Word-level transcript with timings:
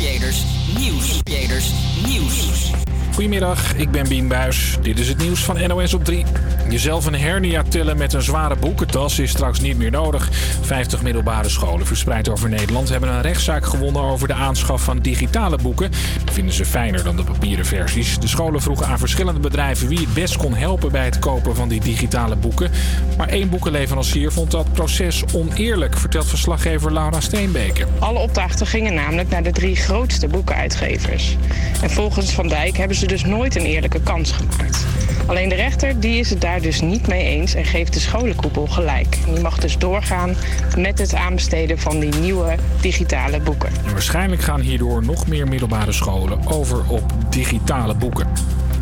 Creators 0.00 0.44
Nieuws. 0.78 1.20
Creators 1.24 1.72
Nieuws. 2.06 2.89
Goedemiddag, 3.12 3.74
ik 3.76 3.90
ben 3.90 4.08
Bien 4.08 4.28
Buis. 4.28 4.76
Dit 4.82 4.98
is 4.98 5.08
het 5.08 5.18
nieuws 5.18 5.44
van 5.44 5.68
NOS 5.68 5.94
op 5.94 6.04
3. 6.04 6.24
Jezelf 6.68 7.06
een 7.06 7.14
hernia 7.14 7.62
tillen 7.62 7.96
met 7.96 8.12
een 8.12 8.22
zware 8.22 8.56
boekentas 8.56 9.18
is 9.18 9.30
straks 9.30 9.60
niet 9.60 9.76
meer 9.76 9.90
nodig. 9.90 10.28
50 10.60 11.02
middelbare 11.02 11.48
scholen 11.48 11.86
verspreid 11.86 12.28
over 12.28 12.48
Nederland 12.48 12.88
hebben 12.88 13.08
een 13.08 13.20
rechtszaak 13.20 13.64
gewonnen 13.66 14.02
over 14.02 14.28
de 14.28 14.34
aanschaf 14.34 14.82
van 14.82 14.98
digitale 14.98 15.58
boeken. 15.62 15.90
Die 16.24 16.32
vinden 16.32 16.54
ze 16.54 16.64
fijner 16.64 17.04
dan 17.04 17.16
de 17.16 17.24
papieren 17.24 17.66
versies. 17.66 18.18
De 18.18 18.26
scholen 18.26 18.62
vroegen 18.62 18.86
aan 18.86 18.98
verschillende 18.98 19.40
bedrijven 19.40 19.88
wie 19.88 19.98
het 19.98 20.14
best 20.14 20.36
kon 20.36 20.54
helpen 20.54 20.92
bij 20.92 21.04
het 21.04 21.18
kopen 21.18 21.56
van 21.56 21.68
die 21.68 21.80
digitale 21.80 22.36
boeken. 22.36 22.70
Maar 23.16 23.28
één 23.28 23.48
boekenleverancier 23.48 24.32
vond 24.32 24.50
dat 24.50 24.72
proces 24.72 25.24
oneerlijk, 25.34 25.96
vertelt 25.96 26.26
verslaggever 26.26 26.92
Laura 26.92 27.20
Steenbeke. 27.20 27.86
Alle 27.98 28.18
opdrachten 28.18 28.66
gingen 28.66 28.94
namelijk 28.94 29.28
naar 29.28 29.42
de 29.42 29.52
drie 29.52 29.76
grootste 29.76 30.26
boekenuitgevers. 30.26 31.36
En 31.82 31.90
volgens 31.90 32.30
Van 32.32 32.48
Dijk 32.48 32.76
hebben 32.76 32.96
ze 32.96 32.99
dus 33.06 33.24
nooit 33.24 33.56
een 33.56 33.64
eerlijke 33.64 34.00
kans 34.00 34.32
gemaakt. 34.32 34.86
Alleen 35.26 35.48
de 35.48 35.54
rechter 35.54 36.00
die 36.00 36.18
is 36.18 36.30
het 36.30 36.40
daar 36.40 36.60
dus 36.60 36.80
niet 36.80 37.06
mee 37.06 37.24
eens 37.24 37.54
en 37.54 37.64
geeft 37.64 37.92
de 37.92 38.00
scholenkoepel 38.00 38.66
gelijk. 38.66 39.16
Die 39.24 39.40
mag 39.40 39.58
dus 39.58 39.78
doorgaan 39.78 40.34
met 40.76 40.98
het 40.98 41.14
aanbesteden 41.14 41.78
van 41.78 42.00
die 42.00 42.14
nieuwe 42.14 42.54
digitale 42.80 43.40
boeken. 43.40 43.70
En 43.86 43.92
waarschijnlijk 43.92 44.42
gaan 44.42 44.60
hierdoor 44.60 45.04
nog 45.04 45.26
meer 45.26 45.48
middelbare 45.48 45.92
scholen 45.92 46.46
over 46.46 46.88
op 46.88 47.12
digitale 47.30 47.94
boeken. 47.94 48.26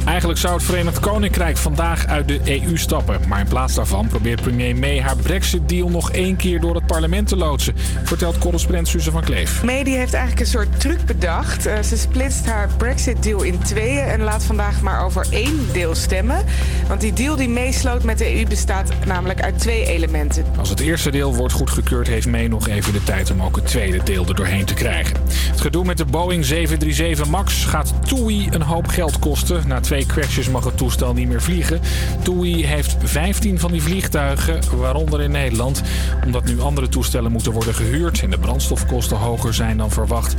Eigenlijk 0.08 0.38
zou 0.38 0.54
het 0.54 0.62
Verenigd 0.62 1.00
Koninkrijk 1.00 1.56
vandaag 1.56 2.06
uit 2.06 2.28
de 2.28 2.40
EU 2.62 2.76
stappen. 2.76 3.20
Maar 3.28 3.40
in 3.40 3.48
plaats 3.48 3.74
daarvan 3.74 4.06
probeert 4.06 4.40
premier 4.40 4.76
May 4.76 5.00
haar 5.00 5.16
Brexit-deal 5.16 5.88
nog 5.88 6.10
één 6.10 6.36
keer 6.36 6.60
door 6.60 6.74
het 6.74 6.86
parlement 6.88 7.28
te 7.28 7.36
loodsen. 7.36 7.74
Vertelt 8.04 8.38
correspondent 8.38 8.88
Suze 8.88 9.10
van 9.10 9.22
Kleef. 9.22 9.62
May 9.62 9.84
die 9.84 9.96
heeft 9.96 10.12
eigenlijk 10.12 10.40
een 10.40 10.52
soort 10.52 10.80
truc 10.80 11.04
bedacht. 11.06 11.66
Uh, 11.66 11.82
ze 11.82 11.96
splitst 11.96 12.46
haar 12.46 12.68
Brexit-deal 12.76 13.42
in 13.42 13.58
tweeën 13.58 14.04
en 14.04 14.20
laat 14.20 14.44
vandaag 14.44 14.80
maar 14.80 15.04
over 15.04 15.26
één 15.30 15.66
deel 15.72 15.94
stemmen. 15.94 16.44
Want 16.88 17.00
die 17.00 17.12
deal 17.12 17.36
die 17.36 17.48
meesloot 17.48 18.02
met 18.02 18.18
de 18.18 18.36
EU 18.36 18.46
bestaat 18.46 18.92
namelijk 19.06 19.42
uit 19.42 19.58
twee 19.58 19.86
elementen. 19.86 20.44
Als 20.58 20.68
het 20.68 20.80
eerste 20.80 21.10
deel 21.10 21.34
wordt 21.34 21.52
goedgekeurd, 21.52 22.06
heeft 22.06 22.26
May 22.26 22.46
nog 22.46 22.68
even 22.68 22.92
de 22.92 23.04
tijd 23.04 23.30
om 23.30 23.42
ook 23.42 23.56
het 23.56 23.66
tweede 23.66 24.02
deel 24.02 24.26
er 24.26 24.34
doorheen 24.34 24.64
te 24.64 24.74
krijgen. 24.74 25.16
Het 25.50 25.60
gedoe 25.60 25.84
met 25.84 25.96
de 25.96 26.04
Boeing 26.04 26.44
737 26.44 27.26
MAX 27.26 27.64
gaat 27.64 27.94
TUI 28.08 28.48
een 28.50 28.62
hoop 28.62 28.86
geld 28.86 29.18
kosten. 29.18 29.62
Na 29.66 29.80
twee 29.80 30.06
crashes 30.06 30.48
mag 30.48 30.64
het 30.64 30.76
toestel 30.76 31.14
niet 31.14 31.28
meer 31.28 31.42
vliegen. 31.42 31.80
TUI 32.22 32.66
heeft 32.66 32.96
15 33.02 33.58
van 33.58 33.72
die 33.72 33.82
vliegtuigen, 33.82 34.60
waaronder 34.76 35.20
in 35.20 35.30
Nederland. 35.30 35.82
Omdat 36.24 36.44
nu 36.44 36.60
andere 36.60 36.77
toestellen 36.88 37.32
moeten 37.32 37.52
worden 37.52 37.74
gehuurd 37.74 38.22
en 38.22 38.30
de 38.30 38.38
brandstofkosten 38.38 39.16
hoger 39.16 39.54
zijn 39.54 39.76
dan 39.76 39.90
verwacht, 39.90 40.34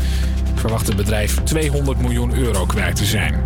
verwacht 0.56 0.88
het 0.88 0.96
bedrijf 0.96 1.44
200 1.44 2.02
miljoen 2.02 2.38
euro 2.38 2.66
kwijt 2.66 2.96
te 2.96 3.06
zijn. 3.06 3.42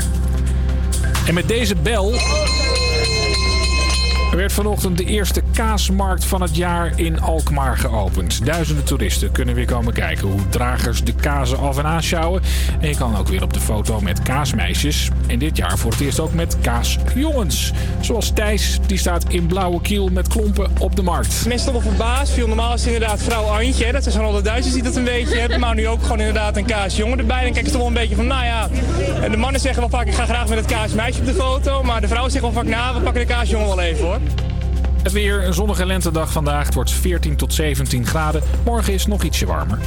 En 1.28 1.34
met 1.34 1.48
deze 1.48 1.76
bel. 1.76 2.14
Er 4.34 4.40
werd 4.40 4.54
vanochtend 4.54 4.98
de 4.98 5.06
eerste 5.06 5.42
kaasmarkt 5.52 6.26
van 6.26 6.42
het 6.42 6.56
jaar 6.56 6.92
in 6.96 7.22
Alkmaar 7.22 7.78
geopend. 7.78 8.46
Duizenden 8.46 8.84
toeristen 8.84 9.32
kunnen 9.32 9.56
weer 9.56 9.66
komen 9.66 9.94
kijken 9.94 10.28
hoe 10.28 10.50
dragers 10.50 11.04
de 11.04 11.14
kazen 11.14 11.60
af 11.60 11.78
en 11.78 11.86
aanschouwen. 11.86 12.42
En 12.80 12.90
je 12.90 12.96
kan 12.96 13.18
ook 13.18 13.28
weer 13.28 13.44
op 13.44 13.54
de 13.54 13.60
foto 13.60 14.00
met 14.00 14.22
kaasmeisjes. 14.22 15.10
En 15.28 15.40
dit 15.40 15.58
jaar 15.58 15.78
voor 15.78 15.92
het 15.92 16.00
eerst 16.00 16.20
ook 16.20 16.34
met 16.34 16.58
kaasjongens. 16.62 17.72
Zoals 18.00 18.32
Thijs, 18.34 18.80
die 18.88 18.98
staat 18.98 19.26
in 19.28 19.48
blauwe 19.48 19.82
kiel 19.82 20.08
met 20.08 20.28
klompen 20.28 20.72
op 20.80 20.96
de 20.96 21.04
markt. 21.04 21.46
Een 21.50 21.98
baas. 21.98 22.32
Veel 22.32 22.48
normaal 22.48 22.74
is 22.74 22.84
het 22.84 22.94
inderdaad 22.94 23.24
vrouw 23.24 23.44
Antje. 23.44 23.92
Dat 23.92 24.04
zijn 24.04 24.24
al 24.24 24.32
de 24.32 24.42
Duitsers 24.42 24.74
die 24.74 24.84
dat 24.84 24.96
een 24.96 25.04
beetje 25.04 25.40
hebben. 25.40 25.60
Maar 25.60 25.76
nu 25.76 25.88
ook 25.88 26.02
gewoon 26.02 26.20
inderdaad 26.20 26.58
een 26.58 26.66
kaasjongen 26.66 27.20
erbij. 27.20 27.44
Dan 27.44 27.54
kijk 27.54 27.66
je 27.66 27.72
toch 27.72 27.80
wel 27.80 27.90
een 27.90 27.94
beetje 27.94 28.16
van, 28.16 28.28
nou 28.28 28.46
ja. 28.46 28.68
De 29.30 29.38
mannen 29.38 29.62
zeggen 29.62 29.82
wel 29.82 29.90
vaak, 29.90 30.08
ik 30.08 30.14
ga 30.14 30.26
graag 30.26 30.48
met 30.48 30.58
het 30.58 30.68
kaasmeisje 30.68 31.20
op 31.20 31.26
de 31.26 31.34
foto. 31.34 31.84
Maar 31.84 32.02
de 32.02 32.08
vrouwen 32.08 32.32
zeggen 32.32 32.54
wel 32.54 32.64
vaak, 32.64 32.72
nou, 32.72 32.96
we 32.96 33.02
pakken 33.02 33.28
de 33.28 33.34
kaasjongen 33.34 33.68
wel 33.68 33.82
even 33.82 34.06
hoor. 34.06 34.22
Het 35.04 35.12
weer, 35.12 35.44
een 35.46 35.54
zonnige 35.54 35.86
lentedag 35.86 36.32
vandaag. 36.32 36.66
Het 36.66 36.74
wordt 36.74 36.92
14 36.92 37.36
tot 37.36 37.54
17 37.54 38.06
graden. 38.06 38.44
Morgen 38.66 38.94
is 38.94 39.02
het 39.02 39.10
nog 39.10 39.24
ietsje 39.24 39.46
warmer. 39.46 39.80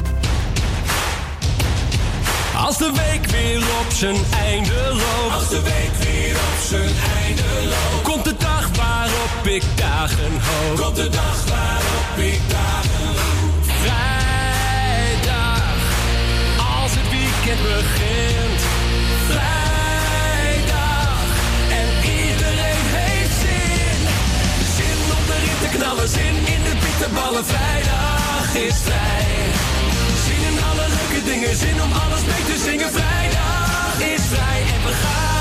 Als 2.57 2.79
de 2.79 2.93
week 2.95 3.27
weer 3.27 3.59
op 3.59 3.93
zijn 3.93 4.17
einde 4.45 4.89
loopt. 4.89 5.35
Als 5.35 5.49
de 5.49 5.63
week 5.63 6.09
weer 6.09 6.35
op 6.35 6.61
zijn 6.69 6.91
einde 7.25 7.43
loopt. 7.65 8.03
Komt 8.03 8.25
de 8.25 8.35
dag 8.39 8.69
waarop 8.77 9.47
ik 9.47 9.63
dagen 9.75 10.33
hoop. 10.41 10.77
Komt 10.81 10.97
de 10.97 11.09
dag 11.09 11.45
waarop 11.49 12.17
ik 12.17 12.41
dagen 12.49 13.07
hoop. 13.17 13.65
Vrijdag, 13.81 15.63
als 16.83 16.91
het 16.95 17.11
weekend 17.11 17.63
begint. 17.63 18.16
De 25.71 25.79
knallen, 25.79 26.09
zin 26.09 26.37
in 26.55 26.63
de 26.63 26.75
bitterballen. 26.81 27.45
Vrijdag 27.45 28.55
is 28.55 28.75
vrij. 28.85 29.27
Zin 30.27 30.43
in 30.51 30.59
alle 30.71 30.87
leuke 30.89 31.25
dingen, 31.25 31.57
zin 31.57 31.83
om 31.83 31.93
alles 31.93 32.25
mee 32.25 32.45
te 32.45 32.63
zingen. 32.65 32.91
Vrijdag 32.93 34.01
is 34.15 34.23
vrij 34.33 34.61
en 34.61 34.83
we 34.87 34.93
gaan 34.93 35.36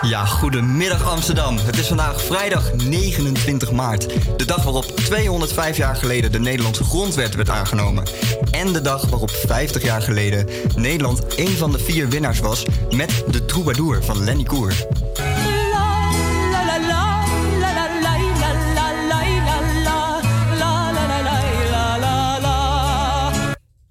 Ja, 0.00 0.24
goedemiddag 0.24 1.04
Amsterdam. 1.04 1.56
Het 1.58 1.78
is 1.78 1.86
vandaag 1.86 2.22
vrijdag 2.22 2.72
29 2.74 3.72
maart. 3.72 4.06
De 4.36 4.44
dag 4.44 4.62
waarop 4.62 4.84
205 4.84 5.76
jaar 5.76 5.96
geleden 5.96 6.32
de 6.32 6.38
Nederlandse 6.38 6.84
grondwet 6.84 7.34
werd 7.34 7.50
aangenomen. 7.50 8.04
En 8.50 8.72
de 8.72 8.80
dag 8.80 9.08
waarop 9.08 9.30
50 9.30 9.82
jaar 9.82 10.02
geleden 10.02 10.46
Nederland 10.76 11.38
een 11.38 11.56
van 11.56 11.72
de 11.72 11.78
vier 11.78 12.08
winnaars 12.08 12.40
was 12.40 12.64
met 12.90 13.24
de 13.30 13.44
Troubadour 13.44 14.02
van 14.02 14.24
Lenny 14.24 14.44
Koer. 14.44 14.72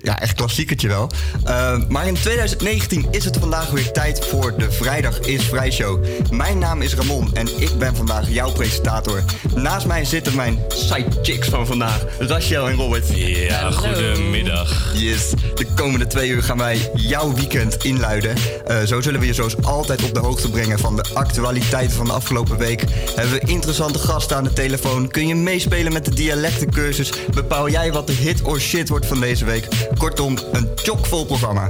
Ja, 0.10 0.20
echt 0.20 0.34
klassiekertje 0.34 0.88
wel. 0.88 1.10
Uh, 1.48 1.78
maar 1.88 2.08
in 2.08 2.14
2019 2.14 3.08
is 3.12 3.26
het 3.26 3.38
vandaag 3.38 3.70
weer 3.70 3.92
tijd 3.92 4.26
voor 4.26 4.58
de 4.58 4.72
Vrijdag 4.72 5.20
is 5.20 5.44
Vrij 5.44 5.72
Show. 5.72 6.06
Mijn 6.32 6.58
naam 6.58 6.82
is 6.82 6.94
Ramon 6.94 7.30
en 7.34 7.62
ik 7.62 7.78
ben 7.78 7.96
vandaag 7.96 8.30
jouw 8.30 8.52
presentator. 8.52 9.24
Naast 9.56 9.86
mij 9.86 10.06
zitten 10.06 10.36
mijn 10.36 10.60
sidechicks 10.68 11.48
van 11.50 11.68
vandaag, 11.68 12.06
Rachel 12.20 12.70
en 12.70 12.76
Robert. 12.76 13.06
Ja, 13.18 13.72
goedemiddag. 13.72 14.94
Yes, 14.96 15.30
de 15.56 15.66
komende 15.76 16.08
twee 16.08 16.30
uur 16.30 16.44
gaan 16.44 16.58
wij 16.58 16.92
jouw 16.94 17.34
weekend 17.34 17.84
inluiden. 17.84 18.36
Uh, 18.68 18.82
zo 18.82 19.02
zullen 19.02 19.20
we 19.20 19.26
je 19.26 19.34
zoals 19.34 19.62
altijd 19.62 20.04
op 20.04 20.14
de 20.14 20.20
hoogte 20.20 20.50
brengen 20.50 20.80
van 20.80 20.96
de 20.96 21.06
actualiteiten 21.14 21.96
van 21.96 22.06
de 22.06 22.12
afgelopen 22.12 22.58
week. 22.58 22.84
Hebben 23.16 23.34
we 23.34 23.52
interessante 23.52 24.00
gasten 24.00 24.38
aan 24.38 24.44
de 24.44 24.54
telefoon. 24.54 25.08
Kun 25.08 25.28
je 25.28 25.36
meespelen 25.36 25.94
met 25.94 26.06
de 26.06 26.14
dialectencursus. 26.14 27.12
Bepaal 27.34 27.70
jij 27.70 27.92
wat 27.92 28.08
de 28.08 28.14
hit 28.14 28.42
or 28.42 28.60
shit 28.60 28.90
wordt 28.90 29.06
van 29.06 29.20
deze 29.20 29.46
week. 29.46 29.68
Kortom, 30.00 30.38
een 30.52 30.70
chockvol 30.76 31.26
programma. 31.26 31.70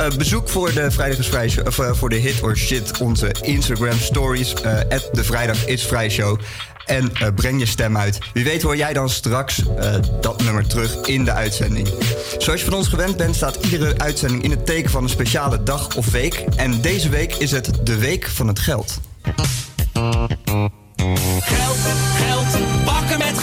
Uh, 0.00 0.08
bezoek 0.16 0.48
voor 0.48 0.72
de 0.72 0.90
Vrijdag 0.90 1.66
of, 1.66 1.78
uh, 1.78 1.92
voor 1.92 2.08
de 2.08 2.16
hit 2.16 2.42
or 2.42 2.56
shit 2.56 3.00
onze 3.00 3.34
Instagram 3.40 3.98
stories. 3.98 4.52
Uh, 4.52 4.78
de 5.12 5.24
Vrijdag 5.24 5.66
is 5.66 5.86
Vrij 5.86 6.10
Show. 6.10 6.40
En 6.86 7.12
breng 7.34 7.58
je 7.58 7.66
stem 7.66 7.96
uit. 7.96 8.18
Wie 8.32 8.44
weet 8.44 8.62
hoor 8.62 8.76
jij 8.76 8.92
dan 8.92 9.08
straks 9.08 9.62
dat 10.20 10.42
nummer 10.42 10.66
terug 10.66 11.00
in 11.00 11.24
de 11.24 11.32
uitzending. 11.32 11.88
Zoals 12.38 12.60
je 12.60 12.66
van 12.66 12.78
ons 12.78 12.88
gewend 12.88 13.16
bent, 13.16 13.36
staat 13.36 13.56
iedere 13.56 13.98
uitzending 13.98 14.42
in 14.42 14.50
het 14.50 14.66
teken 14.66 14.90
van 14.90 15.02
een 15.02 15.08
speciale 15.08 15.62
dag 15.62 15.96
of 15.96 16.10
week. 16.10 16.44
En 16.56 16.80
deze 16.80 17.08
week 17.08 17.34
is 17.34 17.50
het 17.50 17.70
de 17.84 17.98
Week 17.98 18.28
van 18.28 18.48
het 18.48 18.58
Geld. 18.58 19.00
Geld, 19.92 21.78
geld, 22.14 22.84
bakken 22.84 23.18
met 23.18 23.38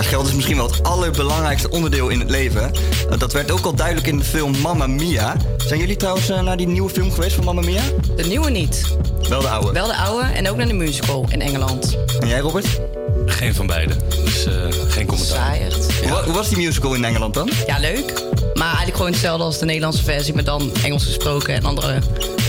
Ja, 0.00 0.06
geld 0.06 0.26
is 0.26 0.34
misschien 0.34 0.56
wel 0.56 0.70
het 0.70 0.82
allerbelangrijkste 0.82 1.70
onderdeel 1.70 2.08
in 2.08 2.20
het 2.20 2.30
leven. 2.30 2.70
Dat 3.18 3.32
werd 3.32 3.50
ook 3.50 3.64
al 3.64 3.74
duidelijk 3.74 4.06
in 4.06 4.18
de 4.18 4.24
film 4.24 4.58
Mamma 4.58 4.86
Mia. 4.86 5.36
Zijn 5.66 5.80
jullie 5.80 5.96
trouwens 5.96 6.30
uh, 6.30 6.40
naar 6.40 6.56
die 6.56 6.66
nieuwe 6.66 6.90
film 6.90 7.12
geweest 7.12 7.34
van 7.34 7.44
Mamma 7.44 7.60
Mia? 7.60 7.82
De 8.16 8.22
nieuwe 8.22 8.50
niet. 8.50 8.82
Wel 9.28 9.40
de 9.40 9.48
oude? 9.48 9.72
Wel 9.72 9.86
de 9.86 9.96
oude 9.96 10.26
en 10.32 10.48
ook 10.48 10.56
naar 10.56 10.66
de 10.66 10.72
musical 10.72 11.26
in 11.30 11.40
Engeland. 11.40 11.96
En 12.20 12.28
jij, 12.28 12.38
Robert? 12.38 12.80
Geen 13.26 13.54
van 13.54 13.66
beide. 13.66 13.94
Dus 14.24 14.46
uh, 14.46 14.52
geen 14.88 15.06
commentaar. 15.06 15.58
Ja. 15.58 15.68
Hoe, 16.08 16.22
hoe 16.24 16.34
was 16.34 16.48
die 16.48 16.58
musical 16.58 16.94
in 16.94 17.04
Engeland 17.04 17.34
dan? 17.34 17.50
Ja, 17.66 17.78
leuk. 17.78 18.24
Maar 18.54 18.66
eigenlijk 18.66 18.96
gewoon 18.96 19.12
hetzelfde 19.12 19.44
als 19.44 19.58
de 19.58 19.64
Nederlandse 19.64 20.02
versie, 20.02 20.34
maar 20.34 20.44
dan 20.44 20.70
Engels 20.82 21.04
gesproken 21.04 21.54
en 21.54 21.64
andere 21.64 21.98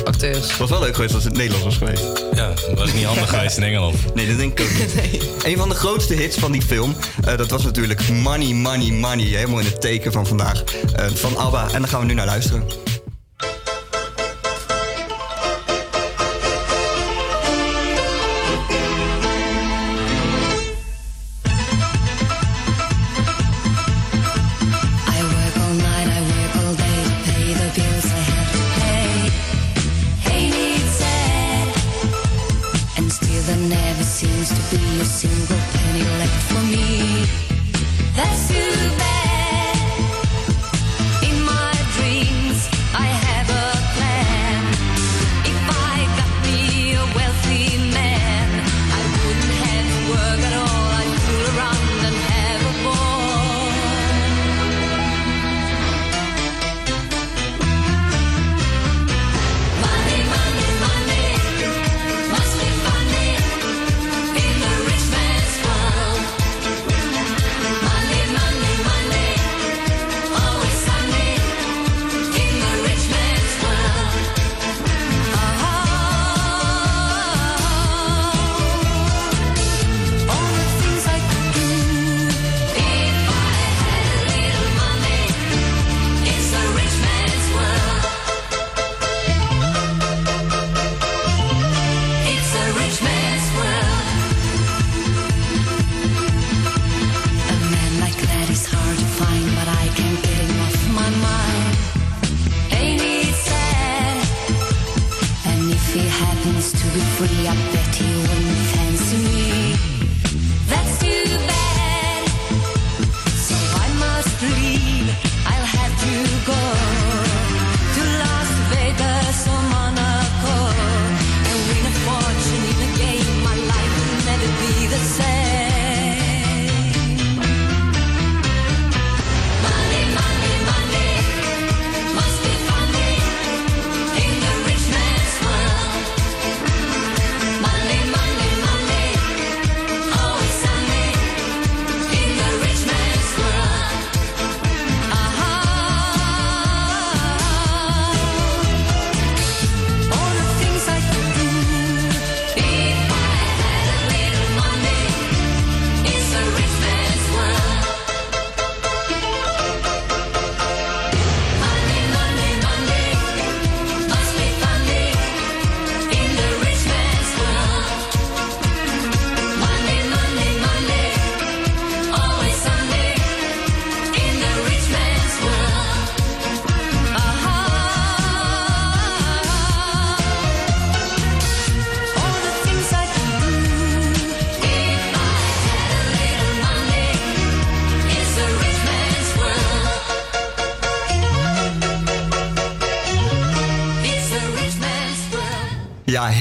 acteurs. 0.03 0.57
was 0.57 0.69
wel 0.69 0.79
leuk 0.79 0.95
geweest 0.95 1.13
als 1.13 1.23
het 1.23 1.33
Nederlands 1.33 1.65
was 1.65 1.77
geweest. 1.77 2.23
Ja, 2.35 2.47
dat 2.69 2.79
was 2.79 2.93
niet 2.93 3.03
handig 3.05 3.29
geweest 3.29 3.57
in 3.57 3.63
Engeland. 3.63 3.95
Nee, 4.13 4.27
dat 4.27 4.37
denk 4.37 4.59
ik 4.59 4.65
ook 4.65 5.01
niet. 5.11 5.23
Een 5.43 5.57
van 5.57 5.69
de 5.69 5.75
grootste 5.75 6.13
hits 6.13 6.37
van 6.37 6.51
die 6.51 6.61
film, 6.61 6.95
eh, 7.25 7.37
dat 7.37 7.49
was 7.49 7.63
natuurlijk 7.63 8.09
Money, 8.09 8.53
Money, 8.53 8.91
Money. 8.91 9.25
Helemaal 9.25 9.59
in 9.59 9.65
het 9.65 9.81
teken 9.81 10.11
van 10.11 10.27
vandaag. 10.27 10.63
eh, 10.95 11.05
van 11.13 11.37
ABBA. 11.37 11.67
En 11.73 11.79
daar 11.81 11.89
gaan 11.89 11.99
we 11.99 12.05
nu 12.05 12.13
naar 12.13 12.25
luisteren. 12.25 12.63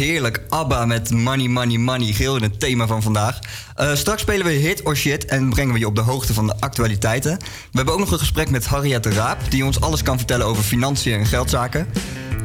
Heerlijk. 0.00 0.40
ABBA 0.48 0.86
met 0.86 1.10
Money, 1.10 1.48
Money, 1.48 1.78
Money. 1.78 2.12
Geel 2.12 2.36
in 2.36 2.42
het 2.42 2.60
thema 2.60 2.86
van 2.86 3.02
vandaag. 3.02 3.38
Eh, 3.74 3.94
straks 3.94 4.22
spelen 4.22 4.46
we 4.46 4.52
Hit 4.52 4.82
or 4.82 4.96
Shit 4.96 5.24
en 5.24 5.50
brengen 5.50 5.72
we 5.72 5.78
je 5.78 5.86
op 5.86 5.94
de 5.94 6.00
hoogte 6.00 6.34
van 6.34 6.46
de 6.46 6.54
actualiteiten. 6.60 7.38
We 7.38 7.46
hebben 7.72 7.94
ook 7.94 8.00
nog 8.00 8.10
een 8.10 8.18
gesprek 8.18 8.50
met 8.50 8.66
Harriette 8.66 9.10
Raap... 9.10 9.38
die 9.48 9.64
ons 9.64 9.80
alles 9.80 10.02
kan 10.02 10.16
vertellen 10.16 10.46
over 10.46 10.62
financiën 10.62 11.18
en 11.18 11.26
geldzaken. 11.26 11.86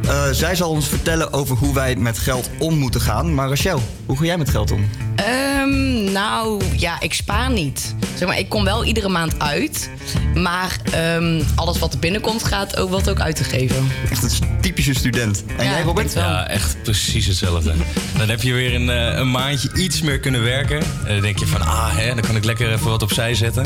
Eh, 0.07 0.29
zij 0.31 0.55
zal 0.55 0.69
ons 0.69 0.87
vertellen 0.87 1.33
over 1.33 1.57
hoe 1.57 1.73
wij 1.73 1.95
met 1.95 2.17
geld 2.17 2.49
om 2.59 2.77
moeten 2.77 3.01
gaan. 3.01 3.33
Maar 3.33 3.49
Rachel, 3.49 3.81
hoe 4.05 4.17
ga 4.17 4.23
jij 4.23 4.37
met 4.37 4.49
geld 4.49 4.71
om? 4.71 4.89
Ehm, 5.15 6.11
nou, 6.11 6.63
ja, 6.77 7.01
ik 7.01 7.13
spaar 7.13 7.51
niet. 7.51 7.95
Zeg 8.17 8.27
maar, 8.27 8.39
ik 8.39 8.49
kom 8.49 8.63
wel 8.63 8.83
iedere 8.85 9.09
maand 9.09 9.39
uit. 9.39 9.89
Maar 10.35 10.77
ehm, 10.91 11.41
alles 11.55 11.79
wat 11.79 11.93
er 11.93 11.99
binnenkomt, 11.99 12.43
gaat 12.43 12.77
ook 12.77 12.89
wat 12.89 13.09
ook 13.09 13.19
uit 13.19 13.35
te 13.35 13.43
geven. 13.43 13.87
Echt 14.11 14.23
een 14.23 14.59
typische 14.61 14.93
student. 14.93 15.43
En 15.57 15.65
Ja, 15.65 15.71
jij, 15.71 15.81
Robert? 15.81 16.13
Ja, 16.13 16.47
echt 16.47 16.77
precies 16.83 17.25
hetzelfde. 17.25 17.73
Dan 18.17 18.29
heb 18.29 18.41
je 18.41 18.53
weer 18.53 18.73
een, 18.75 18.89
eh, 18.89 19.17
een 19.17 19.31
maandje 19.31 19.69
iets 19.73 20.01
meer 20.01 20.19
kunnen 20.19 20.43
werken. 20.43 20.77
En 20.77 21.13
dan 21.13 21.21
denk 21.21 21.39
je 21.39 21.47
van, 21.47 21.61
ah, 21.61 21.95
hè, 21.97 22.07
dan 22.13 22.23
kan 22.23 22.35
ik 22.35 22.43
lekker 22.43 22.71
even 22.71 22.89
wat 22.89 23.01
opzij 23.01 23.35
zetten. 23.35 23.65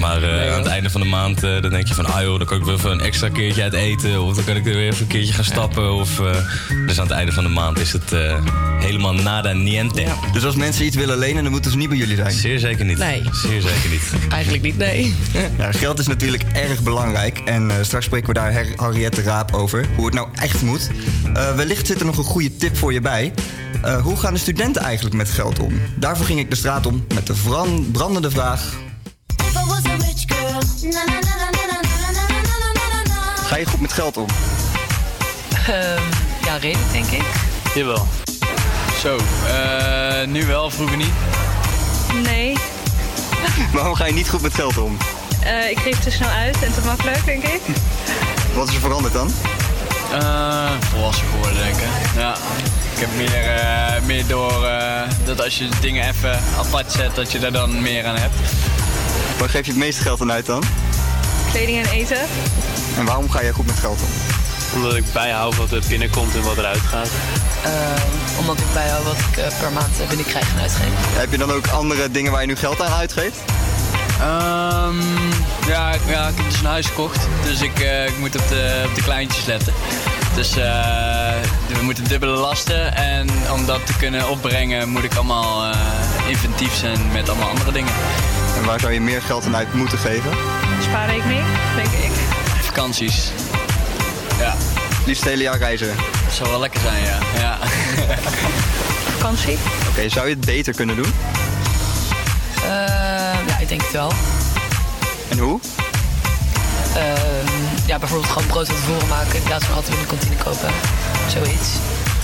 Maar 0.00 0.22
eh, 0.22 0.52
aan 0.52 0.58
het 0.58 0.66
einde 0.66 0.90
van 0.90 1.00
de 1.00 1.06
maand 1.06 1.42
eh, 1.42 1.62
dan 1.62 1.70
denk 1.70 1.88
je 1.88 1.94
van... 1.94 2.06
ah 2.06 2.22
joh, 2.22 2.38
dan 2.38 2.46
kan 2.46 2.58
ik 2.58 2.64
wel 2.64 2.74
even 2.74 2.90
een 2.90 3.00
extra 3.00 3.28
keertje 3.28 3.62
uit 3.62 3.72
eten... 3.72 4.22
of 4.22 4.34
dan 4.34 4.44
kan 4.44 4.56
ik 4.56 4.66
er 4.66 4.74
weer 4.74 4.88
even 4.88 5.00
een 5.00 5.06
keertje 5.06 5.32
gaan 5.32 5.44
stappen. 5.44 5.92
Of, 5.92 6.20
eh, 6.20 6.36
dus 6.86 6.98
aan 6.98 7.06
het 7.06 7.16
einde 7.16 7.32
van 7.32 7.44
de 7.44 7.50
maand 7.50 7.78
is 7.78 7.92
het 7.92 8.10
helemaal 8.78 9.12
nada 9.12 9.52
niente. 9.52 10.04
Dus 10.32 10.44
als 10.44 10.54
mensen 10.54 10.84
iets 10.84 10.96
willen 10.96 11.18
lenen, 11.18 11.42
dan 11.42 11.52
moeten 11.52 11.70
ze 11.70 11.76
niet 11.76 11.88
bij 11.88 11.98
jullie 11.98 12.16
zijn? 12.16 12.32
Zeer 12.32 12.58
zeker 12.58 12.84
niet. 12.84 12.98
Nee. 12.98 13.22
Zeer 13.32 13.60
zeker 13.60 13.90
niet. 13.90 14.12
Eigenlijk 14.30 14.62
niet, 14.62 14.76
nee. 14.78 15.14
Ja, 15.58 15.72
geld 15.72 15.98
is 15.98 16.06
natuurlijk 16.06 16.42
erg 16.52 16.82
belangrijk. 16.82 17.38
En 17.38 17.70
straks 17.80 18.04
spreken 18.04 18.28
we 18.28 18.34
daar 18.34 18.66
Harriette 18.76 19.22
Raap 19.22 19.54
over. 19.54 19.86
Hoe 19.96 20.04
het 20.04 20.14
nou 20.14 20.28
echt 20.34 20.62
moet. 20.62 20.90
Wellicht 21.56 21.86
zit 21.86 22.00
er 22.00 22.06
nog 22.06 22.18
een 22.18 22.24
goede 22.24 22.56
tip 22.56 22.76
voor 22.76 22.92
je 22.92 23.00
bij. 23.00 23.32
Hoe 24.02 24.16
gaan 24.16 24.34
de 24.34 24.40
studenten 24.40 24.82
eigenlijk 24.82 25.16
met 25.16 25.30
geld 25.30 25.58
om? 25.58 25.80
Daarvoor 25.96 26.26
ging 26.26 26.38
ik 26.38 26.50
de 26.50 26.56
straat 26.56 26.86
om 26.86 27.06
met 27.14 27.26
de 27.26 27.34
brandende 27.92 28.30
vraag... 28.30 28.82
Ga 33.46 33.56
je 33.56 33.66
goed 33.66 33.80
met 33.80 33.92
geld 33.92 34.16
om? 34.16 34.26
Ehm, 35.66 36.02
ja, 36.44 36.56
redelijk 36.60 36.92
denk 36.92 37.06
ik. 37.06 37.22
Jawel. 37.74 38.06
Zo, 39.00 39.16
eh, 39.46 40.26
nu 40.26 40.46
wel, 40.46 40.70
vroeger 40.70 40.96
niet. 40.96 41.12
Nee, 42.22 42.56
Waarom 43.74 43.94
ga 43.94 44.06
je 44.06 44.12
niet 44.12 44.28
goed 44.28 44.40
met 44.42 44.54
geld 44.54 44.78
om? 44.78 44.96
eh, 45.42 45.70
ik 45.70 45.78
geef 45.78 45.98
te 45.98 46.10
snel 46.10 46.28
uit 46.28 46.62
en 46.62 46.72
te 46.72 46.80
makkelijk, 46.84 47.24
denk 47.24 47.42
ik. 47.42 47.60
Wat 48.54 48.68
is 48.68 48.74
er 48.74 48.80
veranderd 48.80 49.14
dan? 49.14 49.30
Eh, 50.12 50.70
volwassen 50.80 51.26
geworden, 51.26 51.54
denk 51.64 51.76
ik. 51.76 52.16
Ja. 52.16 52.34
Ik 52.94 53.00
heb 53.00 53.08
meer, 53.16 53.56
eh, 53.56 54.02
meer 54.02 54.26
door 54.26 54.66
dat 55.24 55.42
als 55.44 55.58
je 55.58 55.68
dingen 55.80 56.08
even 56.08 56.38
apart 56.58 56.92
zet, 56.92 57.14
dat 57.14 57.32
je 57.32 57.38
daar 57.38 57.52
dan 57.52 57.82
meer 57.82 58.06
aan 58.06 58.16
hebt. 58.16 58.34
Waar 59.44 59.52
geef 59.52 59.64
je 59.66 59.72
het 59.72 59.80
meeste 59.80 60.02
geld 60.02 60.20
aan 60.20 60.32
uit 60.32 60.46
dan? 60.46 60.62
Kleding 61.50 61.86
en 61.86 61.90
eten. 61.92 62.18
En 62.98 63.04
waarom 63.04 63.30
ga 63.30 63.40
je 63.40 63.52
goed 63.52 63.66
met 63.66 63.78
geld 63.78 63.98
om? 64.00 64.08
Omdat 64.74 64.96
ik 64.96 65.04
bijhoud 65.12 65.56
wat 65.56 65.70
er 65.72 65.82
binnenkomt 65.88 66.34
en 66.34 66.42
wat 66.42 66.56
eruit 66.58 66.80
gaat. 66.80 67.08
Eh, 67.64 67.70
omdat 68.38 68.58
ik 68.58 68.64
bijhoud 68.72 69.04
wat 69.04 69.16
ik 69.30 69.36
eh, 69.36 69.58
per 69.60 69.72
maand 69.72 70.00
eh, 70.00 70.08
binnenkrijg 70.08 70.52
en 70.54 70.60
uitgeef. 70.60 70.88
Heb 71.18 71.30
je 71.30 71.38
dan 71.38 71.52
ook 71.52 71.66
andere 71.66 72.10
dingen 72.10 72.32
waar 72.32 72.40
je 72.40 72.46
nu 72.46 72.56
geld 72.56 72.82
aan 72.82 72.92
uitgeeft? 72.92 73.38
Ehm, 74.20 74.96
ja, 75.66 75.92
ik- 75.92 76.00
ja, 76.06 76.28
ik 76.28 76.36
heb 76.36 76.50
dus 76.50 76.58
een 76.60 76.66
huis 76.66 76.86
gekocht, 76.86 77.20
dus 77.44 77.60
ik, 77.60 77.80
eh, 77.80 78.06
ik 78.06 78.18
moet 78.18 78.36
op 78.36 78.48
de, 78.48 78.84
op 78.88 78.94
de 78.94 79.02
kleintjes 79.02 79.44
letten. 79.44 79.72
Dus 80.34 80.56
eh, 80.56 80.64
we 81.66 81.82
moeten 81.82 82.04
dubbele 82.04 82.36
lasten 82.36 82.94
en 82.96 83.28
om 83.52 83.66
dat 83.66 83.86
te 83.86 83.96
kunnen 83.96 84.28
opbrengen 84.28 84.88
moet 84.88 85.04
ik 85.04 85.14
allemaal 85.14 85.64
eh, 85.72 85.78
inventief 86.28 86.74
zijn 86.74 87.12
met 87.12 87.28
allemaal 87.28 87.48
andere 87.48 87.72
dingen. 87.72 87.92
En 88.56 88.64
waar 88.64 88.80
zou 88.80 88.92
je 88.92 89.00
meer 89.00 89.22
geld 89.22 89.46
aan 89.46 89.56
uit 89.56 89.74
moeten 89.74 89.98
geven? 89.98 90.30
Spaarrekening, 90.82 91.44
denk 91.76 91.88
ik. 91.88 92.12
Vakanties. 92.60 93.30
Ja. 94.38 94.54
Liefst 95.06 95.22
het 95.22 95.30
hele 95.30 95.42
jaar 95.42 95.58
reizen. 95.58 95.94
Dat 96.24 96.34
zou 96.34 96.50
wel 96.50 96.60
lekker 96.60 96.80
zijn, 96.80 97.02
ja. 97.04 97.18
ja. 97.38 97.58
Vakantie. 99.18 99.58
Oké, 99.88 100.08
zou 100.08 100.28
je 100.28 100.34
het 100.34 100.44
beter 100.44 100.74
kunnen 100.74 100.96
doen? 100.96 101.12
Eh, 102.62 103.46
ja, 103.46 103.58
ik 103.60 103.68
denk 103.68 103.82
het 103.82 103.92
wel. 103.92 104.12
En 105.28 105.38
hoe? 105.38 105.60
Ehm, 106.94 107.86
ja, 107.86 107.98
bijvoorbeeld 107.98 108.32
gewoon 108.32 108.48
brood 108.48 108.66
van 108.66 108.76
tevoren 108.76 109.08
maken 109.08 109.34
in 109.36 109.42
plaats 109.42 109.64
van 109.64 109.74
altijd 109.74 109.94
in 109.94 110.00
de 110.00 110.06
kantine 110.06 110.36
kopen. 110.36 110.70
Zoiets. 111.28 111.68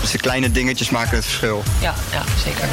Dus 0.00 0.10
de 0.10 0.18
kleine 0.18 0.50
dingetjes 0.50 0.90
maken 0.90 1.16
het 1.16 1.24
verschil. 1.24 1.62
Ja, 1.80 1.94
ja, 2.10 2.22
zeker. 2.44 2.68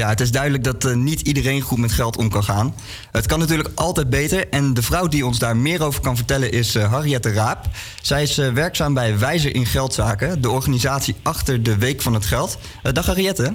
Ja, 0.00 0.08
het 0.08 0.20
is 0.20 0.30
duidelijk 0.30 0.64
dat 0.64 0.84
eh, 0.84 0.94
niet 0.94 1.20
iedereen 1.20 1.60
goed 1.60 1.78
met 1.78 1.92
geld 1.92 2.16
om 2.16 2.30
kan 2.30 2.44
gaan. 2.44 2.74
Het 3.12 3.26
kan 3.26 3.38
natuurlijk 3.38 3.68
altijd 3.74 4.10
beter. 4.10 4.48
En 4.48 4.74
de 4.74 4.82
vrouw 4.82 5.08
die 5.08 5.26
ons 5.26 5.38
daar 5.38 5.56
meer 5.56 5.82
over 5.82 6.00
kan 6.00 6.16
vertellen 6.16 6.52
is 6.52 6.74
eh, 6.74 6.92
Harriette 6.92 7.32
Raap. 7.32 7.64
Zij 8.02 8.22
is 8.22 8.38
eh, 8.38 8.52
werkzaam 8.52 8.94
bij 8.94 9.18
Wijzer 9.18 9.54
in 9.54 9.66
Geldzaken, 9.66 10.40
de 10.40 10.50
organisatie 10.50 11.14
achter 11.22 11.62
de 11.62 11.78
Week 11.78 12.02
van 12.02 12.14
het 12.14 12.26
Geld. 12.26 12.58
Dag 12.82 13.06
Harriette. 13.06 13.52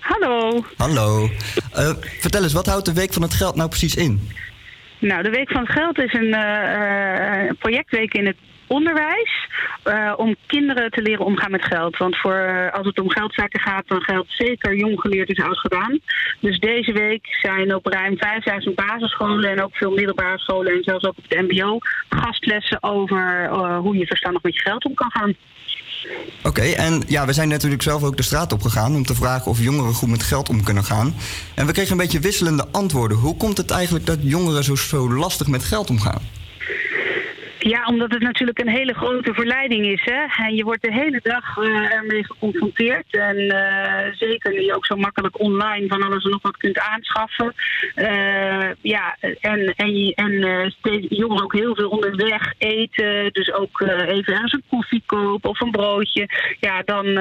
Hallo. 0.00 0.64
Hallo. 0.76 1.30
Vertel 2.20 2.42
eens, 2.42 2.52
wat 2.52 2.66
houdt 2.66 2.86
de 2.86 2.92
Week 2.92 3.12
van 3.12 3.22
het 3.22 3.34
Geld 3.34 3.54
nou 3.54 3.68
precies 3.68 3.94
in? 3.94 4.30
Nou, 4.98 5.22
de 5.22 5.30
Week 5.30 5.50
van 5.50 5.62
het 5.62 5.72
Geld 5.72 5.98
is 5.98 6.12
een 6.12 6.36
projectweek 7.58 8.14
in 8.14 8.26
het 8.26 8.36
onderwijs 8.70 9.48
eh, 9.82 10.12
om 10.16 10.36
kinderen 10.46 10.90
te 10.90 11.02
leren 11.02 11.24
omgaan 11.24 11.50
met 11.50 11.64
geld. 11.64 11.96
Want 11.96 12.16
voor, 12.16 12.34
eh, 12.34 12.72
als 12.72 12.86
het 12.86 13.00
om 13.00 13.10
geldzaken 13.10 13.60
gaat, 13.60 13.88
dan 13.88 14.02
geldt 14.02 14.32
zeker 14.32 14.76
jong 14.76 15.00
geleerd 15.00 15.28
is 15.28 15.42
oud 15.42 15.58
gedaan. 15.58 15.98
Dus 16.40 16.58
deze 16.58 16.92
week 16.92 17.26
zijn 17.40 17.74
op 17.74 17.86
ruim 17.86 18.16
5000 18.16 18.74
basisscholen 18.74 19.50
en 19.50 19.62
ook 19.62 19.76
veel 19.76 19.90
middelbare 19.90 20.38
scholen 20.38 20.72
en 20.72 20.82
zelfs 20.82 21.04
ook 21.04 21.18
op 21.18 21.24
het 21.28 21.40
mbo 21.40 21.78
gastlessen 22.08 22.82
over 22.82 23.44
eh, 23.44 23.78
hoe 23.78 23.96
je 23.96 24.06
verstandig 24.06 24.42
met 24.42 24.54
je 24.54 24.60
geld 24.60 24.84
om 24.84 24.94
kan 24.94 25.10
gaan. 25.10 25.34
Oké, 26.44 26.62
en 26.62 27.02
ja, 27.06 27.26
we 27.26 27.32
zijn 27.32 27.48
natuurlijk 27.48 27.82
zelf 27.82 28.02
ook 28.02 28.16
de 28.16 28.22
straat 28.22 28.52
op 28.52 28.62
gegaan 28.62 28.94
om 28.94 29.04
te 29.04 29.14
vragen 29.14 29.50
of 29.50 29.60
jongeren 29.62 29.94
goed 29.94 30.08
met 30.08 30.22
geld 30.22 30.48
om 30.48 30.64
kunnen 30.64 30.84
gaan. 30.84 31.14
En 31.54 31.66
we 31.66 31.72
kregen 31.72 31.92
een 31.92 31.98
beetje 31.98 32.20
wisselende 32.20 32.66
antwoorden. 32.72 33.16
Hoe 33.16 33.36
komt 33.36 33.56
het 33.56 33.70
eigenlijk 33.70 34.06
dat 34.06 34.18
jongeren 34.20 34.64
zo, 34.64 34.74
zo 34.74 35.12
lastig 35.12 35.46
met 35.46 35.64
geld 35.64 35.90
omgaan? 35.90 36.39
Ja, 37.70 37.84
omdat 37.84 38.10
het 38.10 38.22
natuurlijk 38.22 38.58
een 38.58 38.68
hele 38.68 38.94
grote 38.94 39.34
verleiding 39.34 39.86
is. 39.86 40.04
Hè? 40.04 40.44
En 40.44 40.54
je 40.54 40.64
wordt 40.64 40.82
de 40.82 40.92
hele 40.92 41.20
dag 41.22 41.56
eh, 41.56 41.92
ermee 41.92 42.24
geconfronteerd. 42.24 43.06
En 43.10 43.36
eh, 43.36 44.12
zeker 44.14 44.52
nu 44.52 44.60
je 44.60 44.74
ook 44.74 44.86
zo 44.86 44.96
makkelijk 44.96 45.40
online 45.40 45.88
van 45.88 46.02
alles 46.02 46.24
en 46.24 46.30
nog 46.30 46.42
wat 46.42 46.56
kunt 46.56 46.78
aanschaffen. 46.78 47.54
Eh, 47.94 48.70
ja, 48.80 49.16
en, 49.40 49.74
en, 49.76 50.14
en 50.14 50.32
jongeren 51.08 51.44
ook 51.44 51.52
heel 51.52 51.74
veel 51.74 51.88
onderweg 51.88 52.52
eten. 52.58 53.32
Dus 53.32 53.52
ook 53.52 53.80
even 53.80 54.32
ergens 54.32 54.52
een 54.52 54.64
koffie 54.68 55.02
kopen 55.06 55.50
of 55.50 55.60
een 55.60 55.70
broodje. 55.70 56.28
Ja, 56.60 56.82
dan, 56.84 57.14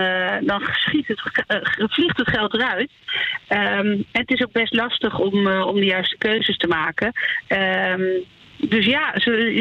dan 0.45 0.61
schiet 0.71 1.07
het, 1.07 1.21
vliegt 1.91 2.17
het 2.17 2.29
geld 2.29 2.53
eruit. 2.53 2.91
En 3.47 4.05
het 4.11 4.31
is 4.31 4.43
ook 4.43 4.51
best 4.51 4.73
lastig 4.73 5.19
om, 5.19 5.47
om 5.47 5.75
de 5.75 5.85
juiste 5.85 6.17
keuzes 6.17 6.57
te 6.57 6.67
maken. 6.67 7.11
Ehm, 7.47 8.01
dus 8.61 8.85
ja, 8.85 9.13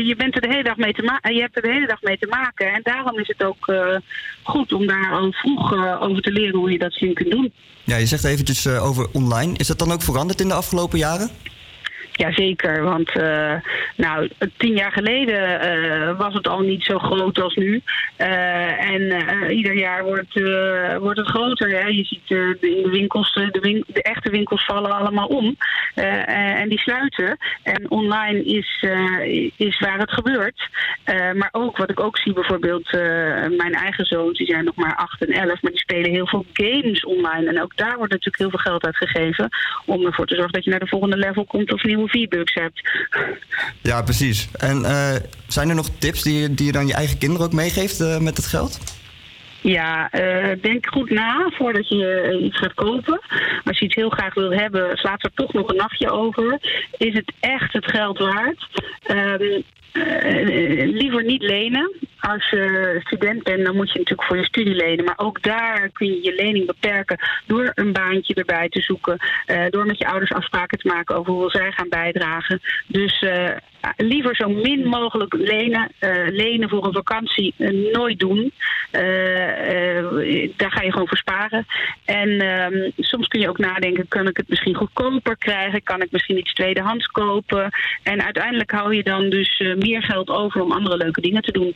je, 0.04 0.14
bent 0.16 0.34
er 0.34 0.40
de 0.40 0.48
hele 0.48 0.62
dag 0.62 0.76
mee 0.76 0.92
te 0.92 1.02
ma- 1.02 1.30
je 1.30 1.40
hebt 1.40 1.56
er 1.56 1.62
de 1.62 1.72
hele 1.72 1.86
dag 1.86 2.02
mee 2.02 2.18
te 2.18 2.26
maken. 2.26 2.72
En 2.72 2.80
daarom 2.82 3.18
is 3.18 3.28
het 3.28 3.44
ook 3.44 3.68
eh, 3.68 3.96
goed 4.42 4.72
om 4.72 4.86
daar 4.86 5.12
al 5.12 5.32
vroeg 5.32 5.72
eh, 5.72 6.02
over 6.02 6.22
te 6.22 6.32
leren 6.32 6.58
hoe 6.58 6.70
je 6.72 6.78
dat 6.78 6.92
slim 6.92 7.14
kunt 7.14 7.30
doen. 7.30 7.52
Ja, 7.84 7.96
je 7.96 8.06
zegt 8.06 8.24
eventjes 8.24 8.64
eh, 8.64 8.84
over 8.86 9.06
online. 9.12 9.56
Is 9.56 9.66
dat 9.66 9.78
dan 9.78 9.92
ook 9.92 10.02
veranderd 10.02 10.40
in 10.40 10.48
de 10.48 10.54
afgelopen 10.54 10.98
jaren? 10.98 11.30
Jazeker, 12.18 12.82
want 12.82 13.10
eh, 13.10 13.54
nou, 13.96 14.28
tien 14.56 14.74
jaar 14.74 14.92
geleden 14.92 15.60
eh, 15.60 16.18
was 16.18 16.34
het 16.34 16.48
al 16.48 16.60
niet 16.60 16.84
zo 16.84 16.98
groot 16.98 17.40
als 17.40 17.54
nu. 17.54 17.82
Eh, 18.16 18.90
en 18.90 19.02
ieder 19.50 19.74
jaar 19.78 20.04
wordt, 20.04 20.40
wordt 21.00 21.18
het 21.18 21.28
groter. 21.28 21.70
Hè? 21.70 21.86
Je 21.86 22.04
ziet 22.04 22.28
de, 22.28 22.56
in 22.60 22.82
de 22.82 22.90
winkels, 22.90 23.34
de, 23.34 23.82
de 23.86 24.02
echte 24.02 24.30
winkels 24.30 24.64
vallen 24.64 24.90
allemaal 24.90 25.26
om. 25.26 25.56
En 25.94 26.68
die 26.68 26.78
sluiten. 26.78 27.36
En 27.62 27.90
online 27.90 28.44
is, 28.44 28.84
is 29.56 29.78
waar 29.78 29.98
het 29.98 30.12
gebeurt. 30.12 30.68
Maar 31.34 31.48
ook 31.52 31.76
wat 31.76 31.90
ik 31.90 32.00
ook 32.00 32.18
zie, 32.18 32.32
bijvoorbeeld 32.32 32.92
mijn 33.56 33.74
eigen 33.74 34.04
zoons, 34.04 34.38
die 34.38 34.46
zijn 34.46 34.64
nog 34.64 34.76
maar 34.76 34.96
8 34.96 35.26
en 35.26 35.32
11, 35.32 35.62
maar 35.62 35.72
die 35.72 35.80
spelen 35.80 36.10
heel 36.10 36.26
veel 36.26 36.44
games 36.52 37.04
online. 37.04 37.48
En 37.48 37.62
ook 37.62 37.76
daar 37.76 37.96
wordt 37.96 38.12
natuurlijk 38.12 38.38
heel 38.38 38.50
veel 38.50 38.58
geld 38.58 38.84
uitgegeven 38.84 39.48
om 39.84 40.06
ervoor 40.06 40.26
te 40.26 40.34
zorgen 40.34 40.52
dat 40.52 40.64
je 40.64 40.70
naar 40.70 40.80
de 40.80 40.86
volgende 40.86 41.16
level 41.16 41.44
komt 41.44 41.72
of 41.72 41.84
nieuwe 41.84 42.07
V-bucks 42.08 42.54
hebt. 42.54 42.90
Ja, 43.82 44.02
precies. 44.02 44.48
En 44.52 44.84
eh, 44.84 45.14
zijn 45.46 45.68
er 45.68 45.74
nog 45.74 45.88
tips 45.98 46.22
die, 46.22 46.40
je- 46.40 46.54
die 46.54 46.66
je 46.66 46.72
dan 46.72 46.86
je 46.86 46.94
eigen 46.94 47.18
kinderen 47.18 47.46
ook 47.46 47.52
meegeeft 47.52 48.00
eh, 48.00 48.18
met 48.18 48.36
het 48.36 48.46
geld? 48.46 48.96
Ja, 49.60 50.10
eh, 50.10 50.62
denk 50.62 50.86
goed 50.86 51.10
na 51.10 51.50
voordat 51.50 51.88
je 51.88 52.38
iets 52.42 52.58
gaat 52.58 52.74
kopen. 52.74 53.20
Als 53.64 53.78
je 53.78 53.84
iets 53.84 53.94
heel 53.94 54.10
graag 54.10 54.34
wil 54.34 54.50
hebben, 54.52 54.96
slaat 54.96 55.24
er 55.24 55.30
toch 55.34 55.52
nog 55.52 55.68
een 55.68 55.76
nachtje 55.76 56.10
over. 56.10 56.58
Is 56.96 57.14
het 57.14 57.32
echt 57.40 57.72
het 57.72 57.90
geld 57.90 58.18
waard? 58.18 58.66
Ehm, 59.02 59.18
eh, 59.42 59.62
liever 60.84 61.24
niet 61.24 61.42
lenen. 61.42 61.92
Als 62.20 62.50
je 62.50 62.96
student 63.04 63.42
bent, 63.42 63.64
dan 63.64 63.76
moet 63.76 63.92
je 63.92 63.98
natuurlijk 63.98 64.28
voor 64.28 64.36
je 64.36 64.44
studie 64.44 64.74
lenen. 64.74 65.04
Maar 65.04 65.18
ook 65.18 65.42
daar 65.42 65.88
kun 65.92 66.06
je 66.06 66.22
je 66.22 66.34
lening 66.34 66.66
beperken 66.66 67.18
door 67.46 67.70
een 67.74 67.92
baantje 67.92 68.34
erbij 68.34 68.68
te 68.68 68.80
zoeken. 68.80 69.16
eh, 69.46 69.64
door 69.70 69.86
met 69.86 69.98
je 69.98 70.06
ouders 70.06 70.32
afspraken 70.32 70.78
te 70.78 70.88
maken 70.88 71.16
over 71.16 71.32
hoeveel 71.32 71.60
zij 71.60 71.72
gaan 71.72 71.88
bijdragen. 71.88 72.60
Dus 72.86 73.22
eh, 73.22 73.50
liever 73.96 74.36
zo 74.36 74.48
min 74.48 74.86
mogelijk 74.86 75.34
lenen. 75.34 75.92
Eh, 75.98 76.10
lenen 76.28 76.68
voor 76.68 76.86
een 76.86 76.92
vakantie 76.92 77.54
eh, 77.56 77.92
nooit 77.92 78.18
doen. 78.18 78.52
Eh, 78.90 79.98
eh, 79.98 80.50
daar 80.56 80.70
ga 80.70 80.82
je 80.82 80.92
gewoon 80.92 81.08
voor 81.08 81.16
sparen. 81.16 81.66
En 82.04 82.40
ehm, 82.40 82.90
soms 82.96 83.28
kun 83.28 83.40
je 83.40 83.48
ook 83.48 83.58
nadenken, 83.58 84.08
kan 84.08 84.28
ik 84.28 84.36
het 84.36 84.48
misschien 84.48 84.74
goedkoper 84.74 85.36
krijgen? 85.36 85.82
Kan 85.82 86.02
ik 86.02 86.10
misschien 86.10 86.38
iets 86.38 86.54
tweedehands 86.54 87.06
kopen? 87.06 87.70
En 88.02 88.24
uiteindelijk 88.24 88.70
hou 88.70 88.94
je 88.94 89.02
dan 89.02 89.30
dus 89.30 89.58
eh, 89.58 89.76
meer 89.76 90.02
geld 90.02 90.28
over 90.28 90.62
om 90.62 90.72
andere 90.72 90.96
leuke 90.96 91.20
dingen 91.20 91.42
te 91.42 91.52
doen. 91.52 91.74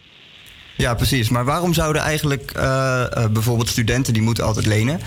Ja, 0.77 0.95
precies. 0.95 1.29
Maar 1.29 1.45
waarom 1.45 1.75
zouden 1.75 2.03
eigenlijk 2.03 2.51
eh, 2.51 3.03
eh, 3.03 3.31
bijvoorbeeld 3.31 3.69
studenten 3.69 4.13
die 4.13 4.23
moeten 4.23 4.45
altijd 4.45 4.67
lenen? 4.67 5.01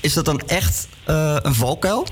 Is 0.00 0.14
dat 0.14 0.24
dan 0.24 0.40
echt 0.46 0.88
eh, 1.04 1.36
een 1.42 1.54
valkuil? 1.54 2.06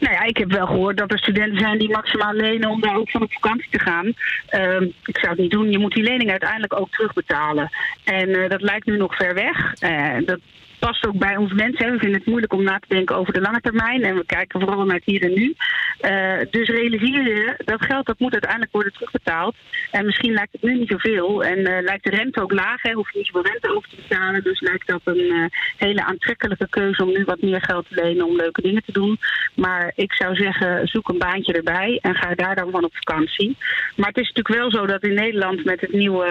Nou 0.00 0.14
ja, 0.14 0.22
ik 0.22 0.36
heb 0.36 0.52
wel 0.52 0.66
gehoord 0.66 0.96
dat 0.96 1.12
er 1.12 1.18
studenten 1.18 1.58
zijn 1.58 1.78
die 1.78 1.90
maximaal 1.90 2.32
lenen 2.32 2.70
om 2.70 2.80
daar 2.80 2.96
ook 2.96 3.10
van 3.10 3.22
op 3.22 3.32
vakantie 3.32 3.70
te 3.70 3.78
gaan. 3.78 4.12
Ehm, 4.46 4.82
ik 4.82 5.18
zou 5.18 5.28
het 5.28 5.38
niet 5.38 5.50
doen. 5.50 5.70
Je 5.70 5.78
moet 5.78 5.94
die 5.94 6.02
lening 6.02 6.30
uiteindelijk 6.30 6.80
ook 6.80 6.90
terugbetalen. 6.90 7.70
En 8.04 8.42
eh, 8.42 8.48
dat 8.48 8.62
lijkt 8.62 8.86
nu 8.86 8.96
nog 8.96 9.16
ver 9.16 9.34
weg. 9.34 9.74
Eh, 9.78 10.16
dat 10.24 10.38
past 10.80 11.06
ook 11.06 11.18
bij 11.18 11.36
ons 11.36 11.52
mensen. 11.52 11.92
We 11.92 11.98
vinden 11.98 12.18
het 12.18 12.26
moeilijk 12.26 12.52
om 12.52 12.62
na 12.62 12.78
te 12.78 12.94
denken 12.94 13.16
over 13.16 13.32
de 13.32 13.40
lange 13.40 13.60
termijn. 13.60 14.02
En 14.02 14.14
we 14.14 14.24
kijken 14.26 14.60
vooral 14.60 14.84
naar 14.84 14.96
het 14.96 15.04
hier 15.04 15.22
en 15.22 15.34
nu. 15.34 15.54
Eh, 16.00 16.38
dus 16.50 16.68
realiseer 16.68 17.22
je, 17.22 17.54
dat 17.64 17.84
geld 17.84 18.06
dat 18.06 18.18
moet 18.18 18.32
uiteindelijk 18.32 18.72
worden 18.72 18.92
terugbetaald. 18.92 19.54
En 19.90 20.04
misschien 20.04 20.32
lijkt 20.32 20.52
het 20.52 20.62
nu 20.62 20.78
niet 20.78 20.88
zoveel. 20.88 21.44
En 21.44 21.66
eh, 21.66 21.82
lijkt 21.82 22.04
de 22.04 22.10
rente 22.10 22.42
ook 22.42 22.52
laag. 22.52 22.82
Hè. 22.82 22.92
Hoef 22.92 23.12
je 23.12 23.18
niet 23.18 23.26
zoveel 23.26 23.50
rente 23.50 23.76
over 23.76 23.88
te 23.88 23.96
betalen. 24.08 24.42
Dus 24.42 24.60
lijkt 24.60 24.86
dat 24.86 25.00
een 25.04 25.30
eh, 25.30 25.44
hele 25.76 26.04
aantrekkelijke 26.04 26.68
keuze 26.68 27.04
om 27.04 27.12
nu 27.12 27.24
wat 27.24 27.42
meer 27.42 27.62
geld 27.62 27.86
te 27.88 27.94
lenen 27.94 28.26
om 28.26 28.36
leuke 28.36 28.62
dingen 28.62 28.82
te 28.84 28.92
doen. 28.92 29.18
Maar 29.54 29.92
ik 29.94 30.12
zou 30.12 30.34
zeggen, 30.34 30.88
zoek 30.88 31.08
een 31.08 31.18
baantje 31.18 31.52
erbij 31.52 31.98
en 32.02 32.14
ga 32.14 32.34
daar 32.34 32.54
dan 32.54 32.70
van 32.70 32.84
op 32.84 32.94
vakantie. 32.94 33.56
Maar 33.96 34.08
het 34.08 34.18
is 34.18 34.32
natuurlijk 34.32 34.60
wel 34.60 34.70
zo 34.70 34.86
dat 34.86 35.02
in 35.02 35.14
Nederland 35.14 35.64
met 35.64 35.80
het 35.80 35.92
nieuwe, 35.92 36.28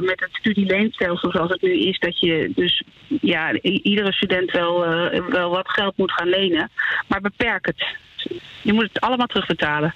met 0.00 0.20
het 0.20 0.30
studieleenstelsel 0.32 1.30
zoals 1.30 1.50
het 1.50 1.62
nu 1.62 1.72
is, 1.72 1.98
dat 1.98 2.20
je 2.20 2.52
dus 2.54 2.82
ja, 3.20 3.49
iedere 3.62 4.12
student 4.12 4.50
wel, 4.50 4.84
eh, 4.84 5.24
wel 5.28 5.50
wat 5.50 5.68
geld 5.68 5.96
moet 5.96 6.12
gaan 6.12 6.28
lenen. 6.28 6.70
Maar 7.08 7.20
beperk 7.20 7.66
het. 7.66 7.86
Je 8.62 8.72
moet 8.72 8.88
het 8.92 9.00
allemaal 9.00 9.26
terugbetalen. 9.26 9.94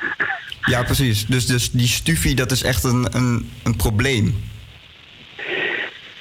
Ja, 0.65 0.83
precies. 0.83 1.27
Dus, 1.27 1.47
dus 1.47 1.71
die 1.71 1.87
stufie, 1.87 2.35
dat 2.35 2.51
is 2.51 2.63
echt 2.63 2.85
een, 2.85 3.07
een, 3.13 3.51
een 3.65 3.77
probleem. 3.77 4.45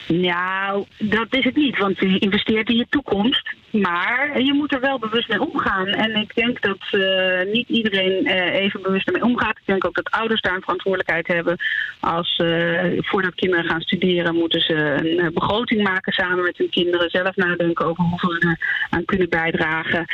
Nou, 0.07 0.85
dat 0.97 1.27
is 1.29 1.43
het 1.43 1.55
niet, 1.55 1.77
want 1.77 1.99
je 1.99 2.19
investeert 2.19 2.69
in 2.69 2.75
je 2.75 2.85
toekomst. 2.89 3.53
Maar 3.81 4.41
je 4.41 4.53
moet 4.53 4.73
er 4.73 4.79
wel 4.79 4.99
bewust 4.99 5.29
mee 5.29 5.41
omgaan. 5.41 5.87
En 5.87 6.15
ik 6.15 6.35
denk 6.35 6.61
dat 6.61 6.77
eh, 6.91 7.51
niet 7.51 7.69
iedereen 7.69 8.25
eh, 8.25 8.53
even 8.53 8.81
bewust 8.81 9.07
ermee 9.07 9.23
omgaat. 9.23 9.57
Ik 9.57 9.65
denk 9.65 9.85
ook 9.85 9.95
dat 9.95 10.11
ouders 10.11 10.41
daar 10.41 10.55
een 10.55 10.61
verantwoordelijkheid 10.61 11.27
hebben. 11.27 11.57
Als 11.99 12.35
eh, 12.35 12.97
voordat 12.97 13.35
kinderen 13.35 13.65
gaan 13.65 13.81
studeren, 13.81 14.35
moeten 14.35 14.61
ze 14.61 14.75
een 14.75 15.33
begroting 15.33 15.83
maken 15.83 16.13
samen 16.13 16.43
met 16.43 16.57
hun 16.57 16.69
kinderen. 16.69 17.09
Zelf 17.09 17.35
nadenken 17.35 17.85
over 17.85 18.03
hoeveel 18.03 18.31
ze 18.39 18.57
aan 18.89 19.05
kunnen 19.05 19.29
bijdragen. 19.29 20.05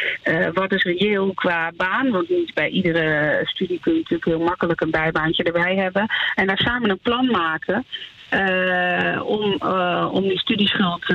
Wat 0.54 0.72
is 0.72 0.84
reëel 0.84 1.34
qua 1.34 1.72
baan? 1.76 2.10
Want 2.10 2.30
niet 2.30 2.54
bij 2.54 2.70
iedere 2.70 3.40
studie 3.44 3.80
kun 3.80 3.94
je 3.94 3.98
natuurlijk 3.98 4.26
heel 4.26 4.40
makkelijk 4.40 4.82
een 4.82 4.92
bijbaantje 4.92 5.44
erbij 5.44 5.76
hebben. 5.76 6.06
En 6.36 6.48
daar 6.48 6.58
samen 6.58 6.90
een 6.90 7.00
plan 7.00 7.26
maken. 7.26 7.86
om, 9.24 9.62
om 10.12 10.22
die 10.22 10.40
studieschuld, 10.40 11.08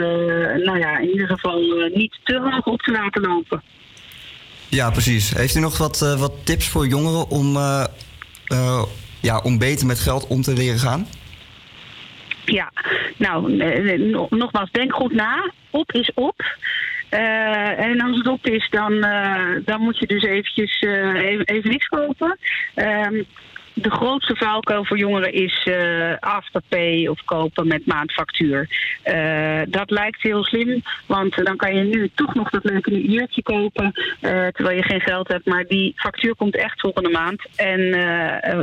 nou 0.64 0.78
ja, 0.78 0.98
in 0.98 1.10
ieder 1.10 1.26
geval 1.26 1.60
niet 1.94 2.18
te 2.22 2.33
hoog 2.40 2.64
op 2.64 2.82
te 2.82 2.90
laten 2.90 3.22
lopen. 3.22 3.62
Ja, 4.68 4.90
precies. 4.90 5.34
Heeft 5.34 5.56
u 5.56 5.60
nog 5.60 5.78
wat, 5.78 6.02
eh, 6.02 6.20
wat 6.20 6.46
tips 6.46 6.68
voor 6.68 6.86
jongeren 6.86 7.28
om, 7.28 7.56
eh, 7.56 7.84
eh, 8.46 8.82
ja, 9.20 9.38
om 9.38 9.58
beter 9.58 9.86
met 9.86 9.98
geld 9.98 10.26
om 10.26 10.42
te 10.42 10.52
leren 10.52 10.78
gaan? 10.78 11.06
Ja, 12.44 12.72
nou, 13.16 13.52
no- 13.98 14.26
nogmaals, 14.30 14.70
denk 14.70 14.94
goed 14.94 15.12
na. 15.12 15.52
Op 15.70 15.92
is 15.92 16.10
op. 16.14 16.56
En 17.08 18.00
als 18.00 18.16
het 18.16 18.26
op 18.26 18.46
is, 18.46 18.68
dan, 18.70 19.00
dan 19.64 19.80
moet 19.80 19.98
je 19.98 20.06
dus 20.06 20.22
eventjes 20.22 20.80
even, 20.80 21.44
even 21.44 21.70
niks 21.70 21.86
kopen. 21.86 22.38
De 23.74 23.90
grootste 23.90 24.36
valkuil 24.36 24.84
voor 24.84 24.98
jongeren 24.98 25.32
is 25.32 25.62
eh 25.64 26.16
afterpay 26.20 27.06
of 27.06 27.24
kopen 27.24 27.66
met 27.66 27.86
maandfactuur. 27.86 28.68
Eh, 29.02 29.60
dat 29.68 29.90
lijkt 29.90 30.22
heel 30.22 30.44
slim, 30.44 30.82
want 31.06 31.44
dan 31.44 31.56
kan 31.56 31.74
je 31.74 31.82
nu 31.82 32.10
toch 32.14 32.34
nog 32.34 32.50
dat 32.50 32.64
leuke 32.64 33.02
uurtje 33.02 33.42
kopen 33.42 33.92
eh, 34.20 34.46
terwijl 34.46 34.76
je 34.76 34.82
geen 34.82 35.00
geld 35.00 35.28
hebt. 35.28 35.46
Maar 35.46 35.64
die 35.64 35.92
factuur 35.96 36.34
komt 36.34 36.56
echt 36.56 36.80
volgende 36.80 37.08
maand 37.08 37.42
en 37.56 37.90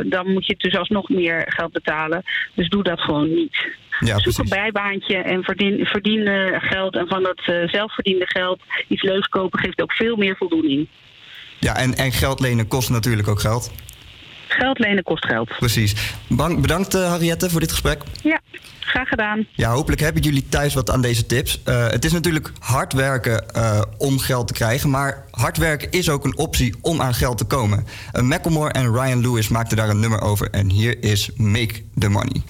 dan 0.10 0.32
moet 0.32 0.46
je 0.46 0.56
dus 0.58 0.78
alsnog 0.78 1.10
meer 1.10 1.44
geld 1.48 1.72
betalen. 1.72 2.24
Dus 2.54 2.70
doe 2.70 2.84
dat 2.84 3.00
gewoon 3.00 3.34
niet. 3.34 3.68
Ja, 4.00 4.20
Zoek 4.20 4.38
een 4.38 4.50
bijbaantje 4.50 5.18
en 5.18 5.44
verdien, 5.44 5.86
verdien 5.86 6.28
geld. 6.62 6.96
En 6.96 7.08
van 7.08 7.24
dat 7.24 7.70
zelfverdiende 7.70 8.28
geld 8.28 8.60
iets 8.88 9.02
leuks 9.02 9.28
kopen 9.28 9.60
geeft 9.60 9.82
ook 9.82 9.92
veel 9.92 10.16
meer 10.16 10.36
voldoening. 10.38 10.88
Ja, 11.60 11.76
en, 11.76 11.94
en 11.94 12.12
geld 12.12 12.40
lenen 12.40 12.68
kost 12.68 12.90
natuurlijk 12.90 13.28
ook 13.28 13.40
geld. 13.40 13.72
Geld 14.52 14.80
lenen 14.80 15.04
kost 15.04 15.26
geld. 15.26 15.58
Precies. 15.58 15.96
Bedankt 16.28 16.96
eh, 16.96 17.08
Harriette 17.08 17.50
voor 17.50 17.60
dit 17.60 17.72
gesprek. 17.72 18.04
Ja, 18.24 18.42
graag 18.80 19.08
gedaan. 19.08 19.48
Ja, 19.52 19.72
hopelijk 19.72 20.02
hebben 20.02 20.22
jullie 20.22 20.50
thuis 20.50 20.74
wat 20.74 20.90
aan 20.90 21.02
deze 21.02 21.26
tips. 21.26 21.62
Eh, 21.64 21.88
het 21.88 22.06
is 22.06 22.12
natuurlijk 22.12 22.52
hard 22.60 22.94
werken 22.94 23.50
eh, 23.50 23.82
om 23.98 24.20
geld 24.20 24.48
te 24.48 24.54
krijgen, 24.54 24.90
maar 24.90 25.26
hard 25.32 25.58
werken 25.58 25.92
is 25.92 26.10
ook 26.10 26.26
een 26.26 26.38
optie 26.38 26.76
om 26.82 27.02
aan 27.02 27.14
geld 27.14 27.38
te 27.38 27.46
komen. 27.46 27.86
Uh, 28.14 28.22
Macklemore 28.22 28.72
en 28.72 28.94
Ryan 28.94 29.22
Lewis 29.22 29.48
maakten 29.48 29.78
daar 29.78 29.90
een 29.90 30.00
nummer 30.00 30.22
over 30.22 30.50
en 30.50 30.70
hier 30.70 31.04
is 31.04 31.30
Make 31.36 31.84
the 31.98 32.10
Money. 32.10 32.42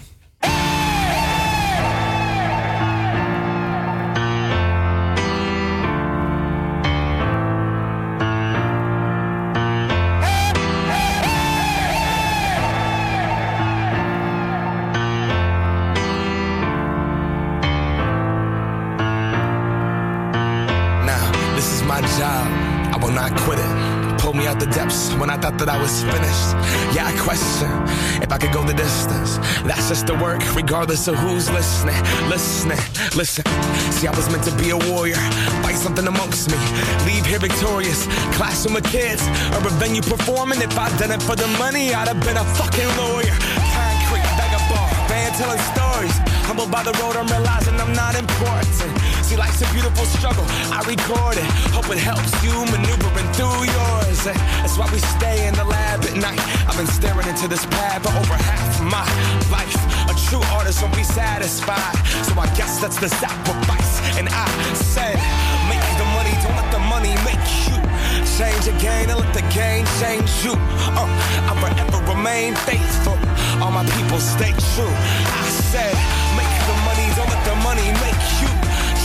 Just 29.92 30.08
the 30.08 30.16
work, 30.16 30.42
regardless 30.56 31.10
of 31.10 31.16
who's 31.16 31.52
listening. 31.52 32.02
Listening, 32.30 32.78
listen. 33.14 33.44
See, 33.92 34.08
I 34.08 34.16
was 34.16 34.32
meant 34.32 34.46
to 34.46 34.56
be 34.56 34.70
a 34.70 34.78
warrior, 34.78 35.20
fight 35.62 35.76
something 35.76 36.08
amongst 36.08 36.50
me. 36.50 36.56
Leave 37.06 37.26
here 37.26 37.40
victorious, 37.40 38.08
classroom 38.38 38.78
of 38.78 38.84
kids, 38.84 39.22
or 39.52 39.60
a 39.60 39.72
venue 39.84 40.02
performing. 40.02 40.62
If 40.62 40.80
I'd 40.80 40.98
done 40.98 41.12
it 41.12 41.22
for 41.22 41.36
the 41.36 41.48
money, 41.60 41.94
I'd 41.94 42.08
have 42.08 42.24
been 42.24 42.38
a 42.38 42.46
fucking 42.56 42.88
lawyer. 42.96 43.61
Telling 45.42 45.66
stories. 45.74 46.16
By 46.70 46.84
the 46.84 46.94
road, 47.02 47.18
I'm 47.18 47.26
realizing 47.26 47.74
I'm 47.82 47.92
not 47.98 48.14
important. 48.14 48.70
See, 49.26 49.36
life's 49.36 49.66
a 49.66 49.68
beautiful 49.74 50.06
struggle. 50.06 50.46
I 50.70 50.86
record 50.86 51.36
it. 51.36 51.50
Hope 51.74 51.90
it 51.90 51.98
helps 51.98 52.32
you 52.46 52.54
maneuvering 52.70 53.26
through 53.34 53.66
yours. 53.66 54.22
That's 54.62 54.78
why 54.78 54.86
we 54.94 55.02
stay 55.18 55.48
in 55.48 55.56
the 55.56 55.66
lab 55.66 56.06
at 56.06 56.16
night. 56.16 56.38
I've 56.70 56.78
been 56.78 56.86
staring 56.86 57.28
into 57.28 57.48
this 57.50 57.66
pad 57.66 58.06
for 58.06 58.14
over 58.14 58.38
half 58.38 58.78
my 58.86 59.02
life. 59.50 59.74
A 60.06 60.14
true 60.30 60.46
artist 60.54 60.86
won't 60.86 60.96
be 60.96 61.04
satisfied. 61.04 61.98
So 62.30 62.38
I 62.38 62.46
guess 62.54 62.80
that's 62.80 63.02
the 63.02 63.10
sacrifice. 63.10 63.92
And 64.22 64.30
I 64.30 64.46
said, 64.78 65.18
make 65.66 65.82
the 65.98 66.08
money, 66.14 66.38
don't 66.46 66.56
let 66.62 66.70
the 66.70 66.84
money 66.86 67.18
make 67.26 67.42
you. 67.66 67.82
Change 68.38 68.70
game 68.78 69.10
and 69.10 69.18
let 69.18 69.34
the 69.34 69.46
game 69.50 69.90
change 69.98 70.30
you. 70.46 70.54
Uh, 70.94 71.10
I 71.50 71.58
forever 71.58 72.00
remain 72.06 72.54
faithful. 72.70 73.18
All 73.62 73.70
my 73.70 73.86
people 73.86 74.20
stay 74.20 74.52
true. 74.74 74.90
I 74.90 75.50
said, 75.70 75.94
make 76.34 76.50
the 76.66 76.76
money, 76.82 77.06
don't 77.14 77.30
let 77.30 77.46
the 77.46 77.56
money 77.62 77.94
make 78.02 78.24
you. 78.42 78.50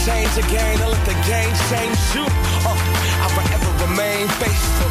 Change 0.09 0.33
the 0.33 0.47
game 0.49 0.81
and 0.81 0.90
let 0.90 1.05
the 1.05 1.16
game 1.29 1.53
change 1.69 2.01
you. 2.16 2.25
Uh, 2.64 2.73
I 3.21 3.29
forever 3.37 3.69
remain 3.85 4.29
faithful. 4.40 4.88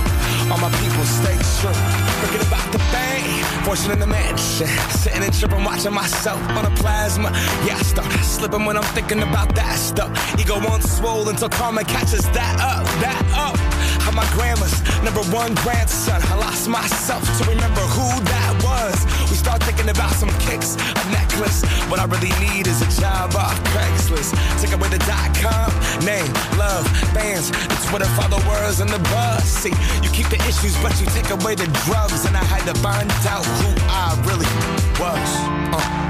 All 0.51 0.60
my 0.62 0.69
people 0.78 1.04
stay 1.06 1.34
true. 1.58 1.73
Forget 2.21 2.45
about 2.45 2.71
the 2.71 2.80
fame, 2.93 3.43
fortune 3.65 3.91
in 3.91 3.99
the 3.99 4.08
mansion. 4.08 4.67
Sitting 5.01 5.23
and 5.23 5.34
tripping, 5.34 5.63
watching 5.63 5.93
myself 5.93 6.39
on 6.51 6.65
a 6.65 6.75
plasma. 6.75 7.32
Yeah, 7.65 7.78
I 7.78 7.82
start 7.82 8.12
slipping 8.21 8.65
when 8.65 8.78
I'm 8.78 8.89
thinking 8.93 9.23
about 9.23 9.56
that 9.56 9.80
stuff. 9.80 10.12
Ego 10.39 10.56
on 10.56 10.82
swole 10.82 11.28
until 11.30 11.49
karma 11.49 11.84
catches 11.84 12.30
that 12.38 12.56
up, 12.62 12.86
that 13.01 13.21
up. 13.34 13.58
How 14.06 14.12
my 14.12 14.28
grandma's 14.34 14.78
number 15.01 15.23
one 15.34 15.56
grandson. 15.56 16.21
I 16.21 16.36
lost 16.36 16.67
myself 16.67 17.23
to 17.39 17.49
remember 17.49 17.82
who 17.82 18.08
that 18.25 18.54
was. 18.63 19.14
Start 19.45 19.62
thinking 19.62 19.89
about 19.89 20.10
some 20.10 20.29
kicks, 20.41 20.73
a 20.73 21.03
necklace. 21.12 21.62
What 21.86 21.99
I 21.99 22.05
really 22.05 22.34
need 22.41 22.65
is 22.65 22.81
a 22.81 22.89
job 22.99 23.36
off 23.36 23.53
Craigslist. 23.65 24.34
Take 24.60 24.73
away 24.73 24.89
the 24.89 24.97
dot 25.05 25.29
com, 25.38 25.69
name, 26.03 26.34
love, 26.58 26.81
fans, 27.13 27.51
the 27.51 27.77
Twitter 27.86 28.10
followers, 28.17 28.79
and 28.79 28.89
the 28.89 28.97
buzz. 29.13 29.43
See, 29.43 29.69
you 30.01 30.10
keep 30.10 30.29
the 30.34 30.41
issues, 30.49 30.75
but 30.81 30.99
you 30.99 31.05
take 31.13 31.29
away 31.29 31.53
the 31.53 31.69
drugs. 31.86 32.25
And 32.25 32.36
I 32.36 32.43
had 32.43 32.65
to 32.65 32.73
find 32.81 33.05
out 33.29 33.45
who 33.62 33.69
I 33.86 34.17
really 34.25 34.49
was. 34.97 35.29
Uh 35.77 36.01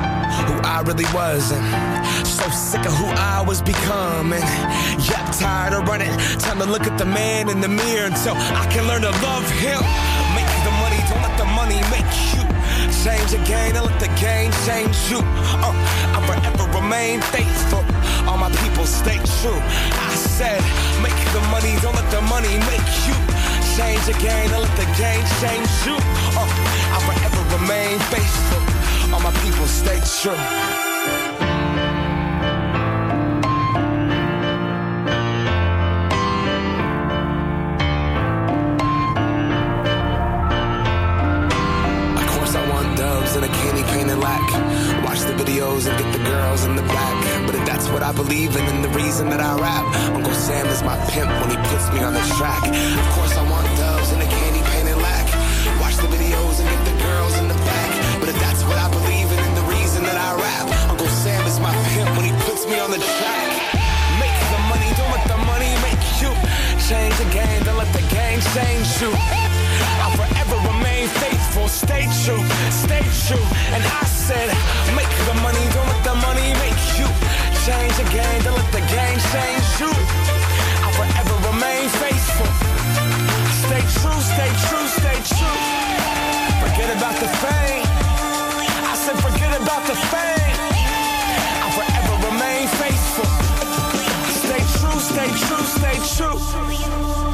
who 0.48 0.56
I 0.64 0.82
really 0.82 1.08
was 1.14 1.52
and 1.52 1.64
so 2.28 2.48
sick 2.52 2.86
of 2.86 2.94
who 2.94 3.08
I 3.08 3.42
was 3.42 3.62
becoming. 3.62 4.44
Yep, 5.08 5.36
tired 5.40 5.74
of 5.74 5.88
running. 5.88 6.12
Time 6.40 6.60
to 6.60 6.66
look 6.66 6.84
at 6.84 6.98
the 6.98 7.06
man 7.06 7.50
in 7.50 7.62
the 7.62 7.68
mirror 7.68 8.08
until 8.08 8.36
I 8.36 8.68
can 8.72 8.88
learn 8.88 9.02
to 9.02 9.12
love 9.24 9.48
him. 9.64 9.80
Make 10.36 10.52
the 10.68 10.76
money, 10.84 10.95
Change 13.06 13.34
game 13.46 13.76
and 13.76 13.86
let 13.86 14.00
the 14.00 14.08
game 14.20 14.52
change 14.66 14.98
you. 15.12 15.20
Uh, 15.62 15.78
I 16.10 16.20
forever 16.26 16.66
remain 16.74 17.22
faithful. 17.22 17.86
All 18.28 18.36
my 18.36 18.50
people 18.64 18.88
stay 18.88 19.18
true. 19.42 19.62
I 20.10 20.16
said, 20.16 20.60
make 21.04 21.14
the 21.30 21.42
money, 21.54 21.78
don't 21.84 21.94
let 21.94 22.10
the 22.10 22.22
money 22.22 22.58
make 22.66 22.90
you. 23.06 23.14
Change 23.78 24.10
game 24.18 24.50
and 24.50 24.64
let 24.66 24.76
the 24.76 24.90
game 24.98 25.22
change 25.38 25.70
you. 25.86 25.98
Uh, 26.34 26.50
I 26.90 27.00
forever 27.06 27.42
remain 27.62 28.00
faithful. 28.10 29.14
All 29.14 29.22
my 29.22 29.32
people 29.44 29.68
stay 29.68 30.02
true. 30.24 30.95
Believe 48.36 48.56
in 48.68 48.82
the 48.82 48.92
reason 48.92 49.30
that 49.32 49.40
I 49.40 49.56
rap, 49.64 49.88
Uncle 50.12 50.36
Sam 50.36 50.68
is 50.68 50.84
my 50.84 51.00
pimp 51.08 51.32
when 51.40 51.56
he 51.56 51.60
puts 51.72 51.88
me 51.96 52.04
on 52.04 52.12
the 52.12 52.20
track. 52.36 52.68
Of 52.68 53.08
course 53.16 53.32
I 53.32 53.48
want 53.48 53.64
doves 53.80 54.12
and 54.12 54.20
a 54.20 54.28
candy 54.28 54.60
painted 54.76 55.00
lack. 55.00 55.24
Watch 55.80 55.96
the 56.04 56.12
videos 56.12 56.60
and 56.60 56.68
get 56.68 56.84
the 56.84 56.98
girls 57.00 57.32
in 57.40 57.48
the 57.48 57.56
back. 57.64 57.92
But 58.20 58.28
if 58.28 58.38
that's 58.44 58.60
what 58.68 58.76
I 58.76 58.92
believe 58.92 59.32
in 59.32 59.40
and 59.40 59.56
the 59.56 59.64
reason 59.72 60.04
that 60.04 60.20
I 60.20 60.36
rap, 60.36 60.68
Uncle 60.92 61.08
Sam 61.08 61.48
is 61.48 61.64
my 61.64 61.72
pimp 61.96 62.12
when 62.20 62.28
he 62.28 62.36
puts 62.44 62.68
me 62.68 62.76
on 62.76 62.92
the 62.92 63.00
track. 63.00 63.48
Make 64.20 64.36
the 64.52 64.62
money, 64.68 64.92
don't 65.00 65.12
let 65.16 65.26
the 65.32 65.40
money 65.48 65.72
make 65.88 66.04
you. 66.20 66.32
Change 66.84 67.16
the 67.16 67.30
game, 67.32 67.64
don't 67.64 67.80
let 67.80 67.92
the 67.96 68.04
game 68.12 68.44
change 68.52 69.00
you. 69.00 69.16
I'll 70.04 70.12
forever 70.12 70.60
remain 70.76 71.08
faithful, 71.24 71.72
stay 71.72 72.04
true, 72.28 72.44
stay 72.68 73.04
true. 73.32 73.46
And 73.72 73.80
I 73.80 74.04
said, 74.04 74.52
make 74.92 75.14
the 75.24 75.40
money, 75.40 75.64
don't 75.72 75.88
let 75.88 76.04
the 76.04 76.16
money 76.20 76.52
make 76.60 76.84
you 77.00 77.25
change 77.66 77.98
the 77.98 78.04
game, 78.14 78.42
then 78.44 78.54
let 78.54 78.72
the 78.72 78.86
game 78.94 79.18
change 79.34 79.66
you. 79.82 79.90
I'll 80.86 80.94
forever 80.94 81.36
remain 81.50 81.90
faithful. 81.98 82.46
Stay 83.66 83.82
true, 83.98 84.22
stay 84.22 84.52
true, 84.70 84.88
stay 85.00 85.18
true. 85.34 85.58
Forget 86.62 86.96
about 86.96 87.18
the 87.18 87.30
fame. 87.42 87.86
I 88.86 88.94
said 88.94 89.18
forget 89.18 89.50
about 89.60 89.84
the 89.90 89.98
fame. 90.14 90.58
I'll 91.64 91.74
forever 91.74 92.14
remain 92.30 92.68
faithful. 92.78 93.30
Stay 94.46 94.62
true, 94.78 95.00
stay 95.10 95.30
true, 95.42 95.66
stay 95.78 95.98
true. 96.14 97.25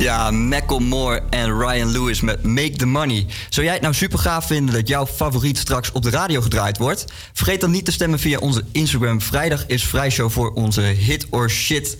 Ja, 0.00 0.30
Macklemore 0.30 1.22
en 1.30 1.58
Ryan 1.58 1.90
Lewis 1.90 2.20
met 2.20 2.42
Make 2.42 2.76
the 2.76 2.86
Money. 2.86 3.26
Zou 3.48 3.66
jij 3.66 3.74
het 3.74 3.82
nou 3.82 3.94
super 3.94 4.18
gaaf 4.18 4.46
vinden 4.46 4.74
dat 4.74 4.88
jouw 4.88 5.06
favoriet 5.06 5.58
straks 5.58 5.92
op 5.92 6.02
de 6.02 6.10
radio 6.10 6.40
gedraaid 6.40 6.78
wordt? 6.78 7.04
Vergeet 7.32 7.60
dan 7.60 7.70
niet 7.70 7.84
te 7.84 7.92
stemmen 7.92 8.18
via 8.18 8.38
onze 8.38 8.64
Instagram. 8.72 9.20
Vrijdag 9.20 9.66
is 9.66 9.84
vrijshow 9.84 10.30
voor 10.30 10.52
onze 10.52 10.80
hit 10.80 11.26
or 11.30 11.50
shit. 11.50 11.96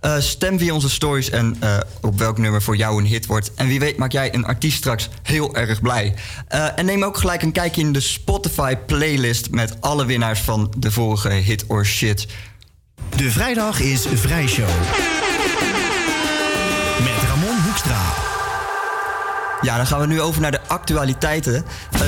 Eh, 0.00 0.18
stem 0.18 0.58
via 0.58 0.74
onze 0.74 0.90
stories 0.90 1.30
en 1.30 1.56
eh, 1.60 1.78
op 2.00 2.18
welk 2.18 2.38
nummer 2.38 2.62
voor 2.62 2.76
jou 2.76 2.98
een 2.98 3.06
hit 3.06 3.26
wordt. 3.26 3.54
En 3.54 3.66
wie 3.66 3.80
weet 3.80 3.96
maak 3.96 4.12
jij 4.12 4.34
een 4.34 4.44
artiest 4.44 4.76
straks 4.76 5.08
heel 5.22 5.56
erg 5.56 5.80
blij. 5.80 6.14
Eh, 6.48 6.78
en 6.78 6.84
neem 6.84 7.02
ook 7.02 7.16
gelijk 7.16 7.42
een 7.42 7.52
kijkje 7.52 7.80
in 7.80 7.92
de 7.92 8.00
Spotify 8.00 8.76
playlist 8.76 9.50
met 9.50 9.80
alle 9.80 10.06
winnaars 10.06 10.40
van 10.40 10.72
de 10.78 10.90
vorige 10.90 11.28
hit 11.28 11.64
or 11.66 11.86
shit. 11.86 12.26
De 13.16 13.30
vrijdag 13.30 13.80
is 13.80 14.06
vrijshow. 14.14 14.70
Ja, 19.60 19.76
dan 19.76 19.86
gaan 19.86 20.00
we 20.00 20.06
nu 20.06 20.20
over 20.20 20.40
naar 20.40 20.50
de 20.50 20.60
actualiteiten. 20.66 21.64
Eh, 21.90 22.00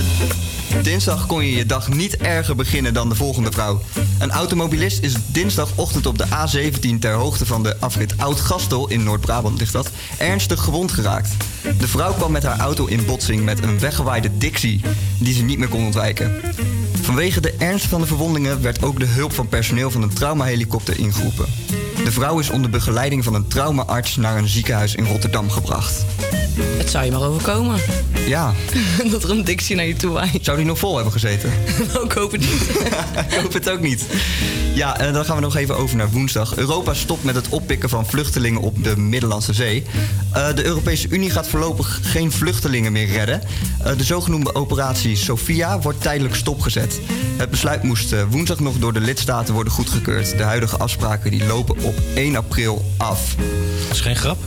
dinsdag 0.83 1.27
kon 1.27 1.44
je 1.44 1.57
je 1.57 1.66
dag 1.66 1.88
niet 1.88 2.16
erger 2.16 2.57
beginnen 2.57 2.94
dan 2.94 3.09
de 3.09 3.14
volgende 3.14 3.53
vrouw. 3.53 3.81
Een 4.18 4.31
automobilist 4.31 5.03
is 5.03 5.14
dinsdagochtend 5.27 6.07
op 6.07 6.18
de 6.18 6.27
A17 6.27 6.98
ter 7.00 7.12
hoogte 7.12 7.46
van 7.46 7.62
de 7.62 7.77
afrit 7.81 8.14
Oud-Gastel 8.18 8.88
in 8.88 9.03
Noord-Brabant 9.03 9.59
ligt 9.59 9.72
dat, 9.72 9.90
ernstig 10.18 10.61
gewond 10.61 10.92
geraakt. 10.92 11.37
De 11.79 11.88
vrouw 11.88 12.12
kwam 12.12 12.33
met 12.33 12.42
haar 12.42 12.59
auto 12.59 12.87
in 12.87 13.05
botsing 13.05 13.44
met 13.44 13.62
een 13.62 13.79
weggewaaide 13.79 14.38
Dixie, 14.38 14.81
die 15.18 15.35
ze 15.35 15.42
niet 15.42 15.59
meer 15.59 15.68
kon 15.68 15.85
ontwijken. 15.85 16.33
Vanwege 17.00 17.40
de 17.40 17.55
ernst 17.59 17.87
van 17.87 18.00
de 18.00 18.07
verwondingen 18.07 18.62
werd 18.62 18.83
ook 18.83 18.98
de 18.98 19.07
hulp 19.07 19.33
van 19.33 19.48
personeel 19.48 19.90
van 19.90 20.03
een 20.03 20.14
traumahelikopter 20.14 20.98
ingeroepen. 20.98 21.46
De 22.05 22.12
vrouw 22.12 22.38
is 22.38 22.50
onder 22.50 22.70
begeleiding 22.70 23.24
van 23.24 23.35
een 23.35 23.48
traumaarts 23.48 24.16
naar 24.16 24.37
een 24.37 24.48
ziekenhuis 24.48 24.94
in 24.94 25.07
Rotterdam 25.07 25.50
gebracht. 25.50 26.05
Het 26.77 26.90
zou 26.90 27.05
je 27.05 27.11
maar 27.11 27.22
overkomen. 27.22 27.81
Ja. 28.27 28.53
dat 29.11 29.22
er 29.22 29.31
een 29.31 29.44
dictie 29.44 29.77
naar 29.77 29.87
je 29.87 29.96
toe 29.96 30.12
waait. 30.12 30.44
Zou 30.55 30.67
die 30.67 30.75
nog 30.75 30.83
vol 30.83 30.95
hebben 30.95 31.12
gezeten? 31.12 31.53
ik 32.05 32.12
hoop 32.12 32.33
het 32.33 32.40
niet. 32.40 32.69
ik 33.29 33.38
hoop 33.40 33.53
het 33.53 33.71
ook 33.71 33.81
niet. 33.81 34.07
Ja, 34.75 34.99
en 34.99 35.12
dan 35.12 35.25
gaan 35.25 35.37
we 35.37 35.43
nog 35.43 35.57
even 35.57 35.77
over 35.77 35.97
naar 35.97 36.11
woensdag. 36.11 36.57
Europa 36.57 36.95
stopt 36.95 37.25
met 37.25 37.35
het 37.35 37.49
oppikken 37.49 37.88
van 37.88 38.07
vluchtelingen 38.07 38.61
op 38.61 38.85
de 38.85 38.97
Middellandse 38.97 39.53
Zee. 39.53 39.85
Eh, 40.33 40.55
de 40.55 40.64
Europese 40.64 41.09
Unie 41.09 41.31
gaat 41.31 41.49
voorlopig 41.49 42.01
geen 42.03 42.33
vluchtelingen 42.33 42.93
meer 42.93 43.07
redden. 43.07 43.43
Eh, 43.83 43.97
de 43.97 44.05
zogenoemde 44.05 44.55
operatie 44.55 45.17
Sophia 45.17 45.81
wordt 45.81 46.01
tijdelijk 46.01 46.35
stopgezet. 46.35 47.01
Het 47.37 47.51
besluit 47.51 47.83
moest 47.83 48.12
eh, 48.12 48.23
woensdag 48.31 48.61
nog 48.61 48.79
door 48.79 48.93
de 48.93 49.01
lidstaten 49.01 49.55
worden 49.55 49.73
goedgekeurd. 49.73 50.37
De 50.37 50.43
huidige 50.43 50.77
afspraken 50.77 51.31
die 51.31 51.47
lopen 51.47 51.79
op 51.83 51.95
1 52.14 52.37
april 52.37 52.85
af. 52.97 53.35
Dat 53.87 53.95
is 53.97 54.01
geen 54.01 54.17
grap. 54.17 54.38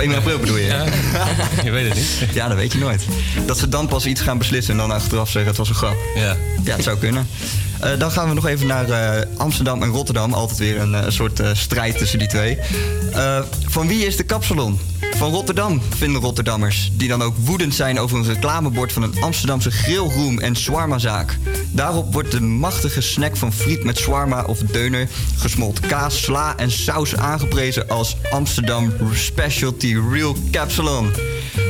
Op 0.00 0.06
1 0.06 0.14
april 0.14 0.38
bedoel 0.38 0.56
je? 0.56 0.66
Ja, 0.66 0.84
je 1.64 1.70
weet 1.70 1.88
het 1.88 1.94
niet. 1.94 2.34
Ja, 2.34 2.48
dat 2.48 2.56
weet 2.56 2.72
je 2.72 2.78
nooit. 2.78 3.06
Dat 3.46 3.58
ze 3.58 3.68
dan 3.68 3.86
pas 3.86 4.06
iets 4.06 4.20
gaan 4.20 4.38
beslissen 4.38 4.72
en 4.72 4.78
dan 4.80 4.90
achteraf 4.90 5.30
zeggen 5.30 5.50
het 5.50 5.58
was 5.58 5.68
een 5.68 5.74
grap. 5.74 5.96
Ja. 6.14 6.36
Ja, 6.64 6.74
het 6.74 6.84
zou 6.84 6.98
kunnen. 6.98 7.26
Eh, 7.80 7.98
dan 7.98 8.10
gaan 8.10 8.28
we 8.28 8.34
nog 8.34 8.46
even 8.46 8.66
naar 8.66 8.90
eh, 8.90 9.26
Amsterdam 9.36 9.82
en 9.82 9.88
Rotterdam. 9.88 10.32
Altijd 10.32 10.58
weer 10.58 10.80
een, 10.80 10.94
eh, 10.94 11.04
soort 11.08 11.42
strijd 11.52 11.98
tussen 11.98 12.18
die 12.18 12.28
twee. 12.28 12.58
Van 13.66 13.86
wie 13.86 14.06
is 14.06 14.16
de 14.16 14.22
kapsalon? 14.22 14.78
Van 15.16 15.30
Rotterdam, 15.30 15.82
vinden 15.96 16.20
Rotterdammers. 16.20 16.90
Die 16.92 17.08
dan 17.08 17.22
ook 17.22 17.34
woedend 17.36 17.74
zijn 17.74 17.98
over 17.98 18.18
een 18.18 18.24
reclamebord 18.24 18.92
van 18.92 19.02
een 19.02 19.20
Amsterdamse 19.20 19.70
grillroom 19.70 20.38
en 20.38 20.56
shawarmazaak. 20.56 21.38
Daarop 21.72 22.12
wordt 22.12 22.30
de 22.30 22.40
machtige 22.40 23.00
snack 23.00 23.36
van 23.36 23.52
friet 23.52 23.84
met 23.84 23.98
shawarma 23.98 24.44
of 24.44 24.58
deuner, 24.58 25.08
gesmolten 25.36 25.86
kaas, 25.86 26.22
sla 26.22 26.56
en 26.56 26.70
saus 26.70 27.16
aangeprezen 27.16 27.88
als 27.88 28.16
Amsterdam 28.30 28.92
Specialty 29.14 29.96
Real 30.12 30.36
Capsalon. 30.50 31.10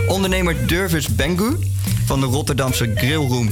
Ondernemer 0.08 0.66
Durvis 0.66 1.08
Bengu 1.08 1.56
van 2.04 2.20
de 2.20 2.26
Rotterdamse 2.26 2.92
grillroom 2.94 3.50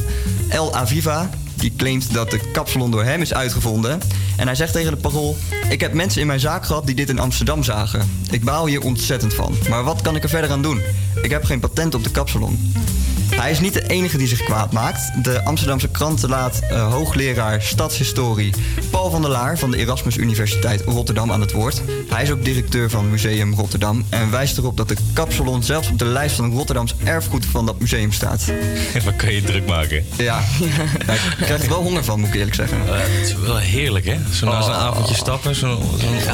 El 0.48 0.74
Aviva 0.74 1.30
die 1.58 1.72
claimt 1.76 2.14
dat 2.14 2.30
de 2.30 2.40
kapsalon 2.52 2.90
door 2.90 3.04
hem 3.04 3.20
is 3.20 3.34
uitgevonden. 3.34 4.00
En 4.36 4.46
hij 4.46 4.54
zegt 4.54 4.72
tegen 4.72 4.90
de 4.90 4.96
parool... 4.96 5.36
Ik 5.68 5.80
heb 5.80 5.92
mensen 5.92 6.20
in 6.20 6.26
mijn 6.26 6.40
zaak 6.40 6.66
gehad 6.66 6.86
die 6.86 6.94
dit 6.94 7.08
in 7.08 7.18
Amsterdam 7.18 7.62
zagen. 7.62 8.10
Ik 8.30 8.44
baal 8.44 8.66
hier 8.66 8.82
ontzettend 8.82 9.34
van. 9.34 9.54
Maar 9.68 9.84
wat 9.84 10.02
kan 10.02 10.16
ik 10.16 10.22
er 10.22 10.28
verder 10.28 10.50
aan 10.50 10.62
doen? 10.62 10.82
Ik 11.22 11.30
heb 11.30 11.44
geen 11.44 11.60
patent 11.60 11.94
op 11.94 12.04
de 12.04 12.10
kapsalon. 12.10 12.72
Hij 13.34 13.50
is 13.50 13.60
niet 13.60 13.72
de 13.72 13.86
enige 13.86 14.16
die 14.18 14.26
zich 14.28 14.42
kwaad 14.44 14.72
maakt. 14.72 15.24
De 15.24 15.44
Amsterdamse 15.44 15.88
kranten 15.88 16.28
laat 16.28 16.60
eh, 16.70 16.92
hoogleraar 16.92 17.62
stadshistorie 17.62 18.52
Paul 18.90 19.10
van 19.10 19.22
der 19.22 19.30
Laar 19.30 19.58
van 19.58 19.70
de 19.70 19.76
Erasmus 19.76 20.16
Universiteit 20.16 20.82
Rotterdam 20.86 21.32
aan 21.32 21.40
het 21.40 21.52
woord. 21.52 21.82
Hij 22.08 22.22
is 22.22 22.30
ook 22.30 22.44
directeur 22.44 22.90
van 22.90 23.10
Museum 23.10 23.54
Rotterdam 23.54 24.04
en 24.08 24.30
wijst 24.30 24.58
erop 24.58 24.76
dat 24.76 24.88
de 24.88 24.96
kapsalon 25.12 25.62
zelfs 25.62 25.88
op 25.88 25.98
de 25.98 26.04
lijst 26.04 26.36
van 26.36 26.52
Rotterdams 26.52 26.94
erfgoed 27.04 27.46
van 27.46 27.66
dat 27.66 27.80
museum 27.80 28.12
staat. 28.12 28.44
Wat 29.04 29.16
kan 29.16 29.32
je 29.32 29.42
druk 29.42 29.66
maken? 29.66 30.04
Ja, 30.16 30.24
ja 31.06 31.12
ik 31.14 31.36
krijg 31.40 31.62
er 31.62 31.68
wel 31.68 31.82
honger 31.82 32.04
van, 32.04 32.20
moet 32.20 32.28
ik 32.28 32.34
eerlijk 32.34 32.54
zeggen. 32.54 32.78
Eh, 32.86 32.92
het 32.98 33.26
is 33.28 33.34
wel 33.34 33.56
heerlijk, 33.56 34.04
hè? 34.06 34.16
Zo 34.32 34.46
na 34.46 34.62
zo'n 34.62 34.72
Oh. 34.72 34.82
avondje 34.82 35.14
stappen, 35.14 35.54
zo'n 35.54 35.78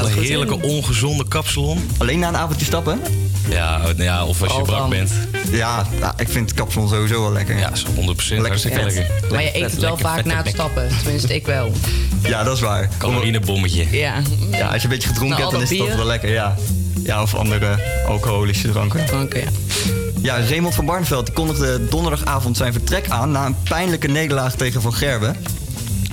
zo'n 0.01 0.07
heerlijke 0.23 0.63
ongezonde 0.63 1.29
kapsalon. 1.29 1.91
Alleen 1.99 2.19
na 2.19 2.29
een 2.29 2.37
avondje 2.37 2.65
stappen? 2.67 3.01
Ja, 3.49 3.81
ja 3.97 4.25
of 4.25 4.43
als 4.43 4.53
je 4.53 4.59
Oh, 4.59 4.65
brak 4.65 4.79
dan. 4.79 4.91
bent. 4.91 5.13
Ja, 5.51 5.87
nou, 6.01 6.13
ik 6.17 6.29
vind 6.29 6.55
kapsalon 6.55 6.84
sowieso 6.89 7.21
wel 7.21 7.33
lekker. 7.33 7.59
Ja, 7.59 7.75
zo 7.75 7.87
100% 7.87 7.91
hartstikke 7.97 8.79
vet. 8.79 8.95
lekker. 8.95 9.07
Maar 9.31 9.43
je 9.43 9.57
eet 9.57 9.71
het 9.71 9.81
wel 9.81 9.97
vaak 9.99 10.25
na 10.25 10.37
het 10.37 10.49
stappen. 10.49 10.89
Tenminste, 11.03 11.35
ik 11.35 11.47
wel. 11.47 11.73
Ja, 12.23 12.45
dat 12.45 12.55
is 12.55 12.61
waar. 12.61 12.89
Calorienebommetje. 12.99 13.87
Ja. 13.91 14.23
Ja, 14.51 14.67
als 14.67 14.77
je 14.77 14.83
een 14.83 14.95
beetje 14.95 15.09
gedronken 15.09 15.39
Nou, 15.39 15.41
hebt, 15.41 15.53
dan 15.53 15.73
is 15.73 15.79
dat 15.79 15.89
het 15.89 15.97
wel 15.97 16.07
lekker, 16.07 16.31
ja. 16.31 16.57
Ja, 17.05 17.23
of 17.23 17.35
andere 17.35 17.79
alcoholische 18.07 18.71
dranken. 18.71 19.07
Dranken, 19.07 19.41
ja. 19.41 19.49
Ja, 20.23 20.39
Raymond 20.49 20.75
van 20.75 20.87
Barneveld 20.87 21.27
die 21.27 21.35
kondigde 21.35 21.89
donderdagavond 21.89 22.57
zijn 22.57 22.73
vertrek 22.73 23.09
aan... 23.09 23.31
na 23.31 23.47
een 23.47 23.57
pijnlijke 23.63 24.09
nederlaag 24.09 24.55
tegen 24.55 24.83
Van 24.83 24.95
Gerwen. 24.95 25.37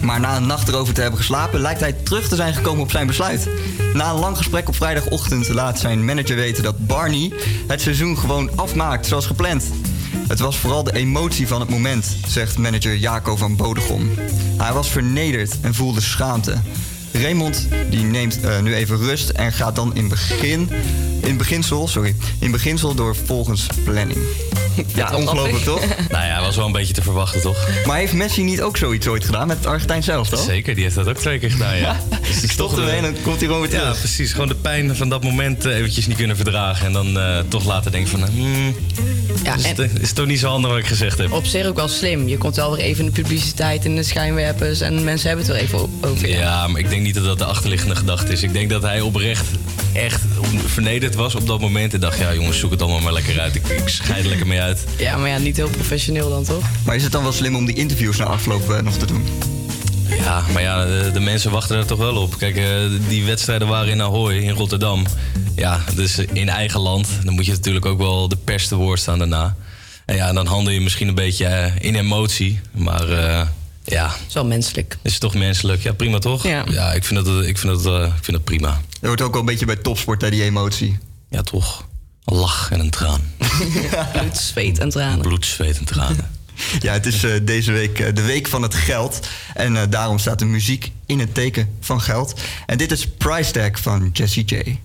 Maar 0.02 0.20
na 0.20 0.36
een 0.36 0.46
nacht 0.48 0.68
erover 0.68 0.94
te 0.94 1.02
hebben 1.02 1.20
geslapen... 1.20 1.60
lijkt 1.60 1.80
hij 1.80 1.94
terug 1.94 2.28
te 2.28 2.36
zijn 2.36 2.54
gekomen 2.54 2.82
op 2.84 2.92
zijn 2.92 3.08
besluit. 3.08 3.48
Na 3.94 4.10
een 4.10 4.20
lang 4.20 4.38
gesprek 4.38 4.68
op 4.68 4.76
vrijdagochtend 4.76 5.50
laat 5.50 5.80
zijn 5.80 6.06
manager 6.06 6.36
weten... 6.36 6.64
dat 6.64 6.88
Barney 6.88 7.32
het 7.68 7.82
seizoen 7.82 8.18
gewoon 8.18 8.50
afmaakt, 8.56 9.06
zoals 9.06 9.26
gepland. 9.26 9.64
Het 10.28 10.40
was 10.40 10.58
vooral 10.58 10.84
de 10.84 10.94
emotie 10.94 11.48
van 11.48 11.60
het 11.60 11.70
moment, 11.70 12.16
zegt 12.28 12.58
manager 12.58 12.96
Jaco 12.96 13.36
van 13.36 13.56
Bodegom. 13.56 14.10
Hij 14.58 14.74
was 14.74 14.90
vernederd 14.90 15.60
en 15.62 15.74
voelde 15.74 16.02
schaamte. 16.02 16.56
Raymond 17.12 17.68
die 17.90 18.04
neemt 18.04 18.42
eh, 18.42 18.62
nu 18.62 18.76
even 18.76 18.98
rust 18.98 19.30
en 19.30 19.54
gaat 19.54 19.76
dan 19.76 19.96
in, 19.96 20.08
begin, 20.08 20.70
in 21.22 21.38
beginsel, 21.38 21.88
sorry, 21.88 22.16
in 22.40 22.52
beginsel 22.52 22.96
door 22.96 23.16
volgens 23.16 23.68
planning. 23.84 24.20
Ja, 24.96 25.16
ongelooflijk 25.16 25.64
toch? 25.64 25.82
Nou 26.10 26.26
ja, 26.26 26.42
was 26.42 26.56
wel 26.56 26.66
een 26.66 26.72
beetje 26.72 26.94
te 26.94 27.02
verwachten, 27.02 27.42
toch? 27.42 27.68
Maar 27.86 27.98
heeft 27.98 28.14
Messi 28.14 28.44
niet 28.44 28.62
ook 28.62 28.78
zoiets 28.78 29.08
ooit 29.08 29.26
gedaan 29.26 29.48
met 29.48 29.58
het 29.58 29.66
Argentijn 29.66 30.04
zelf, 30.04 30.30
toch? 30.30 30.44
Zeker, 30.44 30.74
die 30.76 30.84
heeft 30.84 30.96
dat 30.96 31.08
ook 31.08 31.18
twee 31.18 31.40
keer 31.40 31.52
gedaan, 31.52 31.78
ja. 31.78 31.98
Dus 32.22 32.36
het 32.36 32.44
is 32.44 32.52
Stopt 32.52 32.70
toch, 32.70 32.80
ermee 32.80 32.92
eh, 33.00 33.06
en 33.06 33.14
dan 33.14 33.22
komt 33.24 33.38
hij 33.38 33.46
gewoon 33.48 33.62
weer 33.62 33.72
Ja, 33.72 33.80
terug. 33.80 34.00
precies. 34.00 34.32
Gewoon 34.32 34.48
de 34.48 34.56
pijn 34.56 34.96
van 34.96 35.10
dat 35.10 35.24
moment 35.24 35.66
eh, 35.66 35.76
eventjes 35.76 36.08
niet 36.08 36.18
kunnen 36.18 36.36
verdragen. 36.36 36.86
En 36.86 36.94
dan 36.94 37.20
eh, 37.20 37.40
toch 37.48 37.66
later 37.66 37.92
denken 37.92 38.10
van... 38.10 38.24
hmm, 38.30 38.76
Ja, 39.44 39.56
is, 39.56 39.64
en 39.64 39.76
het, 39.76 40.00
is 40.02 40.12
toch 40.14 40.26
niet 40.26 40.40
zo 40.40 40.48
handig 40.50 40.70
wat 40.72 40.80
ik 40.80 40.86
gezegd 40.88 41.18
heb. 41.18 41.32
op 41.32 41.46
zich 41.46 41.66
ook 41.66 41.76
wel 41.76 41.88
slim. 41.88 42.28
Je 42.28 42.38
komt 42.38 42.56
wel 42.56 42.76
weer 42.76 42.86
even 42.86 43.06
in 43.06 43.12
de 43.14 43.22
publiciteit 43.22 43.86
en 43.86 43.96
de 43.96 44.04
schijnwerpers. 44.04 44.82
En 44.82 45.04
mensen 45.04 45.28
hebben 45.28 45.46
het 45.46 45.56
er 45.56 45.62
even 45.62 45.80
over. 46.02 46.30
Ja, 46.30 46.68
maar 46.68 46.80
ik 46.82 46.90
denk 46.90 47.02
niet 47.02 47.16
dat 47.16 47.24
dat 47.24 47.38
de 47.38 47.46
achterliggende 47.46 47.96
gedachte 47.96 48.32
is. 48.32 48.44
Ik 48.44 48.54
denk 48.54 48.70
dat 48.70 48.82
hij 48.82 49.02
oprecht 49.02 49.46
echt 49.94 50.22
vernederd 50.66 51.16
was 51.16 51.36
op 51.36 51.48
dat 51.48 51.60
moment. 51.60 51.94
En 51.94 52.00
dacht, 52.00 52.18
ja 52.20 52.34
jongens, 52.34 52.60
zoek 52.60 52.72
het 52.72 52.82
allemaal 52.82 53.00
maar 53.02 53.14
lekker 53.14 53.40
uit. 53.40 53.56
Ik, 53.56 53.68
ik 53.68 53.88
scheid 53.88 54.24
er 54.24 54.30
lekker 54.30 54.48
mee 54.48 54.61
uit. 54.62 54.86
Ja, 54.98 55.18
maar 55.18 55.30
ja, 55.30 55.38
niet 55.38 55.58
heel 55.58 55.70
professioneel 55.70 56.30
dan 56.30 56.44
toch? 56.44 56.64
Maar 56.86 56.96
is 56.96 57.04
het 57.04 57.12
dan 57.12 57.24
wel 57.24 57.32
slim 57.32 57.56
om 57.56 57.66
die 57.66 57.76
interviews 57.76 58.18
na 58.18 58.26
afloop 58.26 58.70
eh, 58.70 58.82
nog 58.82 58.98
te 58.98 59.06
doen? 59.06 59.24
Ja, 60.18 60.44
maar 60.54 60.62
ja, 60.62 60.86
de, 60.86 61.10
de 61.14 61.20
mensen 61.20 61.52
wachten 61.52 61.78
er 61.78 61.86
toch 61.86 61.98
wel 61.98 62.16
op. 62.16 62.38
Kijk, 62.38 62.56
eh, 62.56 62.66
die 63.08 63.26
wedstrijden 63.26 63.68
waren 63.68 63.92
in 63.92 64.02
Ahoy, 64.02 64.34
in 64.34 64.50
Rotterdam. 64.50 65.06
Ja, 65.56 65.82
dus 65.96 66.18
in 66.18 66.50
eigen 66.50 66.80
land. 66.80 67.08
Dan 67.24 67.34
moet 67.34 67.46
je 67.46 67.52
natuurlijk 67.52 67.86
ook 67.86 67.98
wel 67.98 68.28
de 68.28 68.38
pers 68.44 68.68
te 68.68 68.76
woord 68.76 69.00
staan 69.00 69.18
daarna. 69.18 69.56
En 70.06 70.16
ja, 70.16 70.34
dan 70.34 70.46
handel 70.46 70.74
je 70.74 70.82
misschien 70.82 71.08
een 71.08 71.16
beetje 71.16 71.46
eh, 71.46 71.76
in 71.80 71.96
emotie. 71.96 72.60
Maar 72.72 73.10
eh, 73.10 73.48
ja... 73.84 74.08
Het 74.08 74.28
is 74.28 74.34
wel 74.34 74.46
menselijk. 74.46 74.98
Is 75.02 75.20
toch 75.20 75.34
menselijk? 75.34 75.82
Ja, 75.82 75.94
prima 75.94 76.20
toch? 76.20 76.44
Ja. 76.44 76.94
ik 76.94 77.04
vind 77.04 77.26
dat, 77.26 77.46
ik 77.46 77.58
vind 77.58 77.84
dat, 77.84 77.86
eh, 77.86 78.08
ik 78.08 78.24
vind 78.24 78.38
dat 78.38 78.44
prima. 78.44 78.82
Dat 78.90 79.10
hoort 79.10 79.22
ook 79.22 79.32
wel 79.32 79.40
een 79.40 79.46
beetje 79.46 79.66
bij 79.66 79.76
topsport, 79.76 80.22
hè, 80.22 80.30
die 80.30 80.44
emotie. 80.44 80.98
Ja, 81.30 81.42
toch. 81.42 81.86
Lach 82.32 82.72
en 82.72 82.80
een 82.80 82.90
traan. 82.90 83.22
Bloed, 84.14 84.38
zweet 84.38 84.80
en 84.80 84.90
tranen. 84.90 85.22
Bloed, 85.22 85.46
zweet 85.46 85.78
en 85.78 85.86
tranen. 85.86 86.30
Ja, 86.80 86.94
het 86.94 87.06
is 87.06 87.24
eh, 87.24 87.32
deze 87.44 87.72
week 87.72 88.00
eh, 88.00 88.14
de 88.14 88.22
week 88.22 88.48
van 88.48 88.62
het 88.62 88.76
geld. 88.76 89.28
En 89.54 89.76
eh, 89.76 89.84
daarom 89.90 90.20
staat 90.20 90.40
de 90.40 90.46
muziek 90.46 90.92
in 91.06 91.20
het 91.20 91.34
teken 91.34 91.76
van 91.80 92.02
geld. 92.02 92.42
En 92.66 92.78
dit 92.78 92.92
is 92.92 93.08
Price 93.08 93.52
Tag 93.52 93.80
van 93.82 94.10
Jessie 94.14 94.46
J. 94.46 94.80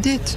dit. 0.00 0.34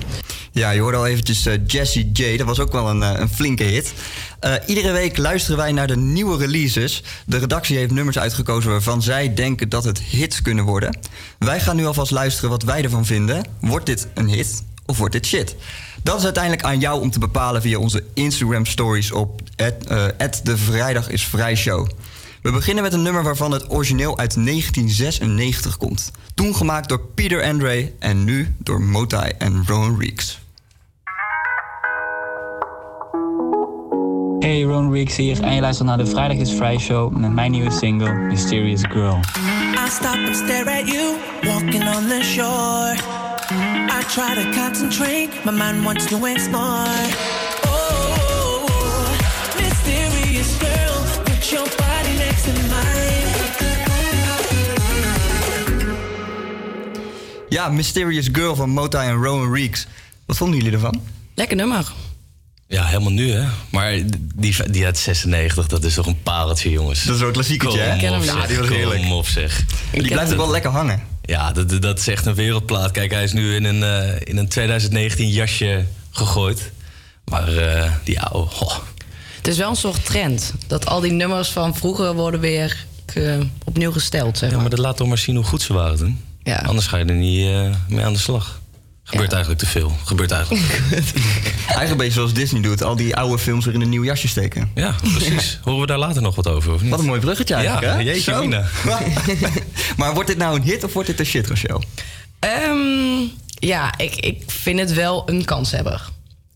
Ja, 0.51 0.69
je 0.69 0.79
hoorde 0.79 0.97
al 0.97 1.07
eventjes 1.07 1.45
eh, 1.45 1.53
Jessie 1.67 2.11
J. 2.13 2.37
Dat 2.37 2.47
was 2.47 2.59
ook 2.59 2.71
wel 2.71 2.89
een, 2.89 3.03
eh, 3.03 3.19
een 3.19 3.29
flinke 3.29 3.63
hit. 3.63 3.93
Eh, 4.39 4.53
iedere 4.65 4.91
week 4.91 5.17
luisteren 5.17 5.57
wij 5.57 5.71
naar 5.71 5.87
de 5.87 5.97
nieuwe 5.97 6.37
releases. 6.37 7.03
De 7.25 7.37
redactie 7.37 7.77
heeft 7.77 7.91
nummers 7.91 8.19
uitgekozen 8.19 8.71
waarvan 8.71 9.01
zij 9.01 9.33
denken 9.33 9.69
dat 9.69 9.83
het 9.83 10.01
hits 10.01 10.41
kunnen 10.41 10.65
worden. 10.65 10.97
Wij 11.39 11.59
gaan 11.59 11.75
nu 11.75 11.85
alvast 11.85 12.11
luisteren 12.11 12.49
wat 12.49 12.63
wij 12.63 12.83
ervan 12.83 13.05
vinden. 13.05 13.45
Wordt 13.61 13.85
dit 13.85 14.07
een 14.13 14.27
hit 14.27 14.63
of 14.85 14.97
wordt 14.97 15.13
dit 15.13 15.25
shit? 15.25 15.55
Dat 16.03 16.17
is 16.17 16.23
uiteindelijk 16.23 16.63
aan 16.63 16.79
jou 16.79 17.01
om 17.01 17.11
te 17.11 17.19
bepalen 17.19 17.61
via 17.61 17.77
onze 17.77 18.03
Instagram 18.13 18.65
stories 18.65 19.11
op 19.11 19.41
at 20.17 20.39
de 20.43 20.57
Vrijdag 20.57 21.09
is 21.09 21.23
Vrij 21.23 21.55
Show. 21.55 21.87
We 22.43 22.51
beginnen 22.51 22.83
met 22.83 22.93
een 22.93 23.01
nummer 23.01 23.23
waarvan 23.23 23.51
het 23.51 23.71
origineel 23.71 24.17
uit 24.17 24.33
1996 24.33 25.77
komt. 25.77 26.11
Toen 26.33 26.55
gemaakt 26.55 26.89
door 26.89 26.99
Peter 26.99 27.43
Andre 27.43 27.91
en 27.99 28.23
nu 28.23 28.55
door 28.57 28.81
Motai 28.81 29.31
en 29.37 29.63
Rowan 29.67 29.99
Reeks. 29.99 30.41
Hey, 34.39 34.61
Ron 34.61 34.89
Weeks 34.89 35.15
hier 35.15 35.41
en 35.41 35.53
je 35.53 35.61
luistert 35.61 35.87
naar 35.87 35.97
de 35.97 36.05
Vrijdag 36.05 36.37
is 36.37 36.51
Vrij 36.51 36.77
Show 36.77 37.11
met 37.11 37.33
mijn 37.33 37.51
nieuwe 37.51 37.71
single 37.71 38.13
Mysterious 38.13 38.81
Girl. 38.89 39.19
I 39.85 39.89
stop 39.89 40.15
and 40.15 40.35
stare 40.35 40.79
at 40.79 40.87
you, 40.87 41.15
walking 41.41 41.95
on 41.95 42.07
the 42.07 42.21
shore. 42.23 42.95
I 43.89 44.03
try 44.07 44.43
to 44.43 44.61
concentrate, 44.61 45.29
my 45.45 45.51
mind 45.51 45.83
wants 45.83 46.05
to 46.05 46.25
explore. 46.25 47.07
Oh, 47.65 49.09
mysterious 49.59 50.57
girl, 50.57 51.23
put 51.23 51.51
your 51.51 51.82
Ja, 57.53 57.69
Mysterious 57.69 58.29
Girl 58.31 58.55
van 58.55 58.69
Motai 58.69 59.09
en 59.09 59.23
Rowan 59.23 59.53
Reeks. 59.53 59.87
Wat 60.25 60.37
vonden 60.37 60.57
jullie 60.57 60.73
ervan? 60.73 61.01
Lekker 61.35 61.57
nummer. 61.57 61.91
Ja, 62.67 62.85
helemaal 62.85 63.11
nu 63.11 63.31
hè. 63.31 63.45
Maar 63.69 63.99
die, 64.35 64.71
die 64.71 64.85
uit 64.85 64.97
96, 64.97 65.67
dat 65.67 65.83
is 65.83 65.93
toch 65.93 66.05
een 66.05 66.21
pareltje 66.23 66.69
jongens. 66.69 67.03
Dat 67.03 67.13
is 67.13 67.19
wel 67.19 67.27
een 67.27 67.33
klassiekertje, 67.33 67.79
hè? 67.79 68.07
Kom 68.07 68.17
op. 68.17 68.23
Ja, 68.23 68.47
die 68.47 68.57
was 68.57 68.67
heerlijk. 68.67 69.01
Kom 69.01 69.11
op 69.11 69.27
zeg. 69.27 69.65
Die 69.91 70.07
blijft 70.07 70.31
ook 70.31 70.37
wel 70.37 70.51
lekker 70.51 70.71
hangen. 70.71 71.01
Ja, 71.21 71.51
dat, 71.51 71.81
dat 71.81 71.99
is 71.99 72.07
echt 72.07 72.25
een 72.25 72.33
wereldplaat. 72.35 72.91
Kijk, 72.91 73.11
hij 73.11 73.23
is 73.23 73.33
nu 73.33 73.55
in 73.55 73.63
een, 73.63 73.83
eh, 73.83 74.15
in 74.23 74.37
een 74.37 74.47
2019 74.47 75.29
jasje 75.29 75.85
gegooid. 76.11 76.71
Maar 77.25 77.57
eh, 77.57 77.91
die 78.03 78.21
oude... 78.21 78.51
oh. 78.59 78.77
Het 79.37 79.47
is 79.47 79.57
wel 79.57 79.69
een 79.69 79.75
soort 79.75 80.05
trend. 80.05 80.53
Dat 80.67 80.85
al 80.85 80.99
die 80.99 81.11
nummers 81.11 81.49
van 81.49 81.75
vroeger 81.75 82.13
worden 82.13 82.39
weer 82.39 82.85
eh, 83.13 83.39
opnieuw 83.63 83.91
gesteld, 83.91 84.37
zeg 84.37 84.49
Ja, 84.49 84.53
maar. 84.55 84.61
maar 84.61 84.75
dat 84.75 84.85
laat 84.85 84.97
toch 84.97 85.07
maar 85.07 85.17
zien 85.17 85.35
hoe 85.35 85.45
goed 85.45 85.61
ze 85.61 85.73
waren 85.73 85.97
toen. 85.97 86.31
Ja. 86.43 86.57
Anders 86.57 86.87
ga 86.87 86.97
je 86.97 87.05
er 87.05 87.15
niet 87.15 87.47
eh, 87.47 87.75
mee 87.87 88.05
aan 88.05 88.13
de 88.13 88.19
slag. 88.19 88.61
Gebeurt 89.03 89.31
eigenlijk 89.31 89.61
te 89.61 89.67
veel. 89.69 89.97
Gebeurt 90.05 90.31
eigenlijk. 90.31 90.63
Eigenlijk 91.67 91.91
een 91.91 91.97
beetje 91.97 92.13
zoals 92.13 92.33
Disney 92.33 92.61
doet. 92.61 92.83
Al 92.83 92.95
die 92.95 93.15
oude 93.15 93.37
films 93.37 93.65
weer 93.65 93.73
in 93.73 93.81
een 93.81 93.89
nieuw 93.89 94.03
jasje 94.03 94.27
steken. 94.27 94.71
Ja, 94.75 94.95
precies. 95.01 95.59
Horen 95.63 95.79
we 95.81 95.85
daar 95.85 95.97
later 95.97 96.21
nog 96.21 96.35
wat 96.35 96.47
over, 96.47 96.73
of 96.73 96.81
niet? 96.81 96.89
Wat 96.89 96.99
een 96.99 97.05
mooi 97.05 97.19
bruggetje 97.19 97.53
eigenlijk, 97.53 97.85
Ja, 97.85 97.93
hè? 97.93 98.01
jeetje 98.01 98.65
maar 99.97 100.13
wordt 100.13 100.29
dit 100.29 100.37
nou 100.37 100.55
een 100.55 100.63
hit 100.63 100.83
of 100.83 100.93
wordt 100.93 101.09
dit 101.09 101.19
een 101.19 101.25
shit, 101.25 101.47
Rochelle? 101.47 101.81
Ehm, 102.39 103.27
ja, 103.53 103.97
ik, 103.97 104.15
ik 104.15 104.43
vind 104.47 104.79
het 104.79 104.93
wel 104.93 105.29
een 105.29 105.45
kanshebber. 105.45 106.09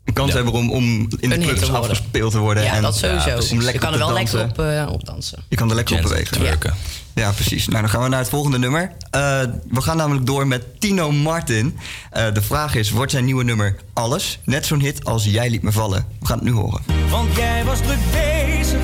Een 0.07 0.13
kans 0.13 0.33
hebben 0.33 0.53
om, 0.53 0.71
om 0.71 1.07
in 1.19 1.29
de 1.29 1.37
clubs 1.37 1.71
afgespeeld 1.71 2.31
te 2.31 2.37
worden. 2.37 2.63
Ja, 2.63 2.73
en, 2.73 2.81
dat 2.81 2.97
sowieso. 2.97 3.53
om 3.53 3.59
je 3.59 3.63
lekker 3.63 3.81
kan 3.81 3.93
er 3.93 4.01
op 4.01 4.05
wel 4.05 4.17
lekker 4.17 4.43
op, 4.43 4.59
eh, 4.59 4.87
op 4.91 5.05
dansen. 5.05 5.43
Je 5.49 5.55
kan 5.55 5.69
er 5.69 5.75
lekker 5.75 5.95
op 5.95 6.01
bewegen. 6.01 6.37
twerken. 6.37 6.73
Ja, 7.13 7.31
precies. 7.31 7.67
Nou, 7.67 7.81
dan 7.81 7.89
gaan 7.89 8.01
we 8.03 8.09
naar 8.09 8.19
het 8.19 8.29
volgende 8.29 8.57
nummer. 8.57 8.91
Eh, 9.11 9.39
we 9.69 9.81
gaan 9.81 9.97
namelijk 9.97 10.25
door 10.25 10.47
met 10.47 10.79
Tino 10.79 11.11
Martin. 11.11 11.77
Eh, 12.11 12.33
de 12.33 12.41
vraag 12.41 12.75
is, 12.75 12.89
wordt 12.89 13.11
zijn 13.11 13.25
nieuwe 13.25 13.43
nummer 13.43 13.75
alles? 13.93 14.39
Net 14.43 14.65
zo'n 14.65 14.79
hit 14.79 15.05
als 15.05 15.25
Jij 15.25 15.49
liet 15.49 15.61
me 15.61 15.71
vallen. 15.71 16.05
We 16.19 16.25
gaan 16.25 16.37
het 16.37 16.45
nu 16.45 16.53
horen. 16.53 16.81
Want 17.09 17.35
jij 17.35 17.63
was 17.65 17.79
druk 17.81 18.11
bezig 18.11 18.79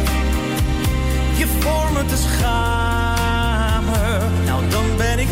je 1.37 1.47
voor 1.59 1.91
me 1.93 2.05
te 2.05 2.17
schamen. 2.17 3.93
Nou, 4.45 4.69
dan 4.69 4.85
ben 4.97 5.19
ik 5.19 5.27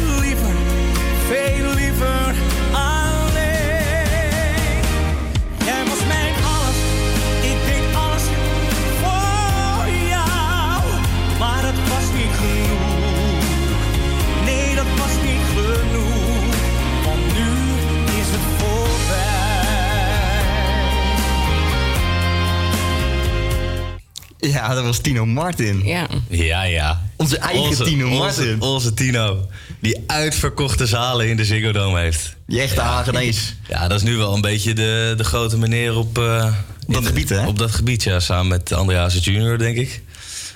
Ja, 24.41 24.73
dat 24.73 24.83
was 24.83 24.97
Tino 24.99 25.25
Martin. 25.25 25.81
Ja. 25.85 26.07
Ja, 26.29 26.63
ja. 26.63 27.01
Onze 27.15 27.37
eigen 27.37 27.85
Tino 27.85 28.09
Martin. 28.09 28.53
Onze, 28.53 28.65
onze 28.65 28.93
Tino. 28.93 29.47
Die 29.79 30.03
uitverkochte 30.07 30.85
zalen 30.85 31.29
in 31.29 31.37
de 31.37 31.45
Ziggo 31.45 31.71
Dome 31.71 31.99
heeft. 31.99 32.35
Die 32.47 32.61
echte 32.61 32.81
Hagenees. 32.81 33.55
Ja, 33.67 33.87
dat 33.87 33.97
is 33.97 34.03
nu 34.03 34.17
wel 34.17 34.33
een 34.33 34.41
beetje 34.41 34.73
de, 34.73 35.13
de 35.17 35.23
grote 35.23 35.57
meneer 35.57 35.97
op... 35.97 36.17
eh, 36.17 36.53
dat 36.87 37.05
gebied, 37.05 37.29
hè? 37.29 37.47
Op 37.47 37.59
dat 37.59 37.71
gebied, 37.71 38.03
ja. 38.03 38.19
Samen 38.19 38.47
met 38.47 38.71
Andreas 38.71 39.23
Junior, 39.23 39.57
denk 39.57 39.77
ik. 39.77 40.01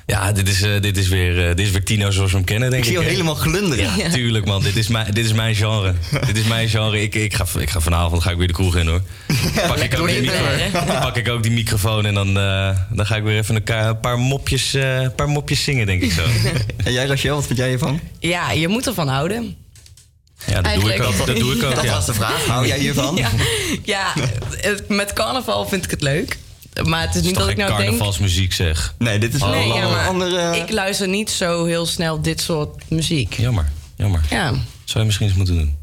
Ja, 0.07 0.31
dit 0.31 0.47
is, 0.49 0.61
eh, 0.61 0.81
dit 0.81 0.97
is, 0.97 1.07
weer, 1.07 1.39
eh, 1.49 1.55
dit 1.55 1.65
is 1.65 1.71
weer 1.71 1.83
Tino 1.83 2.11
zoals 2.11 2.31
we 2.31 2.37
hem 2.37 2.45
kennen, 2.45 2.69
denk 2.71 2.83
Ik 2.85 2.89
ik. 2.91 2.97
zie 2.97 3.05
helemaal 3.07 3.35
glunderen. 3.35 3.97
Ja, 3.97 4.09
tuurlijk, 4.09 4.45
man. 4.45 4.61
Dit 4.63 4.75
is 4.75 4.87
mijn, 4.87 5.13
dit 5.13 5.25
is 5.25 5.33
mijn 5.33 5.55
genre. 5.55 5.93
dit 6.27 6.37
is 6.37 6.43
mijn 6.43 6.69
genre. 6.69 7.01
Ik, 7.01 7.15
ik, 7.15 7.33
ga, 7.33 7.45
ik 7.59 7.69
ga 7.69 7.79
vanavond 7.79 8.21
ga 8.23 8.31
ik 8.31 8.37
weer 8.37 8.47
de 8.47 8.53
kroeg 8.53 8.75
in, 8.75 8.87
hoor. 8.87 9.01
Pak 9.67 9.77
ik, 9.77 9.99
ook 9.99 10.07
die 10.07 10.21
micro- 10.21 10.79
pak 10.85 11.15
ik 11.17 11.29
ook 11.29 11.43
die 11.43 11.51
microfoon 11.51 12.05
en 12.05 12.13
dan, 12.13 12.37
eh, 12.37 12.77
dan 12.89 13.05
ga 13.05 13.15
ik 13.15 13.23
weer 13.23 13.37
even 13.37 13.55
een 13.65 13.99
paar 13.99 14.19
mopjes, 14.19 14.73
eh, 14.73 15.01
een 15.01 15.15
paar 15.15 15.29
mopjes 15.29 15.63
zingen, 15.63 15.85
denk 15.85 16.01
ik 16.01 16.11
zo. 16.11 16.23
En 16.85 16.91
jij, 16.93 17.05
Rachel, 17.05 17.35
wat 17.35 17.45
vind 17.45 17.59
jij 17.59 17.67
hiervan? 17.69 17.99
Ja, 18.19 18.51
je 18.51 18.67
moet 18.67 18.87
ervan 18.87 19.07
houden. 19.07 19.55
Ja, 20.45 20.61
dat 20.61 20.73
doe 20.81 20.93
ik 20.93 21.01
ook. 21.01 21.25
Dat 21.25 21.37
doe 21.37 21.55
ik 21.55 21.63
ook, 21.63 21.75
Dat 21.75 21.83
ja. 21.83 21.91
was 21.93 22.05
de 22.05 22.13
vraag. 22.13 22.45
Hou 22.45 22.67
jij 22.67 22.79
hiervan? 22.79 23.15
Ja, 23.23 23.29
ja 23.83 24.13
met 24.87 25.13
carnaval 25.13 25.67
vind 25.67 25.83
ik 25.83 25.91
het 25.91 26.01
leuk. 26.01 26.37
Maar 26.83 27.01
het 27.01 27.15
is 27.15 27.21
niet 27.21 27.35
dat 27.35 27.49
ik 27.49 27.57
nou 27.57 27.69
denk... 27.69 27.83
carnavalsmuziek, 27.83 28.53
zeg. 28.53 28.95
Nee, 28.97 29.19
dit 29.19 29.33
is 29.33 29.41
Oh. 29.41 29.49
Nee, 29.49 29.67
ja, 29.67 30.05
andere... 30.07 30.57
ik 30.57 30.71
luister 30.71 31.07
niet 31.07 31.29
zo 31.29 31.65
heel 31.65 31.85
snel 31.85 32.21
dit 32.21 32.41
soort 32.41 32.89
muziek. 32.89 33.33
Jammer, 33.33 33.69
jammer. 33.95 34.21
Ja, 34.29 34.49
Zou 34.83 34.99
je 34.99 35.05
misschien 35.05 35.27
eens 35.27 35.35
moeten 35.37 35.55
doen. 35.55 35.75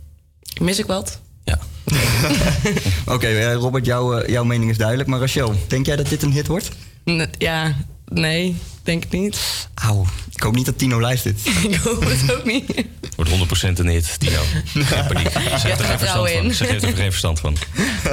mis 0.61 0.79
ik 0.79 0.87
wat? 0.87 1.21
Ja. 1.45 1.59
Oké, 3.15 3.27
eh, 3.27 3.55
Robert, 3.55 3.87
jouw, 3.87 4.19
eh, 4.19 4.29
jouw 4.29 4.45
mening 4.45 4.71
is 4.71 4.77
duidelijk. 4.79 5.09
Maar 5.09 5.21
Rachel, 5.21 5.55
denk 5.69 5.87
jij 5.87 5.97
dat 5.97 6.09
dit 6.09 6.23
een 6.23 6.33
hit 6.33 6.47
wordt? 6.47 6.69
N- 7.11 7.31
Ja, 7.39 7.77
nee, 8.15 8.57
denk 8.83 9.05
ik 9.05 9.11
niet. 9.11 9.69
Auw, 9.75 10.07
ik 10.35 10.43
hoop 10.43 10.55
niet 10.55 10.67
dat 10.67 10.79
Tino 10.79 11.01
luistert. 11.01 11.41
ik 11.69 11.75
hoop 11.75 12.05
het 12.05 12.37
ook 12.37 12.45
niet. 12.45 12.85
Wordt 13.17 13.31
100% 13.31 13.79
een 13.79 13.87
hit, 13.87 14.19
Tino. 14.19 14.41
Geen 14.75 15.07
paniek. 15.07 15.31
Ze 15.31 15.67
heeft 15.67 15.81
er 15.81 15.85
geen 15.85 15.99
verstand 15.99 16.31
van. 16.31 16.45
in. 16.45 16.55
Ze 16.55 16.65
heeft 16.65 16.83
er 16.83 16.97
geen 16.97 17.11
verstand 17.11 17.41
van. 17.41 17.57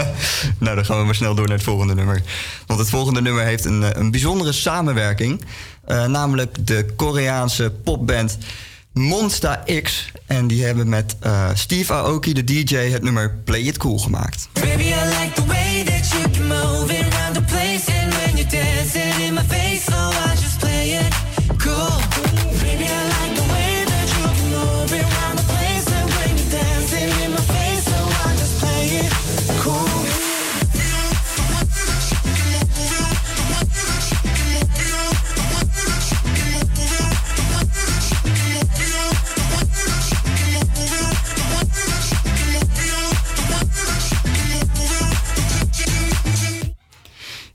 nou, 0.57 0.75
dan 0.75 0.85
gaan 0.85 0.99
we 0.99 1.05
maar 1.05 1.15
snel 1.15 1.35
door 1.35 1.47
naar 1.47 1.55
het 1.55 1.65
volgende 1.65 1.95
nummer. 1.95 2.21
Want 2.65 2.79
het 2.79 2.89
volgende 2.89 3.21
nummer 3.21 3.43
heeft 3.43 3.65
een, 3.65 3.83
eh, 3.83 3.89
een 3.93 4.11
bijzondere 4.11 4.51
samenwerking. 4.51 5.41
Eh, 5.85 6.05
namelijk 6.05 6.67
de 6.67 6.85
Koreaanse 6.95 7.71
popband 7.83 8.37
Monsta 8.93 9.63
X. 9.83 10.11
En 10.25 10.47
die 10.47 10.63
hebben 10.63 10.89
met 10.89 11.15
eh, 11.19 11.49
Steve 11.53 11.93
Aoki, 11.93 12.33
de 12.33 12.43
DJ, 12.43 12.75
het 12.75 13.03
nummer 13.03 13.35
Play 13.43 13.61
It 13.61 13.77
Cool 13.77 13.99
gemaakt. 13.99 14.47
Baby, 14.53 14.83
I 14.83 14.95
like 15.21 15.31
the 15.33 15.45
way 15.45 15.83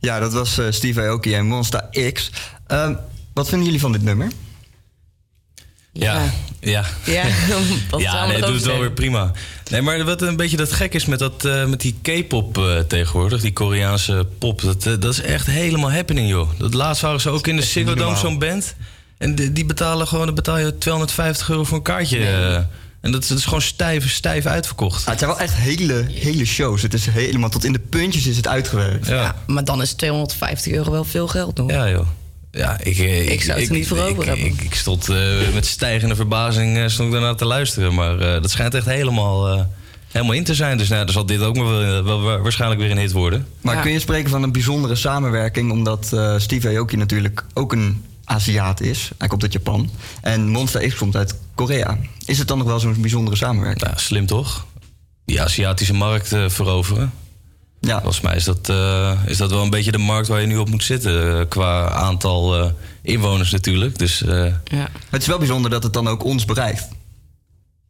Ja, 0.04 0.18
dat 0.18 0.32
was 0.32 0.58
eh, 0.58 0.66
Steve 0.70 1.00
Aoki 1.00 1.34
en 1.34 1.46
Monsta 1.46 1.88
X. 2.12 2.30
Ehm, 2.66 2.94
wat 3.34 3.48
vinden 3.48 3.64
jullie 3.64 3.80
van 3.80 3.92
dit 3.92 4.02
nummer? 4.02 4.28
Ja, 5.92 6.32
ja. 6.60 6.84
Ja, 7.04 7.24
ja, 7.96 8.10
zou 8.10 8.26
nee, 8.26 8.36
het 8.36 8.44
over 8.44 8.56
doet 8.56 8.62
wel 8.64 8.78
weer 8.78 8.92
prima. 8.92 9.32
Nee, 9.70 9.82
maar 9.82 10.04
wat 10.04 10.22
een 10.22 10.36
beetje 10.36 10.56
dat 10.56 10.72
gek 10.72 10.94
is 10.94 11.04
met, 11.04 11.18
dat, 11.18 11.44
eh, 11.44 11.64
met 11.64 11.80
die 11.80 11.96
K-pop 12.02 12.58
eh, 12.58 12.78
tegenwoordig, 12.78 13.40
die 13.40 13.52
Koreaanse 13.52 14.26
pop, 14.38 14.60
dat, 14.62 14.82
dat 14.82 15.04
is 15.04 15.20
echt 15.20 15.46
helemaal 15.46 15.92
happening, 15.92 16.28
joh. 16.28 16.48
Dat 16.58 16.74
laatst 16.74 17.02
waren 17.02 17.20
ze 17.20 17.30
ook 17.30 17.46
in 17.46 17.56
de 17.56 17.62
Ziggo 17.62 17.94
Dome, 17.94 18.16
zo'n 18.16 18.38
band. 18.38 18.74
En 19.18 19.34
die, 19.34 19.52
die 19.52 19.64
betalen 19.64 20.06
gewoon, 20.06 20.26
dan 20.26 20.34
betaal 20.34 20.58
je 20.58 20.78
250 20.78 21.48
euro 21.48 21.64
voor 21.64 21.76
een 21.76 21.82
kaartje. 21.82 22.66
En 23.04 23.12
dat, 23.12 23.22
is- 23.22 23.28
dat 23.28 23.38
is 23.38 23.44
gewoon 23.44 23.62
stijf, 23.62 24.10
stijf 24.10 24.46
uitverkocht. 24.46 25.02
Ah, 25.02 25.08
het 25.08 25.18
zijn 25.18 25.30
wel 25.30 25.40
echt 25.40 25.54
hele, 25.54 26.06
hele 26.10 26.44
shows. 26.44 26.82
Het 26.82 26.94
is 26.94 27.06
helemaal 27.06 27.48
tot 27.50 27.64
in 27.64 27.72
de 27.72 27.78
puntjes 27.78 28.26
is 28.26 28.36
het 28.36 28.48
uitgewerkt. 28.48 29.06
Ja, 29.06 29.34
Maar 29.46 29.64
dan 29.64 29.82
is 29.82 29.92
250 29.92 30.72
euro 30.72 30.90
wel 30.90 31.04
veel 31.04 31.28
geld, 31.28 31.58
hoor. 31.58 31.70
ja 31.72 31.90
joh. 31.90 32.06
Ja, 32.50 32.76
ik, 32.82 32.98
eh, 32.98 33.28
Ik 33.30 33.42
zou 33.42 33.60
het 33.60 33.70
niet 33.70 33.86
voor 33.88 33.98
over 33.98 34.22
ik, 34.22 34.28
hebben. 34.28 34.46
Ik, 34.46 34.60
ik 34.60 34.74
stond 34.74 35.08
eh, 35.08 35.16
met 35.54 35.66
stijgende 35.66 36.14
verbazing 36.14 36.76
eh, 36.78 36.88
stond 36.88 37.08
ik 37.08 37.14
daarna 37.14 37.34
te 37.34 37.44
luisteren. 37.44 37.94
Maar 37.94 38.18
eh, 38.20 38.42
dat 38.42 38.50
schijnt 38.50 38.74
echt 38.74 38.86
helemaal, 38.86 39.48
eh, 39.48 39.60
helemaal 40.10 40.34
in 40.34 40.44
te 40.44 40.54
zijn. 40.54 40.78
Dus 40.78 40.88
nou, 40.88 41.04
dan 41.04 41.14
zal 41.14 41.26
dit 41.26 41.40
ook 41.40 41.56
wel, 41.56 42.02
wel, 42.02 42.22
wel 42.22 42.38
waarschijnlijk 42.38 42.80
weer 42.80 42.90
een 42.90 42.98
hit 42.98 43.12
worden. 43.12 43.46
Maar 43.60 43.80
kun 43.82 43.92
je 43.92 43.98
spreken 44.00 44.30
van 44.30 44.42
een 44.42 44.52
bijzondere 44.52 44.94
samenwerking... 44.94 45.70
omdat 45.72 46.12
eh, 46.12 46.34
Steve 46.38 46.68
Aoki 46.68 46.96
natuurlijk 46.96 47.44
ook 47.54 47.72
een 47.72 48.04
Aziat 48.24 48.80
is. 48.80 49.10
Hij 49.18 49.28
komt 49.28 49.42
uit 49.42 49.52
Japan. 49.52 49.90
En 50.20 50.48
Monsta 50.48 50.78
X 50.88 50.94
komt 50.94 51.16
uit 51.16 51.34
Korea. 51.54 51.98
Is 52.24 52.38
het 52.38 52.48
dan 52.48 52.58
nog 52.58 52.66
wel 52.66 52.80
zo'n 52.80 53.00
bijzondere 53.00 53.36
samenwerking? 53.36 53.90
Ja, 53.90 53.96
slim 53.98 54.26
toch? 54.26 54.66
Die 55.24 55.42
Aziatische 55.42 55.94
markt 55.94 56.32
eh, 56.32 56.48
veroveren. 56.48 57.12
Ja. 57.80 58.00
Volgens 58.00 58.20
mij 58.20 58.36
is 58.36 58.44
dat, 58.44 58.68
eh, 58.68 59.12
is 59.26 59.36
dat 59.36 59.50
wel 59.50 59.62
een 59.62 59.70
beetje 59.70 59.92
de 59.92 59.98
markt 59.98 60.28
waar 60.28 60.40
je 60.40 60.46
nu 60.46 60.56
op 60.56 60.68
moet 60.70 60.84
zitten. 60.84 61.38
eh, 61.40 61.48
qua 61.48 61.88
aantal 61.90 62.56
eh, 62.64 62.70
inwoners 63.02 63.50
natuurlijk. 63.50 63.98
Dus 63.98 64.22
eh, 64.22 64.52
Ja, 64.64 64.88
Het 65.10 65.20
is 65.22 65.26
wel 65.28 65.38
bijzonder 65.38 65.70
dat 65.70 65.82
het 65.82 65.92
dan 65.92 66.08
ook 66.08 66.24
ons 66.24 66.44
bereikt. 66.44 66.88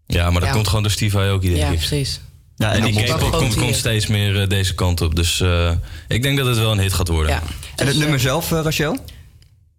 ja, 0.06 0.30
maar 0.30 0.40
dat 0.40 0.48
Ja. 0.48 0.54
komt 0.54 0.66
gewoon 0.68 0.82
door 0.82 0.92
Steve 0.92 1.18
Aoki, 1.18 1.46
denk 1.48 1.58
ja 1.60 1.68
ik. 1.70 1.76
precies. 1.76 2.20
Ja, 2.56 2.72
En 2.72 2.82
die 2.82 3.02
K-pop 3.04 3.32
komt, 3.32 3.54
komt 3.54 3.74
steeds 3.76 4.06
meer 4.06 4.48
deze 4.48 4.74
kant 4.74 5.00
op. 5.00 5.14
Dus 5.16 5.40
eh, 5.40 5.70
ik 6.08 6.22
denk 6.22 6.36
dat 6.38 6.46
het 6.46 6.58
wel 6.58 6.72
een 6.72 6.78
hit 6.78 6.92
gaat 6.92 7.08
worden. 7.08 7.30
Ja. 7.32 7.42
En 7.42 7.46
het 7.76 7.86
Dus, 7.86 7.96
nummer 7.96 8.20
zelf, 8.20 8.50
Rachel? 8.50 8.96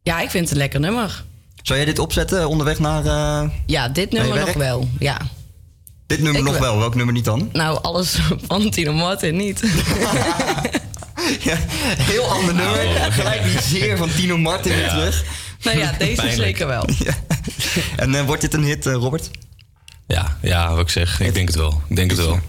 Ja, 0.05 0.21
ik 0.21 0.29
vind 0.29 0.43
het 0.43 0.51
een 0.51 0.57
lekker 0.57 0.79
nummer. 0.79 1.23
Zou 1.61 1.77
jij 1.79 1.87
dit 1.87 1.99
opzetten 1.99 2.47
onderweg 2.49 2.79
naar 2.79 3.05
eh, 3.05 3.49
Ja, 3.65 3.89
dit 3.89 4.11
nummer 4.11 4.39
nog 4.39 4.53
wel. 4.53 4.89
Ja. 4.99 5.17
dit 6.07 6.19
nummer 6.19 6.41
Ik 6.41 6.47
nog 6.47 6.57
wel. 6.57 6.61
wel? 6.71 6.77
Welk 6.79 6.95
nummer 6.95 7.13
niet 7.13 7.25
dan? 7.25 7.49
Nou, 7.53 7.79
alles 7.81 8.17
van 8.47 8.69
Tino 8.69 8.93
Martin 8.93 9.35
niet. 9.35 9.61
Ja, 11.43 11.55
heel 11.99 12.23
ander 12.23 12.53
nummer. 12.53 12.77
Gelijk 13.11 13.43
die 13.43 13.61
zeer 13.61 13.97
van 13.97 14.09
Tino 14.11 14.37
Martin 14.37 14.75
weer 14.75 14.89
terug. 14.89 15.23
nou 15.63 15.77
ja, 15.77 15.91
deze 15.99 16.15
Pijnlijk. 16.15 16.41
zeker 16.41 16.67
wel. 16.67 16.85
En 17.95 18.15
eh, 18.15 18.25
wordt 18.25 18.41
dit 18.41 18.53
een 18.53 18.63
hit, 18.63 18.85
eh, 18.85 18.93
Robert? 18.93 19.29
Ja, 20.07 20.37
ja, 20.41 20.69
wat 20.71 20.79
ik 20.79 20.89
zeg. 20.89 21.19
Ik 21.19 21.33
denk 21.33 21.47
het 21.47 21.57
wel. 21.57 21.81
Ik 21.89 21.95
denk 21.95 22.11
het 22.11 22.19
wel. 22.19 22.39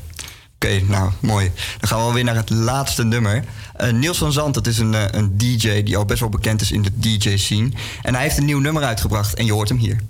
Oké, 0.67 0.85
nou, 0.89 1.11
mooi. 1.21 1.53
Dan 1.79 1.89
gaan 1.89 1.99
we 1.99 2.05
alweer 2.05 2.25
naar 2.25 2.35
het 2.35 2.51
laatste 2.51 3.05
nummer. 3.05 3.45
Eh, 3.77 3.93
Niels 3.93 4.19
van 4.19 4.33
Zand, 4.33 4.55
dat 4.55 4.67
is 4.67 4.79
een, 4.79 4.95
eh, 4.95 5.05
een 5.11 5.39
DJ 5.39 5.83
die 5.83 5.97
al 5.97 6.05
best 6.05 6.21
wel 6.21 6.29
bekend 6.29 6.61
is 6.61 6.71
in 6.71 6.83
de 6.83 6.91
DJ-scene. 6.99 7.71
En 8.03 8.15
hij 8.15 8.23
heeft 8.23 8.39
een 8.39 8.45
nieuw 8.45 8.59
nummer 8.59 8.83
uitgebracht 8.83 9.35
en 9.35 9.45
je 9.45 9.53
hoort 9.53 9.69
hem 9.69 9.79
hier. 9.79 10.01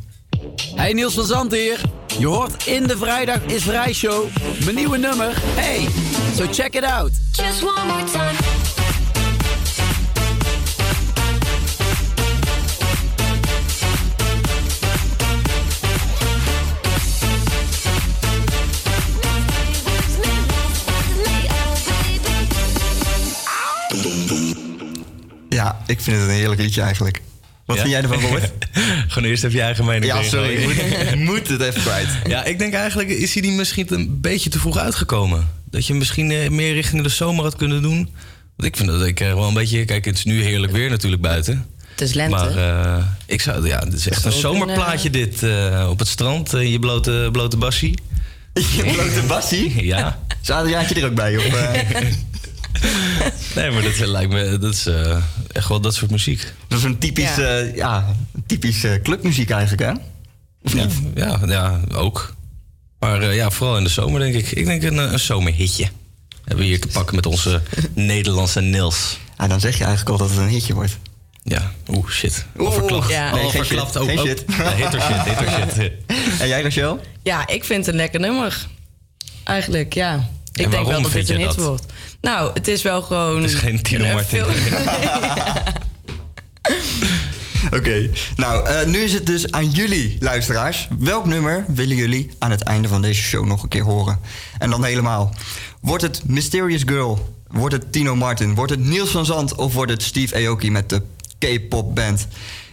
Hey 0.75 0.93
Niels 0.93 1.15
van 1.15 1.25
Zand 1.25 1.53
hier. 1.53 1.81
Je 2.19 2.27
hoort 2.27 2.67
in 2.67 2.87
de 2.87 2.97
Vrijdag 2.97 3.41
is 3.47 3.63
Vrij 3.63 3.93
Show 3.93 4.25
mijn 4.65 4.77
nieuwe 4.77 4.99
nummer. 4.99 5.43
Hey, 5.55 5.89
so 6.37 6.47
check 6.53 6.75
it 6.75 6.85
out. 6.85 7.11
Just 7.33 7.63
one 7.63 7.87
more 7.87 8.05
time. 8.05 9.06
Ik 25.87 26.01
vind 26.01 26.17
het 26.21 26.29
een 26.29 26.35
heerlijk 26.35 26.61
liedje 26.61 26.81
eigenlijk. 26.83 27.21
Wat 27.65 27.77
Ja? 27.77 27.83
vind 27.83 27.95
jij 27.95 28.03
ervan, 28.03 28.21
Robert? 28.21 28.53
Gewoon 29.09 29.29
eerst 29.29 29.45
even 29.45 29.57
je 29.57 29.63
eigen 29.63 29.85
mening 29.85 30.05
ja, 30.05 30.23
sorry, 30.23 30.55
ik 30.55 30.65
moet, 30.67 31.15
moet 31.35 31.49
het 31.49 31.61
even 31.61 31.83
kwijt. 31.83 32.09
Ja, 32.27 32.45
ik 32.45 32.59
denk 32.59 32.75
eigenlijk 32.75 33.09
is 33.09 33.33
hij 33.33 33.43
die 33.43 33.53
misschien 33.53 33.87
een 33.95 34.21
beetje 34.21 34.51
te 34.51 34.59
vroeg 34.59 34.79
uitgekomen. 34.79 35.49
Dat 35.71 35.83
je 35.83 35.89
hem 35.89 35.99
misschien 35.99 36.31
eh, 36.31 36.51
meer 36.51 36.73
richting 36.73 37.03
de 37.03 37.09
zomer 37.09 37.45
had 37.45 37.57
kunnen 37.57 37.83
doen. 37.83 38.11
Want 38.57 38.69
ik 38.69 38.77
vind 38.77 38.89
dat 38.89 39.05
ik 39.07 39.21
eh, 39.21 39.35
wel 39.35 39.49
een 39.49 39.55
beetje... 39.55 39.85
Kijk, 39.85 40.05
het 40.05 40.17
is 40.17 40.25
nu 40.25 40.43
heerlijk 40.43 40.73
weer 40.73 40.91
natuurlijk 40.91 41.23
buiten. 41.23 41.67
Het 41.91 42.01
is 42.01 42.13
lente. 42.13 42.37
Maar 42.37 42.57
eh, 42.57 43.05
ik 43.27 43.41
zou... 43.41 43.67
Ja, 43.67 43.79
het 43.79 43.93
is 43.93 44.09
echt 44.09 44.25
een 44.25 44.33
zomerplaatje 44.33 45.11
dit. 45.11 45.43
eh, 45.43 45.87
op 45.91 45.99
het 45.99 46.09
strand, 46.09 46.53
in 46.53 46.71
je 46.71 46.79
blote, 46.79 47.29
blote 47.33 47.57
bassie. 47.57 47.99
Je 48.77 48.83
blote 48.93 49.23
bassie? 49.27 49.85
Ja. 49.85 50.19
Adriaantje 50.47 50.95
er 50.95 51.05
ook 51.07 51.15
bij? 51.15 51.37
Of, 51.37 51.45
eh? 51.45 51.81
Nee, 53.55 53.71
maar 53.71 53.83
dat 53.83 53.99
lijkt 53.99 54.33
me... 54.33 54.59
Dat 54.59 54.73
is 54.75 54.87
eh, 54.87 55.17
echt 55.53 55.69
wel 55.69 55.81
dat 55.81 55.95
soort 55.95 56.11
muziek. 56.11 56.53
dat 56.69 56.79
is 56.79 56.85
een 56.85 56.99
typisch, 56.99 57.37
Ja. 57.37 57.49
ja. 57.59 57.71
ja, 57.75 58.15
typisch 58.47 58.85
eh, 58.85 59.03
clubmuziek 59.03 59.51
eigenlijk, 59.51 59.83
hè? 59.83 59.91
Of 60.63 60.75
Ja, 60.75 60.85
niet? 60.85 60.95
ja, 61.15 61.41
ja, 61.47 61.81
ook. 61.95 62.35
Maar 62.99 63.23
eh, 63.23 63.35
ja, 63.35 63.51
vooral 63.51 63.77
in 63.77 63.85
de 63.85 63.91
zomer 63.91 64.21
denk 64.21 64.35
ik. 64.35 64.51
Ik 64.51 64.67
denk 64.67 64.83
een, 64.83 64.99
eh, 64.99 65.13
een 65.13 65.19
zomerhitje. 65.19 65.89
Hebben 66.45 66.65
we 66.65 66.71
hier 66.71 66.81
te 66.81 66.89
pakken 66.89 67.15
met 67.17 67.27
onze 67.27 67.63
Nederlandse 67.95 68.61
Nils. 68.61 69.19
Ah, 69.37 69.49
dan 69.49 69.61
zeg 69.61 69.79
je 69.79 69.85
eigenlijk 69.85 70.11
al 70.21 70.27
dat 70.27 70.37
het 70.37 70.45
een 70.45 70.53
hitje 70.53 70.75
wordt. 70.75 70.99
Ja, 71.43 71.73
oeh, 71.89 72.09
shit. 72.11 72.47
Oeh, 72.59 73.09
ja. 73.09 73.35
Nee, 73.35 73.51
geen 73.51 73.65
verklapt 73.65 73.93
shit, 73.93 74.01
ook. 74.03 74.09
geen 74.09 74.19
ook. 74.19 74.27
shit. 74.27 74.45
Hitter 74.77 75.01
shit, 75.01 75.23
hitter 75.25 75.51
shit. 75.51 75.93
En 76.41 76.49
jij, 76.49 76.63
Rachel? 76.63 77.01
Ja, 77.23 77.47
ik 77.49 77.65
vind 77.65 77.79
het 77.87 77.95
een 77.95 78.01
lekker 78.01 78.21
nummer. 78.21 78.67
Eigenlijk, 79.45 79.95
ja. 79.95 80.29
Ik 80.57 80.65
En 80.65 80.71
denk 80.71 80.85
wel 80.85 80.85
waarom 80.85 81.03
dat 81.03 81.13
vind 81.13 81.27
dit 81.27 81.37
een 81.37 81.43
je 81.43 81.47
hit 81.49 81.57
dat? 81.57 81.67
wordt. 81.67 81.85
Nou, 82.21 82.51
het 82.55 82.69
is 82.69 82.83
wel 82.83 83.03
gewoon... 83.03 83.43
Het 83.43 83.51
is 83.51 83.57
geen 83.57 83.83
Tino 83.83 84.13
Martin. 84.13 84.45
Oké, 87.79 88.11
nou, 88.37 88.67
eh, 88.67 88.87
nu 88.87 88.99
is 88.99 89.13
het 89.13 89.27
dus 89.27 89.51
aan 89.51 89.71
jullie, 89.71 90.17
luisteraars. 90.21 90.89
Welk 90.99 91.27
nummer 91.27 91.65
willen 91.69 91.97
jullie 91.97 92.31
aan 92.39 92.51
het 92.51 92.63
einde 92.63 92.89
van 92.89 93.03
deze 93.03 93.23
show 93.23 93.47
nog 93.47 93.63
een 93.63 93.69
keer 93.69 93.83
horen? 93.83 94.21
En 94.59 94.71
dan 94.71 94.85
helemaal. 94.85 95.35
Wordt 95.81 96.03
het 96.03 96.23
Mysterious 96.27 96.83
Girl? 96.87 97.35
Wordt 97.49 97.75
het 97.75 97.93
Tino 97.93 98.17
Martin? 98.17 98.55
Wordt 98.55 98.71
het 98.71 98.81
Niels 98.81 99.11
van 99.11 99.27
Zand? 99.27 99.55
Of 99.55 99.75
wordt 99.75 99.91
het 99.91 100.03
Steve 100.03 100.35
Aoki 100.47 100.71
met 100.71 100.89
de 100.89 101.03
K-pop 101.39 101.95
band? 101.95 102.27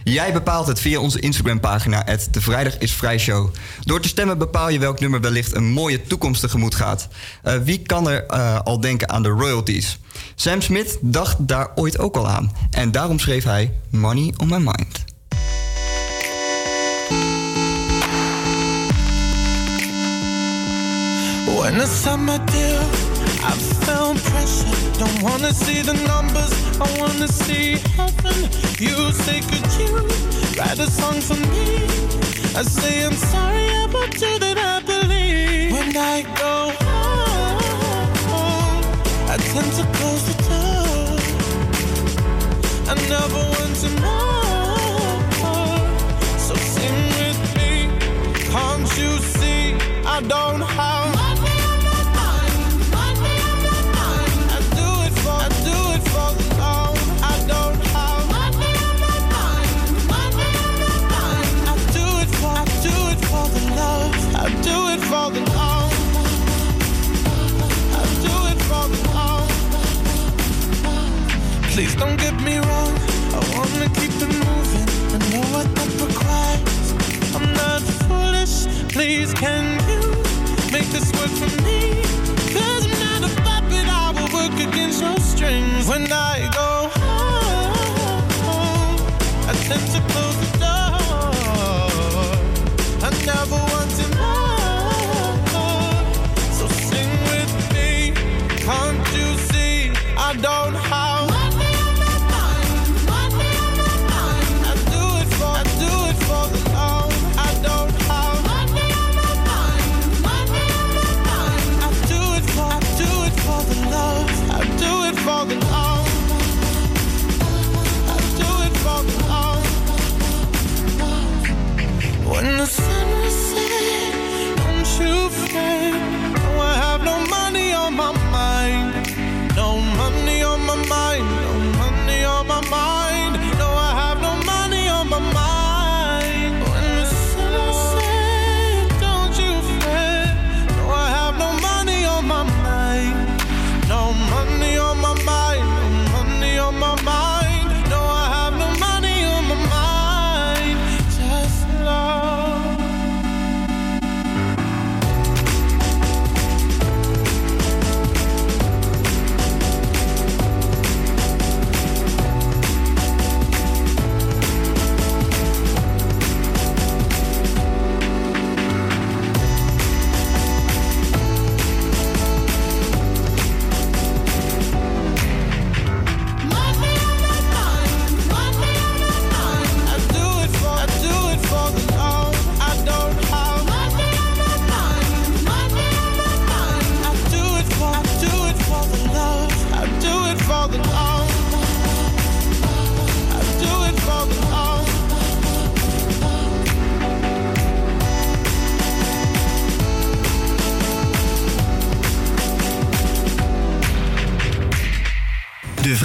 Jij 0.04 0.32
bepaalt 0.32 0.66
het 0.66 0.80
via 0.80 0.98
onze 0.98 1.20
Instagram-pagina, 1.20 2.04
de 2.30 2.40
Vrijdag 2.40 2.78
is 2.78 2.92
Vrij 2.92 3.18
Show. 3.18 3.50
Door 3.80 4.00
te 4.00 4.08
stemmen 4.08 4.38
bepaal 4.38 4.68
je 4.68 4.78
welk 4.78 5.00
nummer 5.00 5.20
wellicht 5.20 5.54
een 5.54 5.64
mooie 5.64 6.02
toekomst 6.02 6.40
tegemoet 6.40 6.74
gaat. 6.74 7.08
Eh, 7.42 7.56
wie 7.56 7.78
kan 7.78 8.10
er 8.10 8.26
eh, 8.26 8.60
al 8.60 8.80
denken 8.80 9.08
aan 9.08 9.22
de 9.22 9.28
royalties? 9.28 9.98
Sam 10.34 10.60
Smith 10.60 10.98
dacht 11.00 11.36
daar 11.38 11.70
ooit 11.74 11.98
ook 11.98 12.16
al 12.16 12.28
aan. 12.28 12.52
En 12.70 12.90
daarom 12.90 13.18
schreef 13.18 13.44
hij 13.44 13.72
Money 13.90 14.34
on 14.36 14.48
My 14.48 14.56
Mind. 14.56 15.04
I 23.46 23.52
felt 23.84 24.16
pressure, 24.30 24.72
don't 24.98 25.22
wanna 25.22 25.52
see 25.52 25.82
the 25.82 25.92
numbers, 26.08 26.52
I 26.80 26.86
wanna 26.98 27.28
see 27.28 27.76
heaven. 27.96 28.48
You 28.78 29.12
say, 29.12 29.40
could 29.50 29.68
you 29.78 29.90
write 30.58 30.78
a 30.78 30.90
song 30.90 31.20
for 31.20 31.36
me? 31.52 31.84
I 32.56 32.62
say, 32.62 33.04
I'm 33.04 33.12
sorry 33.12 33.68
about 33.84 34.14
you 34.14 34.38
that 34.38 34.56
I 34.56 34.80
believe. 34.80 35.72
When 35.72 35.94
I 35.96 36.22
go 36.42 36.72
home, 38.30 38.82
I 39.28 39.36
tend 39.52 39.72
to 39.78 39.84
close 39.96 40.24
the 40.30 40.36
door. 40.48 41.18
I 42.90 42.94
never 43.14 43.42
want 43.54 43.74
to 43.82 43.88
know. 44.00 44.22
So 46.38 46.54
sing 46.54 46.98
with 47.18 47.40
me, 47.56 47.72
can't 48.52 48.88
you 48.96 49.18
see? 49.36 49.74
I 50.06 50.20
don't 50.22 50.62
have. 50.62 51.33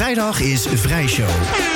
Vrijdag 0.10 0.39
is 0.41 0.68
Vrijshow. 0.74 1.68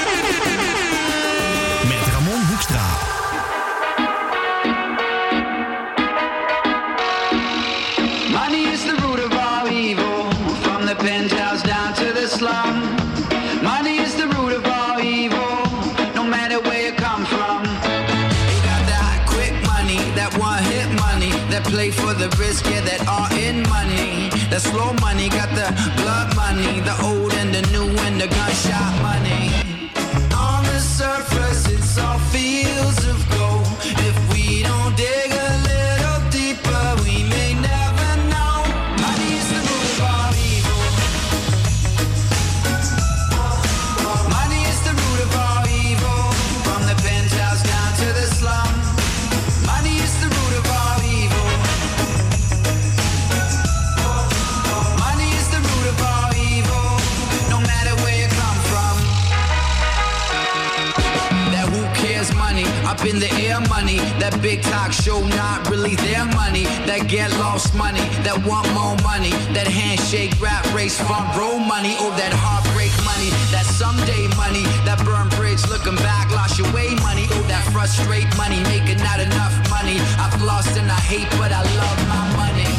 shake, 70.04 70.40
rap, 70.42 70.66
race, 70.74 71.00
front 71.00 71.36
row 71.38 71.58
money, 71.58 71.96
oh 72.00 72.12
that 72.18 72.34
heartbreak 72.36 72.92
money, 73.08 73.30
that 73.52 73.66
someday 73.66 74.28
money, 74.36 74.64
that 74.84 75.00
burn 75.06 75.30
bridge, 75.40 75.64
looking 75.70 75.96
back, 76.04 76.30
lost 76.32 76.60
your 76.60 76.68
way 76.74 76.94
money, 77.00 77.26
oh 77.32 77.44
that 77.48 77.64
frustrate 77.72 78.28
money, 78.38 78.60
making 78.68 79.00
not 79.00 79.20
enough 79.20 79.56
money. 79.70 79.98
I've 80.20 80.36
lost 80.44 80.76
and 80.78 80.92
I 80.92 81.00
hate, 81.00 81.30
but 81.40 81.52
I 81.52 81.64
love 81.80 82.00
my 82.12 82.26
money. 82.44 82.72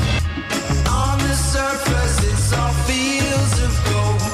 On 0.90 1.16
the 1.18 1.34
surface, 1.34 2.16
it's 2.28 2.52
all 2.52 2.72
fields 2.84 3.56
of 3.62 3.72
gold. 3.90 4.33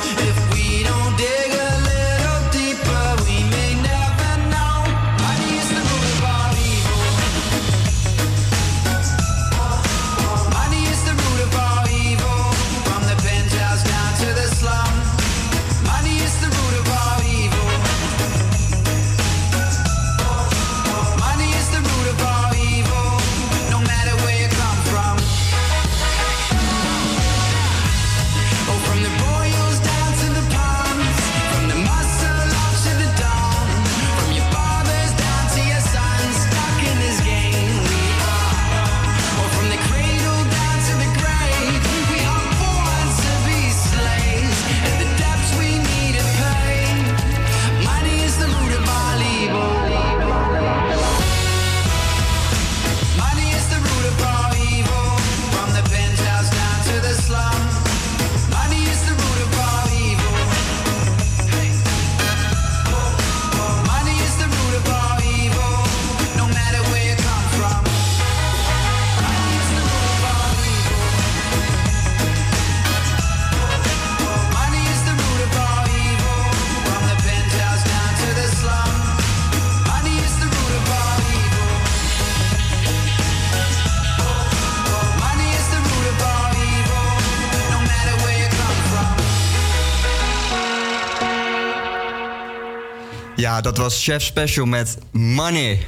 Ja, 93.60 93.66
dat 93.66 93.76
was 93.78 94.04
Chef 94.04 94.22
Special 94.22 94.66
met 94.66 94.98
Money. 95.10 95.86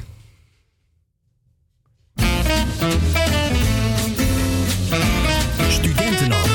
Studentenhap. 5.69 6.49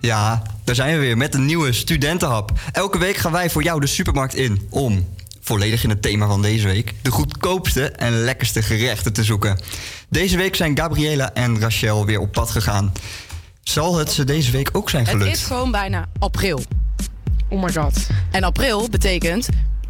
Ja, 0.00 0.42
daar 0.64 0.74
zijn 0.74 0.94
we 0.94 1.00
weer 1.00 1.16
met 1.16 1.34
een 1.34 1.44
nieuwe 1.44 1.72
studentenhap. 1.72 2.52
Elke 2.72 2.98
week 2.98 3.16
gaan 3.16 3.32
wij 3.32 3.50
voor 3.50 3.62
jou 3.62 3.80
de 3.80 3.86
supermarkt 3.86 4.34
in 4.34 4.66
om, 4.70 5.08
volledig 5.40 5.84
in 5.84 5.90
het 5.90 6.02
thema 6.02 6.26
van 6.26 6.42
deze 6.42 6.66
week, 6.66 6.94
de 7.02 7.10
goedkoopste 7.10 7.90
en 7.90 8.12
lekkerste 8.12 8.62
gerechten 8.62 9.12
te 9.12 9.24
zoeken. 9.24 9.60
Deze 10.08 10.36
week 10.36 10.56
zijn 10.56 10.76
Gabriela 10.78 11.32
en 11.34 11.60
Rachel 11.60 12.06
weer 12.06 12.18
op 12.20 12.32
pad 12.32 12.50
gegaan. 12.50 12.92
Zal 13.62 13.96
het 13.96 14.12
ze 14.12 14.24
deze 14.24 14.50
week 14.50 14.68
ook 14.72 14.90
zijn 14.90 15.02
Het 15.04 15.12
gelukt? 15.12 15.36
is 15.36 15.42
gewoon 15.44 15.70
bijna 15.70 16.06
april. 16.18 16.62
Oh 17.48 17.62
my 17.62 17.72
god. 17.72 18.06
En 18.30 18.42
april 18.44 18.88
betekent 18.88 19.48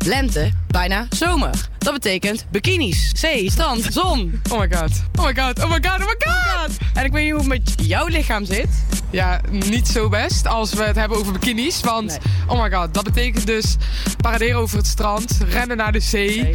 lente, 0.09 0.51
bijna 0.67 1.07
zomer. 1.11 1.69
Dat 1.79 1.93
betekent 1.93 2.47
bikinis, 2.51 3.13
zee, 3.15 3.51
strand, 3.51 3.87
zon. 3.91 4.41
Oh 4.51 4.59
my 4.59 4.69
god. 4.71 4.91
Oh 5.19 5.25
my 5.25 5.35
god. 5.35 5.63
Oh 5.65 5.71
my 5.71 5.79
god. 5.83 6.01
Oh 6.01 6.07
my 6.07 6.17
god. 6.19 6.77
En 6.95 7.05
ik 7.05 7.13
weet 7.13 7.23
niet 7.23 7.33
hoe 7.33 7.41
het 7.41 7.49
met 7.49 7.87
jouw 7.87 8.07
lichaam 8.07 8.45
zit. 8.45 8.69
Ja, 9.11 9.41
niet 9.51 9.89
zo 9.89 10.09
best 10.09 10.47
als 10.47 10.73
we 10.73 10.83
het 10.83 10.97
hebben 10.97 11.19
over 11.19 11.33
bikinis. 11.33 11.81
Want, 11.81 12.19
oh 12.47 12.63
my 12.63 12.71
god, 12.71 12.95
dat 12.95 13.05
betekent 13.05 13.47
dus 13.47 13.77
paraderen 14.21 14.61
over 14.61 14.77
het 14.77 14.87
strand, 14.87 15.39
rennen 15.49 15.77
naar 15.77 15.93
de 15.93 16.01
zee. 16.01 16.53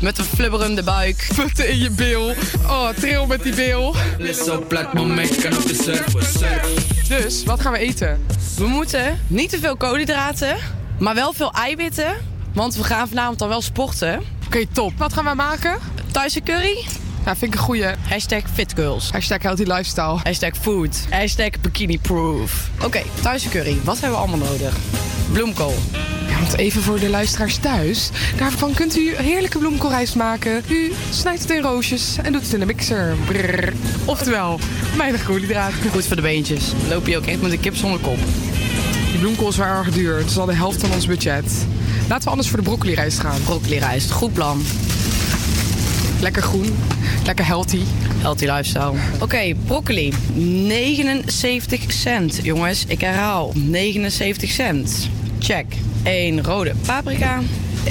Met 0.00 0.18
een 0.18 0.24
flubberende 0.24 0.82
buik. 0.82 1.28
Putten 1.36 1.68
in 1.68 1.78
je 1.78 1.90
bil. 1.90 2.34
Oh, 2.66 2.88
tril 2.88 3.26
met 3.26 3.42
die 3.42 3.54
bil. 3.54 3.94
Dus, 7.08 7.44
wat 7.44 7.60
gaan 7.60 7.72
we 7.72 7.78
eten? 7.78 8.26
We 8.56 8.66
moeten 8.66 9.18
niet 9.26 9.50
te 9.50 9.58
veel 9.58 9.76
koolhydraten, 9.76 10.56
maar 10.98 11.14
wel 11.14 11.32
veel 11.32 11.52
eiwitten. 11.52 12.36
Want 12.58 12.76
we 12.76 12.84
gaan 12.84 13.08
vanavond 13.08 13.38
dan 13.38 13.48
wel 13.48 13.60
sporten. 13.60 14.22
Oké, 14.46 14.66
top. 14.72 14.92
Wat 14.96 15.12
gaan 15.12 15.24
we 15.24 15.34
maken? 15.34 15.78
Thuis 16.10 16.38
curry. 16.44 16.84
Ja, 17.24 17.36
vind 17.36 17.54
ik 17.54 17.58
een 17.58 17.64
goeie. 17.64 17.84
Hashtag 18.08 18.42
fitgirls. 18.52 19.10
Hashtag 19.10 19.42
healthy 19.42 19.62
lifestyle. 19.62 20.18
Hashtag 20.22 20.56
food. 20.60 21.06
Hashtag 21.10 21.50
bikini 21.60 21.98
proof. 21.98 22.70
Oké, 22.84 23.02
thuis 23.22 23.48
curry. 23.48 23.76
Wat 23.84 24.00
hebben 24.00 24.18
we 24.18 24.26
allemaal 24.26 24.48
nodig? 24.48 24.76
Bloemkool. 25.32 25.74
Ja, 26.28 26.38
want 26.38 26.56
even 26.56 26.82
voor 26.82 26.98
de 26.98 27.08
luisteraars 27.08 27.56
thuis. 27.56 28.10
Daarvan 28.36 28.74
kunt 28.74 28.96
u 28.96 29.14
heerlijke 29.16 29.58
bloemkoolrijst 29.58 30.14
maken. 30.14 30.62
U 30.68 30.92
snijdt 31.10 31.42
het 31.42 31.50
in 31.50 31.62
roosjes 31.62 32.16
en 32.22 32.32
doet 32.32 32.42
het 32.42 32.52
in 32.52 32.60
de 32.60 32.66
mixer. 32.66 33.16
Brrr. 33.26 33.72
Oftewel, 34.04 34.58
weinig 34.96 35.24
koolhydraten. 35.24 35.90
Goed 35.90 36.06
voor 36.06 36.16
de 36.16 36.22
beentjes. 36.22 36.70
Dan 36.70 36.88
loop 36.88 37.06
je 37.06 37.16
ook 37.16 37.26
echt 37.26 37.42
met 37.42 37.52
een 37.52 37.60
kip 37.60 37.76
zonder 37.76 38.00
kop. 38.00 38.18
Die 39.10 39.18
bloemkool 39.18 39.48
is 39.48 39.56
wel 39.56 39.66
erg 39.66 39.90
duur. 39.90 40.16
Het 40.16 40.30
is 40.30 40.38
al 40.38 40.46
de 40.46 40.54
helft 40.54 40.80
van 40.80 40.92
ons 40.92 41.06
budget. 41.06 41.66
Laten 42.08 42.24
we 42.24 42.30
anders 42.30 42.48
voor 42.48 42.58
de 42.58 42.64
broccoli 42.64 42.94
rijst 42.94 43.18
gaan. 43.18 43.42
Broccoli 43.44 43.78
rijst. 43.78 44.10
Goed 44.10 44.32
plan. 44.32 44.62
Lekker 46.20 46.42
groen. 46.42 46.76
Lekker 47.24 47.46
healthy. 47.46 47.80
Healthy 48.18 48.44
lifestyle. 48.44 48.92
Oké, 49.20 49.54
broccoli. 49.66 50.12
79 50.34 51.92
cent, 51.92 52.40
jongens. 52.42 52.84
Ik 52.86 53.00
herhaal. 53.00 53.52
79 53.54 54.50
cent. 54.50 55.08
Check. 55.38 55.66
1 56.02 56.44
rode 56.44 56.72
paprika. 56.86 57.40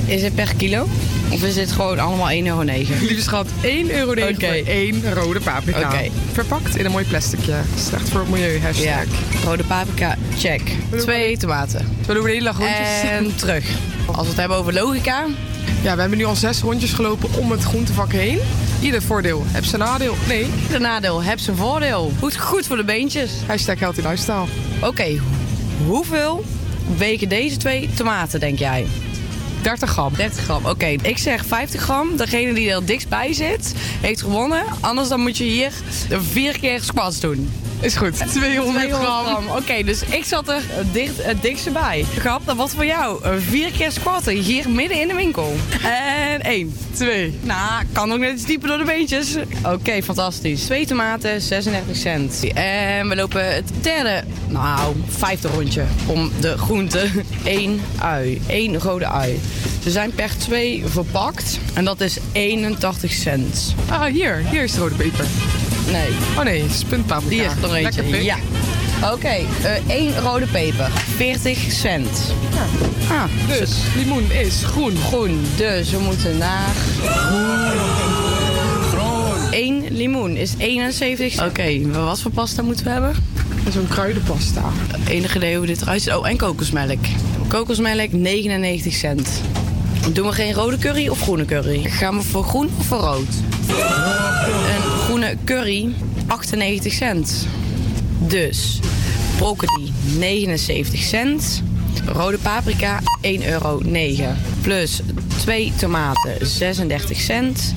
Is 0.06 0.22
het 0.22 0.36
per 0.36 0.56
kilo? 0.56 0.88
Of 1.30 1.44
is 1.44 1.54
dit 1.54 1.72
gewoon 1.72 2.00
allemaal 2.00 2.30
1,9 2.30 2.36
euro? 2.46 2.64
Lieve 3.00 3.22
schat, 3.22 3.48
1,9 3.64 3.68
euro 3.92 4.12
Oké. 4.12 4.34
voor 4.40 4.66
één 4.66 5.14
rode 5.14 5.40
paprika. 5.40 5.92
Verpakt 6.32 6.76
in 6.78 6.86
een 6.86 6.92
mooi 6.92 7.06
plasticje. 7.06 7.56
Slecht 7.88 8.10
voor 8.10 8.20
het 8.20 8.30
milieu, 8.30 8.60
hashtag. 8.62 8.86
Ja, 8.86 9.04
rode 9.44 9.64
paprika, 9.64 10.16
check. 10.38 10.62
Twee 10.98 11.38
tomaten. 11.38 11.96
We 12.06 12.14
doen 12.14 12.24
een 12.24 12.30
hele 12.30 12.44
dag 12.44 12.58
rondjes. 12.58 13.02
En 13.10 13.36
terug. 13.36 13.66
Als 14.06 14.22
we 14.22 14.28
het 14.28 14.38
hebben 14.38 14.58
over 14.58 14.74
logica. 14.74 15.26
Ja, 15.82 15.94
we 15.94 16.00
hebben 16.00 16.18
nu 16.18 16.26
al 16.26 16.36
zes 16.36 16.62
rondjes 16.62 16.94
gelopen 16.94 17.30
om 17.34 17.52
het 17.52 17.64
groentevak 17.64 18.12
heen. 18.12 18.40
Ieder 18.82 19.02
voordeel. 19.02 19.44
Heb 19.48 19.66
ze 19.66 19.78
nadeel? 19.78 20.16
Nee. 20.28 20.46
Ieder 20.64 20.82
nadeel. 20.82 21.24
Heb 21.24 21.40
zijn 21.40 21.58
voordeel. 21.58 22.12
Goed, 22.20 22.38
goed 22.38 22.68
voor 22.68 22.78
de 22.78 22.84
beentjes. 22.84 23.32
Hashtag 23.48 23.80
healthy 23.80 24.02
lifestyle. 24.02 24.46
Oké, 24.82 25.20
hoeveel 25.86 26.44
wegen 26.98 27.30
deze 27.30 27.58
twee 27.58 27.90
tomaten, 27.96 28.40
denk 28.40 28.60
jij? 28.60 28.86
30 29.68 29.89
gram. 29.89 30.13
30 30.15 30.43
gram, 30.43 30.65
oké. 30.65 30.86
Ik 30.86 31.18
zeg 31.18 31.45
50 31.45 31.82
gram. 31.82 32.18
Degene 32.18 32.53
die 32.53 32.72
er 32.72 32.86
dichtst 32.86 33.09
bij 33.09 33.34
zit, 33.34 33.74
heeft 34.01 34.22
gewonnen. 34.22 34.63
Anders 34.80 35.09
dan 35.09 35.20
moet 35.20 35.38
je 35.38 35.43
hier 35.43 35.72
vier 36.09 36.59
keer 36.59 36.82
squats 36.82 37.20
doen. 37.20 37.49
Is 37.80 37.95
goed. 37.95 38.32
200 38.32 38.91
gram. 38.91 39.47
Oké, 39.47 39.84
dus 39.84 40.01
ik 40.03 40.25
zat 40.25 40.47
er 40.47 40.61
het, 40.67 40.93
dicht, 40.93 41.23
het 41.23 41.41
dichtste 41.41 41.69
bij. 41.71 42.05
Grap, 42.17 42.41
dat 42.45 42.55
was 42.55 42.71
voor 42.71 42.86
jou. 42.86 43.23
Eh, 43.23 43.32
Vier 43.49 43.71
keer 43.71 43.91
squatten, 43.91 44.34
hier 44.34 44.69
midden 44.69 45.01
in 45.01 45.07
de 45.07 45.13
winkel. 45.15 45.55
En 45.84 46.41
één. 46.41 46.78
Twee. 46.93 47.39
Nou, 47.41 47.84
kan 47.91 48.11
ook 48.11 48.19
net 48.19 48.34
iets 48.34 48.45
dieper 48.45 48.67
door 48.67 48.78
de 48.78 48.84
beentjes. 48.84 49.36
Oké, 49.65 50.01
fantastisch. 50.03 50.63
Twee 50.63 50.86
tomaten, 50.86 51.41
36 51.41 51.95
cent. 51.95 52.43
En 52.53 53.09
we 53.09 53.15
lopen 53.15 53.53
het 53.55 53.71
derde, 53.82 54.23
nou, 54.47 54.95
vijfde 55.07 55.47
rondje 55.47 55.84
om 56.05 56.32
de 56.39 56.57
groente. 56.57 57.07
Eén 57.43 57.82
ui. 57.99 58.41
Eén 58.47 58.80
rode 58.80 59.07
ui. 59.07 59.39
Ze 59.84 59.91
zijn 59.91 60.11
per 60.11 60.38
twee 60.38 60.84
verpakt. 60.86 61.59
En 61.73 61.86
dat 61.86 62.01
is 62.01 62.17
81 62.32 63.11
cent. 63.11 63.75
Ah, 63.89 64.03
hier. 64.03 64.38
Hier 64.49 64.63
is 64.63 64.73
de 64.73 64.80
rode 64.80 64.95
peper. 64.95 65.25
Nee. 65.92 66.08
Oh 66.38 66.44
nee, 66.44 66.62
het 66.62 66.72
is 66.72 66.84
puntpaprika. 66.84 67.36
Hier, 67.44 67.52
nog 67.62 67.76
eentje. 67.76 68.24
Ja. 68.24 68.36
Oké, 69.14 69.28
eh, 69.28 69.46
één 69.88 70.20
rode 70.20 70.46
peper. 70.46 70.90
40 71.16 71.60
cent. 71.72 72.10
Ah, 73.10 73.24
Dus, 73.48 73.72
limoen 73.96 74.32
is 74.32 74.64
groen. 74.64 74.98
groen. 75.08 75.46
Dus 75.56 75.90
we 75.90 75.98
moeten 76.00 76.38
naar... 76.38 76.70
Groen. 78.90 79.48
Eén 79.52 79.86
limoen 79.90 80.36
is 80.38 80.54
71 80.58 81.46
Oké, 81.46 81.92
wat 81.92 82.22
voor 82.22 82.32
pasta 82.32 82.62
moeten 82.62 82.86
we 82.86 82.92
hebben? 82.92 83.16
Zo'n 83.74 83.88
kruidenpasta. 83.88 84.62
Enige 85.08 85.38
idee 85.38 85.58
hoe 85.58 85.66
dit 85.66 85.82
eruit 85.82 86.02
ziet. 86.02 86.14
Oh, 86.14 86.28
en 86.30 86.38
kokosmelk. 86.38 87.00
Kokosmelk 87.48 88.12
99 88.12 88.94
cent. 88.94 89.30
Doen 90.14 90.26
we 90.28 90.32
geen 90.34 90.54
rode 90.54 90.78
curry 90.78 91.08
of 91.08 91.22
groene 91.22 91.46
curry? 91.46 91.84
Gaan 91.90 92.18
we 92.18 92.24
voor 92.24 92.44
groen 92.44 92.70
of 92.80 92.86
voor 92.86 92.98
rood? 93.00 93.28
Curry 95.43 95.93
98 96.28 96.93
cent. 96.93 97.47
Dus 98.19 98.80
broccoli 99.38 99.91
79 100.17 101.01
cent. 101.01 101.63
Rode 102.05 102.38
paprika 102.38 102.99
1,9 103.21 103.45
euro. 103.45 103.82
Plus 104.61 105.01
twee 105.38 105.73
tomaten 105.78 106.47
36 106.47 107.19
cent. 107.19 107.73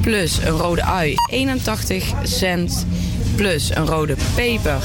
Plus 0.00 0.38
een 0.44 0.50
rode 0.50 0.82
ui 0.82 1.14
81 1.30 2.12
cent. 2.22 2.86
Plus 3.34 3.74
een 3.74 3.86
rode 3.86 4.16
peper 4.34 4.82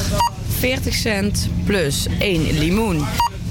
40 0.60 0.94
cent. 0.94 1.50
Plus 1.66 2.08
één 2.20 2.58
limoen 2.60 3.06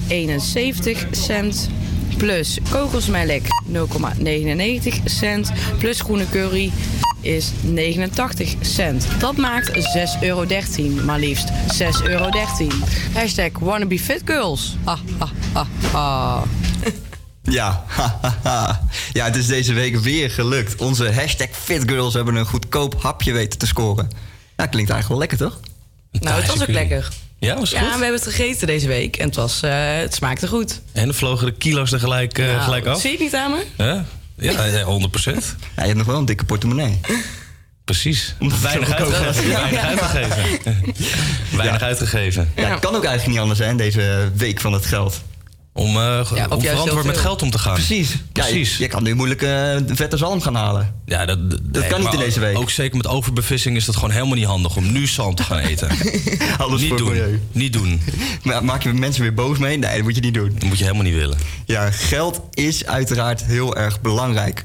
71 0.08 1.06
cent. 1.10 1.68
Plus 2.16 2.58
kokosmelk 2.70 3.42
0,99 3.72 5.02
cent. 5.04 5.52
Plus 5.78 6.00
groene 6.00 6.28
curry 6.30 6.72
is 7.22 7.50
89 7.60 8.54
cent. 8.60 9.06
Dat 9.18 9.36
maakt 9.36 9.70
6,13 9.70 10.20
euro. 10.20 10.46
Maar 11.04 11.18
liefst 11.18 11.48
6,13 11.50 12.04
euro. 12.04 12.28
Hashtag 13.12 13.50
wannabe 13.58 13.98
fit 13.98 14.22
girls. 14.24 14.76
Ha, 14.84 14.98
ha, 15.18 15.28
ha, 15.52 15.66
ha. 15.92 16.42
Ja, 17.42 17.84
ja, 19.12 19.24
het 19.24 19.36
is 19.36 19.46
deze 19.46 19.72
week 19.72 19.96
weer 19.96 20.30
gelukt. 20.30 20.80
Onze 20.80 21.12
hashtag 21.12 21.48
FitGirls 21.50 22.14
hebben 22.14 22.34
een 22.34 22.46
goedkoop 22.46 23.02
hapje 23.02 23.32
weten 23.32 23.58
te 23.58 23.66
scoren. 23.66 24.08
Ja, 24.56 24.66
klinkt 24.66 24.90
eigenlijk 24.90 25.08
wel 25.08 25.18
lekker, 25.18 25.38
toch? 25.38 25.60
Nou, 26.10 26.40
het 26.40 26.50
was 26.50 26.60
ook 26.62 26.68
lekker. 26.68 27.08
Ja, 27.38 27.58
was 27.58 27.70
het 27.70 27.78
Ja, 27.78 27.84
goed? 27.84 27.98
we 27.98 28.04
hebben 28.04 28.20
het 28.20 28.34
gegeten 28.34 28.66
deze 28.66 28.86
week 28.86 29.16
en 29.16 29.26
het, 29.26 29.36
was, 29.36 29.62
eh, 29.62 29.96
het 29.96 30.14
smaakte 30.14 30.48
goed. 30.48 30.80
En 30.92 31.14
vlogen 31.14 31.46
de 31.46 31.52
kilo's 31.52 31.92
er 31.92 31.98
gelijk, 31.98 32.38
eh, 32.38 32.46
Nou, 32.46 32.60
gelijk 32.60 32.86
af? 32.86 33.00
Zie 33.00 33.10
je 33.10 33.16
het 33.16 33.24
niet 33.24 33.34
aan 33.34 33.50
me? 33.50 33.64
Ja, 33.76 34.04
ja, 34.42 34.64
ja, 34.64 34.82
100 34.82 35.10
procent. 35.10 35.56
Ja, 35.60 35.68
je 35.74 35.82
hebt 35.82 35.96
nog 35.96 36.06
wel 36.06 36.18
een 36.18 36.24
dikke 36.24 36.44
portemonnee. 36.44 37.00
Precies. 37.84 38.34
Uitgegeven. 38.64 39.52
Weinig 39.52 39.82
uitgegeven. 39.82 40.94
Weinig 41.56 41.82
uitgegeven. 41.82 42.52
Ja, 42.56 42.70
het 42.70 42.80
kan 42.80 42.94
ook 42.94 43.04
eigenlijk 43.04 43.26
niet 43.26 43.38
anders 43.38 43.58
zijn, 43.58 43.76
deze 43.76 44.30
week 44.34 44.60
van 44.60 44.72
het 44.72 44.86
geld. 44.86 45.22
Om, 45.74 45.96
eh, 45.96 46.32
om 46.48 46.60
verantwoord 46.60 47.04
met 47.04 47.16
geld 47.16 47.42
om 47.42 47.50
te 47.50 47.58
gaan. 47.58 47.74
Precies. 47.74 48.16
Precies. 48.32 48.76
Ja, 48.76 48.84
je, 48.84 48.90
kan 48.90 49.02
nu 49.02 49.14
moeilijk 49.14 49.42
eh, 49.42 49.76
vette 49.86 50.16
zalm 50.16 50.40
gaan 50.40 50.54
halen. 50.54 50.94
Ja, 51.04 51.26
dat, 51.26 51.38
Dat 51.62 51.86
kan 51.86 52.00
niet 52.00 52.12
in 52.12 52.18
deze 52.18 52.40
week. 52.40 52.58
Ook 52.58 52.70
zeker 52.70 52.96
met 52.96 53.06
overbevissing 53.06 53.76
is 53.76 53.84
dat 53.84 53.94
gewoon 53.94 54.10
helemaal 54.10 54.34
niet 54.34 54.44
handig 54.44 54.76
om 54.76 54.92
nu 54.92 55.06
zalm 55.06 55.34
te 55.34 55.42
gaan 55.42 55.58
eten. 55.72 55.88
Alles 56.58 56.80
niet 56.80 56.88
voor 56.88 56.98
doen. 56.98 57.08
milieu. 57.08 57.40
Niet 57.52 57.72
doen. 57.72 58.00
Maar 58.42 58.64
maak 58.64 58.82
je 58.82 58.92
mensen 58.92 59.22
weer 59.22 59.34
boos 59.34 59.58
mee? 59.58 59.78
Nee, 59.78 59.94
dat 59.94 60.02
moet 60.02 60.14
je 60.14 60.20
niet 60.20 60.34
doen. 60.34 60.50
Dat 60.58 60.68
moet 60.68 60.78
je 60.78 60.84
helemaal 60.84 61.04
niet 61.04 61.14
willen. 61.14 61.38
Ja, 61.66 61.90
geld 61.90 62.40
is 62.50 62.86
uiteraard 62.86 63.44
heel 63.44 63.76
erg 63.76 64.00
belangrijk. 64.00 64.64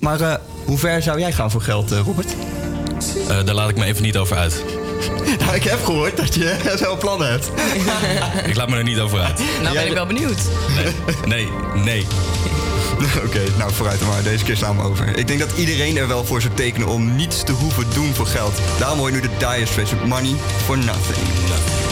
Maar 0.00 0.20
eh, 0.20 0.34
hoe 0.64 0.78
ver 0.78 1.02
zou 1.02 1.20
jij 1.20 1.32
gaan 1.32 1.50
voor 1.50 1.62
geld, 1.62 1.90
Robert? 1.90 2.34
Eh, 3.28 3.44
daar 3.44 3.54
laat 3.54 3.68
ik 3.68 3.76
me 3.76 3.84
even 3.84 4.02
niet 4.02 4.16
over 4.16 4.36
uit. 4.36 4.64
Nou, 5.38 5.54
ik 5.54 5.62
heb 5.62 5.84
gehoord 5.84 6.16
dat 6.16 6.34
je 6.34 6.56
wel 6.80 6.96
plannen 6.96 7.30
hebt. 7.30 7.50
ik 8.50 8.56
laat 8.56 8.68
me 8.68 8.76
er 8.76 8.82
niet 8.82 8.98
over 8.98 9.20
uit. 9.20 9.40
Nou 9.62 9.74
ben 9.74 9.86
ik 9.86 9.92
wel 9.92 10.06
benieuwd. 10.06 10.38
Nee, 11.24 11.48
nee, 11.74 11.84
nee. 11.84 12.06
Oké, 13.26 13.42
nou 13.58 13.72
vooruit 13.72 14.00
maar. 14.00 14.22
Deze 14.22 14.44
keer 14.44 14.56
slaan 14.56 14.76
we 14.76 14.82
over. 14.82 15.16
Ik 15.16 15.26
denk 15.26 15.40
dat 15.40 15.50
iedereen 15.56 15.96
er 15.96 16.08
wel 16.08 16.24
voor 16.24 16.40
zou 16.40 16.54
tekenen 16.54 16.88
om 16.88 17.16
niets 17.16 17.42
te 17.44 17.52
hoeven 17.52 17.84
doen 17.94 18.14
voor 18.14 18.26
geld. 18.26 18.58
Daarom 18.78 18.98
hoor 18.98 19.08
je 19.08 19.14
nu 19.14 19.20
de 19.20 19.30
Dire 19.38 19.66
Straits 19.66 19.92
Money 20.06 20.34
for 20.64 20.78
Nothing. 20.78 21.85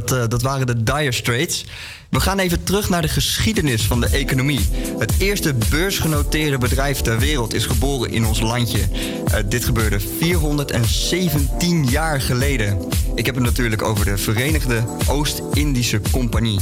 dat, 0.00 0.12
eh, 0.12 0.28
dat 0.28 0.42
waren 0.42 0.66
de 0.66 0.82
Dire 0.82 1.12
Straits. 1.12 1.64
We 2.08 2.20
gaan 2.20 2.38
even 2.38 2.64
terug 2.64 2.88
naar 2.88 3.02
de 3.02 3.08
geschiedenis 3.08 3.82
van 3.82 4.00
de 4.00 4.06
economie. 4.06 4.68
Het 4.98 5.12
eerste 5.18 5.54
beursgenoteerde 5.70 6.58
bedrijf 6.58 7.00
ter 7.00 7.18
wereld 7.18 7.54
is 7.54 7.66
geboren 7.66 8.10
in 8.10 8.26
ons 8.26 8.40
landje. 8.40 8.78
Eh, 9.24 9.38
dit 9.48 9.64
gebeurde 9.64 10.00
417 10.18 11.84
jaar 11.84 12.20
geleden. 12.20 12.78
Ik 13.14 13.26
heb 13.26 13.34
het 13.34 13.44
natuurlijk 13.44 13.82
over 13.82 14.04
de 14.04 14.18
Verenigde 14.18 14.84
Oost-Indische 15.08 16.00
Compagnie. 16.10 16.60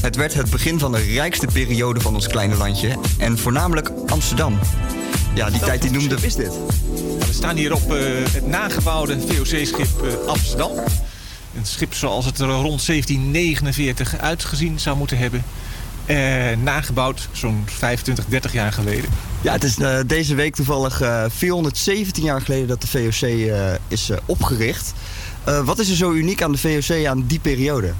Het 0.00 0.16
werd 0.16 0.34
het 0.34 0.50
begin 0.50 0.78
van 0.78 0.92
de 0.92 1.02
rijkste 1.14 1.46
periode 1.52 2.00
van 2.00 2.14
ons 2.14 2.26
kleine 2.26 2.56
landje 2.56 2.96
en 3.18 3.38
voornamelijk 3.38 3.90
Amsterdam. 4.06 4.58
Ja, 5.34 5.50
die 5.50 5.60
tijd 5.60 5.82
die 5.82 5.90
noemde. 5.90 6.16
Is 6.20 6.34
dit? 6.34 6.52
we 7.26 7.32
staan 7.32 7.56
hier 7.56 7.74
op 7.74 7.92
eh, 7.92 7.98
het 8.30 8.46
nagebouwde 8.46 9.20
VOC-schip 9.20 9.88
Amsterdam. 10.26 10.70
Een 11.56 11.66
schip 11.66 11.94
zoals 11.94 12.24
het 12.24 12.38
er 12.38 12.46
rond 12.46 12.86
1749 12.86 14.18
uitgezien 14.18 14.80
zou 14.80 14.96
moeten 14.96 15.18
hebben. 15.18 15.44
Eh, 16.06 16.16
nagebouwd 16.62 17.28
zo'n 17.32 17.62
25, 17.66 18.24
30 18.26 18.52
jaar 18.52 18.72
geleden. 18.72 19.10
Ja, 19.40 19.52
het 19.52 19.64
is 19.64 19.78
eh, 19.78 19.98
deze 20.06 20.34
week 20.34 20.54
toevallig 20.54 21.00
eh, 21.00 21.24
417 21.28 22.24
jaar 22.24 22.40
geleden 22.40 22.68
dat 22.68 22.80
de 22.80 22.86
VOC 22.86 23.28
eh, 23.28 23.72
is 23.88 24.10
opgericht. 24.26 24.92
wat 25.64 25.78
is 25.78 25.90
er 25.90 25.96
zo 25.96 26.12
uniek 26.12 26.42
aan 26.42 26.52
de 26.52 26.58
VOC 26.58 27.06
aan 27.06 27.26
die 27.26 27.38
periode? 27.38 27.92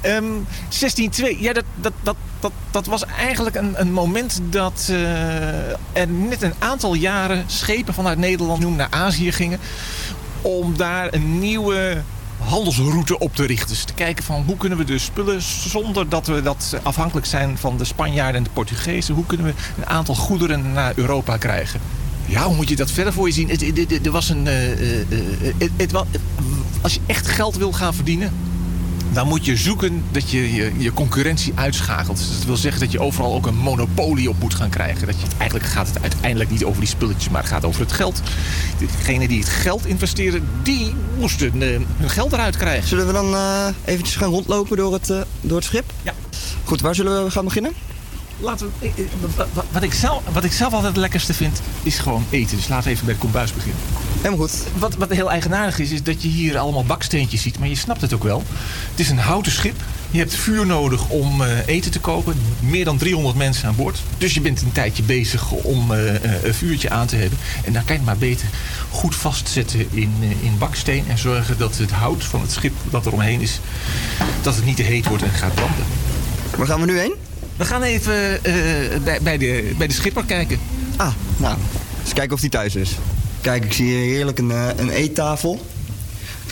Ehm, 0.00 0.24
1602. 0.68 1.36
ja, 1.40 1.52
dat, 1.52 1.64
dat, 1.76 1.92
dat, 2.02 2.16
dat, 2.40 2.52
dat 2.70 2.86
was 2.86 3.04
eigenlijk 3.04 3.56
een, 3.56 3.80
een 3.80 3.92
moment 3.92 4.40
dat 4.50 4.88
uh, 4.90 5.70
er 5.92 6.08
net 6.08 6.42
een 6.42 6.54
aantal 6.58 6.94
jaren 6.94 7.44
schepen 7.46 7.94
vanuit 7.94 8.18
Nederland 8.18 8.76
naar 8.76 8.90
Azië 8.90 9.32
gingen. 9.32 9.58
Om 10.40 10.76
daar 10.76 11.14
een 11.14 11.38
nieuwe 11.38 12.02
handelsroute 12.40 13.18
op 13.18 13.36
te 13.36 13.46
richten. 13.46 13.68
Dus 13.68 13.84
te 13.84 13.94
kijken 13.94 14.24
van 14.24 14.42
hoe 14.46 14.56
kunnen 14.56 14.78
we 14.78 14.84
de 14.84 14.98
spullen 14.98 15.42
zonder 15.42 16.08
dat 16.08 16.26
we 16.26 16.42
dat 16.42 16.76
afhankelijk 16.82 17.26
zijn 17.26 17.58
van 17.58 17.76
de 17.76 17.84
Spanjaarden 17.84 18.36
en 18.36 18.42
de 18.42 18.50
Portugezen. 18.50 19.14
Hoe 19.14 19.26
kunnen 19.26 19.46
we 19.46 19.52
een 19.76 19.86
aantal 19.86 20.14
goederen 20.14 20.72
naar 20.72 20.92
Europa 20.96 21.36
krijgen? 21.36 21.80
Ja, 22.26 22.44
hoe 22.44 22.56
moet 22.56 22.68
je 22.68 22.76
dat 22.76 22.90
verder 22.90 23.12
voor 23.12 23.26
je 23.26 23.32
zien? 23.32 23.50
Er 24.04 24.10
was 24.10 24.28
een, 24.28 24.46
eh, 24.46 24.72
eh, 24.72 25.00
eh, 25.76 26.00
als 26.80 26.94
je 26.94 27.00
echt 27.06 27.26
geld 27.26 27.56
wil 27.56 27.72
gaan 27.72 27.94
verdienen, 27.94 28.32
dan 29.12 29.28
moet 29.28 29.44
je 29.44 29.56
zoeken 29.56 30.04
dat 30.10 30.30
je 30.30 30.54
je, 30.54 30.72
je 30.76 30.92
concurrentie 30.92 31.52
uitschakelt. 31.54 32.16
Dus 32.16 32.36
dat 32.36 32.44
wil 32.44 32.56
zeggen 32.56 32.80
dat 32.80 32.92
je 32.92 33.00
overal 33.00 33.34
ook 33.34 33.46
een 33.46 33.56
monopolie 33.56 34.28
op 34.28 34.40
moet 34.40 34.54
gaan 34.54 34.70
krijgen. 34.70 35.06
Dat 35.06 35.20
je, 35.20 35.26
eigenlijk 35.38 35.70
gaat 35.70 35.88
het 35.88 36.02
uiteindelijk 36.02 36.50
niet 36.50 36.64
over 36.64 36.80
die 36.80 36.88
spulletjes, 36.88 37.28
maar 37.28 37.40
het 37.40 37.50
gaat 37.50 37.64
over 37.64 37.80
het 37.80 37.92
geld. 37.92 38.22
Degenen 38.78 39.28
die 39.28 39.38
het 39.38 39.48
geld 39.48 39.86
investeren, 39.86 40.48
die 40.62 40.94
moesten 41.18 41.62
eh, 41.62 41.80
hun 41.96 42.10
geld 42.10 42.32
eruit 42.32 42.56
krijgen. 42.56 42.88
Zullen 42.88 43.06
we 43.06 43.12
dan 43.12 43.34
eh, 43.34 43.66
eventjes 43.84 44.16
gaan 44.16 44.30
rondlopen 44.30 44.76
door 44.76 44.92
het, 44.92 45.10
eh, 45.10 45.20
door 45.40 45.56
het 45.56 45.66
schip? 45.66 45.92
Ja. 46.02 46.14
Goed, 46.64 46.80
waar 46.80 46.94
zullen 46.94 47.24
we 47.24 47.30
gaan 47.30 47.44
beginnen? 47.44 47.72
Laten 48.40 48.72
we, 48.78 48.86
eh, 48.86 49.04
eh, 49.38 49.46
wat- 49.72 49.82
ik 49.82 49.92
zelf, 49.92 50.22
wat 50.32 50.44
ik 50.44 50.52
zelf 50.52 50.72
altijd 50.72 50.92
het 50.92 51.00
lekkerste 51.00 51.34
vind, 51.34 51.60
is 51.82 51.98
gewoon 51.98 52.24
eten. 52.30 52.56
Dus 52.56 52.68
laten 52.68 52.84
we 52.84 52.90
even 52.90 53.04
bij 53.04 53.14
de 53.14 53.20
kombuis 53.20 53.52
beginnen. 53.52 53.80
Helemaal 54.16 54.46
goed. 54.48 54.56
Wat, 54.78 54.94
wat 54.94 55.10
heel 55.10 55.30
eigenaardig 55.30 55.78
is, 55.78 55.90
is 55.90 56.02
dat 56.02 56.22
je 56.22 56.28
hier 56.28 56.58
allemaal 56.58 56.84
baksteentjes 56.84 57.42
ziet. 57.42 57.58
Maar 57.58 57.68
je 57.68 57.74
snapt 57.74 58.00
het 58.00 58.12
ook 58.14 58.22
wel. 58.22 58.42
Het 58.90 59.00
is 59.00 59.10
een 59.10 59.18
houten 59.18 59.52
schip. 59.52 59.80
Je 60.10 60.18
hebt 60.18 60.34
vuur 60.34 60.66
nodig 60.66 61.08
om 61.08 61.42
eh, 61.42 61.48
eten 61.66 61.90
te 61.90 61.98
koken. 62.00 62.34
Meer 62.60 62.84
dan 62.84 62.96
300 62.96 63.36
mensen 63.36 63.68
aan 63.68 63.76
boord. 63.76 64.02
Dus 64.18 64.34
je 64.34 64.40
bent 64.40 64.60
een 64.62 64.72
tijdje 64.72 65.02
bezig 65.02 65.50
om 65.50 65.90
een 65.90 66.54
vuurtje 66.54 66.90
aan 66.90 67.06
te 67.06 67.16
hebben. 67.16 67.38
En 67.64 67.72
dan 67.72 67.84
kan 67.84 67.92
je 67.92 68.00
het 68.00 68.04
maar 68.04 68.16
beter 68.18 68.48
goed 68.90 69.14
vastzetten 69.16 69.86
in, 69.90 70.12
in 70.40 70.58
baksteen. 70.58 71.04
En 71.08 71.18
zorgen 71.18 71.58
dat 71.58 71.76
het 71.78 71.90
hout 71.90 72.24
van 72.24 72.40
het 72.40 72.52
schip 72.52 72.74
dat 72.90 73.06
er 73.06 73.12
omheen 73.12 73.40
is, 73.40 73.60
dat 74.42 74.54
het 74.56 74.64
niet 74.64 74.76
te 74.76 74.82
heet 74.82 75.06
wordt 75.06 75.22
en 75.22 75.30
gaat 75.30 75.54
branden. 75.54 75.84
Waar 76.56 76.66
gaan 76.66 76.80
we 76.80 76.86
nu 76.86 76.98
heen? 76.98 77.14
We 77.60 77.66
gaan 77.66 77.82
even 77.82 78.44
eh, 78.44 78.54
bij, 79.04 79.18
bij, 79.22 79.38
de, 79.38 79.74
bij 79.78 79.86
de 79.86 79.92
schipper 79.92 80.24
kijken. 80.24 80.58
Ah, 80.96 81.12
nou, 81.36 81.56
eens 82.02 82.12
kijken 82.12 82.34
of 82.34 82.40
die 82.40 82.50
thuis 82.50 82.76
is. 82.76 82.96
Kijk, 83.40 83.64
ik 83.64 83.72
zie 83.72 83.86
hier 83.86 84.14
heerlijk 84.14 84.38
een, 84.38 84.50
eh, 84.50 84.68
een 84.76 84.90
eettafel. 84.90 85.66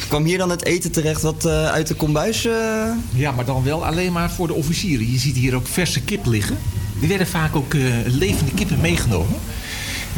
Kwam 0.09 0.25
hier 0.25 0.39
dan 0.39 0.51
het 0.51 0.65
eten 0.65 0.91
terecht 0.91 1.23
wat 1.23 1.45
eh, 1.45 1.71
uit 1.71 1.87
de 1.87 1.95
kombuis... 1.95 2.43
Ja, 3.15 3.33
maar 3.33 3.45
dan 3.45 3.65
wel 3.65 3.87
alleen 3.87 4.13
maar 4.13 4.31
voor 4.31 4.47
de 4.47 4.55
officieren. 4.55 5.13
Je 5.13 5.19
ziet 5.19 5.37
hier 5.37 5.55
ook 5.55 5.67
verse 5.67 6.01
kip 6.01 6.27
liggen. 6.27 6.59
Er 7.03 7.09
werden 7.09 7.27
vaak 7.27 7.57
ook 7.57 7.75
levende 8.05 8.53
kippen 8.55 8.81
meegenomen. 8.81 9.37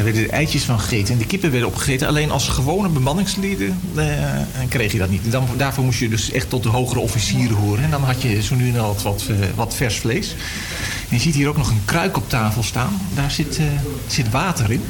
Er 0.01 0.07
werden 0.07 0.29
er 0.29 0.33
eitjes 0.33 0.63
van 0.63 0.79
gegeten. 0.79 1.13
En 1.13 1.19
de 1.19 1.25
kippen 1.25 1.51
werden 1.51 1.69
opgegeten. 1.69 2.07
Alleen 2.07 2.31
als 2.31 2.47
gewone 2.47 2.89
bemanningsleden 2.89 3.79
eh, 3.95 4.05
kreeg 4.69 4.91
je 4.91 4.97
dat 4.97 5.09
niet. 5.09 5.31
Dan, 5.31 5.47
daarvoor 5.57 5.83
moest 5.83 5.99
je 5.99 6.09
dus 6.09 6.31
echt 6.31 6.49
tot 6.49 6.63
de 6.63 6.69
hogere 6.69 6.99
officieren 6.99 7.55
horen. 7.55 7.83
En 7.83 7.91
dan 7.91 8.03
had 8.03 8.21
je 8.21 8.41
zo 8.41 8.55
nu 8.55 8.67
en 8.67 8.73
dan 8.73 8.87
wat, 8.87 9.03
wat, 9.55 9.69
eh, 9.69 9.75
vers 9.75 9.97
vlees. 9.97 10.35
En 11.09 11.15
je 11.15 11.19
ziet 11.19 11.35
hier 11.35 11.47
ook 11.47 11.57
nog 11.57 11.69
een 11.69 11.85
kruik 11.85 12.17
op 12.17 12.29
tafel 12.29 12.63
staan. 12.63 13.01
Daar 13.15 13.31
zit, 13.31 13.57
eh, 13.57 13.65
zit 14.07 14.29
water 14.29 14.71
in. 14.71 14.81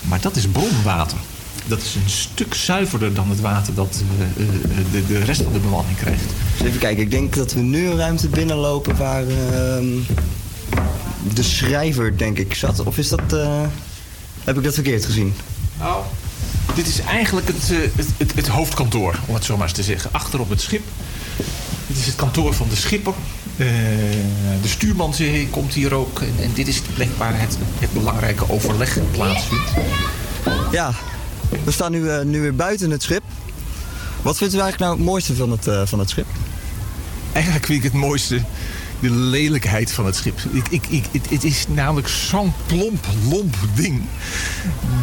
Maar 0.00 0.20
dat 0.20 0.36
is 0.36 0.48
bronwater. 0.48 1.18
Dat 1.66 1.78
is 1.78 1.94
een 1.94 2.10
stuk 2.10 2.54
zuiverder 2.54 3.14
dan 3.14 3.30
het 3.30 3.40
water 3.40 3.74
dat 3.74 4.02
de, 4.92 5.06
de 5.06 5.18
rest 5.18 5.42
van 5.42 5.52
de 5.52 5.58
bemanning 5.58 5.96
krijgt. 5.96 6.24
Dus 6.58 6.66
even 6.66 6.80
kijken, 6.80 7.02
ik 7.02 7.10
denk 7.10 7.34
dat 7.34 7.52
we 7.52 7.60
nu 7.60 7.86
een 7.86 7.96
ruimte 7.96 8.28
binnenlopen 8.28 8.96
waar 8.96 9.22
ehm, 9.22 9.86
de 11.34 11.42
schrijver, 11.42 12.18
denk 12.18 12.38
ik, 12.38 12.54
zat. 12.54 12.84
Of 12.84 12.98
is 12.98 13.08
dat... 13.08 13.34
heb 14.44 14.56
ik 14.56 14.62
dat 14.62 14.74
verkeerd 14.74 15.04
gezien? 15.04 15.34
Nou, 15.78 16.02
dit 16.74 16.86
is 16.86 17.00
eigenlijk 17.00 17.46
het, 17.46 17.70
eh, 17.70 17.78
het, 17.96 18.08
het, 18.16 18.34
het 18.34 18.48
hoofdkantoor, 18.48 19.18
om 19.26 19.34
het 19.34 19.44
zo 19.44 19.56
maar 19.56 19.66
eens 19.66 19.76
te 19.76 19.82
zeggen. 19.82 20.12
Achter 20.12 20.40
op 20.40 20.50
het 20.50 20.60
schip. 20.60 20.82
Dit 21.86 21.96
is 21.96 22.06
het 22.06 22.14
kantoor 22.14 22.54
van 22.54 22.68
de 22.68 22.76
schipper. 22.76 23.14
Eh, 23.56 23.66
de 24.62 24.68
stuurman 24.68 25.14
komt 25.50 25.74
hier 25.74 25.94
ook. 25.94 26.20
En, 26.20 26.34
en 26.40 26.50
dit 26.54 26.68
is 26.68 26.82
de 26.82 26.92
plek 26.94 27.08
waar 27.16 27.40
het, 27.40 27.56
het 27.78 27.92
belangrijke 27.92 28.50
overleg 28.50 28.98
plaatsvindt. 29.10 29.70
Ja, 30.72 30.92
we 31.64 31.70
staan 31.70 31.92
nu, 31.92 32.08
eh, 32.08 32.24
nu 32.24 32.40
weer 32.40 32.54
buiten 32.54 32.90
het 32.90 33.02
schip. 33.02 33.22
Wat 34.22 34.36
vindt 34.36 34.54
u 34.54 34.58
eigenlijk 34.58 34.90
nou 34.90 34.96
het 34.96 35.10
mooiste 35.10 35.34
van 35.34 35.50
het, 35.50 35.88
van 35.88 35.98
het 35.98 36.10
schip? 36.10 36.26
Eigenlijk 37.32 37.66
vind 37.66 37.78
ik 37.78 37.92
het 37.92 38.00
mooiste 38.00 38.40
de 39.00 39.10
lelijkheid 39.10 39.92
van 39.92 40.06
het 40.06 40.16
schip. 40.16 40.38
Ik, 40.50 40.68
ik, 40.68 40.86
ik, 40.86 41.04
het, 41.12 41.30
het 41.30 41.44
is 41.44 41.64
namelijk 41.68 42.08
zo'n 42.08 42.52
plomp, 42.66 43.06
lomp 43.28 43.56
ding. 43.74 44.02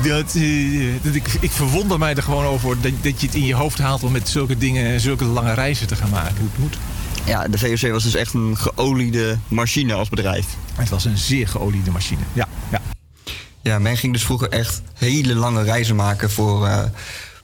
Dat, 0.04 0.36
eh, 0.36 0.94
dat 1.02 1.16
ik, 1.16 1.28
ik 1.40 1.52
verwonder 1.52 2.00
mij 2.00 2.16
er 2.16 2.24
gewoon 2.24 2.46
over 2.46 2.82
dat, 2.82 2.92
dat 3.02 3.22
je 3.22 3.26
het 3.28 3.36
in 3.36 3.46
je 3.46 3.56
hoofd 3.56 3.78
haalt 3.78 4.04
om 4.04 4.12
met 4.12 4.30
zulke 4.30 4.58
dingen, 4.58 5.00
zulke 5.00 5.26
lange 5.26 5.54
reizen 5.54 5.88
te 5.88 5.96
gaan 5.96 6.10
maken. 6.10 6.36
Hoe 6.38 6.48
het 6.52 6.60
moet. 6.60 6.78
Ja, 7.26 7.48
de 7.48 7.58
VOC 7.58 7.92
was 7.92 8.04
dus 8.04 8.16
echt 8.16 8.34
een 8.34 8.58
geoliede 8.58 9.38
machine 9.48 9.94
als 9.94 10.10
bedrijf. 10.10 10.46
Het 10.74 10.90
was 10.90 11.06
een 11.06 11.18
zeer 11.18 11.48
geoliede 11.48 11.92
machine, 11.92 12.22
ja. 12.34 12.48
ja. 12.72 12.82
Ja, 13.62 13.80
men 13.80 13.98
ging 13.98 14.14
dus 14.14 14.24
vroeger 14.24 14.50
echt 14.50 14.82
hele 14.94 15.36
lange 15.36 15.64
reizen 15.64 15.96
maken 15.96 16.32
voor, 16.32 16.68
eh, 16.68 16.84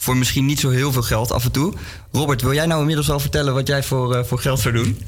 voor 0.04 0.18
misschien 0.18 0.46
niet 0.46 0.60
zo 0.60 0.70
heel 0.70 0.92
veel 0.92 1.02
geld 1.02 1.32
af 1.32 1.44
en 1.44 1.52
toe. 1.52 1.74
Robert, 2.12 2.42
wil 2.42 2.54
jij 2.54 2.66
nou 2.66 2.80
inmiddels 2.80 3.10
al 3.10 3.20
vertellen 3.20 3.54
wat 3.54 3.68
jij 3.68 3.84
voor, 3.84 4.16
eh, 4.16 4.24
voor 4.24 4.40
geld 4.40 4.60
zou 4.60 4.74
doen? 4.74 5.02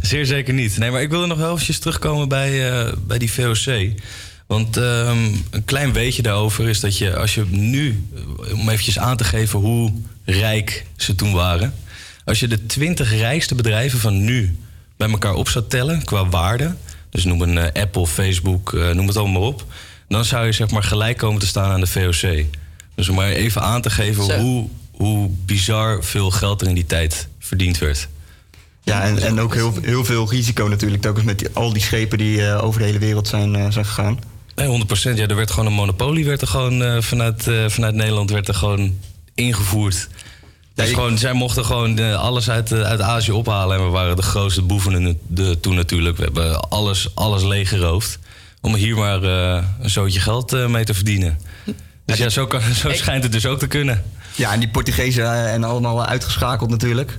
Zeer 0.00 0.26
zeker 0.26 0.54
niet. 0.54 0.78
Nee, 0.78 0.90
maar 0.90 1.02
ik 1.02 1.10
wilde 1.10 1.26
nog 1.26 1.38
wel 1.38 1.52
eventjes 1.52 1.78
terugkomen 1.78 2.28
bij, 2.28 2.70
eh, 2.70 2.92
bij 3.06 3.18
die 3.18 3.32
VOC. 3.32 3.92
Want 4.46 4.76
ehm, 4.76 5.18
een 5.50 5.64
klein 5.64 5.92
beetje 5.92 6.22
daarover 6.22 6.68
is 6.68 6.80
dat 6.80 6.98
je, 6.98 7.16
als 7.16 7.34
je 7.34 7.44
nu, 7.48 8.06
eh, 8.14 8.58
om 8.58 8.68
eventjes 8.68 8.98
aan 8.98 9.16
te 9.16 9.24
geven 9.24 9.58
hoe 9.58 9.92
rijk 10.24 10.84
ze 10.96 11.14
toen 11.14 11.32
waren. 11.32 11.74
Als 12.24 12.40
je 12.40 12.48
de 12.48 12.66
20 12.66 13.10
rijkste 13.10 13.54
bedrijven 13.54 13.98
van 13.98 14.24
nu 14.24 14.56
bij 14.96 15.10
elkaar 15.10 15.34
op 15.34 15.48
zou 15.48 15.64
tellen 15.68 16.04
qua 16.04 16.28
waarde. 16.28 16.74
Dus 17.10 17.24
noem 17.24 17.42
een 17.42 17.72
Apple, 17.72 18.06
Facebook, 18.06 18.72
noem 18.72 19.06
het 19.06 19.16
allemaal 19.16 19.42
op. 19.42 19.64
Dan 20.08 20.24
zou 20.24 20.46
je 20.46 20.52
zeg 20.52 20.70
maar 20.70 20.82
gelijk 20.82 21.16
komen 21.16 21.40
te 21.40 21.46
staan 21.46 21.70
aan 21.70 21.80
de 21.80 21.86
VOC. 21.86 22.46
Dus 23.00 23.08
om 23.08 23.14
maar 23.14 23.30
even 23.30 23.62
aan 23.62 23.82
te 23.82 23.90
geven 23.90 24.24
Zo. 24.24 24.38
hoe, 24.38 24.68
hoe 24.90 25.30
bizar 25.44 26.04
veel 26.04 26.30
geld 26.30 26.60
er 26.60 26.68
in 26.68 26.74
die 26.74 26.86
tijd 26.86 27.28
verdiend 27.38 27.78
werd. 27.78 28.08
Ja, 28.82 29.02
en, 29.02 29.18
en 29.22 29.40
ook 29.40 29.54
heel, 29.54 29.74
heel 29.82 30.04
veel 30.04 30.30
risico 30.30 30.66
natuurlijk. 30.66 31.02
Telkens 31.02 31.24
met 31.24 31.38
die- 31.38 31.48
al 31.52 31.72
die 31.72 31.82
schepen 31.82 32.18
die 32.18 32.46
eh, 32.46 32.64
over 32.64 32.80
de 32.80 32.86
hele 32.86 32.98
wereld 32.98 33.28
zijn, 33.28 33.54
eh, 33.56 33.66
zijn 33.70 33.84
gegaan. 33.84 34.18
Nee, 34.54 34.66
100%. 34.68 35.18
Ja, 35.18 35.26
er 35.26 35.36
werd 35.36 35.50
gewoon 35.50 35.66
een 35.66 35.72
monopolie 35.72 36.24
werd 36.24 36.40
er 36.40 36.46
gewoon, 36.46 36.82
eh, 36.82 37.00
vanuit, 37.02 37.46
eh, 37.46 37.68
vanuit 37.68 37.94
Nederland 37.94 38.30
werd 38.30 38.48
er 38.48 38.54
gewoon 38.54 38.98
ingevoerd. 39.34 40.08
Dus 40.74 40.88
ik- 40.88 40.94
gewoon, 40.94 41.18
zij 41.18 41.32
mochten 41.32 41.64
gewoon 41.64 42.16
alles 42.16 42.50
uit, 42.50 42.72
uit 42.72 43.00
Azië 43.00 43.30
ophalen. 43.32 43.76
En 43.78 43.84
we 43.84 43.90
waren 43.90 44.16
de 44.16 44.22
grootste 44.22 44.62
boeven 44.62 44.92
in 44.92 45.04
de, 45.04 45.16
de- 45.26 45.60
toen 45.60 45.74
natuurlijk. 45.74 46.16
We 46.16 46.22
hebben 46.22 46.60
alles, 46.68 47.08
alles 47.14 47.42
leeggeroofd. 47.42 48.18
Om 48.60 48.74
hier 48.74 48.96
maar 48.96 49.22
eh, 49.22 49.64
een 49.80 49.90
zootje 49.90 50.20
geld 50.20 50.52
eh, 50.52 50.66
mee 50.66 50.84
te 50.84 50.94
verdienen. 50.94 51.38
Dus 52.10 52.18
ja, 52.18 52.28
zo, 52.28 52.46
kan, 52.46 52.60
zo 52.82 52.92
schijnt 52.92 53.22
het 53.22 53.32
dus 53.32 53.46
ook 53.46 53.58
te 53.58 53.66
kunnen. 53.66 54.02
Ja, 54.34 54.52
en 54.52 54.60
die 54.60 54.68
Portugezen 54.68 55.24
eh, 55.24 55.52
en 55.52 55.64
allemaal 55.64 56.04
uitgeschakeld 56.04 56.70
natuurlijk. 56.70 57.18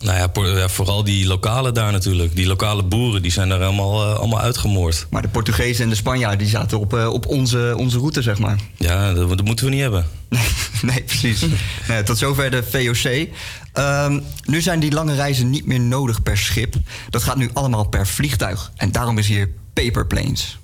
Nou 0.00 0.18
ja, 0.18 0.68
vooral 0.68 1.04
die 1.04 1.26
lokalen 1.26 1.74
daar 1.74 1.92
natuurlijk. 1.92 2.36
Die 2.36 2.46
lokale 2.46 2.82
boeren, 2.82 3.22
die 3.22 3.30
zijn 3.30 3.48
daar 3.48 3.62
allemaal, 3.62 4.02
eh, 4.02 4.18
allemaal 4.18 4.40
uitgemoord. 4.40 5.06
Maar 5.10 5.22
de 5.22 5.28
Portugezen 5.28 5.84
en 5.84 5.90
de 5.90 5.96
Spanjaarden 5.96 6.38
die 6.38 6.48
zaten 6.48 6.78
op, 6.78 6.94
eh, 6.94 7.08
op 7.08 7.26
onze, 7.26 7.74
onze 7.76 7.98
route, 7.98 8.22
zeg 8.22 8.38
maar. 8.38 8.58
Ja, 8.76 9.12
dat, 9.12 9.28
dat 9.28 9.44
moeten 9.44 9.64
we 9.64 9.70
niet 9.70 9.80
hebben. 9.80 10.06
Nee, 10.82 11.02
precies. 11.02 11.44
nee, 11.88 12.02
tot 12.02 12.18
zover 12.18 12.50
de 12.50 12.62
VOC. 12.70 13.28
Ehm, 13.72 14.20
nu 14.44 14.60
zijn 14.60 14.80
die 14.80 14.92
lange 14.92 15.14
reizen 15.14 15.50
niet 15.50 15.66
meer 15.66 15.80
nodig 15.80 16.22
per 16.22 16.38
schip. 16.38 16.74
Dat 17.10 17.22
gaat 17.22 17.36
nu 17.36 17.50
allemaal 17.52 17.84
per 17.84 18.06
vliegtuig. 18.06 18.72
En 18.76 18.92
daarom 18.92 19.18
is 19.18 19.28
hier 19.28 19.50
paperplanes. 19.72 20.58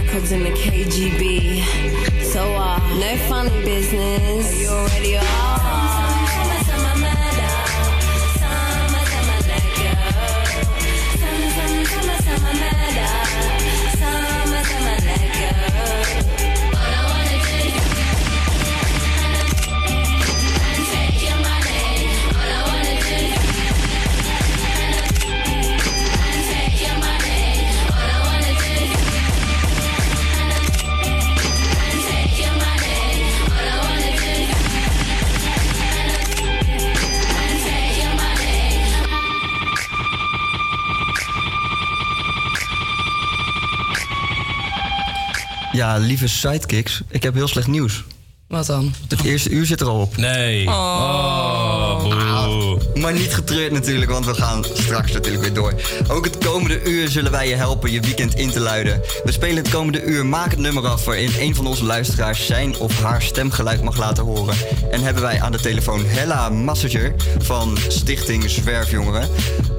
Records 0.00 0.32
in 0.32 0.42
the 0.42 0.50
KGB. 0.50 1.62
So, 2.24 2.54
uh, 2.54 2.78
no 2.98 3.16
funny 3.28 3.64
business. 3.64 4.60
You 4.60 4.68
already 4.68 5.16
are. 5.16 5.79
Ja, 45.80 45.96
lieve 45.96 46.28
sidekicks, 46.28 47.02
ik 47.08 47.22
heb 47.22 47.34
heel 47.34 47.48
slecht 47.48 47.66
nieuws. 47.66 48.04
Wat 48.48 48.66
dan? 48.66 48.94
Het 49.08 49.24
eerste 49.24 49.50
uur 49.50 49.66
zit 49.66 49.80
er 49.80 49.86
al 49.86 50.00
op. 50.00 50.16
Nee. 50.16 50.66
Oh. 50.66 52.02
boe. 52.02 52.78
Maar 52.94 53.12
niet 53.12 53.34
getreurd 53.34 53.72
natuurlijk, 53.72 54.10
want 54.10 54.24
we 54.24 54.34
gaan 54.34 54.64
straks 54.72 55.12
natuurlijk 55.12 55.42
weer 55.42 55.52
door. 55.52 55.74
Ook 56.08 56.24
het 56.24 56.38
komende 56.38 56.82
uur 56.82 57.08
zullen 57.08 57.30
wij 57.30 57.48
je 57.48 57.54
helpen 57.54 57.90
je 57.90 58.00
weekend 58.00 58.34
in 58.34 58.50
te 58.50 58.60
luiden. 58.60 59.00
We 59.24 59.32
spelen 59.32 59.56
het 59.56 59.72
komende 59.72 60.04
uur 60.04 60.26
Maak 60.26 60.50
het 60.50 60.58
nummer 60.58 60.86
af... 60.86 61.04
waarin 61.04 61.30
een 61.38 61.54
van 61.54 61.66
onze 61.66 61.84
luisteraars 61.84 62.46
zijn 62.46 62.76
of 62.76 63.02
haar 63.02 63.22
stemgeluid 63.22 63.82
mag 63.82 63.96
laten 63.96 64.24
horen. 64.24 64.56
En 64.90 65.02
hebben 65.02 65.22
wij 65.22 65.40
aan 65.40 65.52
de 65.52 65.60
telefoon 65.60 66.04
Hella 66.04 66.48
Massager 66.48 67.14
van 67.38 67.78
Stichting 67.88 68.50
Zwerfjongeren. 68.50 69.28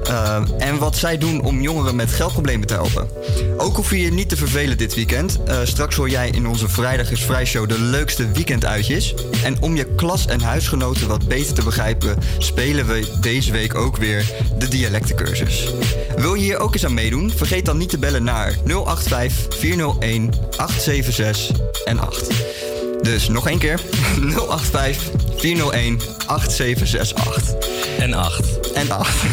Uh, 0.08 0.42
en 0.58 0.78
wat 0.78 0.96
zij 0.96 1.18
doen 1.18 1.42
om 1.42 1.60
jongeren 1.60 1.96
met 1.96 2.10
geldproblemen 2.10 2.66
te 2.66 2.74
helpen. 2.74 3.08
Ook 3.56 3.76
hoef 3.76 3.90
je 3.90 4.00
je 4.00 4.12
niet 4.12 4.28
te 4.28 4.36
vervelen 4.36 4.78
dit 4.78 4.94
weekend. 4.94 5.38
Uh, 5.48 5.58
straks 5.64 5.96
hoor 5.96 6.08
jij 6.08 6.30
in 6.30 6.46
onze 6.46 6.68
Vrijdag 6.68 7.10
is 7.10 7.22
Vrij 7.22 7.44
show 7.44 7.68
de 7.68 7.80
leukste 7.80 8.30
weekenduitjes. 8.30 9.14
En 9.44 9.62
om 9.62 9.76
je 9.76 9.94
klas 9.94 10.26
en 10.26 10.40
huisgenoten 10.40 11.08
wat 11.08 11.28
beter 11.28 11.54
te 11.54 11.62
begrijpen... 11.62 12.18
spelen 12.38 12.86
we 12.86 13.18
deze 13.20 13.52
week 13.52 13.74
ook 13.74 13.96
weer 13.96 14.30
de 14.58 14.68
dialectencursus. 14.68 15.74
Wil 16.16 16.34
je 16.34 16.42
hier 16.42 16.58
ook 16.58 16.74
eens 16.74 16.84
aan 16.84 16.94
meedoen? 16.94 17.30
Vergeet 17.30 17.64
dan 17.64 17.78
niet 17.78 17.88
te 17.88 17.98
bellen 17.98 18.24
naar 18.24 18.58
085 18.64 19.58
401 19.58 20.30
876 20.56 21.60
en 21.84 21.98
8. 21.98 22.71
Dus 23.02 23.28
nog 23.28 23.48
één 23.48 23.58
keer. 23.58 23.80
085 24.20 25.10
401 25.36 26.00
8768. 26.26 27.54
En 27.98 28.14
8. 28.14 28.72
En 28.72 28.90
8. 28.90 29.24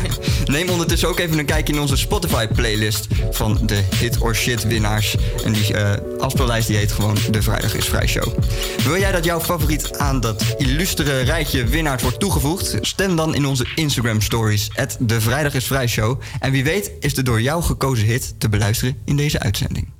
Neem 0.46 0.68
ondertussen 0.68 1.08
ook 1.08 1.18
even 1.18 1.38
een 1.38 1.44
kijkje 1.44 1.72
in 1.72 1.80
onze 1.80 1.96
Spotify-playlist 1.96 3.06
van 3.30 3.58
de 3.66 3.82
Hit 3.96 4.18
or 4.18 4.36
Shit 4.36 4.66
winnaars. 4.66 5.16
En 5.44 5.52
die 5.52 5.74
uh, 5.74 5.92
afspeellijst 6.18 6.66
die 6.66 6.76
heet 6.76 6.92
gewoon 6.92 7.16
De 7.30 7.42
Vrijdag 7.42 7.74
is 7.74 7.86
Vrij 7.86 8.06
Show. 8.06 8.38
Wil 8.84 8.98
jij 8.98 9.12
dat 9.12 9.24
jouw 9.24 9.40
favoriet 9.40 9.98
aan 9.98 10.20
dat 10.20 10.44
illustere 10.58 11.20
rijtje 11.20 11.64
winnaars 11.64 12.02
wordt 12.02 12.20
toegevoegd? 12.20 12.76
Stem 12.80 13.16
dan 13.16 13.34
in 13.34 13.46
onze 13.46 13.66
Instagram 13.74 14.20
stories. 14.20 14.70
De 14.98 15.20
Vrijdag 15.20 15.54
is 15.54 15.66
Vrij 15.66 15.86
Show. 15.86 16.20
En 16.40 16.52
wie 16.52 16.64
weet 16.64 16.90
is 17.00 17.14
de 17.14 17.22
door 17.22 17.40
jou 17.40 17.62
gekozen 17.62 18.06
hit 18.06 18.34
te 18.38 18.48
beluisteren 18.48 18.98
in 19.04 19.16
deze 19.16 19.38
uitzending. 19.38 19.97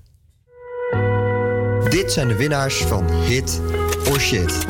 Dit 1.84 2.12
zijn 2.12 2.28
de 2.28 2.36
winnaars 2.36 2.76
van 2.76 3.10
Hit 3.12 3.60
or 4.10 4.20
Shit. 4.20 4.66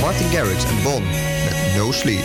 Martin 0.00 0.28
Garrix 0.30 0.64
en 0.64 0.82
Bon 0.82 1.02
met 1.44 1.76
No 1.76 1.92
Sleep. 1.92 2.24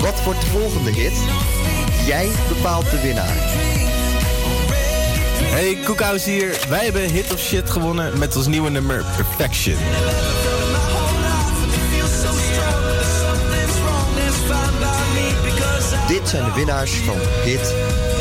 Wat 0.00 0.22
wordt 0.24 0.40
de 0.40 0.46
volgende 0.46 0.90
hit? 0.90 1.12
Jij 2.06 2.30
bepaalt 2.48 2.90
de 2.90 3.00
winnaar. 3.00 3.36
Hey, 5.50 5.78
Koekhuis 5.84 6.24
hier. 6.24 6.66
Wij 6.68 6.84
hebben 6.84 7.10
Hit 7.10 7.32
of 7.32 7.38
Shit 7.38 7.70
gewonnen 7.70 8.18
met 8.18 8.36
ons 8.36 8.46
nieuwe 8.46 8.70
nummer 8.70 9.04
Perfection. 9.16 9.76
Dit 16.20 16.28
zijn 16.28 16.44
de 16.44 16.52
winnaars 16.52 16.92
van 16.96 17.16
Hit 17.44 17.74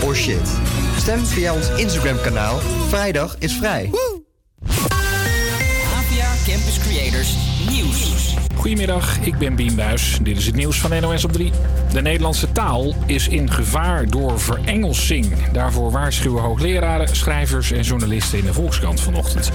or 0.04 0.16
Shit. 0.16 0.50
Stem 0.98 1.26
via 1.26 1.54
ons 1.54 1.70
Instagram 1.70 2.22
kanaal. 2.22 2.60
Vrijdag 2.88 3.36
is 3.40 3.54
vrij. 3.54 3.90
Nieuws. 7.84 8.20
Goedemiddag, 8.60 9.18
ik 9.22 9.38
ben 9.38 9.56
Bien 9.56 9.76
Buis. 9.76 10.20
Dit 10.22 10.38
is 10.38 10.46
het 10.46 10.56
nieuws 10.56 10.80
van 10.80 11.02
NOS 11.02 11.24
op 11.24 11.32
3. 11.32 11.52
De 11.94 12.02
Nederlandse 12.02 12.52
taal 12.52 12.96
is 13.06 13.28
in 13.28 13.52
gevaar 13.52 14.10
door 14.10 14.40
verengelsing. 14.40 15.52
Daarvoor 15.52 15.92
waarschuwen 15.92 16.44
hoogleraren, 16.44 17.16
schrijvers 17.16 17.72
en 17.72 17.82
journalisten 17.82 18.38
in 18.38 18.46
de 18.46 18.54
Volkskrant 18.54 19.02
vanochtend. 19.02 19.52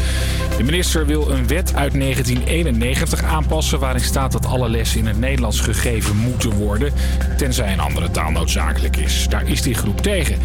De 0.56 0.62
minister 0.62 1.06
wil 1.06 1.30
een 1.30 1.46
wet 1.46 1.74
uit 1.74 1.92
1991 1.92 3.22
aanpassen 3.22 3.78
waarin 3.78 4.04
staat 4.04 4.32
dat 4.32 4.46
alle 4.46 4.68
lessen 4.68 4.98
in 4.98 5.06
het 5.06 5.18
Nederlands 5.18 5.60
gegeven 5.60 6.16
moeten 6.16 6.50
worden, 6.50 6.92
tenzij 7.36 7.72
een 7.72 7.80
andere 7.80 8.10
taal 8.10 8.30
noodzakelijk 8.30 8.96
is. 8.96 9.26
Daar 9.28 9.48
is 9.48 9.62
die 9.62 9.74
groep 9.74 10.00
tegen. 10.00 10.38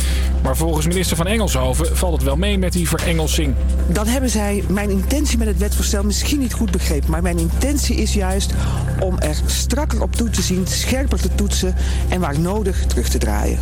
Maar 0.43 0.57
volgens 0.57 0.88
minister 0.88 1.17
van 1.17 1.27
Engelshoven 1.27 1.97
valt 1.97 2.13
het 2.13 2.23
wel 2.23 2.36
mee 2.36 2.57
met 2.57 2.73
die 2.73 2.89
verengelsing. 2.89 3.55
Dan 3.88 4.07
hebben 4.07 4.30
zij 4.30 4.63
mijn 4.67 4.89
intentie 4.89 5.38
met 5.38 5.47
het 5.47 5.57
wetvoorstel 5.57 6.03
misschien 6.03 6.39
niet 6.39 6.53
goed 6.53 6.71
begrepen. 6.71 7.11
Maar 7.11 7.21
mijn 7.21 7.38
intentie 7.38 7.68
is 7.70 8.13
juist 8.13 8.53
om 8.99 9.20
er 9.20 9.36
strakker 9.45 10.01
op 10.01 10.15
toe 10.15 10.30
te 10.30 10.41
zien, 10.41 10.67
scherper 10.67 11.22
te 11.22 11.36
toetsen 11.36 11.76
en 12.09 12.20
waar 12.20 12.39
nodig 12.39 12.86
terug 12.86 13.09
te 13.09 13.17
draaien. 13.17 13.59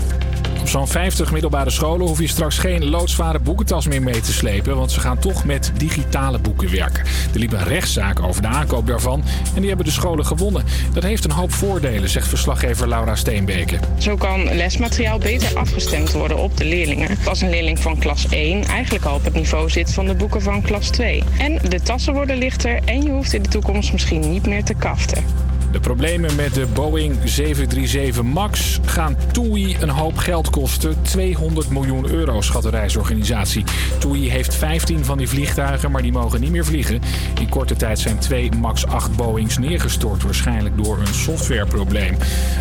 Op 0.67 0.73
zo'n 0.73 0.87
50 0.87 1.31
middelbare 1.31 1.69
scholen 1.69 2.07
hoef 2.07 2.19
je 2.19 2.27
straks 2.27 2.57
geen 2.57 2.85
loodzware 2.85 3.39
boekentas 3.39 3.87
meer 3.87 4.01
mee 4.01 4.19
te 4.19 4.33
slepen, 4.33 4.75
want 4.75 4.91
ze 4.91 4.99
gaan 4.99 5.19
toch 5.19 5.45
met 5.45 5.71
digitale 5.77 6.39
boeken 6.39 6.71
werken. 6.71 7.03
Er 7.33 7.39
liep 7.39 7.51
een 7.51 7.63
rechtszaak 7.63 8.19
over 8.23 8.41
de 8.41 8.47
aankoop 8.47 8.87
daarvan 8.87 9.23
en 9.55 9.59
die 9.59 9.67
hebben 9.67 9.85
de 9.85 9.91
scholen 9.91 10.25
gewonnen. 10.25 10.63
Dat 10.93 11.03
heeft 11.03 11.23
een 11.23 11.31
hoop 11.31 11.51
voordelen, 11.51 12.09
zegt 12.09 12.27
verslaggever 12.27 12.87
Laura 12.87 13.15
Steenbeke. 13.15 13.79
Zo 13.97 14.15
kan 14.15 14.55
lesmateriaal 14.55 15.17
beter 15.17 15.57
afgestemd 15.57 16.11
worden 16.11 16.37
op 16.37 16.57
de 16.57 16.65
leerlingen. 16.65 17.17
Als 17.25 17.41
een 17.41 17.49
leerling 17.49 17.79
van 17.79 17.97
klas 17.97 18.27
1 18.29 18.63
eigenlijk 18.63 19.05
al 19.05 19.15
op 19.15 19.23
het 19.23 19.33
niveau 19.33 19.69
zit 19.69 19.93
van 19.93 20.05
de 20.05 20.15
boeken 20.15 20.41
van 20.41 20.61
klas 20.61 20.89
2. 20.89 21.23
En 21.37 21.59
de 21.69 21.81
tassen 21.81 22.13
worden 22.13 22.37
lichter 22.37 22.79
en 22.85 23.03
je 23.03 23.09
hoeft 23.09 23.33
in 23.33 23.41
de 23.41 23.49
toekomst 23.49 23.91
misschien 23.91 24.31
niet 24.31 24.45
meer 24.45 24.63
te 24.63 24.73
kaften. 24.73 25.46
De 25.71 25.79
problemen 25.79 26.35
met 26.35 26.53
de 26.53 26.65
Boeing 26.73 27.15
737 27.23 28.23
MAX 28.23 28.79
gaan 28.85 29.17
TUI 29.31 29.75
een 29.79 29.89
hoop 29.89 30.17
geld 30.17 30.49
kosten. 30.49 31.01
200 31.01 31.69
miljoen 31.69 32.09
euro, 32.09 32.41
schat 32.41 32.63
de 32.63 32.69
reisorganisatie. 32.69 33.63
TUI 33.99 34.29
heeft 34.29 34.55
15 34.55 35.05
van 35.05 35.17
die 35.17 35.27
vliegtuigen, 35.29 35.91
maar 35.91 36.01
die 36.01 36.11
mogen 36.11 36.41
niet 36.41 36.51
meer 36.51 36.65
vliegen. 36.65 37.01
In 37.39 37.49
korte 37.49 37.75
tijd 37.75 37.99
zijn 37.99 38.17
twee 38.17 38.51
MAX 38.51 38.85
8 38.85 39.15
Boeings 39.15 39.57
neergestort, 39.57 40.23
waarschijnlijk 40.23 40.77
door 40.77 40.99
een 40.99 41.13
softwareprobleem. 41.13 42.17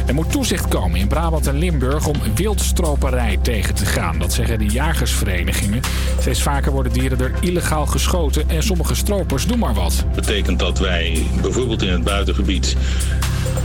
Er 0.07 0.15
moet 0.15 0.33
toezicht 0.33 0.69
komen 0.69 1.01
in 1.01 1.09
Brabant 1.09 1.47
en 1.47 1.59
Limburg 1.59 2.07
om 2.07 2.17
wildstroperij 2.35 3.39
tegen 3.43 3.75
te 3.75 3.87
gaan. 3.87 4.19
Dat 4.19 4.33
zeggen 4.33 4.59
de 4.59 4.67
jagersverenigingen. 4.67 5.81
Steeds 6.21 6.43
vaker 6.43 6.73
worden 6.73 6.93
dieren 6.93 7.21
er 7.21 7.35
illegaal 7.41 7.87
geschoten 7.87 8.49
en 8.49 8.63
sommige 8.63 8.95
stropers 8.95 9.47
doen 9.47 9.59
maar 9.59 9.75
wat. 9.75 10.05
betekent 10.15 10.59
dat 10.59 10.79
wij 10.79 11.23
bijvoorbeeld 11.43 11.83
in 11.83 11.93
het 11.93 12.05
buitengebied 12.05 12.77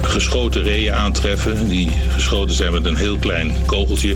geschoten 0.01 0.63
reeën 0.63 0.93
aantreffen. 0.93 1.67
Die 1.67 1.91
geschoten 2.09 2.55
zijn 2.55 2.71
met 2.71 2.85
een 2.85 2.95
heel 2.95 3.17
klein 3.17 3.53
kogeltje. 3.65 4.15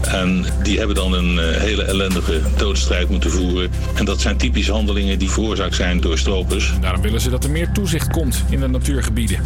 En 0.00 0.44
die 0.62 0.78
hebben 0.78 0.96
dan 0.96 1.12
een 1.12 1.38
eh, 1.38 1.60
hele 1.60 1.82
ellendige 1.82 2.40
doodstrijd 2.56 3.08
moeten 3.08 3.30
voeren. 3.30 3.70
En 3.94 4.04
dat 4.04 4.20
zijn 4.20 4.36
typische 4.36 4.72
handelingen 4.72 5.18
die 5.18 5.30
veroorzaakt 5.30 5.74
zijn 5.74 6.00
door 6.00 6.18
stropers. 6.18 6.72
Daarom 6.80 7.02
willen 7.02 7.20
ze 7.20 7.30
dat 7.30 7.44
er 7.44 7.50
meer 7.50 7.72
toezicht 7.72 8.10
komt 8.10 8.44
in 8.50 8.60
de 8.60 8.68
natuurgebieden. 8.68 9.38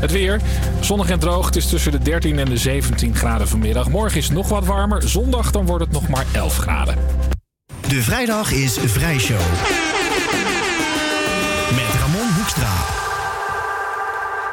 Het 0.00 0.12
weer, 0.12 0.40
zonnig 0.80 1.10
en 1.10 1.18
droog. 1.18 1.46
Het 1.46 1.56
is 1.56 1.66
tussen 1.66 1.92
de 1.92 1.98
13 1.98 2.38
en 2.38 2.48
de 2.48 2.56
17 2.56 3.16
graden 3.16 3.48
vanmiddag. 3.48 3.88
Morgen 3.88 4.18
is 4.18 4.24
het 4.24 4.34
nog 4.34 4.48
wat 4.48 4.64
warmer. 4.64 5.08
Zondag 5.08 5.50
dan 5.50 5.66
wordt 5.66 5.84
het 5.84 5.92
nog 5.92 6.08
maar 6.08 6.26
11 6.32 6.56
graden. 6.56 6.96
De 7.88 8.02
vrijdag 8.02 8.52
is 8.52 8.78
Vrij 8.84 9.18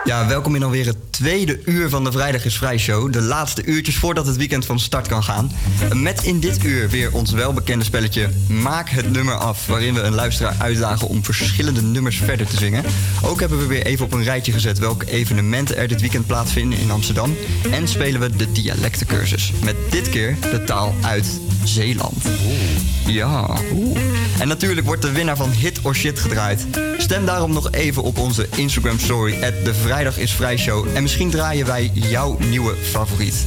Ja, 0.04 0.28
welkom 0.28 0.56
in 0.56 0.64
alweer 0.64 0.86
het 0.86 0.98
tweede 1.10 1.60
uur 1.66 1.90
van 1.90 2.04
de 2.04 2.12
Vrijdag 2.12 2.46
is 2.46 2.58
Vrij 2.58 2.78
Show. 2.78 3.14
De 3.14 3.22
laatste 3.22 3.66
uurtjes 3.66 3.98
voordat 3.98 4.26
het 4.26 4.36
weekend 4.36 4.66
van 4.66 4.80
start 4.80 5.08
kan 5.08 5.24
gaan. 5.24 5.52
Met 5.94 6.24
in 6.24 6.40
dit 6.40 6.64
uur 6.64 6.90
weer 6.90 7.14
ons 7.14 7.32
welbekende 7.32 7.86
spelletje 7.86 8.30
Maak 8.48 8.90
het 8.90 9.12
nummer 9.12 9.36
af. 9.36 9.68
Waarin 9.68 9.94
we 9.94 10.02
een 10.02 10.14
luisteraar 10.14 10.56
uitdagen 10.60 11.08
om 11.08 11.24
verschillende 11.24 11.82
nummers 11.82 12.18
verder 12.18 12.48
te 12.48 12.58
zingen. 12.58 12.84
Ook 13.24 13.40
hebben 13.40 13.58
we 13.58 13.66
weer 13.66 13.86
even 13.86 14.06
op 14.06 14.14
een 14.14 14.24
rijtje 14.24 14.52
gezet 14.52 14.80
welke 14.80 15.12
evenementen 15.12 15.78
er 15.78 15.88
dit 15.88 16.02
weekend 16.02 16.28
plaatsvinden 16.28 16.80
in 16.80 16.92
Amsterdam. 16.92 17.36
En 17.72 17.88
spelen 17.88 18.20
we 18.20 18.36
de 18.36 18.52
dialectencursus. 18.52 19.54
Met 19.64 19.76
dit 19.90 20.10
keer 20.10 20.36
de 20.52 20.64
taal 20.64 20.96
uit 21.02 21.40
Zeeland. 21.64 22.24
Ja. 23.06 23.60
En 24.40 24.48
natuurlijk 24.48 24.88
wordt 24.88 25.02
de 25.02 25.12
winnaar 25.12 25.38
van 25.38 25.50
Hit 25.52 25.80
or 25.82 25.96
Shit 25.96 26.20
gedraaid. 26.20 26.66
Stem 26.98 27.26
daarom 27.26 27.54
nog 27.54 27.72
even 27.72 28.04
op 28.04 28.18
onze 28.18 28.48
Instagram 28.56 29.00
story 29.00 29.40
de 29.64 29.74
Vrijdag 29.74 30.18
is 30.18 30.32
Vrij 30.32 30.58
Show. 30.58 30.88
En 30.94 31.02
misschien 31.02 31.30
draaien 31.30 31.66
wij 31.66 31.92
jouw 31.94 32.38
nieuwe 32.40 32.76
favoriet. 32.76 33.46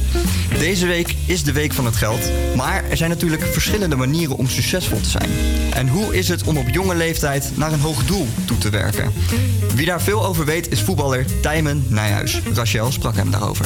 Deze 0.59 0.85
week 0.85 1.15
is 1.25 1.43
de 1.43 1.51
week 1.51 1.73
van 1.73 1.85
het 1.85 1.95
geld. 1.95 2.31
Maar 2.55 2.83
er 2.89 2.97
zijn 2.97 3.09
natuurlijk 3.09 3.43
verschillende 3.43 3.95
manieren 3.95 4.37
om 4.37 4.47
succesvol 4.47 5.01
te 5.01 5.09
zijn. 5.09 5.29
En 5.73 5.87
hoe 5.87 6.15
is 6.15 6.27
het 6.27 6.43
om 6.43 6.57
op 6.57 6.69
jonge 6.69 6.95
leeftijd 6.95 7.51
naar 7.55 7.73
een 7.73 7.79
hoog 7.79 8.05
doel 8.05 8.27
toe 8.45 8.57
te 8.57 8.69
werken? 8.69 9.13
Wie 9.75 9.85
daar 9.85 10.01
veel 10.01 10.25
over 10.25 10.45
weet 10.45 10.71
is 10.71 10.81
voetballer 10.81 11.25
Tijmen 11.41 11.85
Nijhuis. 11.87 12.41
Rachel 12.53 12.91
sprak 12.91 13.15
hem 13.15 13.31
daarover. 13.31 13.65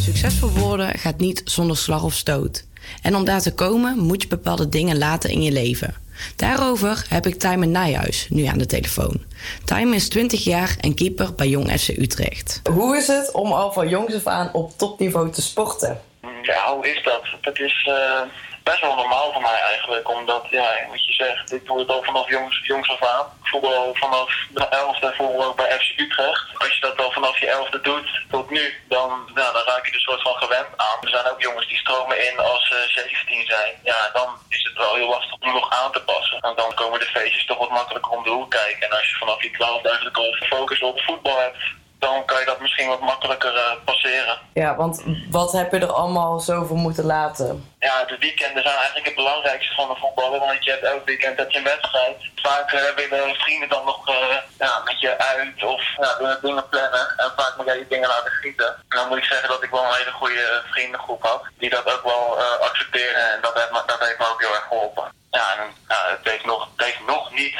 Succesvol 0.00 0.50
worden 0.50 0.98
gaat 0.98 1.18
niet 1.18 1.42
zonder 1.44 1.76
slag 1.76 2.02
of 2.02 2.14
stoot. 2.14 2.64
En 3.02 3.16
om 3.16 3.24
daar 3.24 3.42
te 3.42 3.52
komen 3.52 3.98
moet 3.98 4.22
je 4.22 4.28
bepaalde 4.28 4.68
dingen 4.68 4.98
laten 4.98 5.30
in 5.30 5.42
je 5.42 5.52
leven. 5.52 5.94
Daarover 6.36 7.04
heb 7.08 7.26
ik 7.26 7.38
Tijmen 7.38 7.70
Nijhuis 7.70 8.26
nu 8.28 8.44
aan 8.44 8.58
de 8.58 8.66
telefoon. 8.66 9.20
Tijmen 9.64 9.94
is 9.94 10.08
20 10.08 10.44
jaar 10.44 10.76
en 10.80 10.94
keeper 10.94 11.34
bij 11.34 11.48
Jong 11.48 11.70
FC 11.80 11.88
Utrecht. 11.88 12.60
Hoe 12.72 12.96
is 12.96 13.06
het 13.06 13.32
om 13.32 13.52
al 13.52 13.72
van 13.72 13.88
jongs 13.88 14.14
af 14.14 14.26
aan 14.26 14.52
op 14.52 14.78
topniveau 14.78 15.30
te 15.30 15.42
sporten? 15.42 16.00
Ja, 16.42 16.74
hoe 16.74 16.88
is 16.88 17.02
dat? 17.02 17.22
Dat 17.40 17.58
is 17.58 17.88
eh, 17.88 18.20
best 18.62 18.80
wel 18.80 18.94
normaal 18.94 19.32
voor 19.32 19.42
mij 19.42 19.60
eigenlijk. 19.60 20.08
Omdat, 20.08 20.46
ja, 20.50 20.68
wat 20.90 21.06
je 21.06 21.12
zegt, 21.12 21.52
ik 21.52 21.66
doe 21.66 21.78
het 21.78 21.88
al 21.88 22.02
vanaf 22.02 22.28
jongs, 22.66 22.90
af 22.90 23.02
aan. 23.02 23.26
Voetbal 23.42 23.94
vanaf 23.94 24.30
de 24.50 24.68
elfde 24.68 25.12
voetbal 25.16 25.54
bij 25.54 25.78
FC 25.78 25.98
Utrecht. 25.98 26.46
Als 26.58 26.74
je 26.74 26.80
dat 26.80 27.00
al 27.00 27.10
vanaf 27.10 27.38
je 27.38 27.48
elfde 27.48 27.80
doet 27.80 28.08
tot 28.30 28.50
nu, 28.50 28.74
dan, 28.88 29.08
nou, 29.34 29.52
dan 29.52 29.62
raak 29.66 29.86
je 29.86 29.92
er 29.92 30.00
soort 30.00 30.22
van 30.22 30.34
gewend 30.34 30.68
aan. 30.76 30.98
Er 31.00 31.08
zijn 31.08 31.26
ook 31.30 31.42
jongens 31.42 31.68
die 31.68 31.78
stromen 31.78 32.28
in 32.30 32.38
als 32.38 32.66
ze 32.66 32.84
17 32.86 33.46
zijn. 33.46 33.74
Ja, 33.82 34.10
dan 34.12 34.28
is 34.48 34.62
het 34.62 34.76
wel 34.76 34.94
heel 34.94 35.08
lastig 35.08 35.36
om 35.40 35.52
nog 35.52 35.70
aan 35.70 35.92
te 35.92 36.02
passen. 36.02 36.40
En 36.40 36.52
dan 36.56 36.74
komen 36.74 37.00
de 37.00 37.06
feestjes 37.06 37.46
toch 37.46 37.58
wat 37.58 37.70
makkelijker 37.70 38.12
om 38.12 38.22
de 38.22 38.30
hoek 38.30 38.50
kijken. 38.50 38.82
En 38.82 38.96
als 38.96 39.10
je 39.10 39.16
vanaf 39.16 39.42
je 39.42 39.50
12 39.50 39.84
eigenlijk 39.84 40.16
al 40.16 40.36
focus 40.48 40.82
op 40.82 41.00
voetbal 41.00 41.38
hebt, 41.38 41.58
dan 42.00 42.24
kan 42.24 42.38
je 42.38 42.46
dat 42.46 42.60
misschien 42.60 42.88
wat 42.88 43.00
makkelijker 43.00 43.54
eh, 43.54 43.72
passeren. 43.84 44.38
Ja, 44.52 44.76
want 44.76 45.02
wat 45.30 45.52
heb 45.52 45.72
je 45.72 45.78
er 45.78 45.92
allemaal 45.92 46.40
zo 46.40 46.64
voor 46.64 46.76
moeten 46.76 47.04
laten? 47.04 47.74
Ja, 47.78 48.04
de 48.04 48.18
weekenden 48.18 48.62
zijn 48.62 48.74
eigenlijk 48.74 49.06
het 49.06 49.14
belangrijkste 49.14 49.74
van 49.74 49.88
de 49.88 49.96
voetballer, 50.00 50.40
want 50.40 50.64
je 50.64 50.70
hebt 50.70 50.84
elk 50.84 51.04
weekend 51.04 51.38
heb 51.38 51.50
je 51.50 51.58
een 51.58 51.64
wedstrijd. 51.64 52.16
Vaak 52.34 52.72
uh, 52.72 53.08
willen 53.10 53.34
vrienden 53.34 53.68
dan 53.68 53.84
nog 53.84 54.08
uh, 54.08 54.14
ja, 54.58 54.80
met 54.84 55.00
je 55.00 55.18
uit 55.18 55.64
of 55.64 55.82
ja, 55.96 56.38
dingen 56.42 56.68
plannen 56.68 57.14
en 57.16 57.32
vaak 57.36 57.56
moet 57.56 57.66
jij 57.66 57.76
die 57.76 57.88
dingen 57.88 58.08
laten 58.08 58.32
schieten. 58.32 58.66
En 58.66 58.96
dan 58.96 59.08
moet 59.08 59.18
ik 59.18 59.24
zeggen 59.24 59.48
dat 59.48 59.62
ik 59.62 59.70
wel 59.70 59.84
een 59.84 59.94
hele 59.94 60.12
goede 60.12 60.62
vriendengroep 60.70 61.22
had, 61.22 61.42
die 61.58 61.70
dat 61.70 61.92
ook 61.92 62.02
wel 62.02 62.38
accepteren 62.60 63.32
en 63.32 63.40
dat 63.40 63.54
heeft, 63.54 63.70
me, 63.70 63.82
dat 63.86 64.00
heeft 64.00 64.18
me 64.18 64.30
ook 64.32 64.40
heel 64.40 64.54
erg 64.54 64.66
geholpen. 64.68 65.12
Ja, 65.30 65.56
en 65.56 65.74
het 65.88 66.28
heeft 66.30 66.44
nog, 66.44 66.68
het 66.76 66.86
heeft 66.86 67.06
nog 67.06 67.32
niet 67.32 67.56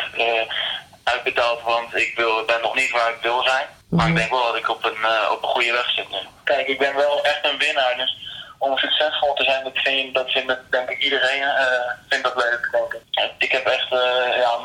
uitbetaald, 1.05 1.63
want 1.63 1.95
ik 1.95 2.13
wil, 2.17 2.45
ben 2.45 2.61
nog 2.61 2.75
niet 2.75 2.91
waar 2.91 3.11
ik 3.11 3.23
wil 3.23 3.43
zijn. 3.43 3.67
Maar 3.91 4.09
ik 4.09 4.17
denk 4.17 4.31
wel 4.31 4.47
dat 4.47 4.57
ik 4.57 4.69
op 4.69 4.85
een, 4.85 5.01
uh, 5.03 5.31
op 5.33 5.43
een 5.43 5.49
goede 5.49 5.73
weg 5.73 5.91
zit 5.91 6.11
nu. 6.11 6.19
Kijk, 6.45 6.67
ik 6.67 6.79
ben 6.79 6.95
wel 6.95 7.25
echt 7.25 7.45
een 7.45 7.59
winnaar. 7.59 7.97
Dus 7.97 8.17
om 8.59 8.79
succesvol 8.79 9.35
te 9.35 9.45
zijn, 9.45 9.65
dat, 9.65 9.79
vind, 9.79 10.15
dat 10.15 10.31
vindt 10.31 10.57
denk 10.71 10.91
ik 10.91 11.03
iedereen 11.03 11.43
uh, 11.43 11.91
vindt 12.09 12.25
dat 12.25 12.37
leuk, 12.37 12.69
denk 12.73 12.93
ik. 12.93 13.31
Ik 13.39 13.53
heb 13.53 13.67
echt 13.67 13.93
uh, 13.93 14.37
ja, 14.37 14.59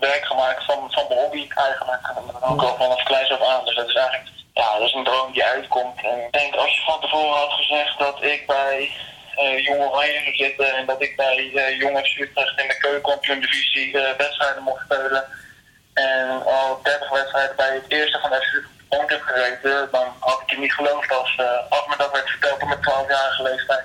werk 0.00 0.24
gemaakt 0.24 0.64
van, 0.64 0.92
van 0.92 1.04
mijn 1.08 1.20
hobby 1.20 1.46
eigenlijk. 1.54 2.00
Ook 2.40 2.62
al 2.62 2.76
vanaf 2.76 3.02
kleins 3.02 3.30
af 3.30 3.42
aan. 3.42 3.64
Dus 3.64 3.74
dat 3.74 3.88
is 3.88 3.94
eigenlijk 3.94 4.30
ja, 4.54 4.78
dat 4.78 4.86
is 4.88 4.94
een 4.94 5.04
droom 5.04 5.32
die 5.32 5.44
uitkomt. 5.44 6.02
En 6.02 6.18
ik 6.26 6.32
denk, 6.32 6.54
als 6.54 6.76
je 6.76 6.82
van 6.82 7.00
tevoren 7.00 7.38
had 7.38 7.52
gezegd 7.52 7.98
dat 7.98 8.22
ik 8.22 8.46
bij 8.46 8.90
uh, 9.38 9.64
Jong 9.64 9.80
Oranje 9.80 10.20
zou 10.22 10.34
zitten 10.34 10.76
en 10.76 10.86
dat 10.86 11.02
ik 11.02 11.16
bij 11.16 11.50
uh, 11.54 11.78
Jong 11.78 11.98
FC 11.98 12.18
Utrecht 12.18 12.60
in 12.60 12.68
de 12.68 12.78
keukenkampioen 12.78 13.40
divisie 13.40 13.92
wedstrijden 14.16 14.62
mocht 14.62 14.84
spelen 14.84 15.24
en 15.94 16.44
al 16.44 16.80
30 16.82 17.10
wedstrijden 17.10 17.56
bij 17.56 17.74
het 17.74 17.84
eerste 17.88 18.18
van 18.18 18.30
FC 18.30 18.70
heb 19.06 19.22
gereden, 19.22 19.88
dan 19.90 20.06
had 20.18 20.40
ik 20.42 20.50
je 20.50 20.58
niet 20.58 20.72
geloofd 20.72 21.12
als, 21.12 21.36
uh, 21.40 21.46
als 21.68 21.86
me 21.86 21.94
dat 21.96 22.12
werd 22.12 22.30
verteld 22.30 22.62
op 22.62 22.68
mijn 22.68 22.80
12-jarige 22.80 23.42
leeftijd. 23.42 23.84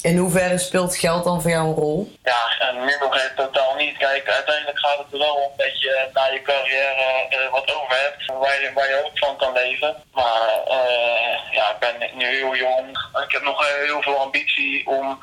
In 0.00 0.16
hoeverre 0.16 0.58
speelt 0.58 0.96
geld 0.96 1.24
dan 1.24 1.42
voor 1.42 1.50
jou 1.50 1.68
een 1.68 1.74
rol? 1.74 2.12
Ja, 2.22 2.42
en 2.58 2.84
nu 2.84 2.96
nog 3.00 3.14
even 3.16 3.36
totaal 3.36 3.74
niet. 3.74 3.96
Kijk, 3.96 4.28
uiteindelijk 4.28 4.78
gaat 4.78 4.98
het 4.98 5.12
er 5.12 5.18
wel 5.18 5.34
om 5.34 5.52
dat 5.56 5.80
je 5.80 6.08
na 6.12 6.26
je 6.26 6.42
carrière 6.42 7.26
uh, 7.30 7.50
wat 7.50 7.74
over 7.74 7.96
hebt, 8.02 8.26
waar 8.26 8.60
je, 8.62 8.70
waar 8.74 8.88
je 8.88 9.02
ook 9.04 9.18
van 9.18 9.36
kan 9.36 9.52
leven. 9.52 9.96
Maar 10.12 10.60
uh, 10.68 11.52
ja, 11.52 11.70
ik 11.70 11.78
ben 11.78 12.10
nu 12.14 12.26
heel 12.26 12.56
jong. 12.56 12.88
Ik 13.24 13.32
heb 13.32 13.42
nog 13.42 13.68
heel 13.86 14.02
veel 14.02 14.18
ambitie 14.18 14.86
om 14.86 15.18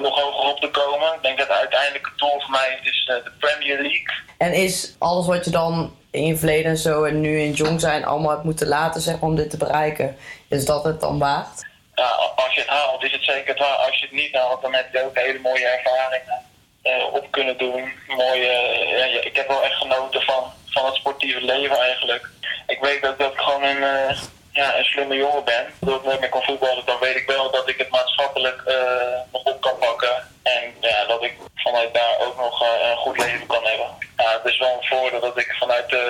nog 0.00 0.20
hoger 0.20 0.50
op 0.50 0.60
te 0.60 0.70
komen. 0.70 1.14
Ik 1.14 1.22
denk 1.22 1.38
dat 1.38 1.48
het 1.48 1.56
uiteindelijke 1.56 2.10
doel 2.16 2.40
voor 2.40 2.50
mij 2.50 2.78
is 2.82 3.10
uh, 3.10 3.24
de 3.24 3.32
Premier 3.38 3.80
League. 3.80 4.14
En 4.38 4.52
is 4.52 4.94
alles 4.98 5.26
wat 5.26 5.44
je 5.44 5.50
dan 5.50 5.96
in 6.10 6.26
je 6.26 6.36
verleden 6.36 6.70
en 6.70 6.76
zo 6.76 7.04
en 7.04 7.20
nu 7.20 7.40
in 7.40 7.52
jong 7.52 7.80
zijn 7.80 8.04
allemaal 8.04 8.30
hebt 8.30 8.44
moeten 8.44 8.66
laten 8.66 9.00
zeg, 9.00 9.20
om 9.20 9.36
dit 9.36 9.50
te 9.50 9.56
bereiken, 9.56 10.16
is 10.48 10.64
dat 10.64 10.84
het 10.84 11.00
dan 11.00 11.18
waard? 11.18 11.66
Ja, 11.94 12.08
als 12.34 12.54
je 12.54 12.60
het 12.60 12.70
haalt 12.70 13.04
is 13.04 13.12
het 13.12 13.24
zeker 13.24 13.48
het 13.48 13.58
waard. 13.58 13.86
Als 13.86 13.98
je 13.98 14.06
het 14.06 14.14
niet 14.14 14.34
haalt, 14.34 14.62
dan 14.62 14.74
heb 14.74 14.92
je 14.92 15.04
ook 15.04 15.18
hele 15.18 15.38
mooie 15.38 15.66
ervaringen 15.66 16.42
uh, 16.82 17.14
op 17.14 17.26
kunnen 17.30 17.58
doen. 17.58 17.92
Mooie, 18.06 18.52
ja, 18.96 19.20
ik 19.20 19.36
heb 19.36 19.48
wel 19.48 19.62
echt 19.62 19.74
genoten 19.74 20.22
van, 20.22 20.44
van 20.66 20.86
het 20.86 20.94
sportieve 20.94 21.44
leven 21.44 21.78
eigenlijk. 21.78 22.28
Ik 22.66 22.80
weet 22.80 23.02
dat 23.02 23.18
dat 23.18 23.32
gewoon 23.36 23.62
een 23.62 23.82
ja, 24.60 24.78
een 24.78 24.84
slimme 24.84 25.16
jongen 25.16 25.44
ben, 25.44 25.64
doordat 25.80 26.00
ik 26.00 26.06
nooit 26.06 26.20
meer 26.20 26.28
kan 26.28 26.42
voetballen, 26.42 26.84
dan 26.84 26.98
weet 27.00 27.16
ik 27.16 27.26
wel 27.26 27.50
dat 27.50 27.68
ik 27.68 27.78
het 27.78 27.90
maatschappelijk 27.90 28.62
uh, 28.66 28.74
nog 29.32 29.42
op 29.42 29.60
kan 29.60 29.78
pakken. 29.78 30.14
En 30.42 30.62
ja, 30.80 31.06
dat 31.06 31.22
ik 31.22 31.34
vanuit 31.54 31.94
daar 31.94 32.16
ook 32.20 32.36
nog 32.36 32.62
uh, 32.62 32.90
een 32.90 32.96
goed 32.96 33.18
leven 33.18 33.46
kan 33.46 33.64
hebben. 33.64 33.90
Ja, 34.16 34.30
het 34.38 34.52
is 34.52 34.58
wel 34.58 34.72
een 34.76 34.88
voordeel 34.88 35.20
dat 35.20 35.38
ik 35.38 35.54
vanuit 35.58 35.88
de 35.88 36.04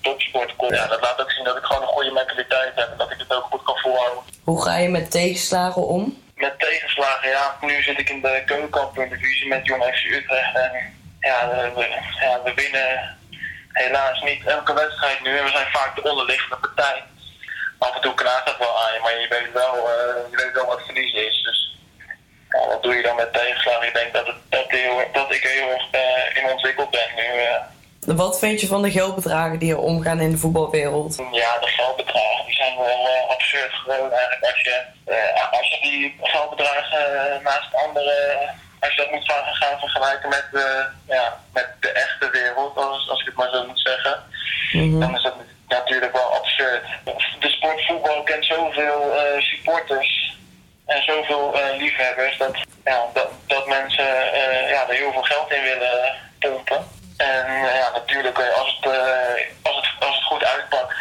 topsport 0.00 0.56
kom. 0.56 0.74
Ja, 0.74 0.86
dat 0.86 1.00
laat 1.00 1.20
ook 1.20 1.30
zien 1.30 1.44
dat 1.44 1.56
ik 1.56 1.64
gewoon 1.64 1.82
een 1.82 1.96
goede 1.96 2.10
mentaliteit 2.10 2.72
heb 2.74 2.90
en 2.90 2.96
dat 2.96 3.10
ik 3.10 3.18
het 3.18 3.34
ook 3.34 3.46
goed 3.50 3.62
kan 3.62 3.76
volhouden. 3.76 4.22
Hoe 4.44 4.62
ga 4.62 4.76
je 4.76 4.88
met 4.88 5.10
tegenslagen 5.10 5.86
om? 5.86 6.22
Met 6.34 6.58
tegenslagen, 6.58 7.28
ja. 7.28 7.56
Nu 7.60 7.82
zit 7.82 7.98
ik 7.98 8.10
in 8.10 8.20
de 8.20 8.42
keukenkampioen-divisie 8.46 9.48
met 9.48 9.66
Jong 9.66 9.84
FC 9.84 10.04
Utrecht. 10.04 10.54
En 10.54 10.72
ja 11.20 11.48
we, 11.74 11.86
ja, 12.20 12.40
we 12.44 12.54
winnen 12.54 13.18
helaas 13.72 14.22
niet 14.22 14.46
elke 14.46 14.74
wedstrijd 14.74 15.22
nu. 15.22 15.36
En 15.38 15.44
we 15.44 15.50
zijn 15.50 15.70
vaak 15.72 15.94
de 15.96 16.10
onderliggende 16.10 16.56
partij 16.56 17.02
af 17.80 17.94
en 17.94 18.00
toe 18.00 18.14
knaagt 18.14 18.48
het 18.48 18.58
wel 18.58 18.76
aan 18.82 18.92
je, 18.94 19.00
maar 19.02 19.20
je 19.20 19.28
weet 19.28 19.52
wel, 19.52 19.74
uh, 19.74 20.30
je 20.30 20.36
weet 20.42 20.54
wel 20.54 20.66
wat 20.66 20.82
verlies 20.84 21.12
is. 21.12 21.42
Dus 21.42 21.60
ja, 22.48 22.66
wat 22.68 22.82
doe 22.82 22.94
je 22.94 23.02
dan 23.02 23.16
met 23.16 23.32
tegenslagen? 23.32 23.86
Ik 23.86 23.94
denk 23.94 24.12
dat, 24.12 24.26
het, 24.26 24.36
dat, 24.48 24.64
heel, 24.68 24.96
dat 25.12 25.32
ik 25.32 25.42
heel 25.42 25.70
erg 25.70 25.86
uh, 25.92 26.42
in 26.42 26.50
ontwikkeld 26.50 26.90
ben 26.90 27.10
nu. 27.16 27.28
Uh. 27.40 28.16
Wat 28.16 28.38
vind 28.38 28.60
je 28.60 28.66
van 28.66 28.82
de 28.82 28.90
geldbedragen 28.90 29.58
die 29.58 29.72
er 29.72 29.78
omgaan 29.78 30.20
in 30.20 30.30
de 30.30 30.38
voetbalwereld? 30.38 31.16
Ja, 31.16 31.58
de 31.58 31.66
geldbedragen 31.66 32.44
die 32.46 32.54
zijn 32.54 32.76
wel 32.76 33.30
absurd 33.30 33.72
gewoon 33.72 34.12
eigenlijk. 34.12 34.44
Als 34.44 34.60
je, 34.62 34.84
als 35.50 35.68
je 35.70 35.78
die 35.82 36.16
geldbedragen 36.22 37.42
naast 37.42 37.74
andere 37.74 38.38
als 38.80 38.94
je 38.94 39.02
dat 39.02 39.10
moet 39.10 39.32
gaan 39.32 39.78
vergelijken 39.78 40.28
met 40.28 40.46
de, 40.52 40.86
ja, 41.06 41.38
met 41.52 41.68
de 41.80 41.88
echte 41.88 42.30
wereld, 42.30 42.76
als, 42.76 43.08
als 43.08 43.20
ik 43.20 43.26
het 43.26 43.34
maar 43.34 43.50
zo 43.50 43.66
moet 43.66 43.80
zeggen, 43.80 44.22
mm 44.72 44.80
-hmm. 44.80 45.00
dan 45.00 45.14
is 45.14 45.22
dat 45.22 45.34
natuurlijk 45.70 46.12
wel 46.12 46.30
absurd. 46.38 46.82
De 47.40 47.48
sport 47.48 47.86
voetbal 47.86 48.22
kent 48.22 48.44
zoveel 48.44 49.00
uh, 49.14 49.42
supporters 49.42 50.38
en 50.86 51.02
zoveel 51.02 51.54
uh, 51.54 51.78
liefhebbers 51.78 52.38
dat, 52.38 52.56
ja, 52.84 53.06
dat, 53.12 53.28
dat 53.46 53.66
mensen 53.66 54.10
uh, 54.34 54.70
ja, 54.70 54.88
er 54.88 54.94
heel 54.94 55.12
veel 55.12 55.22
geld 55.22 55.52
in 55.52 55.62
willen 55.62 56.14
pompen. 56.38 56.86
En 57.16 57.46
ja, 57.82 57.90
natuurlijk, 57.94 58.38
als 58.38 58.78
het, 58.80 58.92
als 59.62 59.76
het, 59.76 60.06
als 60.06 60.14
het 60.14 60.24
goed 60.24 60.44
uitpakt 60.44 60.94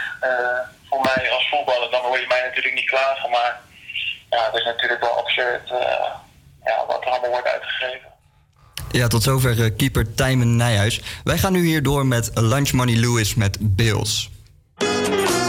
voor 0.90 1.02
mij 1.02 1.32
als 1.32 1.50
voetballer, 1.50 1.92
dan 1.92 2.02
hoor 2.02 2.20
je 2.20 2.26
mij 2.28 2.42
natuurlijk 2.42 2.76
niet 2.76 2.90
klagen. 2.90 3.30
Maar 3.30 3.60
ja, 4.30 4.46
het 4.46 4.56
is 4.56 4.64
natuurlijk 4.64 5.02
wel 5.02 5.18
absurd 5.18 5.70
ja, 6.64 6.86
wat 6.88 7.02
er 7.02 7.10
allemaal 7.10 7.30
wordt 7.30 7.48
uitgegeven. 7.48 8.08
Ja, 8.92 9.08
tot 9.08 9.24
zover 9.24 9.72
keeper 9.72 10.16
Tijmen 10.16 10.56
Nijhuis. 10.56 11.02
Wij 11.24 11.38
gaan 11.38 11.52
nu 11.52 11.66
hier 11.66 11.84
door 11.84 12.06
met 12.06 12.32
Lunch 12.34 12.72
Money 12.72 12.96
Lewis 12.96 13.36
met 13.36 13.58
Bills. 13.60 14.30
I 14.82 15.49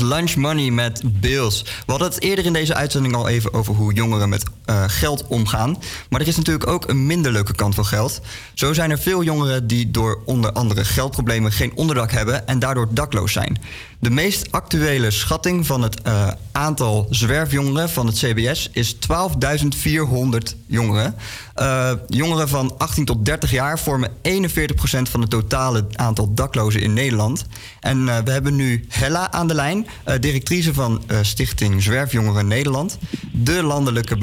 Lunch 0.00 0.36
Money 0.36 0.70
met 0.70 1.02
Bills. 1.20 1.62
We 1.62 1.70
hadden 1.86 2.08
het 2.08 2.20
eerder 2.20 2.44
in 2.44 2.52
deze 2.52 2.74
uitzending 2.74 3.14
al 3.14 3.28
even 3.28 3.52
over 3.52 3.74
hoe 3.74 3.92
jongeren 3.92 4.28
met 4.28 4.44
eh, 4.84 4.90
geld 4.90 5.26
omgaan. 5.26 5.76
Maar 6.08 6.20
er 6.20 6.28
is 6.28 6.36
natuurlijk 6.36 6.66
ook 6.66 6.88
een 6.88 7.06
minder 7.06 7.32
leuke 7.32 7.54
kant 7.54 7.74
van 7.74 7.86
geld. 7.86 8.20
Zo 8.54 8.72
zijn 8.72 8.90
er 8.90 8.98
veel 8.98 9.22
jongeren 9.22 9.66
die 9.66 9.90
door 9.90 10.22
onder 10.24 10.52
andere 10.52 10.84
geldproblemen 10.84 11.52
geen 11.52 11.76
onderdak 11.76 12.10
hebben 12.10 12.46
en 12.46 12.58
daardoor 12.58 12.88
dakloos 12.90 13.32
zijn. 13.32 13.58
De 13.98 14.10
meest 14.10 14.52
actuele 14.52 15.10
schatting 15.10 15.66
van 15.66 15.82
het 15.82 16.02
eh, 16.02 16.28
aantal 16.52 17.06
zwerfjongeren 17.10 17.90
van 17.90 18.06
het 18.06 18.16
CBS 18.16 18.68
is 18.72 18.94
12.400 18.94 20.38
jongeren. 20.66 21.14
Eh, 21.54 21.92
jongeren 22.08 22.48
van 22.48 22.74
18 22.78 23.04
tot 23.04 23.24
30 23.24 23.50
jaar 23.50 23.78
vormen 23.78 24.10
41% 24.22 25.08
van 25.10 25.20
het 25.20 25.30
totale 25.30 25.86
aantal 25.92 26.34
daklozen 26.34 26.80
in 26.80 26.92
Nederland. 26.92 27.44
En 27.80 28.04
we 28.24 28.30
hebben 28.30 28.56
nu 28.56 28.84
Hella 28.88 29.32
aan 29.32 29.48
de 29.48 29.54
lijn, 29.54 29.86
directrice 30.20 30.74
van 30.74 31.02
Stichting 31.22 31.82
Zwerfjongeren 31.82 32.46
Nederland. 32.46 32.98
De 33.32 33.62
landelijke 33.62 34.16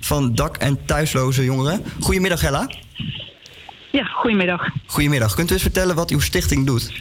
van 0.00 0.34
dak- 0.34 0.56
en 0.56 0.84
thuisloze 0.84 1.44
jongeren. 1.44 1.84
Goedemiddag 2.00 2.40
Hella. 2.40 2.70
Ja, 3.90 4.04
goedemiddag. 4.04 4.68
Goedemiddag. 4.86 5.34
Kunt 5.34 5.50
u 5.50 5.52
eens 5.52 5.62
vertellen 5.62 5.94
wat 5.94 6.10
uw 6.10 6.20
stichting 6.20 6.66
doet? 6.66 6.92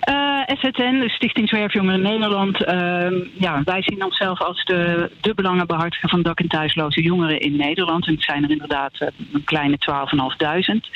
Eh, 0.00 0.40
SZN, 0.46 0.98
de 1.00 1.10
Stichting 1.10 1.48
Zwerfjongeren 1.48 2.02
Nederland. 2.02 2.64
ehm, 2.64 3.14
ja, 3.38 3.62
wij 3.64 3.82
zien 3.82 4.04
onszelf 4.04 4.40
als 4.40 4.64
de, 4.64 5.10
de 5.20 5.34
belangenbehartiger 5.34 6.08
van 6.08 6.22
dak- 6.22 6.40
en 6.40 6.48
thuisloze 6.48 7.02
jongeren 7.02 7.40
in 7.40 7.56
Nederland. 7.56 8.06
En 8.06 8.14
het 8.14 8.22
zijn 8.24 8.44
er 8.44 8.50
inderdaad 8.50 8.92
eh, 8.98 9.08
een 9.32 9.44
kleine 9.44 9.76
12.500. 9.78 10.90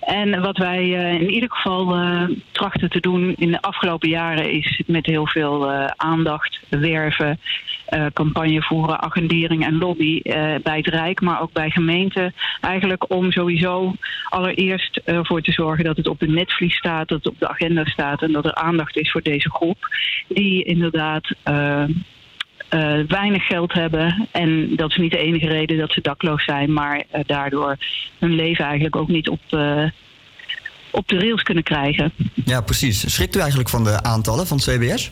En 0.00 0.40
wat 0.40 0.56
wij 0.56 0.78
eh, 0.78 1.20
in 1.20 1.30
ieder 1.30 1.50
geval 1.50 1.96
trachten 2.52 2.90
te 2.90 3.00
doen 3.00 3.34
in 3.36 3.50
de 3.50 3.62
afgelopen 3.62 4.08
jaren 4.08 4.52
is 4.52 4.82
met 4.86 5.06
heel 5.06 5.26
veel 5.26 5.72
aandacht 5.96 6.58
werven, 6.68 7.40
eh, 7.88 8.06
campagne 8.12 8.62
voeren, 8.62 9.02
agendering 9.02 9.64
en 9.64 9.78
lobby 9.78 10.20
eh, 10.22 10.54
bij 10.62 10.76
het 10.76 10.86
Rijk, 10.86 11.20
maar 11.20 11.40
ook 11.40 11.52
bij 11.52 11.70
gemeenten. 11.70 12.34
Eigenlijk 12.60 13.12
om 13.12 13.32
sowieso 13.32 13.94
allereerst 14.28 15.00
ervoor 15.04 15.42
te 15.42 15.52
zorgen 15.52 15.84
dat 15.84 15.96
het 15.96 16.08
op 16.08 16.20
de 16.20 16.28
netvlies 16.28 16.76
staat, 16.76 17.08
dat 17.08 17.18
het 17.18 17.28
op 17.32 17.38
de 17.38 17.48
agenda 17.48 17.84
staat 17.84 18.22
en 18.22 18.32
dat 18.32 18.44
er 18.44 18.54
aandacht 18.54 18.96
is 18.96 19.10
voor 19.10 19.22
deze 19.22 19.50
groep. 19.50 19.88
Die 20.28 20.64
inderdaad. 20.64 21.34
eh, 21.42 21.84
eh, 22.68 22.98
weinig 23.08 23.46
geld 23.46 23.72
hebben. 23.72 24.28
En 24.32 24.76
dat 24.76 24.90
is 24.90 24.96
niet 24.96 25.10
de 25.10 25.18
enige 25.18 25.46
reden 25.46 25.78
dat 25.78 25.92
ze 25.92 26.00
dakloos 26.00 26.44
zijn, 26.44 26.72
maar 26.72 27.04
eh, 27.10 27.20
daardoor 27.26 27.76
hun 28.18 28.34
leven 28.34 28.64
eigenlijk 28.64 28.96
ook 28.96 29.08
niet 29.08 29.28
op, 29.28 29.40
eh, 29.50 29.84
op 30.90 31.08
de 31.08 31.18
rails 31.18 31.42
kunnen 31.42 31.62
krijgen. 31.62 32.12
Ja, 32.44 32.60
precies. 32.60 33.14
Schrikt 33.14 33.36
u 33.36 33.38
eigenlijk 33.38 33.68
van 33.68 33.84
de 33.84 34.02
aantallen 34.02 34.46
van 34.46 34.58
CBS? 34.58 35.10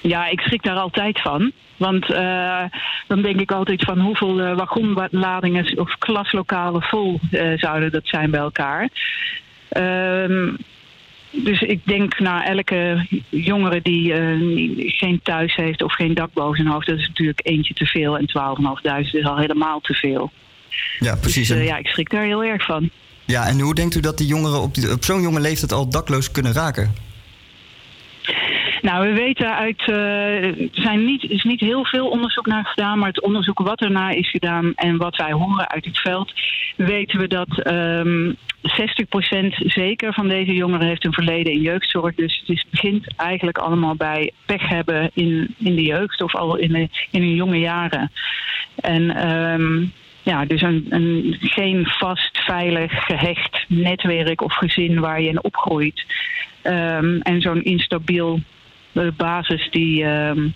Ja, 0.00 0.26
ik 0.28 0.40
schrik 0.40 0.62
daar 0.62 0.76
altijd 0.76 1.20
van. 1.20 1.52
Want 1.76 2.12
eh, 2.12 2.62
dan 3.06 3.22
denk 3.22 3.40
ik 3.40 3.52
altijd 3.52 3.82
van 3.84 3.98
hoeveel 4.00 4.40
eh, 4.40 4.56
wagonladingen 4.56 5.78
of 5.78 5.98
klaslokalen 5.98 6.82
vol 6.82 7.20
eh, 7.30 7.58
zouden 7.58 7.90
dat 7.92 8.06
zijn 8.06 8.30
bij 8.30 8.40
elkaar. 8.40 8.88
Ehm, 9.68 10.48
dus 11.30 11.60
ik 11.60 11.80
denk, 11.84 12.18
nou, 12.18 12.44
elke 12.44 13.06
jongere 13.28 13.80
die 13.82 14.12
geen 14.76 15.20
thuis 15.22 15.54
heeft 15.54 15.82
of 15.82 15.94
geen 15.94 16.14
dak 16.14 16.32
boven 16.32 16.56
zijn 16.56 16.68
hoofd, 16.68 16.86
dat 16.86 16.98
is 16.98 17.08
natuurlijk 17.08 17.40
eentje 17.42 17.74
te 17.74 17.86
veel. 17.86 18.18
En 18.18 18.26
12.500 18.28 19.10
is 19.12 19.24
al 19.24 19.36
helemaal 19.38 19.80
te 19.80 19.94
veel. 19.94 20.30
Ja, 20.98 21.16
precies. 21.16 21.48
Dus, 21.48 21.56
En- 21.58 21.64
ja, 21.64 21.76
ik 21.76 21.86
schrik 21.86 22.10
daar 22.10 22.24
heel 22.24 22.44
erg 22.44 22.64
van. 22.64 22.90
Ja, 23.24 23.46
en 23.46 23.60
hoe 23.60 23.74
denkt 23.74 23.94
u 23.94 24.00
dat 24.00 24.18
die 24.18 24.26
jongeren 24.26 24.60
op, 24.60 24.74
die- 24.74 24.92
op 24.92 25.04
zo'n 25.04 25.22
jonge 25.22 25.40
leeftijd 25.40 25.72
al 25.72 25.88
dakloos 25.90 26.30
kunnen 26.30 26.52
raken? 26.52 26.94
Nou, 28.82 29.08
we 29.08 29.12
weten 29.12 29.56
uit. 29.56 29.80
eh, 29.88 30.86
er 30.86 30.96
niet, 30.96 31.22
is 31.22 31.44
niet 31.44 31.60
heel 31.60 31.84
veel 31.84 32.08
onderzoek 32.08 32.46
naar 32.46 32.64
gedaan, 32.64 32.98
maar 32.98 33.08
het 33.08 33.22
onderzoek 33.22 33.58
wat 33.58 33.80
ernaar 33.80 34.14
is 34.14 34.30
gedaan 34.30 34.72
en 34.74 34.96
wat 34.96 35.16
wij 35.16 35.32
horen 35.32 35.68
uit 35.68 35.84
het 35.84 35.98
veld, 35.98 36.32
weten 36.76 37.18
we 37.18 37.28
dat 37.28 37.62
ehm 37.62 38.32
60% 38.62 39.54
zeker 39.56 40.14
van 40.14 40.28
deze 40.28 40.54
jongeren 40.54 40.86
heeft 40.86 41.04
een 41.04 41.12
verleden 41.12 41.52
in 41.52 41.60
jeugdzorg. 41.60 42.14
Dus 42.14 42.38
het 42.38 42.48
is, 42.48 42.64
begint 42.70 43.14
eigenlijk 43.16 43.58
allemaal 43.58 43.94
bij 43.94 44.32
pech 44.46 44.68
hebben 44.68 45.10
in, 45.14 45.54
in 45.58 45.74
de 45.74 45.82
jeugd 45.82 46.22
of 46.22 46.34
al 46.34 46.56
in, 46.56 46.72
de, 46.72 46.88
in 47.10 47.22
hun 47.22 47.34
jonge 47.34 47.58
jaren. 47.58 48.10
En 48.74 49.10
ehm, 49.10 49.84
ja, 50.22 50.44
dus 50.44 50.62
een, 50.62 50.86
een, 50.88 51.36
geen 51.40 51.86
vast, 51.86 52.38
veilig, 52.38 53.04
gehecht 53.04 53.64
netwerk 53.68 54.42
of 54.42 54.54
gezin 54.54 55.00
waar 55.00 55.20
je 55.20 55.28
in 55.28 55.44
opgroeit. 55.44 56.04
Ehm, 56.62 57.20
en 57.20 57.40
zo'n 57.40 57.62
instabiel 57.62 58.40
eh, 58.92 59.06
basis 59.16 59.68
die. 59.70 60.04
ehm, 60.04 60.48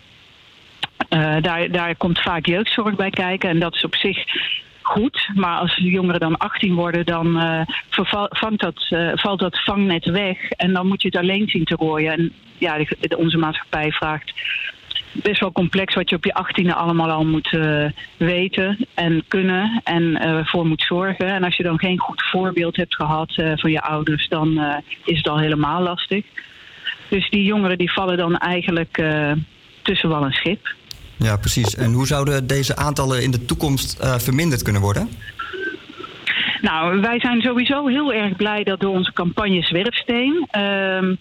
eh, 1.09 1.37
daar, 1.41 1.71
daar 1.71 1.97
komt 1.97 2.19
vaak 2.21 2.47
jeugdzorg 2.47 2.97
bij 2.97 3.11
kijken. 3.11 3.49
En 3.49 3.59
dat 3.59 3.75
is 3.75 3.85
op 3.85 3.95
zich 3.95 4.25
goed. 4.83 5.29
Maar 5.35 5.59
als 5.59 5.77
jongeren 5.77 6.21
dan 6.21 6.37
18 6.37 6.75
worden, 6.75 7.07
dan 7.07 7.41
vangt 8.31 8.61
dat, 8.61 8.87
eh, 8.89 9.11
valt 9.15 9.41
dat 9.41 9.63
vangnet 9.65 10.05
weg. 10.05 10.51
En 10.51 10.73
dan 10.73 10.87
moet 10.87 11.03
je 11.03 11.09
het 11.09 11.17
alleen 11.17 11.49
zien 11.49 11.65
te 11.65 11.75
rooien. 11.75 12.13
En 12.13 12.33
ja, 12.59 12.77
de, 12.79 12.97
de- 13.01 13.17
onze 13.17 13.39
maatschappij 13.39 13.91
vraagt 13.93 14.33
best 15.13 15.41
wel 15.41 15.53
complex 15.53 15.95
wat 15.95 16.11
je 16.11 16.17
op 16.17 16.25
je 16.25 16.35
18e 16.35 16.75
allemaal 16.75 17.11
al 17.11 17.25
moet 17.25 17.59
weten 18.17 18.87
en 18.95 19.25
kunnen 19.29 19.81
en 19.85 20.19
voor 20.47 20.67
moet 20.67 20.83
zorgen. 20.83 21.27
En 21.27 21.45
als 21.45 21.57
je 21.57 21.63
dan 21.63 21.79
geen 21.79 21.99
goed 21.99 22.23
voorbeeld 22.31 22.77
hebt 22.77 22.95
gehad 22.95 23.37
eh, 23.37 23.53
van 23.55 23.71
je 23.71 23.81
ouders, 23.81 24.29
dan 24.29 24.61
is 25.05 25.17
het 25.17 25.29
al 25.29 25.39
helemaal 25.39 25.83
lastig. 25.83 26.25
Dus 27.09 27.31
die 27.31 27.45
jongeren 27.45 27.79
die 27.79 27.93
vallen 27.93 28.17
dan 28.17 28.37
eigenlijk 28.37 28.99
eh, 28.99 29.33
tussen 29.83 30.09
wal 30.09 30.25
en 30.25 30.33
schip. 30.33 30.75
Ja, 31.17 31.37
precies. 31.37 31.77
En 31.77 31.93
hoe 31.93 32.07
zouden 32.07 32.47
deze 32.47 32.77
aantallen 32.77 33.23
in 33.23 33.31
de 33.31 33.45
toekomst 33.45 33.99
eh, 33.99 34.19
verminderd 34.19 34.63
kunnen 34.63 34.83
worden? 34.83 35.09
Nou, 36.61 37.01
wij 37.01 37.21
zijn 37.21 37.41
sowieso 37.41 37.87
heel 37.87 38.13
erg 38.13 38.37
blij 38.37 38.65
dat 38.65 38.81
door 38.81 38.95
onze 38.95 39.13
campagne 39.13 39.63
Zwerfsteen. 39.63 40.47
ehm, 40.51 41.15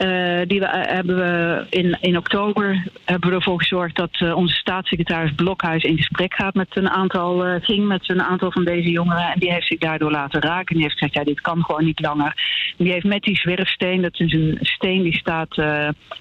eh, 0.00 0.40
die 0.46 0.64
eh, 0.64 0.94
hebben 0.94 1.16
we 1.16 1.66
in, 1.70 1.98
in 2.00 2.16
oktober 2.16 2.86
hebben 3.04 3.28
we 3.28 3.34
ervoor 3.34 3.58
gezorgd 3.58 3.96
dat 3.96 4.10
eh, 4.12 4.36
onze 4.36 4.54
staatssecretaris 4.54 5.34
Blokhuis 5.34 5.82
in 5.82 5.96
gesprek 5.96 6.34
gaat 6.34 6.54
met 6.54 6.76
een 6.76 6.88
aantal, 6.88 7.46
eh, 7.46 7.62
ging 7.64 7.86
met 7.86 8.08
een 8.08 8.22
aantal 8.22 8.52
van 8.52 8.64
deze 8.64 8.90
jongeren. 8.90 9.32
En 9.32 9.38
die 9.38 9.52
heeft 9.52 9.66
zich 9.66 9.78
daardoor 9.78 10.10
laten 10.10 10.40
raken. 10.40 10.66
En 10.66 10.74
die 10.74 10.82
heeft 10.82 10.98
gezegd, 10.98 11.14
ja, 11.14 11.24
dit 11.24 11.40
kan 11.40 11.64
gewoon 11.64 11.84
niet 11.84 12.00
langer. 12.00 12.34
Die 12.76 12.92
heeft 12.92 13.04
met 13.04 13.22
die 13.22 13.36
zwerfsteen, 13.36 14.02
dat 14.02 14.20
is 14.20 14.32
een 14.32 14.58
steen 14.60 15.02
die 15.02 15.18
staat, 15.18 15.54
die 15.54 15.64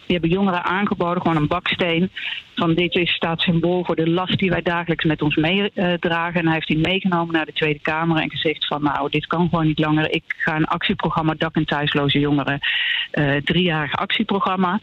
hebben 0.07 0.29
jongeren 0.29 0.63
aangeboden, 0.63 1.21
gewoon 1.21 1.37
een 1.37 1.47
baksteen. 1.47 2.11
Van 2.55 2.73
dit 2.73 2.95
is, 2.95 3.11
staat 3.11 3.41
symbool 3.41 3.83
voor 3.83 3.95
de 3.95 4.09
last 4.09 4.39
die 4.39 4.49
wij 4.49 4.61
dagelijks 4.61 5.03
met 5.03 5.21
ons 5.21 5.35
meedragen. 5.35 6.39
en 6.39 6.45
hij 6.45 6.53
heeft 6.53 6.67
die 6.67 6.77
meegenomen 6.77 7.33
naar 7.33 7.45
de 7.45 7.53
Tweede 7.53 7.79
Kamer 7.79 8.21
en 8.21 8.29
gezegd 8.29 8.67
van 8.67 8.83
nou, 8.83 9.09
dit 9.09 9.27
kan 9.27 9.49
gewoon 9.49 9.65
niet 9.65 9.79
langer. 9.79 10.11
Ik 10.11 10.23
ga 10.27 10.55
een 10.55 10.65
actieprogramma 10.65 11.33
Dak- 11.37 11.55
en 11.55 11.65
Thuisloze 11.65 12.19
Jongeren, 12.19 12.59
eh 13.11 13.35
actieprogramma. 13.91 14.79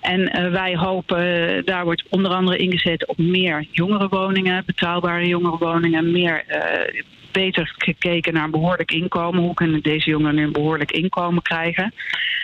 En 0.00 0.28
eh, 0.28 0.50
wij 0.50 0.76
hopen, 0.76 1.56
eh, 1.56 1.64
daar 1.64 1.84
wordt 1.84 2.04
onder 2.08 2.30
andere 2.32 2.56
ingezet 2.56 3.06
op 3.06 3.18
meer 3.18 3.66
jongerenwoningen, 3.70 4.62
betaalbare 4.66 5.26
jongerenwoningen, 5.26 6.12
meer 6.12 6.44
eh, 6.46 7.02
beter 7.32 7.74
gekeken 7.76 8.32
naar 8.32 8.50
behoorlijk 8.50 8.92
inkomen. 8.92 9.42
Hoe 9.42 9.54
kunnen 9.54 9.82
deze 9.82 10.10
jongeren 10.10 10.38
een 10.38 10.52
behoorlijk 10.52 10.90
inkomen 10.90 11.42
krijgen? 11.42 11.94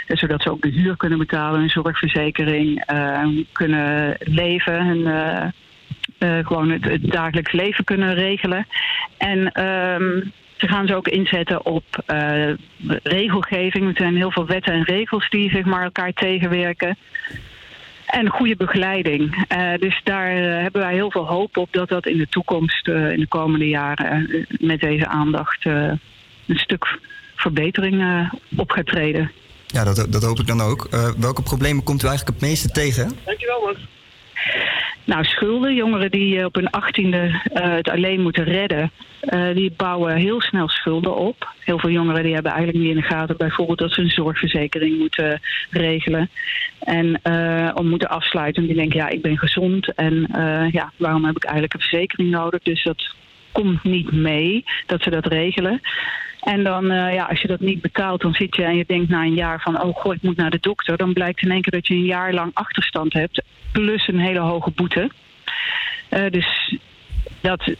Zodat 0.07 0.43
ze 0.43 0.51
ook 0.51 0.63
de 0.63 0.69
huur 0.69 0.97
kunnen 0.97 1.19
betalen, 1.19 1.61
een 1.61 1.71
zorgverzekering, 1.71 2.85
eh, 2.85 3.27
kunnen 3.53 4.17
leven, 4.19 4.87
hun, 4.87 5.53
gewoon 6.45 6.71
het, 6.71 6.85
het 6.85 7.11
dagelijks 7.11 7.53
leven 7.53 7.85
kunnen 7.85 8.15
regelen. 8.15 8.67
En 9.19 9.53
ehm, 9.53 10.21
ze 10.57 10.69
gaan 10.69 10.87
ze 10.87 10.95
ook 10.95 11.09
inzetten 11.09 11.67
op 11.67 11.85
eh, 12.07 12.51
regelgeving. 13.03 13.87
Er 13.89 13.97
zijn 13.97 14.17
heel 14.17 14.31
veel 14.31 14.47
wetten 14.47 14.73
en 14.73 14.83
regels 14.83 15.31
die 15.31 15.51
zeg 15.51 15.65
maar, 15.65 15.85
elkaar 15.85 16.13
tegenwerken. 16.13 16.97
En 18.07 18.29
goede 18.29 18.57
begeleiding. 18.57 19.45
Eh, 19.49 19.73
dus 19.79 20.01
daar 20.05 20.37
eh, 20.37 20.63
hebben 20.63 20.81
wij 20.83 20.93
heel 20.93 21.11
veel 21.11 21.27
hoop 21.27 21.57
op 21.57 21.73
dat 21.73 21.89
dat 21.89 22.07
in 22.07 22.19
de 22.19 22.29
toekomst, 22.29 22.89
eh, 22.89 23.11
in 23.13 23.21
de 23.21 23.29
komende 23.29 23.69
jaren, 23.69 24.47
met 24.49 24.81
deze 24.81 25.07
aandacht 25.07 25.67
eh, 25.67 25.91
een 26.47 26.59
stuk 26.59 26.99
verbetering 27.35 28.01
eh, 28.01 28.33
op 28.57 28.71
gaat 28.71 28.87
treden. 28.87 29.31
Ja, 29.67 29.85
dat, 29.85 30.07
dat 30.11 30.23
hoop 30.23 30.39
ik 30.39 30.47
dan 30.47 30.61
ook. 30.61 30.89
Eh, 30.91 31.11
welke 31.19 31.43
problemen 31.43 31.85
komt 31.85 32.03
u 32.03 32.07
eigenlijk 32.07 32.41
het 32.41 32.49
meeste 32.49 32.69
tegen? 32.69 33.11
Dankjewel, 33.25 33.61
man. 33.61 33.77
Nou, 35.05 35.25
schulden. 35.25 35.75
Jongeren 35.75 36.11
die 36.11 36.39
eh, 36.39 36.45
op 36.45 36.55
hun 36.55 36.71
achttiende 36.71 37.41
eh 37.53 37.71
het 37.75 37.91
alleen 37.91 38.21
moeten 38.21 38.45
redden, 38.45 38.91
eh, 39.21 39.55
die 39.55 39.73
bouwen 39.77 40.17
heel 40.17 40.41
snel 40.41 40.69
schulden 40.69 41.17
op. 41.17 41.49
Heel 41.59 41.79
veel 41.79 41.91
jongeren 41.91 42.23
die 42.23 42.35
hebben 42.35 42.53
eigenlijk 42.53 42.83
niet 42.83 42.95
in 42.95 43.01
de 43.01 43.07
gaten 43.07 43.37
bijvoorbeeld 43.37 43.79
dat 43.79 43.93
ze 43.93 44.01
een 44.01 44.11
zorgverzekering 44.11 44.99
moeten 44.99 45.41
regelen. 45.71 46.31
En 46.79 47.21
om 47.75 47.89
moeten 47.89 48.09
afsluiten. 48.09 48.67
Die 48.67 48.75
denken, 48.75 48.99
ja, 48.99 49.09
ik 49.09 49.23
ben 49.23 49.39
gezond 49.39 49.95
en 49.95 50.29
ja, 50.73 50.93
waarom 50.97 51.25
heb 51.25 51.37
ik 51.37 51.45
eigenlijk 51.45 51.75
een 51.75 51.81
verzekering 51.81 52.31
nodig? 52.31 52.63
Dus 52.63 52.83
dat 52.83 53.15
komt 53.53 53.85
niet 53.85 54.13
mee 54.13 54.65
dat 54.87 55.03
ze 55.03 55.11
dat 55.11 55.27
regelen. 55.27 55.81
En 56.45 56.65
dan, 56.65 56.91
eh, 56.91 57.15
ja, 57.15 57.25
als 57.25 57.41
je 57.41 57.49
dat 57.49 57.61
niet 57.61 57.81
betaalt, 57.81 58.21
dan 58.21 58.35
zit 58.35 58.57
je 58.57 58.65
en 58.65 58.77
je 58.77 58.85
denkt 58.87 59.09
na 59.09 59.23
een 59.23 59.35
jaar 59.35 59.61
van, 59.61 59.83
oh 59.83 59.97
god, 59.97 60.15
ik 60.15 60.23
moet 60.23 60.37
naar 60.37 60.51
de 60.51 60.59
dokter. 60.61 60.97
Dan 60.97 61.13
blijkt 61.13 61.43
in 61.43 61.51
één 61.51 61.61
keer 61.61 61.73
dat 61.73 61.87
je 61.87 61.95
een 61.95 62.05
jaar 62.05 62.33
lang 62.33 62.51
achterstand 62.55 63.13
hebt, 63.13 63.43
plus 63.73 64.09
een 64.09 64.19
hele 64.19 64.39
hoge 64.39 64.71
boete. 64.71 65.11
Eh, 66.09 66.31
dus 66.31 66.79
dat, 67.41 67.75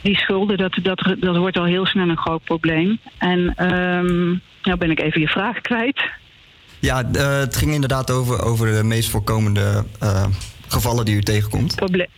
die 0.00 0.16
schulden, 0.16 0.56
dat, 0.56 0.78
dat, 0.82 1.16
dat 1.18 1.36
wordt 1.36 1.58
al 1.58 1.64
heel 1.64 1.86
snel 1.86 2.08
een 2.08 2.16
groot 2.16 2.44
probleem. 2.44 2.98
En 3.18 3.52
ehm 3.56 4.28
nou 4.62 4.78
ben 4.78 4.90
ik 4.90 5.00
even 5.00 5.20
je 5.20 5.28
vraag 5.28 5.60
kwijt. 5.60 6.00
Ja, 6.78 7.04
eh, 7.12 7.38
het 7.38 7.56
ging 7.56 7.72
inderdaad 7.72 8.10
over, 8.10 8.42
over 8.42 8.76
de 8.76 8.84
meest 8.84 9.10
voorkomende 9.10 9.84
gevallen 10.68 11.04
die 11.04 11.16
u 11.16 11.22
tegenkomt. 11.22 11.74
Proble- 11.74 12.08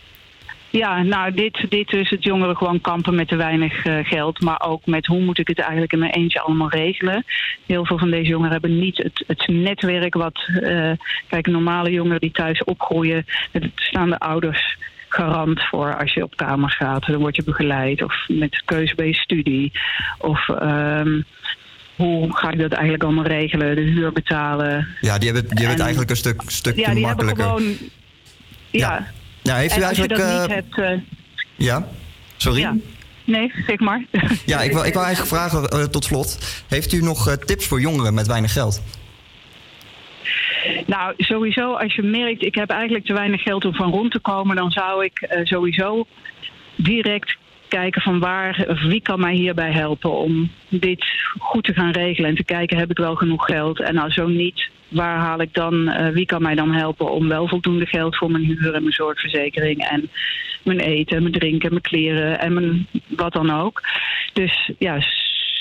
ja, 0.79 1.01
nou, 1.03 1.33
dit, 1.33 1.65
dit 1.69 1.93
is 1.93 2.09
het 2.09 2.23
jongeren 2.23 2.57
gewoon 2.57 2.81
kampen 2.81 3.15
met 3.15 3.27
te 3.27 3.35
weinig 3.35 3.85
eh, 3.85 3.97
geld. 4.03 4.41
Maar 4.41 4.61
ook 4.61 4.85
met 4.85 5.05
hoe 5.05 5.19
moet 5.19 5.39
ik 5.39 5.47
het 5.47 5.59
eigenlijk 5.59 5.93
in 5.93 5.99
mijn 5.99 6.11
eentje 6.11 6.39
allemaal 6.41 6.69
regelen. 6.69 7.25
Heel 7.65 7.85
veel 7.85 7.97
van 7.97 8.11
deze 8.11 8.29
jongeren 8.29 8.51
hebben 8.51 8.79
niet 8.79 8.97
het, 8.97 9.23
het 9.27 9.47
netwerk 9.47 10.13
wat... 10.13 10.39
eh, 10.61 10.91
kijk, 11.27 11.47
normale 11.47 11.91
jongeren 11.91 12.19
die 12.19 12.31
thuis 12.31 12.63
opgroeien... 12.63 13.25
er 13.51 13.71
staan 13.75 14.09
de 14.09 14.19
ouders 14.19 14.77
garant 15.09 15.61
voor 15.63 15.97
als 15.99 16.13
je 16.13 16.23
op 16.23 16.35
kamers 16.35 16.75
gaat. 16.75 17.05
Dan 17.05 17.19
word 17.19 17.35
je 17.35 17.43
begeleid. 17.43 18.03
Of 18.03 18.15
met 18.27 18.61
keuze 18.65 18.95
bij 18.95 19.07
je 19.07 19.13
studie. 19.13 19.71
Of... 20.17 20.49
ehm, 20.49 21.21
hoe 21.95 22.35
ga 22.37 22.51
ik 22.51 22.59
dat 22.59 22.71
eigenlijk 22.71 23.03
allemaal 23.03 23.25
regelen? 23.25 23.75
De 23.75 23.81
huur 23.81 24.11
betalen. 24.11 24.87
Ja, 25.01 25.17
die 25.17 25.31
hebben, 25.31 25.55
die 25.55 25.65
hebben 25.65 25.65
het 25.65 25.73
En- 25.77 25.79
eigenlijk 25.79 26.09
een 26.09 26.15
stuk, 26.17 26.41
stuk 26.47 26.75
ja, 26.75 26.93
die 26.93 27.01
makkelijker. 27.05 27.45
hebben 27.45 27.63
gewoon... 27.63 27.77
Ja. 28.69 28.89
Ja, 28.89 29.07
heeft 29.43 29.77
u 29.77 29.81
en 29.81 29.87
als 29.87 29.97
je 29.97 30.07
eigenlijk... 30.07 30.15
dat 30.15 30.29
eh, 30.29 30.41
niet 30.41 30.49
hebt... 30.49 30.77
eh, 30.77 30.99
ja, 31.55 31.87
sorry? 32.37 32.59
ja. 32.59 32.75
Nee, 33.25 33.51
zeg 33.67 33.79
maar. 33.79 34.05
Ja, 34.45 34.61
ik 34.61 34.71
wil, 34.71 34.83
ik 34.83 34.93
wil 34.93 35.03
eigenlijk 35.03 35.33
vragen 35.35 35.67
eh, 35.67 35.83
tot 35.83 36.03
slot. 36.03 36.63
Heeft 36.67 36.93
u 36.93 37.01
nog 37.01 37.37
tips 37.37 37.67
voor 37.67 37.81
jongeren 37.81 38.13
met 38.13 38.27
weinig 38.27 38.53
geld? 38.53 38.81
Nou, 40.85 41.13
sowieso 41.17 41.73
als 41.73 41.95
je 41.95 42.03
merkt, 42.03 42.43
ik 42.43 42.55
heb 42.55 42.69
eigenlijk 42.69 43.05
te 43.05 43.13
weinig 43.13 43.41
geld 43.41 43.65
om 43.65 43.73
van 43.73 43.91
rond 43.91 44.11
te 44.11 44.19
komen, 44.19 44.55
dan 44.55 44.71
zou 44.71 45.05
ik 45.05 45.27
sowieso 45.43 46.05
direct 46.75 47.37
kijken 47.77 48.01
van 48.01 48.19
waar, 48.19 48.77
wie 48.87 49.01
kan 49.01 49.19
mij 49.19 49.33
hierbij 49.33 49.71
helpen 49.71 50.11
om 50.11 50.51
dit 50.69 51.05
goed 51.39 51.63
te 51.63 51.73
gaan 51.73 51.91
regelen 51.91 52.29
en 52.29 52.35
te 52.35 52.43
kijken, 52.43 52.77
heb 52.77 52.91
ik 52.91 52.97
wel 52.97 53.15
genoeg 53.15 53.45
geld? 53.45 53.79
En 53.79 53.93
nou, 53.93 54.11
zo 54.11 54.27
niet, 54.27 54.69
waar 54.87 55.17
haal 55.17 55.41
ik 55.41 55.53
dan, 55.53 55.87
eh, 55.87 56.13
wie 56.13 56.25
kan 56.25 56.41
mij 56.41 56.55
dan 56.55 56.71
helpen 56.71 57.11
om 57.11 57.27
wel 57.27 57.47
voldoende 57.47 57.85
geld 57.85 58.17
voor 58.17 58.31
mijn 58.31 58.43
huur 58.43 58.73
en 58.73 58.81
mijn 58.81 58.93
zorgverzekering 58.93 59.87
en 59.87 60.09
mijn 60.63 60.79
eten, 60.79 61.21
mijn 61.21 61.33
drinken, 61.33 61.69
mijn 61.69 61.81
kleren 61.81 62.39
en 62.39 62.53
mijn 62.53 62.87
wat 63.07 63.33
dan 63.33 63.51
ook. 63.51 63.81
Dus 64.33 64.71
ja, 64.77 64.97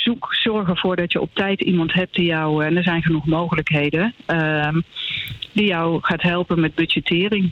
zoek, 0.02 0.34
zorg 0.34 0.68
ervoor 0.68 0.96
dat 0.96 1.12
je 1.12 1.20
op 1.20 1.34
tijd 1.34 1.60
iemand 1.60 1.92
hebt 1.92 2.14
die 2.14 2.26
jou, 2.26 2.64
en 2.64 2.76
er 2.76 2.82
zijn 2.82 3.02
genoeg 3.02 3.26
mogelijkheden, 3.26 4.14
ehm, 4.26 4.80
die 5.52 5.66
jou 5.66 5.98
gaat 6.02 6.22
helpen 6.22 6.60
met 6.60 6.74
budgettering. 6.74 7.50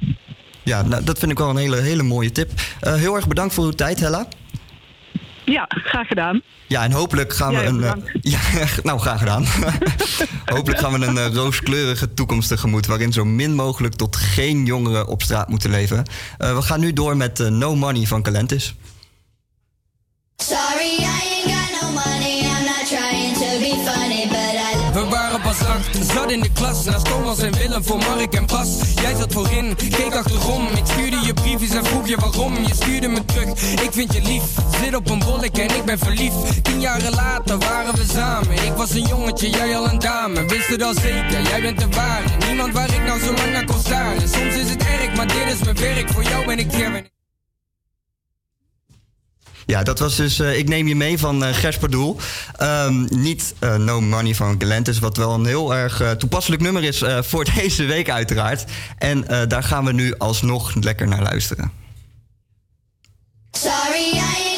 Ja, 0.63 0.83
nou, 0.83 1.05
dat 1.05 1.19
vind 1.19 1.31
ik 1.31 1.39
wel 1.39 1.51
een 1.51 1.57
hele, 1.57 1.77
hele 1.77 2.03
mooie 2.03 2.33
tip. 2.33 2.51
Eh, 2.81 2.95
heel 2.95 3.15
erg 3.15 3.29
bedankt 3.29 3.55
voor 3.55 3.65
uw 3.65 3.71
tijd, 3.71 4.01
Hella. 4.01 4.29
Ja, 5.45 5.67
graag 5.69 6.07
gedaan. 6.07 6.43
Ja, 6.67 6.83
en 6.85 6.93
hopelijk 6.93 7.33
gaan 7.35 7.55
we 7.55 7.63
een. 7.65 7.83
eh, 7.83 7.93
ja, 8.33 8.39
nou, 8.83 8.99
graag 9.01 9.19
gedaan. 9.19 9.47
hopelijk 10.57 10.81
gaan 10.81 11.01
we 11.01 11.07
een 11.07 11.19
eh, 11.19 11.35
rooskleurige 11.35 12.15
toekomst 12.15 12.49
tegemoet. 12.49 12.87
waarin 12.87 13.13
zo 13.13 13.25
min 13.25 13.55
mogelijk 13.55 13.95
tot 13.95 14.17
geen 14.17 14.65
jongeren 14.67 15.07
op 15.07 15.23
straat 15.23 15.49
moeten 15.49 15.71
leven. 15.71 16.05
Eh, 16.39 16.55
we 16.55 16.63
gaan 16.63 16.81
nu 16.81 16.93
door 16.93 17.17
met 17.17 17.39
No 17.39 17.75
Money 17.77 18.07
van 18.07 18.23
Calentis. 18.23 18.75
Sorry, 20.37 21.03
I 21.03 21.30
Acht, 25.51 26.13
zat 26.15 26.31
in 26.31 26.41
de 26.41 26.53
klas 26.53 26.85
Naast 26.85 27.05
Thomas 27.05 27.39
en 27.39 27.53
Willem 27.53 27.85
voor 27.85 27.99
Mark 27.99 28.35
en 28.35 28.47
Bas. 28.47 28.69
Jij 28.95 29.15
zat 29.19 29.33
voorin, 29.33 29.77
keek 29.77 30.15
achterom. 30.15 30.67
Ik 30.67 30.85
stuurde 30.85 31.19
je 31.27 31.35
briefjes 31.35 31.71
en 31.71 31.85
vroeg 31.85 32.09
je 32.09 32.17
waarom. 32.17 32.55
Je 32.67 32.75
stuurde 32.75 33.09
me 33.09 33.25
terug, 33.25 33.49
ik 33.63 33.89
vind 33.93 34.15
je 34.15 34.23
lief. 34.23 34.43
Zit 34.83 34.95
op 34.95 35.11
een 35.11 35.19
bolletje 35.19 35.63
en 35.63 35.77
ik 35.77 35.85
ben 35.85 35.99
verliefd. 35.99 36.65
Tien 36.65 36.81
jaren 36.81 37.15
later 37.15 37.59
waren 37.59 37.95
we 37.95 38.05
samen. 38.13 38.53
Ik 38.53 38.73
was 38.77 38.91
een 38.91 39.07
jongetje, 39.07 39.51
jij 39.51 39.77
al 39.77 39.89
een 39.89 39.99
dame. 39.99 40.45
Wist 40.47 40.69
het 40.69 40.83
al 40.83 40.95
zeker, 40.95 41.43
jij 41.43 41.61
bent 41.61 41.79
de 41.79 41.89
ware. 41.89 42.29
Niemand 42.47 42.73
waar 42.73 42.95
ik 42.95 43.03
nou 43.07 43.21
zo 43.21 43.33
lang 43.33 43.53
naar 43.53 43.65
kon 43.65 43.79
staren. 43.79 44.29
Soms 44.29 44.55
is 44.55 44.71
het 44.71 44.83
erg, 44.83 45.17
maar 45.17 45.27
dit 45.27 45.47
is 45.55 45.63
mijn 45.65 45.77
werk. 45.77 46.11
Voor 46.11 46.23
jou 46.23 46.47
ben 46.47 46.59
ik 46.59 46.69
Kevin 46.69 47.20
Ja, 49.71 49.83
dat 49.83 49.99
was 49.99 50.17
dus 50.17 50.39
eh, 50.39 50.59
Ik 50.59 50.69
Neem 50.69 50.89
Je 50.89 50.97
Mee 50.97 51.19
van 51.19 51.45
eh 51.45 51.55
Gersper 51.55 51.91
Doel. 51.91 52.17
Ehm, 52.57 53.07
niet 53.09 53.55
eh, 53.59 53.77
No 53.77 54.01
Money 54.01 54.35
van 54.35 54.55
Galantis, 54.59 54.99
wat 54.99 55.17
wel 55.17 55.35
een 55.35 55.47
heel 55.47 55.75
erg 55.75 56.03
toepasselijk 56.19 56.63
nummer 56.63 56.85
is 56.85 57.05
voor 57.21 57.45
deze 57.55 57.85
week 57.85 58.11
uiteraard. 58.11 58.65
En 58.99 59.25
daar 59.49 59.63
gaan 59.63 59.85
we 59.85 59.93
nu 59.93 60.15
alsnog 60.19 60.75
lekker 60.75 61.09
naar 61.09 61.23
luisteren. 61.23 61.73
Sorry, 63.51 64.17
I 64.17 64.50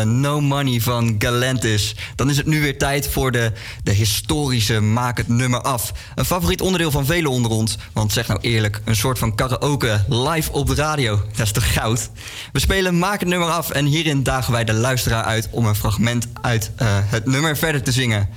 is 0.00 0.06
eh, 0.06 0.12
No 0.12 0.40
Money 0.40 0.80
van 0.80 1.14
Galantis. 1.18 1.94
Dan 2.14 2.30
is 2.30 2.36
het 2.36 2.46
nu 2.46 2.60
weer 2.60 2.78
tijd 2.78 3.08
voor 3.08 3.32
de, 3.32 3.52
de 3.82 3.92
historische 3.92 4.80
Maak 4.80 5.16
het 5.16 5.28
nummer 5.28 5.60
af. 5.60 5.92
Een 6.14 6.24
favoriet 6.24 6.60
onderdeel 6.60 6.90
van 6.90 7.06
velen 7.06 7.30
onder 7.30 7.50
ons. 7.50 7.78
Want 7.92 8.12
zeg 8.12 8.28
nou 8.28 8.40
eerlijk, 8.40 8.80
een 8.84 8.96
soort 8.96 9.18
van 9.18 9.34
karaoke 9.34 10.04
live 10.08 10.52
op 10.52 10.66
de 10.66 10.74
radio. 10.74 11.22
Dat 11.36 11.46
is 11.46 11.52
toch 11.52 11.72
goud? 11.72 12.10
We 12.52 12.58
spelen 12.58 12.98
Maak 12.98 13.20
het 13.20 13.28
nummer 13.28 13.48
af 13.48 13.70
en 13.70 13.84
hierin 13.84 14.22
dagen 14.22 14.52
wij 14.52 14.64
de 14.64 14.72
luisteraar 14.72 15.24
uit... 15.24 15.48
om 15.50 15.66
een 15.66 15.74
fragment 15.74 16.26
uit 16.42 16.70
eh, 16.76 16.86
het 16.90 17.26
nummer 17.26 17.56
verder 17.56 17.82
te 17.82 17.92
zingen. 17.92 18.28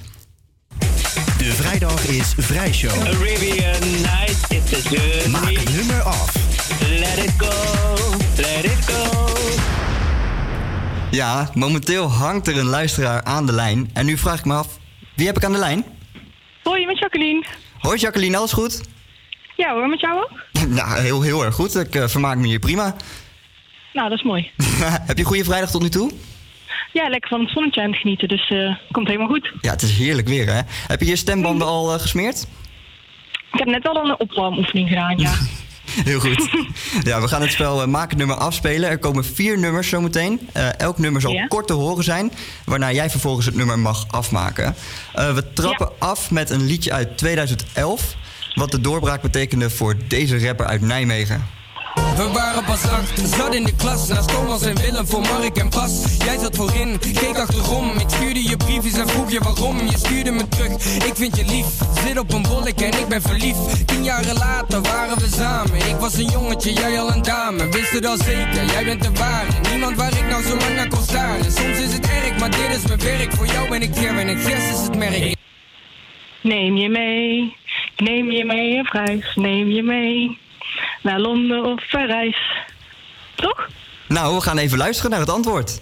De 1.37 1.51
vrijdag 1.53 2.05
is 2.05 2.33
vrijshow. 2.37 2.91
Arabian 2.91 4.01
night, 4.01 4.51
it's 4.51 4.73
a 4.73 4.89
journey. 4.89 5.27
Maak 5.27 5.57
het 5.57 5.75
nummer 5.75 6.01
af. 6.01 6.31
Let 6.79 7.17
it 7.17 7.31
go, 7.37 7.49
let 8.35 8.65
it 8.65 8.85
go. 8.85 9.12
Ja, 11.13 11.49
momenteel 11.53 12.07
hangt 12.07 12.47
er 12.47 12.57
een 12.57 12.65
luisteraar 12.65 13.23
aan 13.23 13.45
de 13.45 13.53
lijn. 13.53 13.89
En 13.93 14.05
nu 14.05 14.17
vraag 14.17 14.39
ik 14.39 14.45
me 14.45 14.53
af, 14.53 14.79
wie 15.15 15.25
heb 15.25 15.37
ik 15.37 15.43
aan 15.43 15.51
de 15.51 15.57
lijn? 15.57 15.85
Hoi, 16.63 16.85
met 16.85 16.99
Jacqueline. 16.99 17.43
Hoi 17.79 17.97
Jacqueline, 17.97 18.37
alles 18.37 18.51
goed? 18.51 18.81
Ja 19.55 19.73
hoor, 19.73 19.87
met 19.87 19.99
jou 19.99 20.23
ook? 20.23 20.31
Nou, 20.67 20.99
heel, 20.99 21.21
heel 21.21 21.45
erg 21.45 21.55
goed. 21.55 21.75
Ik 21.75 21.95
eh, 21.95 22.07
vermaak 22.07 22.37
me 22.37 22.47
hier 22.47 22.59
prima. 22.59 22.95
Nou, 23.93 24.09
dat 24.09 24.17
is 24.17 24.23
mooi. 24.23 24.51
heb 25.07 25.17
je 25.17 25.23
een 25.23 25.29
goede 25.29 25.43
vrijdag 25.43 25.71
tot 25.71 25.81
nu 25.81 25.89
toe? 25.89 26.11
Ja, 26.93 27.09
lekker 27.09 27.29
van 27.29 27.39
het 27.39 27.49
zonnetje 27.49 27.81
aan 27.81 27.91
het 27.91 27.99
genieten, 27.99 28.27
dus 28.27 28.49
eh 28.49 28.75
komt 28.91 29.07
helemaal 29.07 29.27
goed. 29.27 29.51
Ja, 29.61 29.71
het 29.71 29.81
is 29.81 29.97
heerlijk 29.97 30.27
weer, 30.27 30.47
hè? 30.53 30.61
Heb 30.87 30.99
je 30.99 31.05
je 31.05 31.15
stembanden 31.15 31.67
al 31.67 31.93
eh, 31.93 31.99
gesmeerd? 31.99 32.47
Ik 33.51 33.59
heb 33.59 33.67
net 33.67 33.87
al 33.87 34.05
een 34.05 34.19
opwarmoefening 34.19 34.89
gedaan, 34.89 35.17
ja. 35.17 35.33
Heel 36.09 36.19
goed. 36.19 36.49
Ja, 37.03 37.21
we 37.21 37.27
gaan 37.27 37.41
het 37.41 37.51
spel 37.51 37.81
eh, 37.81 37.87
Maak 37.87 38.09
het 38.09 38.17
nummer 38.17 38.35
afspelen. 38.35 38.89
Er 38.89 38.97
komen 38.97 39.25
vier 39.25 39.59
nummers 39.59 39.89
zometeen. 39.89 40.49
Eh 40.53 40.79
elk 40.79 40.97
nummer 40.97 41.21
zal 41.21 41.31
Ja. 41.31 41.47
kort 41.47 41.67
te 41.67 41.73
horen 41.73 42.03
zijn, 42.03 42.31
waarna 42.65 42.91
jij 42.91 43.09
vervolgens 43.09 43.45
het 43.45 43.55
nummer 43.55 43.79
mag 43.79 44.05
afmaken. 44.09 44.75
Eh, 45.13 45.33
we 45.33 45.53
trappen 45.53 45.89
af 45.99 46.31
met 46.31 46.49
een 46.49 46.65
liedje 46.65 46.91
uit 46.93 47.17
2011, 47.17 48.15
wat 48.55 48.71
de 48.71 48.81
doorbraak 48.81 49.21
betekende 49.21 49.69
voor 49.69 49.95
deze 50.07 50.45
rapper 50.45 50.65
uit 50.65 50.81
Nijmegen. 50.81 51.45
We 51.93 52.29
waren 52.33 52.63
pas 52.63 52.83
acht, 52.87 53.19
zat 53.37 53.55
in 53.55 53.63
de 53.63 53.75
klas. 53.75 54.07
Naast 54.07 54.27
Thomas 54.27 54.61
en 54.61 54.75
Willem 54.75 55.07
voor 55.07 55.21
Mark 55.21 55.57
en 55.57 55.69
Bas. 55.69 56.17
Jij 56.17 56.37
zat 56.37 56.55
voorin, 56.55 56.99
keek 56.99 57.37
achterom. 57.37 57.91
Ik 57.97 58.09
stuurde 58.09 58.49
je 58.49 58.57
briefjes 58.57 58.97
en 58.97 59.07
vroeg 59.07 59.31
je 59.31 59.39
waarom. 59.39 59.77
Je 59.89 59.97
stuurde 59.97 60.31
me 60.31 60.47
terug, 60.47 60.71
ik 60.85 61.15
vind 61.15 61.37
je 61.37 61.45
lief. 61.45 61.65
Zit 62.05 62.19
op 62.19 62.33
een 62.33 62.41
bolletje 62.41 62.85
en 62.85 62.99
ik 62.99 63.07
ben 63.07 63.21
verliefd. 63.21 63.87
Tien 63.87 64.03
jaren 64.03 64.37
later 64.37 64.81
waren 64.81 65.17
we 65.17 65.27
samen. 65.27 65.75
Ik 65.75 65.95
was 65.99 66.13
een 66.13 66.29
jongetje, 66.29 66.73
jij 66.73 66.99
al 66.99 67.11
een 67.11 67.21
dame. 67.21 67.69
Wist 67.69 67.91
het 67.91 68.05
al 68.05 68.17
zeker, 68.17 68.65
jij 68.65 68.83
bent 68.85 69.03
de 69.03 69.11
ware. 69.11 69.51
Niemand 69.71 69.95
waar 69.95 70.17
ik 70.17 70.29
nou 70.29 70.43
zo 70.43 70.57
lang 70.57 70.75
naar 70.75 70.87
kon 70.87 71.03
staren. 71.03 71.51
Soms 71.51 71.79
is 71.79 71.93
het 71.93 72.07
erg, 72.07 72.39
maar 72.39 72.51
dit 72.51 72.77
is 72.77 72.87
mijn 72.87 72.99
werk. 72.99 73.31
Voor 73.31 73.45
jou 73.45 73.69
ben 73.69 73.81
ik 73.81 73.95
Ger 73.95 74.17
en 74.17 74.29
ik 74.29 74.37
Gers 74.37 74.69
is 74.69 74.81
het 74.87 74.97
merk. 74.97 75.35
Neem 76.41 76.77
je 76.77 76.89
mee, 76.89 77.55
neem 77.97 78.31
je 78.31 78.45
mee 78.45 78.79
op 78.79 78.87
reis, 78.87 79.35
neem 79.35 79.69
je 79.69 79.83
mee 79.83 80.41
naar 81.01 81.19
Londen 81.19 81.65
of 81.65 81.89
Parijs. 81.91 82.37
Toch? 83.35 83.67
Nou, 84.07 84.35
we 84.35 84.41
gaan 84.41 84.57
even 84.57 84.77
luisteren 84.77 85.11
naar 85.11 85.19
het 85.19 85.29
antwoord. 85.29 85.81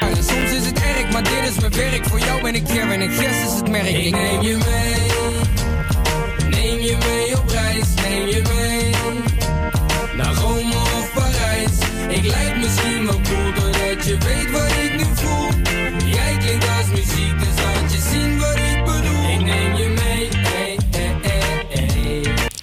Soms 0.00 0.52
is 0.52 0.66
het 0.66 0.82
erg, 0.82 1.12
maar 1.12 1.22
dit 1.22 1.48
is 1.48 1.60
mijn 1.60 1.72
werk 1.72 2.04
Voor 2.04 2.18
jou 2.18 2.42
ben 2.42 2.54
ik 2.54 2.68
Ger 2.68 2.90
en 2.90 3.00
ik 3.00 3.10
Gers 3.10 3.42
is 3.44 3.54
het 3.54 3.68
merk 3.68 3.88
Ik 3.88 4.10
neem 4.10 4.40
je 4.40 4.56
mee 4.56 5.08
Neem 6.50 6.78
je 6.78 6.96
mee 7.08 7.38
op 7.38 7.48
reis, 7.48 7.94
neem 7.94 8.26
je 8.26 8.42
mee 8.54 8.90
Naar 10.16 10.34
Rome 10.34 10.74
of 10.74 11.12
Parijs 11.14 11.78
Ik 12.08 12.24
lijk 12.24 12.56
misschien 12.56 13.06
wel 13.06 13.20
cool 13.20 13.52
doordat 13.54 14.06
je 14.06 14.18
weet 14.18 14.49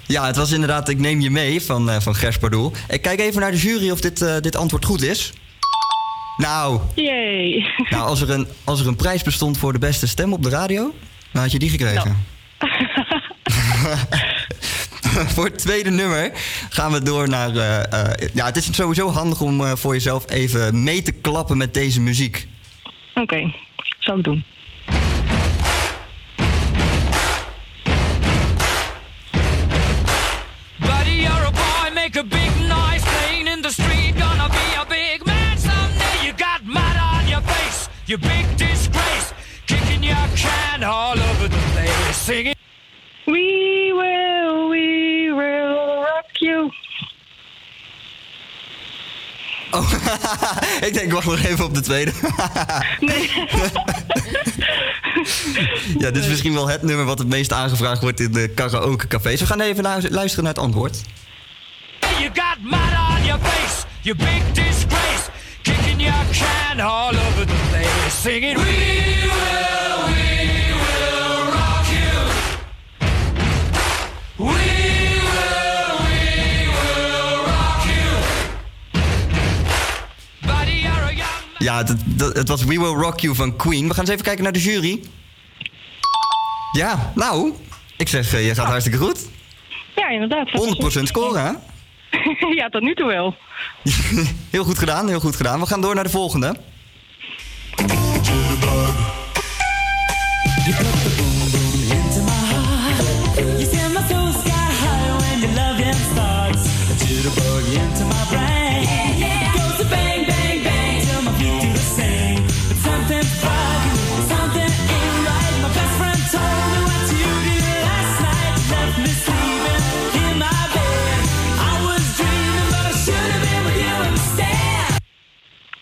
Ja, 0.08 0.26
het 0.26 0.36
was 0.36 0.52
inderdaad 0.52 0.90
Ik 0.90 1.00
neem 1.00 1.22
je 1.22 1.30
mee 1.30 1.62
van, 1.62 1.90
eh, 1.90 2.00
van 2.00 2.16
Gers 2.16 2.38
Pardoel. 2.38 2.72
Ik 2.90 3.02
kijk 3.02 3.20
even 3.20 3.42
naar 3.42 3.52
de 3.52 3.58
jury 3.58 3.90
of 3.90 4.02
dit, 4.02 4.22
eh, 4.22 4.36
dit 4.40 4.56
antwoord 4.56 4.86
goed 4.86 5.02
is. 5.02 5.34
Nou, 6.38 6.80
Jee. 6.96 7.66
nou 7.90 8.08
als, 8.08 8.22
er 8.22 8.30
een, 8.30 8.48
als 8.64 8.80
er 8.80 8.88
een 8.88 8.96
prijs 8.96 9.24
bestond 9.24 9.58
voor 9.58 9.74
de 9.74 9.80
beste 9.80 10.08
stem 10.08 10.34
op 10.34 10.44
de 10.44 10.50
radio, 10.50 10.94
dan 11.32 11.42
had 11.42 11.52
je 11.52 11.60
die 11.60 11.70
gekregen. 11.70 12.26
voor 15.34 15.46
het 15.46 15.58
tweede 15.58 15.90
nummer 15.90 16.32
gaan 16.70 16.92
we 16.92 17.04
door 17.04 17.30
naar. 17.30 17.56
eh, 17.56 18.02
eh, 18.02 18.30
ja, 18.34 18.46
het 18.46 18.56
is 18.56 18.76
sowieso 18.76 19.10
handig 19.10 19.42
om 19.42 19.62
eh, 19.62 19.72
voor 19.76 19.94
jezelf 19.94 20.32
even 20.32 20.84
mee 20.84 21.02
te 21.02 21.12
klappen 21.12 21.58
met 21.58 21.74
deze 21.74 22.02
muziek. 22.02 22.48
Oké, 23.14 23.54
zal 24.00 24.18
ik 24.18 24.24
doen. 24.24 24.44
You 38.08 38.18
big 38.18 38.46
disgrace. 38.58 39.34
Kicking 39.66 40.04
your 40.04 40.28
can 40.36 40.84
all 40.84 41.20
over 41.20 41.48
the 41.50 41.58
place, 41.74 42.18
singing. 42.18 42.56
We 43.26 43.92
will, 43.94 44.70
we 44.70 45.32
will 45.34 46.02
rock 46.02 46.32
you. 46.40 46.72
Oh, 49.72 49.92
ik 50.88 50.94
denk, 50.94 51.12
wacht 51.12 51.26
nog 51.26 51.44
even 51.44 51.66
op 51.66 51.74
de 51.74 51.82
tweede. 51.82 52.12
ja, 56.00 56.12
dit 56.12 56.16
is 56.24 56.28
misschien 56.28 56.54
wel 56.54 56.68
het 56.68 56.82
nummer 56.82 57.06
wat 57.06 57.20
het 57.20 57.28
meest 57.28 57.54
aangevraagd 57.54 58.02
wordt 58.02 58.20
in 58.20 58.32
de 58.32 58.48
karaoke-cafés. 58.48 59.40
We 59.40 59.46
gaan 59.46 59.62
even 59.62 59.84
lu- 59.84 60.10
luisteren 60.10 60.44
naar 60.44 60.54
het 60.54 60.64
antwoord. 60.64 61.02
You 62.00 62.30
got 62.34 62.58
mud 62.62 62.98
on 63.10 63.26
your 63.26 63.40
face, 63.44 63.86
you 64.02 64.16
big 64.16 64.52
disgrace. 64.54 65.30
Your 65.98 66.26
can 66.32 66.80
all 66.80 67.10
over 67.16 67.46
the 67.46 67.56
place, 67.70 68.14
singing. 68.22 68.56
We 68.58 68.64
will, 68.64 70.00
we 70.08 70.24
will 70.84 71.52
rock 71.52 71.86
you. 71.98 72.18
We 74.38 74.46
will, 74.46 75.98
we 76.08 76.20
will 76.78 77.46
rock 77.46 77.82
you. 77.86 78.10
Buddy, 80.48 80.72
you're 80.82 80.92
a 80.92 81.14
young 81.14 81.58
Ja, 81.58 81.78
het, 81.78 81.90
het- 82.18 82.38
het 82.38 82.48
was 82.48 82.64
We 82.64 82.80
Will 82.80 82.94
Rock 82.96 83.20
You 83.20 83.36
van 83.36 83.56
Queen. 83.56 83.88
We 83.88 83.94
gaan 83.94 84.04
eens 84.04 84.10
even 84.14 84.24
kijken 84.24 84.44
naar 84.44 84.54
de 84.54 84.62
jury. 84.62 85.02
Ja, 86.72 87.12
nou, 87.16 87.54
ik 87.98 88.08
zeg, 88.08 88.34
eh, 88.34 88.48
je 88.48 88.56
gaat 88.56 88.68
hartstikke 88.68 88.98
goed. 88.98 89.20
Ja, 89.96 90.08
inderdaad. 90.10 90.50
100% 90.52 91.08
scoren, 91.08 91.46
hè? 91.46 91.52
ja, 92.60 92.70
tot 92.70 92.82
nu 92.82 92.96
toe 92.96 93.08
wel. 93.08 93.36
Heel 94.52 94.64
goed 94.64 94.78
gedaan, 94.78 95.08
heel 95.08 95.20
goed 95.20 95.36
gedaan. 95.36 95.60
We 95.60 95.66
gaan 95.66 95.82
door 95.82 95.96
naar 95.96 96.04
de 96.04 96.10
volgende. 96.10 96.56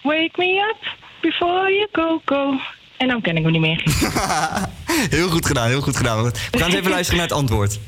Wake 0.05 0.37
me 0.37 0.59
up 0.59 0.77
before 1.21 1.71
you 1.71 1.87
go, 1.91 2.21
go. 2.25 2.59
En 2.97 3.07
dan 3.07 3.21
ken 3.21 3.37
ik 3.37 3.43
hem 3.43 3.51
niet 3.51 3.61
meer. 3.61 3.83
heel 5.17 5.29
goed 5.29 5.45
gedaan, 5.45 5.67
heel 5.67 5.81
goed 5.81 5.97
gedaan. 5.97 6.23
We 6.23 6.31
gaan 6.51 6.67
eens 6.67 6.75
even 6.75 6.91
luisteren 6.91 7.19
naar 7.19 7.27
het 7.27 7.37
antwoord. 7.37 7.79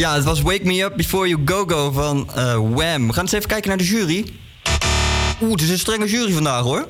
Ja, 0.00 0.14
het 0.14 0.24
was 0.24 0.40
Wake 0.40 0.64
Me 0.64 0.82
Up 0.82 0.96
Before 0.96 1.28
You 1.28 1.42
Go 1.44 1.64
Go 1.66 1.90
van 1.90 2.30
eh, 2.34 2.54
Wham. 2.54 3.06
We 3.06 3.12
gaan 3.12 3.22
eens 3.22 3.32
even 3.32 3.48
kijken 3.48 3.68
naar 3.68 3.78
de 3.78 3.84
jury. 3.84 4.26
Oeh, 5.42 5.50
het 5.52 5.60
is 5.60 5.70
een 5.70 5.78
strenge 5.78 6.06
jury 6.06 6.32
vandaag 6.32 6.62
hoor. 6.62 6.86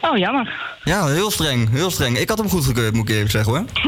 Oh, 0.00 0.16
jammer. 0.16 0.54
Ja, 0.84 1.06
heel 1.06 1.30
streng, 1.30 1.70
heel 1.70 1.90
streng. 1.90 2.18
Ik 2.18 2.28
had 2.28 2.38
hem 2.38 2.48
goed 2.48 2.64
gekeurd, 2.64 2.94
moet 2.94 3.08
ik 3.08 3.14
eerlijk 3.14 3.30
zeggen 3.30 3.52
hoor. 3.52 3.64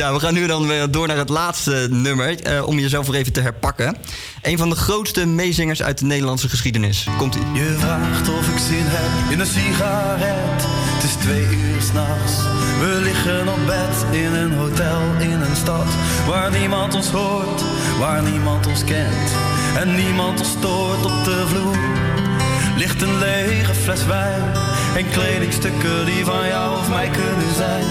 ja, 0.00 0.12
we 0.12 0.20
gaan 0.20 0.34
nu 0.34 0.46
dan 0.46 0.66
weer 0.66 0.90
door 0.90 1.06
naar 1.06 1.16
het 1.16 1.28
laatste 1.28 1.86
nummer. 1.90 2.40
eh, 2.42 2.66
om 2.66 2.78
jezelf 2.78 3.06
weer 3.06 3.20
even 3.20 3.32
te 3.32 3.40
herpakken. 3.40 3.96
Een 4.42 4.58
van 4.58 4.68
de 4.68 4.76
grootste 4.76 5.26
meezingers 5.26 5.82
uit 5.82 5.98
de 5.98 6.04
Nederlandse 6.04 6.48
geschiedenis. 6.48 7.06
Komt 7.18 7.34
ie. 7.34 7.42
Je 7.52 7.76
vraagt 7.78 8.28
of 8.28 8.48
ik 8.48 8.58
zin 8.58 8.84
heb 8.84 9.32
in 9.32 9.40
een 9.40 9.46
sigaret. 9.46 10.64
Het 10.94 11.04
is 11.04 11.12
twee 11.14 11.42
uur 11.44 11.80
s'nachts. 11.80 12.59
We 12.80 13.00
liggen 13.02 13.48
op 13.48 13.66
bed 13.66 14.06
in 14.10 14.34
een 14.34 14.52
hotel 14.52 15.00
in 15.18 15.40
een 15.40 15.56
stad 15.56 15.86
waar 16.26 16.50
niemand 16.50 16.94
ons 16.94 17.10
hoort, 17.10 17.64
waar 17.98 18.22
niemand 18.22 18.66
ons 18.66 18.84
kent 18.84 19.36
en 19.76 19.94
niemand 19.94 20.38
ons 20.38 20.48
stoort 20.48 21.04
op 21.04 21.24
de 21.24 21.44
vloer. 21.46 21.76
Ligt 22.76 23.02
een 23.02 23.18
lege 23.18 23.74
fles 23.74 24.06
wijn 24.06 24.42
en 24.96 25.10
kledingstukken 25.10 26.06
die 26.06 26.24
van 26.24 26.46
jou 26.48 26.78
of 26.78 26.88
mij 26.88 27.08
kunnen 27.08 27.54
zijn. 27.54 27.84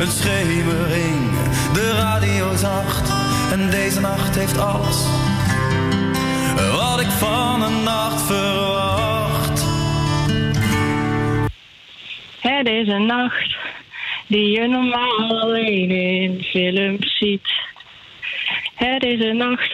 Een 0.00 0.10
schemering, 0.10 1.30
de 1.72 1.92
radio 1.92 2.56
zacht 2.56 3.10
en 3.52 3.70
deze 3.70 4.00
nacht 4.00 4.34
heeft 4.34 4.58
alles 4.58 5.06
wat 6.72 7.00
ik 7.00 7.10
van 7.10 7.62
een 7.62 7.82
nacht 7.82 8.22
verwacht. 8.22 9.64
Het 12.40 12.68
is 12.68 12.88
een 12.88 13.06
nacht 13.06 13.56
die 14.28 14.50
je 14.50 14.68
normaal 14.68 15.40
alleen 15.40 15.90
in 15.90 16.42
films 16.42 17.18
ziet. 17.18 17.48
Het 18.74 19.04
is 19.04 19.24
een 19.24 19.36
nacht 19.36 19.70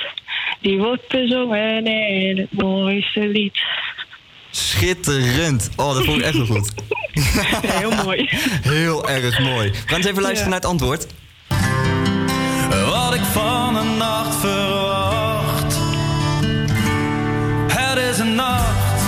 die 0.60 0.78
wordt 0.78 1.08
bezongen 1.08 1.86
in 1.86 2.38
het 2.38 2.52
mooiste 2.52 3.28
lied. 3.28 3.62
Schitterend. 4.50 5.70
Oh, 5.76 5.94
dat 5.94 6.04
vond 6.04 6.18
ik 6.18 6.24
echt 6.24 6.36
wel 6.36 6.46
goed. 6.46 6.72
heel 7.80 8.04
mooi. 8.04 8.28
Heel 8.74 9.08
erg 9.08 9.38
mooi. 9.38 9.70
We 9.70 9.76
gaan 9.86 9.96
eens 9.96 10.06
even 10.06 10.22
luisteren 10.22 10.50
naar 10.50 10.60
het 10.60 10.68
antwoord. 10.68 11.06
Wat 12.86 13.14
ik 13.14 13.22
van 13.22 13.76
een 13.76 13.96
nacht 13.96 14.36
verwacht. 14.36 15.78
Het 17.72 17.98
is 17.98 18.18
een 18.18 18.34
nacht 18.34 19.02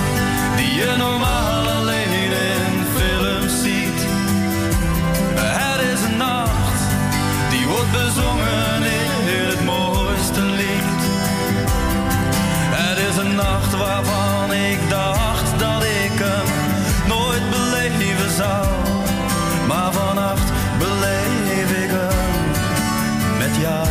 die 0.57 0.75
je 0.75 0.95
normaal 0.99 1.36
waarvan 14.03 14.53
ik 14.53 14.89
dacht 14.89 15.59
dat 15.59 15.83
ik 15.83 16.13
hem 16.15 16.47
nooit 17.09 17.51
beleven 17.51 18.31
zou. 18.31 18.67
Maar 19.67 19.93
vannacht 19.93 20.53
beleef 20.79 21.71
ik 21.85 21.91
hem 21.91 23.39
met 23.39 23.57
jou. 23.61 23.89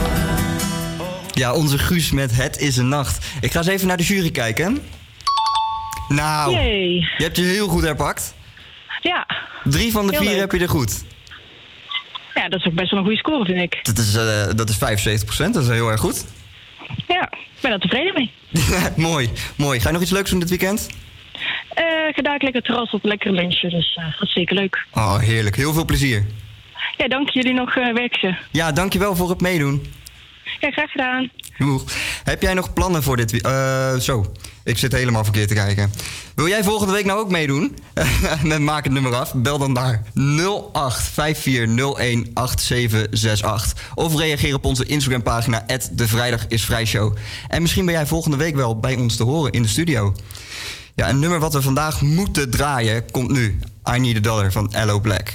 Ja, 1.33 1.53
onze 1.53 1.77
Guus 1.77 2.11
met 2.11 2.35
Het 2.35 2.57
is 2.59 2.77
een 2.77 2.87
nacht. 2.87 3.25
Ik 3.41 3.51
ga 3.51 3.57
eens 3.57 3.67
even 3.67 3.87
naar 3.87 3.97
de 3.97 4.03
jury 4.03 4.31
kijken. 4.31 4.79
Nou, 6.07 6.51
Yay. 6.53 6.89
je 7.17 7.23
hebt 7.23 7.37
je 7.37 7.43
heel 7.43 7.67
goed 7.67 7.83
herpakt. 7.83 8.33
Ja. 9.01 9.25
Drie 9.63 9.91
van 9.91 10.05
de 10.07 10.11
Heel 10.11 10.21
vier 10.21 10.29
leuk. 10.31 10.39
heb 10.39 10.51
je 10.51 10.59
er 10.59 10.69
goed. 10.69 11.03
Ja, 12.33 12.49
dat 12.49 12.59
is 12.59 12.65
ook 12.65 12.73
best 12.73 12.89
wel 12.89 12.99
een 12.99 13.05
goede 13.05 13.19
score, 13.19 13.45
vind 13.45 13.59
ik. 13.73 13.79
Dat 13.85 13.97
is, 13.97 14.15
eh, 14.15 14.43
dat 14.55 14.69
is 14.69 14.75
75% 14.77 15.53
dat 15.53 15.63
is 15.63 15.69
heel 15.69 15.89
erg 15.89 15.99
goed. 15.99 16.25
Ja, 17.07 17.21
ik 17.31 17.61
ben 17.61 17.71
er 17.71 17.79
tevreden 17.79 18.13
mee. 18.13 18.31
mooi, 19.11 19.29
mooi. 19.55 19.79
Ga 19.79 19.87
je 19.87 19.93
nog 19.93 20.01
iets 20.01 20.11
leuks 20.11 20.29
doen 20.29 20.39
dit 20.39 20.49
weekend? 20.49 20.89
Eh 21.69 22.07
ik 22.09 22.15
ga 22.15 22.21
daar 22.21 22.39
lekker 22.39 22.61
terras 22.61 22.91
op, 22.91 23.03
lekker 23.03 23.31
lunchen, 23.31 23.69
dus 23.69 23.95
eh, 23.95 24.19
dat 24.19 24.27
is 24.27 24.33
zeker 24.33 24.55
leuk. 24.55 24.85
Oh, 24.93 25.19
heerlijk. 25.19 25.55
Heel 25.55 25.73
veel 25.73 25.85
plezier. 25.85 26.25
Ja, 26.97 27.07
dank 27.07 27.29
jullie 27.29 27.53
nog 27.53 27.75
uh, 27.75 27.93
werkje. 27.93 28.37
Ja, 28.51 28.71
dankjewel 28.71 29.15
voor 29.15 29.29
het 29.29 29.41
meedoen. 29.41 29.85
Ja, 30.59 30.71
graag 30.71 30.91
gedaan. 30.91 31.29
Doeg. 31.57 31.83
Heb 32.23 32.41
jij 32.41 32.53
nog 32.53 32.73
plannen 32.73 33.03
voor 33.03 33.17
dit 33.17 33.31
weekend? 33.31 34.03
zo, 34.03 34.25
ik 34.65 34.77
zit 34.77 34.91
helemaal 34.91 35.23
verkeerd 35.23 35.47
te 35.47 35.53
kijken. 35.53 35.93
Wil 36.35 36.47
jij 36.47 36.63
volgende 36.63 36.93
week 36.93 37.05
nou 37.05 37.19
ook 37.19 37.29
meedoen? 37.29 37.77
Met 38.43 38.59
Maak 38.59 38.83
het 38.83 38.93
nummer 38.93 39.15
af. 39.15 39.33
Bel 39.33 39.57
dan 39.57 39.71
naar 39.71 40.03
0854018768. 40.19 40.19
Of 43.95 44.15
reageer 44.15 44.53
op 44.53 44.65
onze 44.65 44.85
Instagram-pagina 44.85 45.65
De 45.91 46.07
Vrijdag 46.07 46.45
is 46.47 46.65
Vrijshow. 46.65 47.15
En 47.47 47.61
misschien 47.61 47.85
ben 47.85 47.93
jij 47.93 48.05
volgende 48.05 48.37
week 48.37 48.55
wel 48.55 48.79
bij 48.79 48.95
ons 48.95 49.15
te 49.15 49.23
horen 49.23 49.51
in 49.51 49.61
de 49.61 49.67
studio. 49.67 50.15
Ja, 50.95 51.09
een 51.09 51.19
nummer 51.19 51.39
wat 51.39 51.53
we 51.53 51.61
vandaag 51.61 52.01
moeten 52.01 52.49
draaien 52.49 53.11
komt 53.11 53.31
nu. 53.31 53.59
I 53.95 53.99
Need 53.99 54.17
a 54.17 54.19
Dollar 54.19 54.51
van 54.51 54.73
Allo 54.73 54.99
Black. 54.99 55.33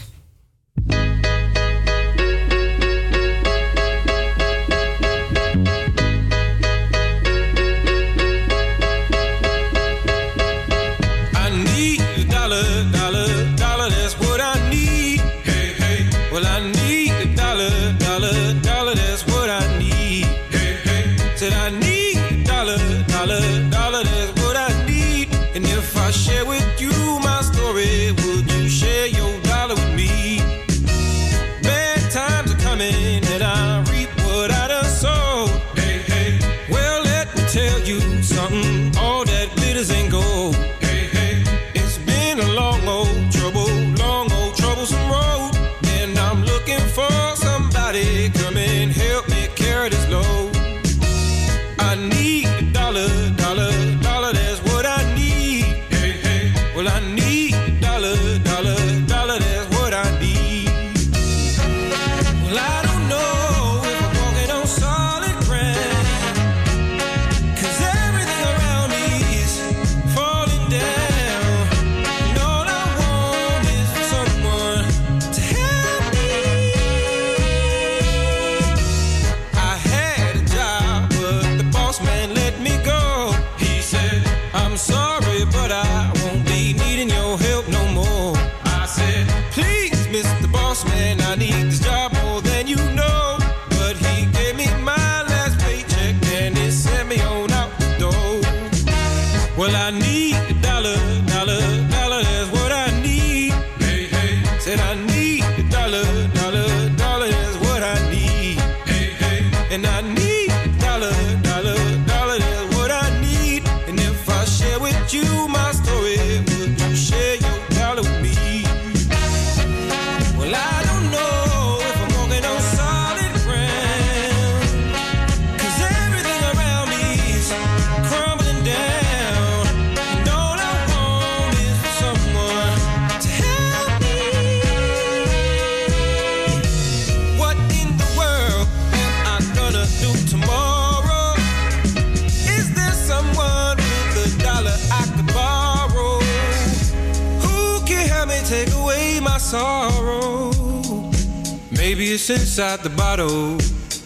Inside 152.30 152.80
the 152.80 152.90
bottle. 152.90 153.58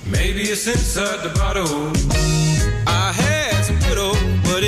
Maybe 0.06 0.42
it's 0.42 0.66
inside 0.66 1.22
the 1.22 1.32
bottle. 1.38 1.92
I 2.86 3.12
had 3.12 3.62
some 3.64 3.78
good 3.80 3.98
old, 3.98 4.18
but 4.44 4.62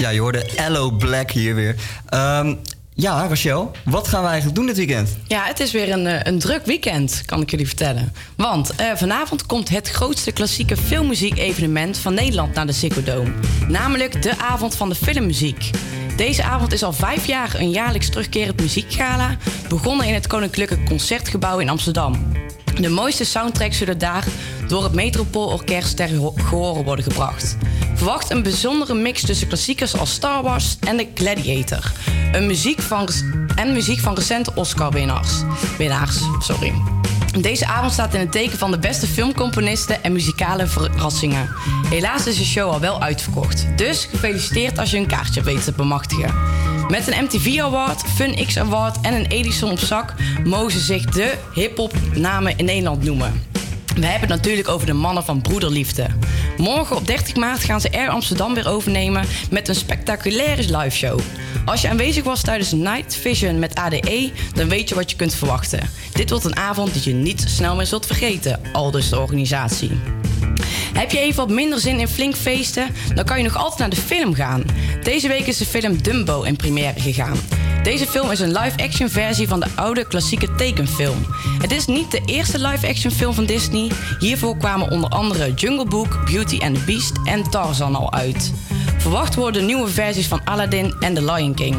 Ja, 0.00 0.08
je 0.08 0.20
hoorde 0.20 0.46
Allo 0.56 0.90
Black 0.90 1.30
hier 1.30 1.54
weer. 1.54 1.74
Ehm, 2.08 2.54
ja, 2.94 3.26
Rachel, 3.26 3.70
wat 3.84 4.08
gaan 4.08 4.22
we 4.22 4.28
eigenlijk 4.28 4.56
doen 4.56 4.66
dit 4.66 4.76
weekend? 4.76 5.16
Ja, 5.26 5.44
het 5.44 5.60
is 5.60 5.72
weer 5.72 5.92
een, 5.92 6.06
eh, 6.06 6.20
een 6.22 6.38
druk 6.38 6.66
weekend, 6.66 7.22
kan 7.26 7.40
ik 7.40 7.50
jullie 7.50 7.66
vertellen. 7.66 8.12
Want 8.36 8.74
eh, 8.74 8.86
vanavond 8.94 9.46
komt 9.46 9.68
het 9.68 9.90
grootste 9.90 10.32
klassieke 10.32 10.76
filmmuziek-evenement 10.76 11.98
van 11.98 12.14
Nederland 12.14 12.54
naar 12.54 12.66
de 12.66 12.72
Ziggo. 12.72 13.26
Namelijk 13.68 14.22
de 14.22 14.38
Avond 14.38 14.76
van 14.76 14.88
de 14.88 14.94
Filmmuziek. 14.94 15.70
Deze 16.16 16.42
avond 16.42 16.72
is 16.72 16.82
al 16.82 16.92
vijf 16.92 17.26
jaar 17.26 17.54
een 17.54 17.70
jaarlijks 17.70 18.08
terugkerend 18.08 18.60
muziekgala... 18.60 19.36
begonnen 19.68 20.06
in 20.06 20.14
het 20.14 20.26
Koninklijke 20.26 20.82
Concertgebouw 20.82 21.58
in 21.58 21.68
Amsterdam. 21.68 22.32
De 22.80 22.88
mooiste 22.88 23.24
soundtracks 23.24 23.78
zullen 23.78 23.98
daar 23.98 24.24
door 24.70 24.82
het 24.82 24.92
Metropoolorkest 24.92 25.96
ter 25.96 26.08
gehoren 26.34 26.84
worden 26.84 27.04
gebracht. 27.04 27.56
Verwacht 27.94 28.30
een 28.30 28.42
bijzondere 28.42 28.94
mix 28.94 29.20
tussen 29.20 29.46
klassiekers 29.46 29.96
als 29.96 30.12
Star 30.12 30.42
Wars 30.42 30.76
en 30.80 30.96
The 30.96 31.06
Gladiator. 31.14 31.92
Een 32.32 32.46
muziek 32.46 32.80
van, 32.80 33.08
en 33.54 33.72
muziek 33.72 33.98
van 33.98 34.14
recente 34.14 34.52
Oscar-winnaars. 34.54 35.32
Winnaars, 35.78 36.18
sorry. 36.38 36.72
Deze 37.40 37.66
avond 37.66 37.92
staat 37.92 38.14
in 38.14 38.20
het 38.20 38.32
teken 38.32 38.58
van 38.58 38.70
de 38.70 38.78
beste 38.78 39.06
filmcomponisten 39.06 40.02
en 40.02 40.12
muzikale 40.12 40.66
verrassingen. 40.66 41.48
Helaas 41.88 42.26
is 42.26 42.38
de 42.38 42.44
show 42.44 42.70
al 42.70 42.80
wel 42.80 43.02
uitverkocht. 43.02 43.66
Dus 43.76 44.04
gefeliciteerd 44.10 44.78
als 44.78 44.90
je 44.90 44.96
een 44.96 45.06
kaartje 45.06 45.42
weet 45.42 45.64
te 45.64 45.72
bemachtigen. 45.72 46.34
Met 46.88 47.06
een 47.06 47.24
MTV 47.24 47.58
Award, 47.60 48.02
Fun 48.14 48.46
X 48.46 48.58
Award 48.58 48.96
en 49.00 49.14
een 49.14 49.26
Edison 49.26 49.70
op 49.70 49.78
zak 49.78 50.14
mogen 50.44 50.80
zich 50.80 51.04
de 51.04 51.34
hip-hop 51.54 51.94
namen 52.14 52.58
in 52.58 52.64
Nederland 52.64 53.04
noemen. 53.04 53.49
We 53.94 54.06
hebben 54.06 54.28
het 54.28 54.38
natuurlijk 54.38 54.68
over 54.68 54.86
de 54.86 54.92
mannen 54.92 55.24
van 55.24 55.40
Broederliefde. 55.40 56.06
Morgen 56.56 56.96
op 56.96 57.06
30 57.06 57.36
maart 57.36 57.64
gaan 57.64 57.80
ze 57.80 57.92
Air 57.92 58.08
Amsterdam 58.08 58.54
weer 58.54 58.68
overnemen 58.68 59.26
met 59.50 59.68
een 59.68 59.74
spectaculaire 59.74 60.62
liveshow. 60.62 61.20
Als 61.64 61.80
je 61.80 61.88
aanwezig 61.88 62.24
was 62.24 62.42
tijdens 62.42 62.72
Night 62.72 63.16
Vision 63.16 63.58
met 63.58 63.74
ADE, 63.74 64.30
dan 64.54 64.68
weet 64.68 64.88
je 64.88 64.94
wat 64.94 65.10
je 65.10 65.16
kunt 65.16 65.34
verwachten. 65.34 65.90
Dit 66.12 66.30
wordt 66.30 66.44
een 66.44 66.56
avond 66.56 66.92
die 66.92 67.02
je 67.04 67.22
niet 67.22 67.44
snel 67.48 67.76
meer 67.76 67.86
zult 67.86 68.06
vergeten, 68.06 68.60
aldus 68.72 69.08
de 69.08 69.18
organisatie. 69.18 69.90
Heb 70.92 71.10
je 71.10 71.18
even 71.18 71.36
wat 71.36 71.54
minder 71.54 71.80
zin 71.80 72.00
in 72.00 72.08
flink 72.08 72.34
feesten? 72.34 72.88
Dan 73.14 73.24
kan 73.24 73.36
je 73.38 73.44
nog 73.44 73.56
altijd 73.56 73.78
naar 73.78 73.90
de 73.90 73.96
film 73.96 74.34
gaan. 74.34 74.64
Deze 75.02 75.28
week 75.28 75.46
is 75.46 75.58
de 75.58 75.66
film 75.66 76.02
Dumbo 76.02 76.42
in 76.42 76.56
première 76.56 77.00
gegaan. 77.00 77.36
Deze 77.82 78.06
film 78.06 78.30
is 78.30 78.40
een 78.40 78.52
live-action 78.52 79.08
versie 79.08 79.48
van 79.48 79.60
de 79.60 79.66
oude 79.74 80.06
klassieke 80.06 80.54
tekenfilm. 80.54 81.24
Het 81.58 81.72
is 81.72 81.86
niet 81.86 82.10
de 82.10 82.22
eerste 82.24 82.58
live-action 82.58 83.12
film 83.12 83.34
van 83.34 83.44
Disney. 83.44 83.90
Hiervoor 84.18 84.56
kwamen 84.56 84.90
onder 84.90 85.10
andere 85.10 85.54
Jungle 85.54 85.84
Book, 85.84 86.24
Beauty 86.24 86.58
and 86.62 86.74
the 86.74 86.84
Beast 86.84 87.12
en 87.24 87.50
Tarzan 87.50 87.94
al 87.94 88.12
uit. 88.12 88.52
Verwacht 88.98 89.34
worden 89.34 89.66
nieuwe 89.66 89.88
versies 89.88 90.26
van 90.26 90.40
Aladdin 90.44 90.94
en 91.00 91.14
The 91.14 91.24
Lion 91.32 91.54
King. 91.54 91.76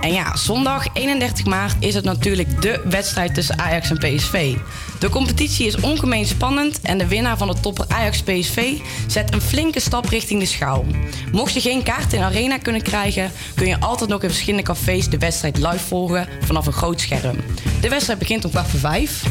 En 0.00 0.12
ja, 0.12 0.36
zondag 0.36 0.86
31 0.92 1.44
maart 1.44 1.76
is 1.78 1.94
het 1.94 2.04
natuurlijk 2.04 2.62
de 2.62 2.80
wedstrijd 2.84 3.34
tussen 3.34 3.58
Ajax 3.58 3.90
en 3.90 3.98
PSV. 3.98 4.56
De 4.98 5.08
competitie 5.08 5.66
is 5.66 5.80
ongemeen 5.80 6.26
spannend 6.26 6.80
en 6.80 6.98
de 6.98 7.06
winnaar 7.06 7.36
van 7.36 7.48
de 7.48 7.60
topper 7.60 7.84
Ajax-PSV 7.88 8.78
zet 9.06 9.34
een 9.34 9.40
flinke 9.40 9.80
stap 9.80 10.08
richting 10.08 10.40
de 10.40 10.46
schaal. 10.46 10.84
Mocht 11.32 11.52
je 11.52 11.60
geen 11.60 11.82
kaart 11.82 12.12
in 12.12 12.22
arena 12.22 12.58
kunnen 12.58 12.82
krijgen, 12.82 13.32
kun 13.54 13.66
je 13.66 13.80
altijd 13.80 14.10
nog 14.10 14.22
in 14.22 14.28
verschillende 14.28 14.66
cafés 14.66 15.08
de 15.08 15.18
wedstrijd 15.18 15.58
live 15.58 15.78
volgen 15.78 16.28
vanaf 16.40 16.66
een 16.66 16.72
groot 16.72 17.00
scherm. 17.00 17.36
De 17.80 17.88
wedstrijd 17.88 18.18
begint 18.18 18.44
om 18.44 18.50
kwart 18.50 18.68
voor 18.68 18.80
vijf. 18.80 19.22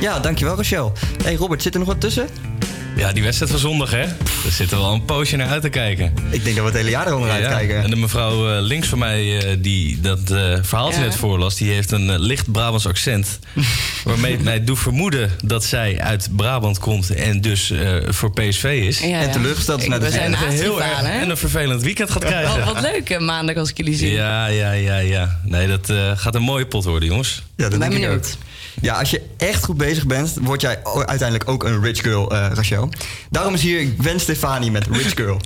Ja, 0.00 0.20
dankjewel 0.20 0.56
Rachel. 0.56 0.92
Hey 1.22 1.34
Robert, 1.34 1.62
zit 1.62 1.72
er 1.72 1.78
nog 1.78 1.88
wat 1.88 2.00
tussen? 2.00 2.28
Ja, 2.96 3.12
die 3.12 3.22
wedstrijd 3.22 3.50
van 3.50 3.60
zondag, 3.60 3.90
hè? 3.90 4.06
Daar 4.42 4.52
zitten 4.52 4.78
we 4.78 4.84
al 4.84 4.92
een 4.94 5.04
poosje 5.04 5.36
naar 5.36 5.48
uit 5.48 5.62
te 5.62 5.68
kijken. 5.68 6.12
Ik 6.30 6.44
denk 6.44 6.56
dat 6.56 6.64
we 6.64 6.70
het 6.70 6.74
hele 6.80 6.90
jaar 6.90 7.06
erom 7.06 7.26
Ja, 7.26 7.38
kijken. 7.38 7.82
En 7.82 7.90
de 7.90 7.96
mevrouw 7.96 8.50
eh, 8.56 8.62
links 8.62 8.88
van 8.88 8.98
mij, 8.98 9.38
eh, 9.38 9.56
die 9.58 10.00
dat 10.00 10.30
eh, 10.30 10.54
verhaaltje 10.62 11.00
Ja. 11.00 11.06
net 11.06 11.16
voorlas... 11.16 11.54
die 11.56 11.72
heeft 11.72 11.90
een 11.90 12.18
licht 12.20 12.52
Brabants 12.52 12.86
accent. 12.86 13.38
waarmee 14.04 14.32
het 14.32 14.42
mij 14.42 14.64
doet 14.64 14.78
vermoeden 14.78 15.30
dat 15.44 15.64
zij 15.64 16.00
uit 16.00 16.28
Brabant 16.36 16.78
komt... 16.78 17.10
en 17.10 17.40
dus 17.40 17.70
eh, 17.70 17.94
voor 18.08 18.32
PSV 18.32 18.82
is. 18.86 18.98
Ja, 19.00 19.20
En 19.20 19.30
teleurgesteld 19.30 19.82
is 19.82 19.88
naar 19.88 20.00
de 20.00 20.10
zijn 20.10 20.32
een 20.32 20.38
heel 20.48 20.82
erg 20.82 21.02
en 21.02 21.30
een 21.30 21.36
vervelend 21.36 21.82
weekend 21.82 22.10
gaat 22.10 22.24
krijgen. 22.24 22.54
Oh, 22.60 22.66
wat 22.72 22.80
leuk 22.80 23.20
maandag 23.20 23.56
als 23.56 23.70
ik 23.70 23.76
jullie 23.76 23.96
zie. 23.96 24.12
Ja, 24.12 24.46
ja, 24.46 24.72
ja, 24.72 24.98
ja. 24.98 25.40
Nee, 25.44 25.68
dat 25.68 25.90
eh, 25.90 26.10
gaat 26.14 26.34
een 26.34 26.42
mooie 26.42 26.66
pot 26.66 26.84
worden, 26.84 27.08
jongens. 27.08 27.42
Ja, 27.56 27.68
dat 27.68 27.78
Ben 27.78 27.92
ik 27.92 28.08
ook. 28.10 28.24
Ja, 28.80 28.98
als 28.98 29.10
je 29.10 29.22
echt 29.36 29.64
goed 29.64 29.76
bezig 29.76 30.06
bent, 30.06 30.34
word 30.40 30.60
jij 30.60 30.78
uiteindelijk 30.84 31.48
ook 31.48 31.64
een 31.64 31.82
rich 31.82 32.00
girl, 32.02 32.30
eh, 32.30 32.50
Rachel. 32.54 32.88
Daarom 33.30 33.54
is 33.54 33.62
hier 33.62 33.92
Gwen 33.98 34.20
Stefani 34.20 34.70
met 34.70 34.86
Rich 34.86 35.14
Girl. 35.14 35.40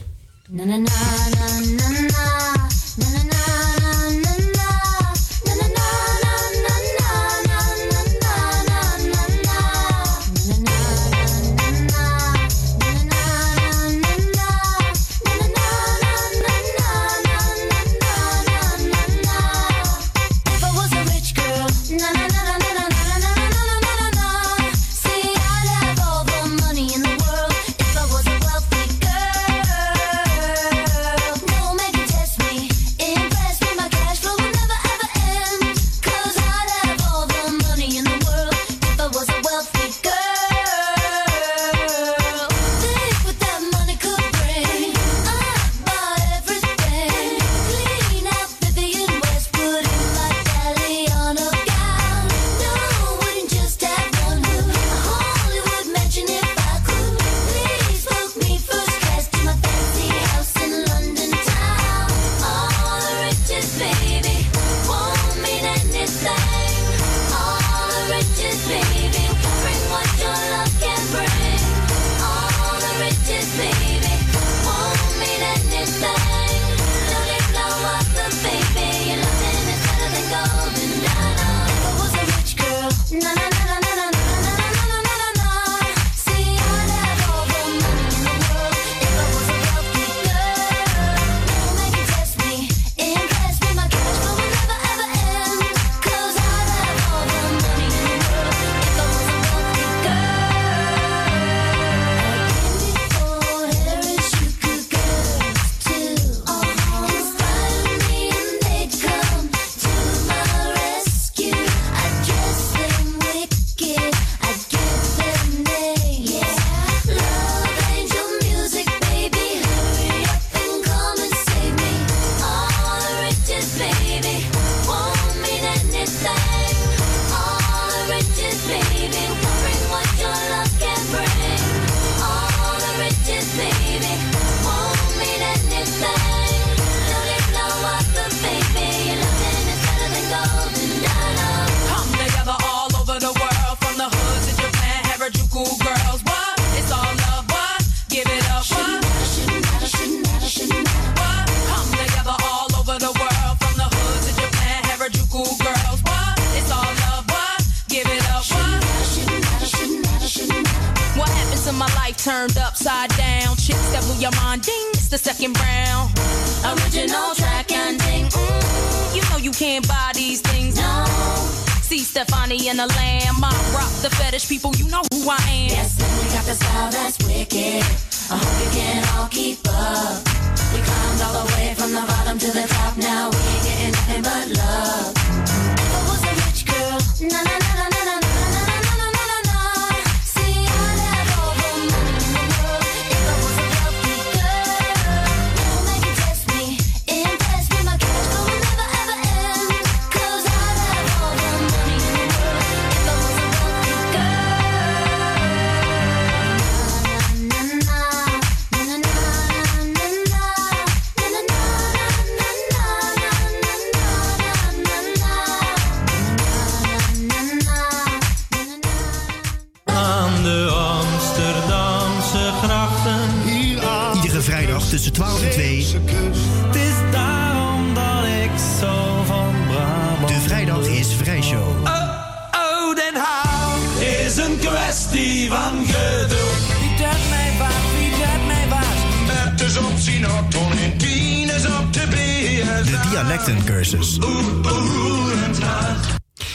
Kwestie 234.90 235.48
van 235.48 235.86
geduld. 235.86 236.78
Wie 236.80 236.96
dat 236.98 237.28
mij 237.28 237.52
waard, 237.58 237.98
wie 237.98 238.10
dat 238.10 238.46
mij 238.46 238.68
waard. 238.68 238.98
Het 239.26 239.60
is 239.60 239.78
op 239.78 239.98
Sinatron 239.98 240.72
en 240.72 240.98
tien 240.98 241.54
is 241.54 241.66
op 241.66 241.92
de 241.92 242.06
beer. 242.10 242.84
De 242.84 243.08
dialectencursus. 243.10 244.18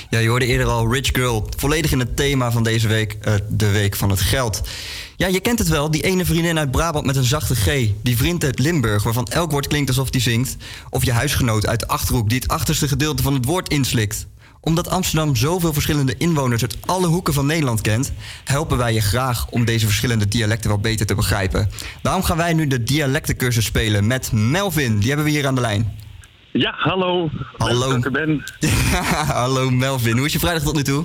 Ja, 0.09 0.19
je 0.19 0.29
hoorde 0.29 0.45
eerder 0.45 0.67
al 0.67 0.93
Rich 0.93 1.09
Girl. 1.13 1.49
Volledig 1.57 1.91
in 1.91 1.99
het 1.99 2.15
thema 2.15 2.51
van 2.51 2.63
deze 2.63 2.87
week, 2.87 3.17
eh, 3.21 3.33
de 3.49 3.71
week 3.71 3.95
van 3.95 4.09
het 4.09 4.21
geld. 4.21 4.61
Ja, 5.15 5.27
je 5.27 5.39
kent 5.39 5.59
het 5.59 5.67
wel, 5.67 5.91
die 5.91 6.03
ene 6.03 6.25
vriendin 6.25 6.59
uit 6.59 6.71
Brabant 6.71 7.05
met 7.05 7.15
een 7.15 7.23
zachte 7.23 7.55
G. 7.55 7.89
Die 8.01 8.17
vriend 8.17 8.43
uit 8.43 8.59
Limburg, 8.59 9.03
waarvan 9.03 9.27
elk 9.27 9.51
woord 9.51 9.67
klinkt 9.67 9.89
alsof 9.89 10.09
die 10.09 10.21
zingt. 10.21 10.55
Of 10.89 11.05
je 11.05 11.11
huisgenoot 11.11 11.67
uit 11.67 11.79
de 11.79 11.87
Achterhoek 11.87 12.29
die 12.29 12.39
het 12.39 12.47
achterste 12.47 12.87
gedeelte 12.87 13.23
van 13.23 13.33
het 13.33 13.45
woord 13.45 13.69
inslikt. 13.69 14.27
Omdat 14.65 14.89
Amsterdam 14.89 15.35
zoveel 15.35 15.73
verschillende 15.73 16.15
inwoners 16.17 16.61
uit 16.61 16.77
alle 16.85 17.07
hoeken 17.07 17.33
van 17.33 17.45
Nederland 17.45 17.81
kent... 17.81 18.13
helpen 18.43 18.77
wij 18.77 18.93
je 18.93 19.01
graag 19.01 19.49
om 19.49 19.65
deze 19.65 19.85
verschillende 19.85 20.27
dialecten 20.27 20.69
wat 20.69 20.81
beter 20.81 21.05
te 21.05 21.15
begrijpen. 21.15 21.69
Daarom 22.01 22.23
gaan 22.23 22.37
wij 22.37 22.53
nu 22.53 22.67
de 22.67 22.83
dialectencursus 22.83 23.65
spelen 23.65 24.07
met 24.07 24.31
Melvin. 24.31 24.99
Die 24.99 25.07
hebben 25.07 25.25
we 25.25 25.31
hier 25.31 25.47
aan 25.47 25.55
de 25.55 25.61
lijn. 25.61 25.97
Ja, 26.51 26.73
hallo. 26.77 27.29
Hallo. 27.57 27.95
Ik 27.95 28.11
ben. 28.11 28.43
Hallo 29.41 29.69
Melvin, 29.69 30.17
hoe 30.17 30.25
is 30.25 30.33
je 30.33 30.39
vrijdag 30.39 30.63
tot 30.63 30.75
nu 30.75 30.83
toe? 30.83 31.03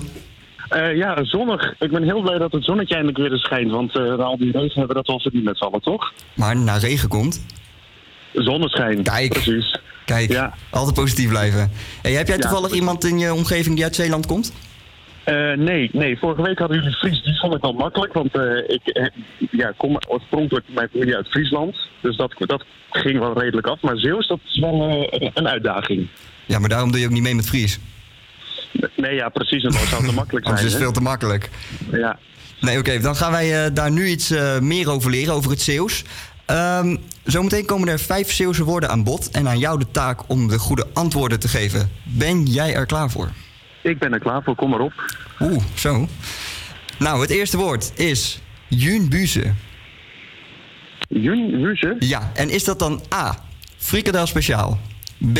Eh, 0.69 0.95
ja, 0.95 1.23
zonnig. 1.23 1.73
Ik 1.79 1.91
ben 1.91 2.03
heel 2.03 2.21
blij 2.21 2.37
dat 2.37 2.51
het 2.51 2.63
zonnetje 2.63 2.93
eindelijk 2.95 3.21
weer 3.21 3.31
eens 3.31 3.43
schijnt. 3.43 3.71
Want 3.71 3.93
na 3.93 4.23
al 4.23 4.37
die 4.37 4.51
regen 4.51 4.79
hebben 4.79 4.87
we 4.87 4.93
dat 4.93 5.07
wel 5.07 5.19
verdiend 5.19 5.43
met 5.43 5.57
z'n 5.57 5.63
allen, 5.63 5.81
toch? 5.81 6.13
Maar 6.33 6.57
na 6.57 6.77
regen 6.77 7.09
komt... 7.09 7.45
Zonneschijn. 8.33 9.03
Kijk. 9.03 9.29
Precies. 9.29 9.79
Kijk, 10.05 10.31
Ja. 10.31 10.53
altijd 10.69 10.95
positief 10.95 11.29
blijven. 11.29 11.71
Hey, 12.01 12.11
heb 12.11 12.27
jij 12.27 12.35
Ja. 12.35 12.41
toevallig 12.41 12.71
iemand 12.71 13.05
in 13.05 13.19
je 13.19 13.33
omgeving 13.33 13.75
die 13.75 13.83
uit 13.83 13.95
Zeeland 13.95 14.25
komt? 14.25 14.53
Eh, 15.23 15.51
nee, 15.57 15.89
nee. 15.93 16.17
Vorige 16.17 16.41
week 16.41 16.59
hadden 16.59 16.77
jullie 16.77 16.95
Fries. 16.95 17.23
Die 17.23 17.39
vond 17.39 17.53
ik 17.55 17.61
wel 17.61 17.73
makkelijk. 17.73 18.13
Want 18.13 18.35
eh, 18.35 18.41
ik 18.67 18.87
eh, 18.87 19.05
ja, 19.51 19.73
kom 19.77 19.97
oorspronkelijk 20.07 20.65
mijn 20.73 20.89
familie 20.91 21.15
uit 21.15 21.27
Friesland. 21.27 21.75
Dus 22.01 22.17
dat, 22.17 22.33
dat 22.37 22.63
ging 22.91 23.19
wel 23.19 23.39
redelijk 23.39 23.67
af. 23.67 23.81
Maar 23.81 23.97
Zeeuws, 23.97 24.27
dat 24.27 24.39
is 24.47 24.59
wel 24.59 25.07
een 25.33 25.47
uitdaging. 25.47 26.07
Ja, 26.45 26.59
maar 26.59 26.69
daarom 26.69 26.91
doe 26.91 26.99
je 26.99 27.05
ook 27.05 27.11
niet 27.11 27.23
mee 27.23 27.35
met 27.35 27.47
Fries. 27.47 27.79
Nee, 28.95 29.15
ja, 29.15 29.29
precies. 29.29 29.63
Dat 29.63 29.73
zou 29.73 30.05
te 30.05 30.13
makkelijk 30.13 30.45
zijn. 30.47 30.57
Is 30.57 30.63
het 30.63 30.73
hè? 30.73 30.79
veel 30.79 30.91
te 30.91 31.01
makkelijk. 31.01 31.49
Ja. 31.91 32.17
Nee, 32.59 32.77
oké, 32.77 32.99
dan 32.99 33.15
gaan 33.15 33.31
wij 33.31 33.73
daar 33.73 33.91
nu 33.91 34.05
iets 34.07 34.33
meer 34.61 34.89
over 34.89 35.11
leren, 35.11 35.33
over 35.33 35.51
het 35.51 35.61
Zeeuws. 35.61 36.03
Ehm, 36.45 36.97
zometeen 37.23 37.65
komen 37.65 37.87
er 37.87 37.99
vijf 37.99 38.31
Zeeuwse 38.31 38.63
woorden 38.63 38.89
aan 38.89 39.03
bod. 39.03 39.29
En 39.31 39.47
aan 39.47 39.59
jou 39.59 39.79
de 39.79 39.91
taak 39.91 40.29
om 40.29 40.47
de 40.47 40.57
goede 40.57 40.87
antwoorden 40.93 41.39
te 41.39 41.47
geven. 41.47 41.91
Ben 42.03 42.45
jij 42.45 42.75
er 42.75 42.85
klaar 42.85 43.09
voor? 43.09 43.29
Ik 43.81 43.99
ben 43.99 44.13
er 44.13 44.19
klaar 44.19 44.43
voor, 44.43 44.55
kom 44.55 44.69
maar 44.69 44.79
op. 44.79 44.93
Oeh, 45.39 45.63
zo. 45.73 46.07
Nou, 46.99 47.21
het 47.21 47.29
eerste 47.29 47.57
woord 47.57 47.99
is 47.99 48.41
Junbuze. 48.67 49.53
Junbuze? 51.07 51.95
Ja, 51.99 52.31
en 52.33 52.49
is 52.49 52.63
dat 52.63 52.79
dan 52.79 53.01
A, 53.13 53.35
frikandel 53.77 54.25
speciaal? 54.27 54.79
B, 55.33 55.39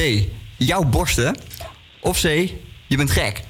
jouw 0.57 0.83
borsten? 0.83 1.37
Of 1.99 2.21
C, 2.21 2.23
je 2.87 2.97
bent 2.97 3.11
gek? 3.11 3.41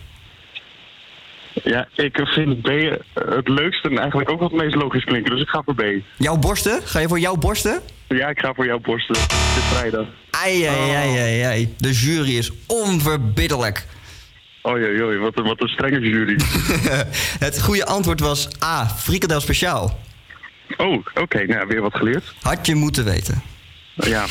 Ja, 1.64 1.88
ik 1.96 2.20
vind 2.24 2.62
B 2.62 2.68
het 3.14 3.48
leukste 3.48 3.90
en 3.90 3.98
eigenlijk 3.98 4.30
ook 4.30 4.40
wat 4.40 4.52
het 4.52 4.62
meest 4.62 4.76
logisch 4.76 5.04
klinken. 5.04 5.32
Dus 5.32 5.42
ik 5.42 5.48
ga 5.48 5.62
voor 5.66 5.76
B. 5.76 5.84
Jouw 6.18 6.38
borsten? 6.38 6.82
Ga 6.84 7.00
je 7.00 7.08
voor 7.08 7.20
jouw 7.20 7.36
borsten? 7.36 7.82
Ja, 8.18 8.28
ik 8.28 8.40
ga 8.40 8.54
voor 8.54 8.66
jouw 8.66 8.80
borsten. 8.80 9.16
Het 9.20 9.58
is 9.58 9.78
vrijdag. 9.78 10.08
Ai, 10.32 10.64
ai, 10.64 10.92
ai, 10.92 11.20
ai, 11.20 11.42
ai. 11.42 11.76
De 11.78 11.92
jury 11.92 12.38
is 12.38 12.52
onverbiddelijk. 12.68 13.86
Oei, 14.68 14.84
oei, 14.84 15.04
oei, 15.04 15.18
wat 15.18 15.38
een, 15.38 15.44
wat 15.44 15.62
een 15.62 15.68
strenge 15.68 16.00
jury. 16.00 16.40
Het 17.46 17.62
goede 17.62 17.86
antwoord 17.86 18.20
was 18.20 18.48
A, 18.64 18.88
frikandel 18.88 19.40
speciaal. 19.40 20.00
Oh, 20.78 21.06
oké, 21.14 21.46
nou 21.46 21.68
weer 21.68 21.82
wat 21.82 21.96
geleerd. 21.96 22.34
Had 22.42 22.66
je 22.66 22.76
moeten 22.76 23.06
weten. 23.06 23.42
Ja. 23.96 24.26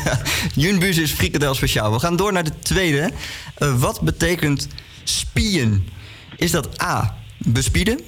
Junbus 0.62 0.98
is 0.98 1.12
frikandel 1.12 1.54
speciaal. 1.54 1.92
We 1.92 1.98
gaan 1.98 2.16
door 2.16 2.32
naar 2.32 2.44
de 2.44 2.58
tweede. 2.58 3.10
Eh, 3.54 3.80
wat 3.80 4.00
betekent 4.00 4.68
spien? 5.04 5.88
Is 6.36 6.50
dat 6.50 6.82
A, 6.82 7.16
bespieden? 7.38 8.00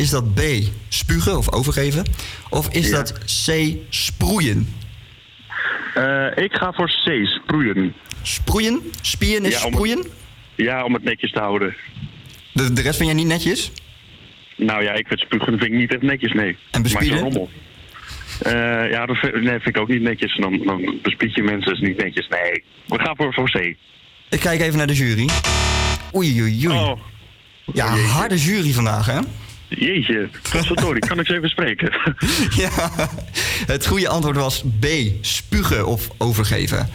Is 0.00 0.10
dat 0.10 0.34
B, 0.34 0.40
spugen 0.88 1.36
of 1.38 1.52
overgeven? 1.52 2.04
Of 2.50 2.68
is 2.68 2.88
Ja. 2.88 2.96
dat 2.96 3.12
C, 3.46 3.76
sproeien? 3.88 4.74
Eh, 5.94 6.26
ik 6.44 6.52
ga 6.52 6.72
voor 6.72 6.86
C, 7.04 7.26
sproeien. 7.26 7.94
Sproeien? 8.22 8.80
Spien 9.00 9.44
is 9.44 9.58
Ja, 9.58 9.64
om- 9.66 9.72
sproeien? 9.72 10.04
Ja, 10.54 10.84
om 10.84 10.94
het 10.94 11.02
netjes 11.02 11.32
te 11.32 11.38
houden. 11.38 11.76
De, 12.52 12.72
de 12.72 12.80
rest 12.80 12.96
vind 12.96 13.08
jij 13.08 13.18
niet 13.18 13.26
netjes? 13.26 13.72
Nou 14.56 14.82
ja, 14.82 14.92
ik 14.92 15.06
vind 15.06 15.20
spugen 15.20 15.46
vind 15.58 15.62
ik 15.62 15.72
niet 15.72 15.92
echt 15.92 16.02
netjes, 16.02 16.32
nee. 16.32 16.56
En 16.70 16.82
bespieden? 16.82 17.18
Rommel. 17.18 17.50
Eh, 18.40 18.52
ja, 18.90 19.06
dat 19.06 19.16
vind, 19.16 19.34
nee, 19.34 19.60
vind 19.60 19.76
ik 19.76 19.78
ook 19.78 19.88
niet 19.88 20.02
netjes. 20.02 20.36
Dan, 20.36 20.60
dan 20.64 20.98
bespied 21.02 21.34
je 21.34 21.42
mensen, 21.42 21.72
is 21.72 21.80
niet 21.80 21.96
netjes. 21.96 22.28
Nee, 22.28 22.64
we 22.86 22.98
gaan 23.04 23.16
voor, 23.16 23.34
voor 23.34 23.50
C. 23.50 23.54
Ik 24.28 24.40
kijk 24.40 24.60
even 24.60 24.78
naar 24.78 24.86
de 24.86 24.94
jury. 24.94 25.28
Oei, 26.14 26.40
oei, 26.42 26.66
oei. 26.68 26.76
Oh. 26.78 27.00
Ja, 27.74 27.96
harde 27.96 28.36
jury 28.38 28.72
vandaag, 28.72 29.06
hè? 29.06 29.18
Jeetje, 29.70 30.28
sorry, 30.62 30.98
kan 30.98 31.18
ik 31.18 31.26
ze 31.26 31.34
even 31.34 31.48
spreken? 31.48 31.92
ja, 32.62 32.90
het 33.66 33.86
goede 33.86 34.08
antwoord 34.08 34.36
was 34.36 34.64
B, 34.80 34.86
spugen 35.20 35.86
of 35.86 36.08
overgeven. 36.18 36.88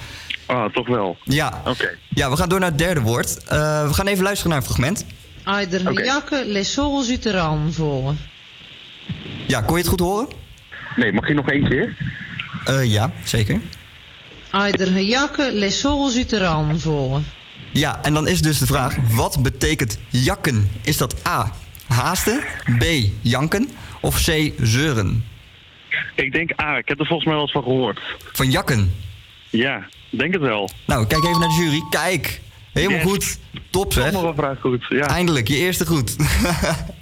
Ah, 0.45 0.73
toch 0.73 0.87
wel. 0.87 1.17
Ja. 1.23 1.61
Oké. 1.65 1.97
Ja, 2.09 2.29
we 2.29 2.37
gaan 2.37 2.49
door 2.49 2.59
naar 2.59 2.69
het 2.69 2.77
derde 2.77 3.01
woord. 3.01 3.43
Eh, 3.43 3.87
we 3.87 3.93
gaan 3.93 4.07
even 4.07 4.23
luisteren 4.23 4.51
naar 4.51 4.59
een 4.59 4.65
fragment. 4.65 5.05
Aider 5.43 5.89
Oké. 5.89 6.03
jakke 6.03 6.43
les 6.45 6.73
sols 6.73 7.09
uit 7.09 7.23
de 7.23 7.67
voor. 7.69 8.13
Ja, 9.47 9.61
kon 9.61 9.75
je 9.75 9.81
het 9.81 9.87
goed 9.91 9.99
horen? 9.99 10.27
Nee, 10.95 11.13
mag 11.13 11.27
je 11.27 11.33
nog 11.33 11.49
één 11.49 11.69
keer? 11.69 11.97
Eh, 12.65 12.83
ja, 12.83 13.11
zeker. 13.23 13.59
Aider 14.49 14.99
jakke 14.99 15.49
les 15.53 15.79
sols 15.79 16.15
uit 16.15 16.29
de 16.29 16.75
voor. 16.77 17.21
Ja, 17.71 17.99
en 18.03 18.13
dan 18.13 18.27
is 18.27 18.41
dus 18.41 18.59
de 18.59 18.65
vraag, 18.65 18.95
wat 19.11 19.43
betekent 19.43 19.99
jakken? 20.09 20.69
Is 20.81 20.97
dat 20.97 21.27
A, 21.27 21.51
haasten, 21.87 22.39
B, 22.77 22.83
janken 23.21 23.69
of 24.01 24.23
C, 24.23 24.51
zeuren? 24.57 25.25
Ik 26.15 26.31
denk 26.31 26.61
A, 26.61 26.77
ik 26.77 26.87
heb 26.87 26.99
er 26.99 27.05
volgens 27.05 27.25
mij 27.27 27.33
wel 27.33 27.43
eens 27.43 27.51
van 27.51 27.63
gehoord. 27.63 27.99
Van 28.33 28.51
jakken? 28.51 28.93
Ja, 29.49 29.87
denk 30.09 30.33
het 30.33 30.41
wel. 30.41 30.69
Nou, 30.85 31.07
kijk 31.07 31.23
even 31.23 31.39
naar 31.39 31.49
de 31.49 31.55
jury. 31.63 31.83
Kijk, 31.89 32.41
helemaal 32.73 32.97
Yes. 32.97 33.05
goed. 33.07 33.37
Top 33.69 33.93
zeg. 33.93 34.03
Allemaal 34.03 34.23
wel 34.23 34.33
vrij 34.35 34.55
goed, 34.61 34.85
ja. 34.89 35.07
Eindelijk, 35.07 35.47
je 35.47 35.55
eerste 35.55 35.85
goed. 35.85 36.15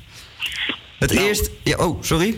het 0.99 1.11
eerste... 1.11 1.49
Ja, 1.64 1.77
oh, 1.77 2.03
sorry. 2.03 2.38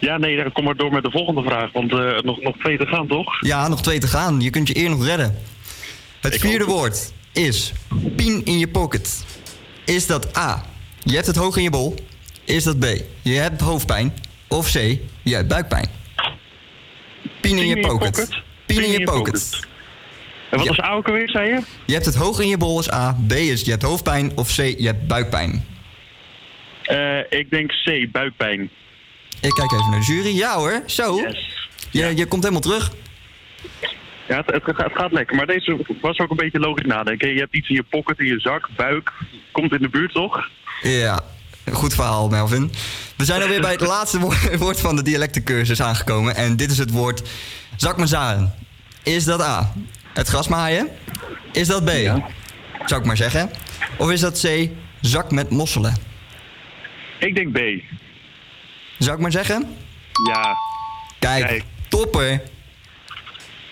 Ja, 0.00 0.16
nee, 0.18 0.36
dan 0.36 0.52
kom 0.52 0.64
maar 0.64 0.76
door 0.76 0.92
met 0.92 1.02
de 1.02 1.10
volgende 1.10 1.42
vraag. 1.42 1.72
Want 1.72 1.92
eh, 1.92 2.18
nog, 2.22 2.40
nog 2.40 2.56
twee 2.58 2.78
te 2.78 2.86
gaan, 2.86 3.06
toch? 3.06 3.40
Ja, 3.40 3.68
nog 3.68 3.82
twee 3.82 3.98
te 3.98 4.06
gaan. 4.06 4.40
Je 4.40 4.50
kunt 4.50 4.68
je 4.68 4.76
eer 4.78 4.90
nog 4.90 5.04
redden. 5.04 5.38
Het 6.20 6.36
vierde 6.40 6.64
woord 6.64 7.12
is 7.32 7.72
pien 8.16 8.44
in 8.44 8.58
je 8.58 8.68
pocket. 8.68 9.24
Is 9.84 10.06
dat 10.06 10.36
A, 10.36 10.64
je 11.06 11.14
hebt 11.14 11.26
het 11.26 11.36
hoog 11.36 11.56
in 11.56 11.62
je 11.62 11.70
bol? 11.70 11.94
Is 12.44 12.64
dat 12.64 12.78
B, 12.78 12.84
je 13.22 13.34
hebt 13.34 13.60
hoofdpijn? 13.60 14.14
Of 14.48 14.72
C, 14.72 14.98
je 15.22 15.34
hebt 15.34 15.48
buikpijn. 15.48 15.88
Pien 17.40 17.58
in 17.58 17.66
je 17.66 17.80
pocket. 17.80 18.42
Pien 18.66 18.84
in 18.84 18.90
je 18.90 19.02
pocket. 19.04 19.66
En 20.50 20.58
wat 20.58 20.66
was 20.66 20.80
A 20.80 20.92
ook 20.92 21.06
alweer, 21.06 21.28
zei 21.28 21.48
je? 21.48 21.60
Je 21.86 21.92
hebt 21.92 22.06
het 22.06 22.14
hoog 22.14 22.40
in 22.40 22.48
je 22.48 22.56
bol 22.56 22.78
is 22.78 22.92
A. 22.92 23.16
B 23.26 23.32
is 23.32 23.62
je 23.62 23.70
hebt 23.70 23.82
hoofdpijn. 23.82 24.32
Of 24.34 24.54
C, 24.54 24.56
je 24.56 24.86
hebt 24.86 25.06
buikpijn. 25.06 25.64
Eh, 26.82 27.18
ik 27.18 27.50
denk 27.50 27.70
C, 27.70 28.12
buikpijn. 28.12 28.70
Ik 29.40 29.50
kijk 29.50 29.72
even 29.72 29.90
naar 29.90 30.00
de 30.00 30.06
jury. 30.06 30.36
Ja 30.36 30.56
hoor, 30.56 30.82
zo. 30.86 31.20
Je, 31.90 32.16
je 32.16 32.26
komt 32.26 32.42
helemaal 32.42 32.62
terug. 32.62 32.92
Ja, 34.28 34.42
het, 34.46 34.64
het 34.64 34.92
gaat 34.94 35.12
lekker. 35.12 35.36
Maar 35.36 35.46
deze 35.46 35.76
was 36.00 36.18
ook 36.18 36.30
een 36.30 36.36
beetje 36.36 36.58
logisch 36.58 36.86
nadenken. 36.86 37.28
Je 37.28 37.38
hebt 37.40 37.54
iets 37.54 37.68
in 37.68 37.74
je 37.74 37.82
pocket, 37.82 38.18
in 38.18 38.26
je 38.26 38.40
zak, 38.40 38.68
buik. 38.76 39.12
Komt 39.52 39.72
in 39.72 39.82
de 39.82 39.88
buurt, 39.88 40.12
toch? 40.12 40.48
Ja, 40.82 41.20
goed 41.72 41.94
verhaal 41.94 42.28
Melvin. 42.28 42.72
We 43.16 43.24
zijn 43.24 43.42
alweer 43.42 43.60
bij 43.60 43.72
het 43.72 43.80
laatste 43.96 44.18
woord, 44.58 44.80
van 44.80 44.96
de 44.96 45.02
dialectencursus 45.02 45.82
aangekomen. 45.82 46.36
En 46.36 46.56
dit 46.56 46.70
is 46.70 46.78
het 46.78 46.90
woord 46.90 47.28
zakmazaren. 47.76 48.54
Is 49.02 49.24
dat 49.24 49.40
A, 49.40 49.72
het 50.14 50.28
grasmaaien? 50.28 50.88
Is 51.52 51.66
dat 51.66 51.84
B, 51.84 51.90
zou 52.84 53.00
ik 53.00 53.06
maar 53.06 53.16
zeggen? 53.16 53.50
Of 53.98 54.10
is 54.10 54.20
dat 54.20 54.40
C, 54.40 54.68
zak 55.00 55.30
met 55.30 55.50
mosselen? 55.50 55.96
Ik 57.18 57.34
denk 57.34 57.52
B. 57.52 57.58
Zou 58.98 59.16
ik 59.16 59.22
maar 59.22 59.32
zeggen? 59.32 59.76
Ja. 60.28 60.56
Kijk, 61.18 61.64
topper. 61.88 62.42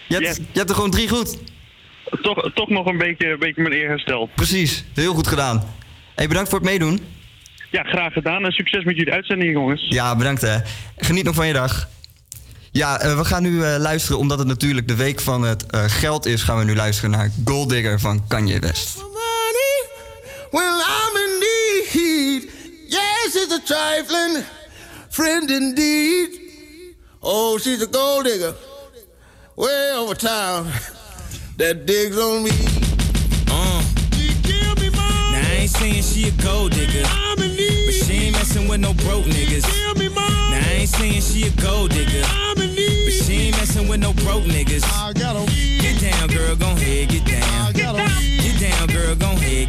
Je 0.08 0.14
hebt, 0.14 0.36
je 0.36 0.58
hebt 0.58 0.68
er 0.68 0.74
gewoon 0.74 0.90
drie 0.90 1.08
goed. 1.08 1.38
Toch, 2.22 2.50
toch 2.54 2.68
nog 2.68 2.86
een 2.86 2.98
beetje, 2.98 3.26
een 3.26 3.38
beetje 3.38 3.62
mijn 3.62 3.74
eer 3.74 3.88
hersteld. 3.88 4.34
Precies, 4.34 4.84
heel 4.94 5.14
goed 5.14 5.26
gedaan. 5.26 5.74
Hey, 6.14 6.28
bedankt 6.28 6.48
voor 6.48 6.58
het 6.58 6.68
meedoen. 6.68 7.00
Ja, 7.70 7.82
graag 7.82 8.12
gedaan 8.12 8.44
en 8.44 8.52
succes 8.52 8.84
met 8.84 8.96
jullie 8.96 9.12
uitzending, 9.12 9.52
jongens. 9.52 9.86
Ja, 9.88 10.16
bedankt 10.16 10.40
hè. 10.40 10.58
Geniet 10.96 11.24
nog 11.24 11.34
van 11.34 11.46
je 11.46 11.52
dag. 11.52 11.88
Ja, 12.70 13.00
eh, 13.00 13.16
we 13.16 13.24
gaan 13.24 13.42
nu 13.42 13.64
eh, 13.64 13.76
luisteren, 13.78 14.18
omdat 14.18 14.38
het 14.38 14.46
natuurlijk 14.46 14.88
de 14.88 14.96
week 14.96 15.20
van 15.20 15.42
het 15.42 15.66
eh, 15.66 15.84
geld 15.84 16.26
is, 16.26 16.42
gaan 16.42 16.58
we 16.58 16.64
nu 16.64 16.74
luisteren 16.74 17.10
naar 17.10 17.30
Gold 17.44 17.68
Digger 17.68 18.00
van 18.00 18.26
Kanye 18.26 18.58
West. 18.58 18.96
Well, 20.50 20.62
I'm 20.62 21.16
in 21.16 21.38
need. 21.38 22.48
Yes, 22.88 23.34
it's 23.34 23.52
a 23.52 23.60
trifling 23.64 24.44
friend 25.10 25.50
indeed. 25.50 26.40
Oh, 27.20 27.58
she's 27.58 27.82
a 27.82 27.88
gold 27.90 28.24
digger. 28.24 28.54
Way 29.54 29.92
over 29.96 30.16
town. 30.16 30.66
That 31.56 31.86
digs 31.86 32.18
on 32.18 32.42
me. 32.42 32.83
Saying 35.74 36.02
she 36.02 36.28
a 36.28 36.32
gold 36.42 36.72
digger, 36.72 37.02
but 37.36 37.50
she 37.50 38.26
ain't 38.26 38.32
messing 38.36 38.68
with 38.68 38.80
no 38.80 38.92
broke 38.94 39.24
niggas. 39.24 39.66
Now 40.14 40.60
I 40.60 40.80
ain't 40.80 40.88
saying 40.88 41.20
she 41.20 41.48
a 41.48 41.50
gold 41.60 41.90
digger, 41.90 42.22
but 42.54 42.68
she 42.68 43.48
ain't 43.48 43.56
messing 43.56 43.88
with 43.88 44.00
no 44.00 44.12
broke 44.24 44.44
niggas. 44.44 44.84
I 44.84 45.12
gotta 45.12 45.44
Get 45.80 46.00
down, 46.00 46.28
girl, 46.28 46.56
gon' 46.56 46.76
head, 46.76 47.08
get 47.08 47.24
down. 47.24 47.42
I 47.66 47.72
gotta 47.72 48.04
Get 48.42 48.60
down, 48.60 48.88
girl, 48.88 49.14
gon' 49.16 49.36
head, 49.36 49.68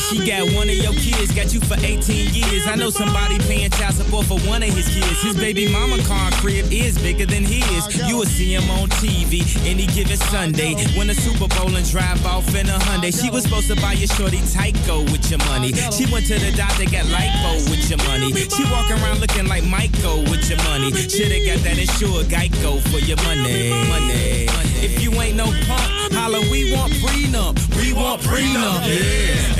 18. 0.00 0.20
She 0.20 0.26
got 0.26 0.52
one 0.54 0.68
of 0.68 0.76
your 0.76 0.92
kids, 0.94 1.32
got 1.34 1.52
you 1.52 1.60
for 1.60 1.76
18 1.78 2.34
years. 2.34 2.66
I 2.66 2.74
know 2.76 2.90
somebody 2.90 3.38
paying 3.40 3.70
child 3.70 3.94
support 3.94 4.26
for 4.26 4.38
one 4.48 4.62
of 4.62 4.70
his 4.70 4.88
kids. 4.88 5.22
His 5.22 5.36
baby 5.36 5.70
mama 5.70 6.02
car 6.04 6.30
crib 6.40 6.72
is 6.72 6.98
bigger 6.98 7.26
than 7.26 7.44
his. 7.44 7.86
You 8.08 8.16
will 8.18 8.26
see 8.26 8.54
him 8.54 8.68
on 8.70 8.88
TV 9.00 9.44
any 9.66 9.86
given 9.86 10.16
Sunday. 10.16 10.74
Win 10.96 11.10
a 11.10 11.14
Super 11.14 11.48
Bowl 11.56 11.74
and 11.76 11.88
drive 11.88 12.24
off 12.26 12.54
in 12.54 12.68
a 12.68 12.78
Hyundai. 12.78 13.12
She 13.12 13.30
was 13.30 13.44
supposed 13.44 13.68
to 13.68 13.76
buy 13.76 13.92
your 13.92 14.08
shorty 14.08 14.38
Tyco 14.38 15.04
with 15.12 15.30
your 15.30 15.40
money. 15.50 15.72
She 15.92 16.10
went 16.12 16.26
to 16.26 16.38
the 16.38 16.52
doctor, 16.56 16.84
got 16.84 17.06
lipo 17.06 17.70
with 17.70 17.88
your 17.90 17.98
money. 18.08 18.32
She 18.32 18.64
walk 18.64 18.90
around 18.90 19.20
looking 19.20 19.46
like 19.46 19.64
Michael 19.64 20.22
with 20.24 20.48
your 20.48 20.58
money. 20.64 20.92
Shoulda 20.92 21.44
got 21.44 21.60
that 21.64 21.78
insured 21.78 22.26
Geico 22.26 22.80
for 22.90 22.98
your 22.98 23.18
money. 23.28 23.70
Money. 23.88 24.46
If 24.82 25.02
you 25.02 25.12
ain't 25.20 25.36
no 25.36 25.44
punk, 25.44 26.12
holla, 26.16 26.40
we 26.50 26.72
want 26.74 26.92
prenup. 26.94 27.54
We 27.76 27.92
want 27.92 28.22
prenup. 28.22 28.80
Yeah. 28.88 29.59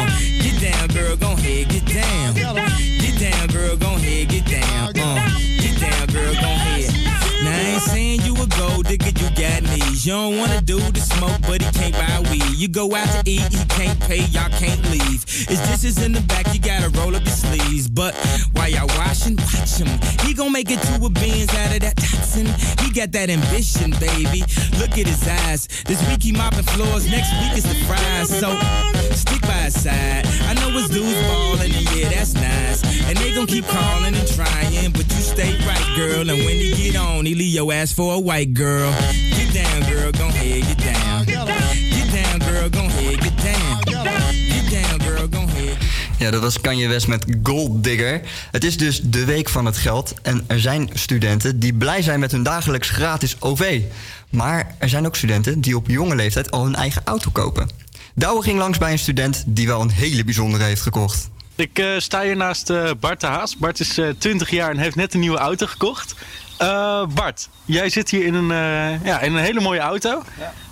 don't 10.11 10.37
wanna 10.37 10.59
do 10.59 10.77
the 10.77 10.99
smoke, 10.99 11.39
but 11.47 11.61
he 11.61 11.71
can't 11.71 11.93
buy 11.93 12.29
weed. 12.29 12.43
You 12.57 12.67
go 12.67 12.93
out 12.93 13.07
to 13.07 13.31
eat, 13.31 13.47
he 13.47 13.63
can't 13.67 13.97
pay, 14.01 14.25
y'all 14.35 14.49
can't 14.59 14.83
leave. 14.91 15.23
His 15.23 15.59
dishes 15.69 16.03
in 16.03 16.11
the 16.11 16.19
back, 16.21 16.53
you 16.53 16.59
gotta 16.59 16.89
roll 16.99 17.15
up 17.15 17.23
your 17.23 17.39
sleeves. 17.45 17.87
But 17.87 18.13
while 18.51 18.67
y'all 18.67 18.87
washing, 18.99 19.37
watch 19.37 19.79
him. 19.79 19.87
He 20.25 20.33
gon' 20.33 20.51
make 20.51 20.69
it 20.69 20.81
to 20.81 21.05
a 21.05 21.09
beans 21.09 21.53
out 21.55 21.75
of 21.75 21.79
that 21.81 21.95
Datsun. 21.95 22.47
He 22.81 22.91
got 22.91 23.13
that 23.13 23.29
ambition, 23.29 23.91
baby. 24.03 24.43
Look 24.79 24.99
at 24.99 25.07
his 25.07 25.25
eyes. 25.27 25.67
This 25.85 26.05
week 26.09 26.23
he 26.23 26.33
mopping 26.33 26.67
floors, 26.75 27.09
next 27.09 27.31
week 27.39 27.57
is 27.57 27.63
the 27.63 27.75
fries. 27.87 28.27
So 28.27 28.59
stick 29.15 29.41
by 29.43 29.71
his 29.71 29.81
side. 29.81 30.27
I 30.43 30.53
know 30.55 30.71
his 30.71 30.89
dudes 30.89 31.15
ballin', 31.23 31.71
and 31.71 31.87
yeah, 31.95 32.09
that's 32.09 32.33
nice. 32.33 32.83
And 33.07 33.17
they 33.17 33.33
gon' 33.33 33.47
keep 33.47 33.65
calling 33.65 34.13
and 34.13 34.27
trying, 34.27 34.91
but 34.91 35.07
you 35.07 35.21
stay 35.23 35.55
right, 35.65 35.87
girl. 35.95 36.29
And 36.29 36.43
when 36.43 36.57
he 36.59 36.75
get 36.75 36.97
on, 36.97 37.25
he 37.25 37.33
leave 37.33 37.53
your 37.53 37.71
ass 37.71 37.93
for 37.93 38.15
a 38.15 38.19
white 38.19 38.53
girl. 38.53 38.91
Get 40.41 40.79
down, 40.79 41.25
girl, 41.25 41.45
gon' 41.45 41.47
head, 41.47 41.93
get 41.93 42.11
down. 42.11 42.39
Get 42.39 42.39
down, 42.39 42.39
girl, 42.39 42.69
gon' 42.71 42.89
head, 42.89 43.21
get 43.21 43.37
down. 43.43 43.81
Get 44.49 44.69
down, 44.71 44.99
girl, 44.99 45.27
gon' 45.31 45.49
head. 45.49 45.77
Ja, 46.17 46.31
dat 46.31 46.41
was 46.41 46.61
Kanye 46.61 46.87
West 46.87 47.07
met 47.07 47.25
Gold 47.43 47.83
Digger. 47.83 48.21
Het 48.51 48.63
is 48.63 48.77
dus 48.77 49.01
de 49.03 49.25
week 49.25 49.49
van 49.49 49.65
het 49.65 49.77
geld. 49.77 50.13
En 50.21 50.43
er 50.47 50.59
zijn 50.59 50.89
studenten 50.93 51.59
die 51.59 51.73
blij 51.73 52.01
zijn 52.01 52.19
met 52.19 52.31
hun 52.31 52.43
dagelijks 52.43 52.89
gratis 52.89 53.35
OV. 53.39 53.81
Maar 54.29 54.75
er 54.79 54.89
zijn 54.89 55.05
ook 55.05 55.15
studenten 55.15 55.61
die 55.61 55.75
op 55.75 55.87
jonge 55.87 56.15
leeftijd 56.15 56.51
al 56.51 56.63
hun 56.63 56.75
eigen 56.75 57.01
auto 57.05 57.29
kopen. 57.31 57.69
Douwe 58.15 58.43
ging 58.43 58.57
langs 58.59 58.77
bij 58.77 58.91
een 58.91 58.99
student 58.99 59.43
die 59.47 59.67
wel 59.67 59.81
een 59.81 59.91
hele 59.91 60.23
bijzondere 60.23 60.63
heeft 60.63 60.81
gekocht. 60.81 61.29
Ik 61.55 61.79
eh, 61.79 61.87
sta 61.97 62.21
hier 62.21 62.35
naast 62.35 62.69
eh, 62.69 62.91
Bart 62.99 63.19
de 63.19 63.27
Haas. 63.27 63.57
Bart 63.57 63.79
is 63.79 63.97
eh 63.97 64.09
20 64.17 64.49
jaar 64.49 64.69
en 64.69 64.77
heeft 64.77 64.95
net 64.95 65.13
een 65.13 65.19
nieuwe 65.19 65.37
auto 65.37 65.65
gekocht. 65.65 66.15
Eh, 66.61 67.03
Bart, 67.13 67.49
jij 67.65 67.89
zit 67.89 68.09
hier 68.09 68.25
in 68.25 68.33
een, 68.33 68.51
eh, 68.51 69.05
ja, 69.05 69.19
in 69.19 69.33
een 69.35 69.43
hele 69.43 69.59
mooie 69.61 69.79
auto. 69.79 70.23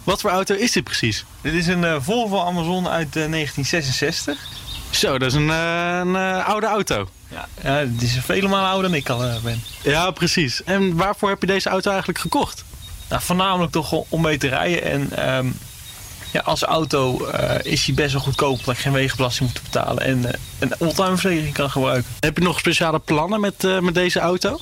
Wat 0.04 0.22
voor 0.22 0.30
auto 0.30 0.56
is 0.56 0.72
dit 0.72 0.84
precies? 0.84 1.26
Dit 1.42 1.54
is 1.54 1.68
een 1.68 1.84
eh, 1.84 1.96
Volvo 2.00 2.40
Amazon 2.46 2.88
uit 2.88 3.16
eh, 3.16 3.30
1966. 3.32 4.38
Zo, 4.90 5.18
dat 5.20 5.28
is 5.28 5.34
een, 5.34 5.50
een 5.50 6.16
oude 6.44 6.66
auto. 6.68 7.10
Ja, 7.28 7.48
het 7.62 8.02
is 8.02 8.18
vele 8.26 8.48
malen 8.48 8.70
ouder 8.70 8.90
dan 8.90 9.00
ik 9.00 9.10
al 9.10 9.42
ben. 9.44 9.64
Ja, 9.84 10.12
precies. 10.12 10.64
En 10.64 10.96
waarvoor 10.96 11.30
heb 11.30 11.42
je 11.42 11.48
deze 11.48 11.70
auto 11.70 11.90
eigenlijk 11.90 12.20
gekocht? 12.20 12.64
Nou, 13.10 13.22
voornamelijk 13.22 13.72
toch 13.72 13.92
om- 13.92 14.22
mee 14.22 14.38
te 14.38 14.48
rijden. 14.48 14.84
En 14.84 15.12
ehm, 15.28 15.48
ja, 16.32 16.40
als 16.40 16.62
auto 16.64 17.26
is 17.64 17.86
hij 17.86 17.96
best 17.96 18.12
wel 18.14 18.22
goedkoop. 18.22 18.66
Dat 18.66 18.76
ik 18.76 18.82
geen 18.82 18.94
wegenbelasting 18.94 19.50
moet 19.50 19.62
betalen. 19.64 20.04
En 20.04 20.40
een 20.60 20.74
oldtimerverzekering 20.78 21.54
kan 21.54 21.70
gebruiken. 21.70 22.12
Heb 22.20 22.38
je 22.38 22.44
nog 22.44 22.60
speciale 22.60 23.00
plannen 23.00 23.40
met, 23.40 23.82
met 23.82 23.94
deze 23.94 24.20
auto? 24.20 24.60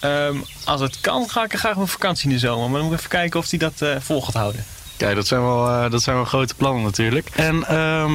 Ehm, 0.00 0.36
als 0.64 0.80
het 0.80 1.00
kan, 1.00 1.28
ga 1.28 1.44
ik 1.44 1.52
er 1.52 1.58
graag 1.58 1.76
op 1.76 1.90
vakantie 1.90 2.28
in 2.28 2.34
de 2.34 2.40
zomer. 2.40 2.70
Maar 2.70 2.78
dan 2.78 2.88
moet 2.88 2.92
ik 2.92 2.98
even 2.98 3.10
kijken 3.10 3.40
of 3.40 3.50
hij 3.50 3.58
dat 3.58 3.82
eh, 3.82 3.96
vol 4.00 4.22
gaat 4.22 4.34
houden. 4.34 4.64
Kijk, 4.96 5.14
dat 5.14 5.26
zijn 5.26 5.42
wel, 5.42 5.68
eh, 5.68 5.90
dat 5.90 6.02
zijn 6.02 6.16
wel 6.16 6.24
grote 6.24 6.54
plannen 6.54 6.82
natuurlijk. 6.82 7.28
En 7.34 7.64
ehm, 7.64 8.12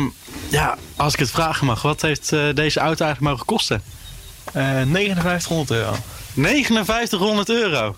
ja, 0.49 0.77
als 0.95 1.13
ik 1.13 1.19
het 1.19 1.31
vragen 1.31 1.65
mag, 1.65 1.81
wat 1.81 2.01
heeft 2.01 2.31
eh, 2.31 2.39
deze 2.53 2.79
auto 2.79 3.05
eigenlijk 3.05 3.31
mogen 3.31 3.45
kosten? 3.45 3.83
Eh 4.53 4.63
5900 4.91 5.71
euro. 5.71 5.95
5900 6.33 7.49
euro? 7.49 7.95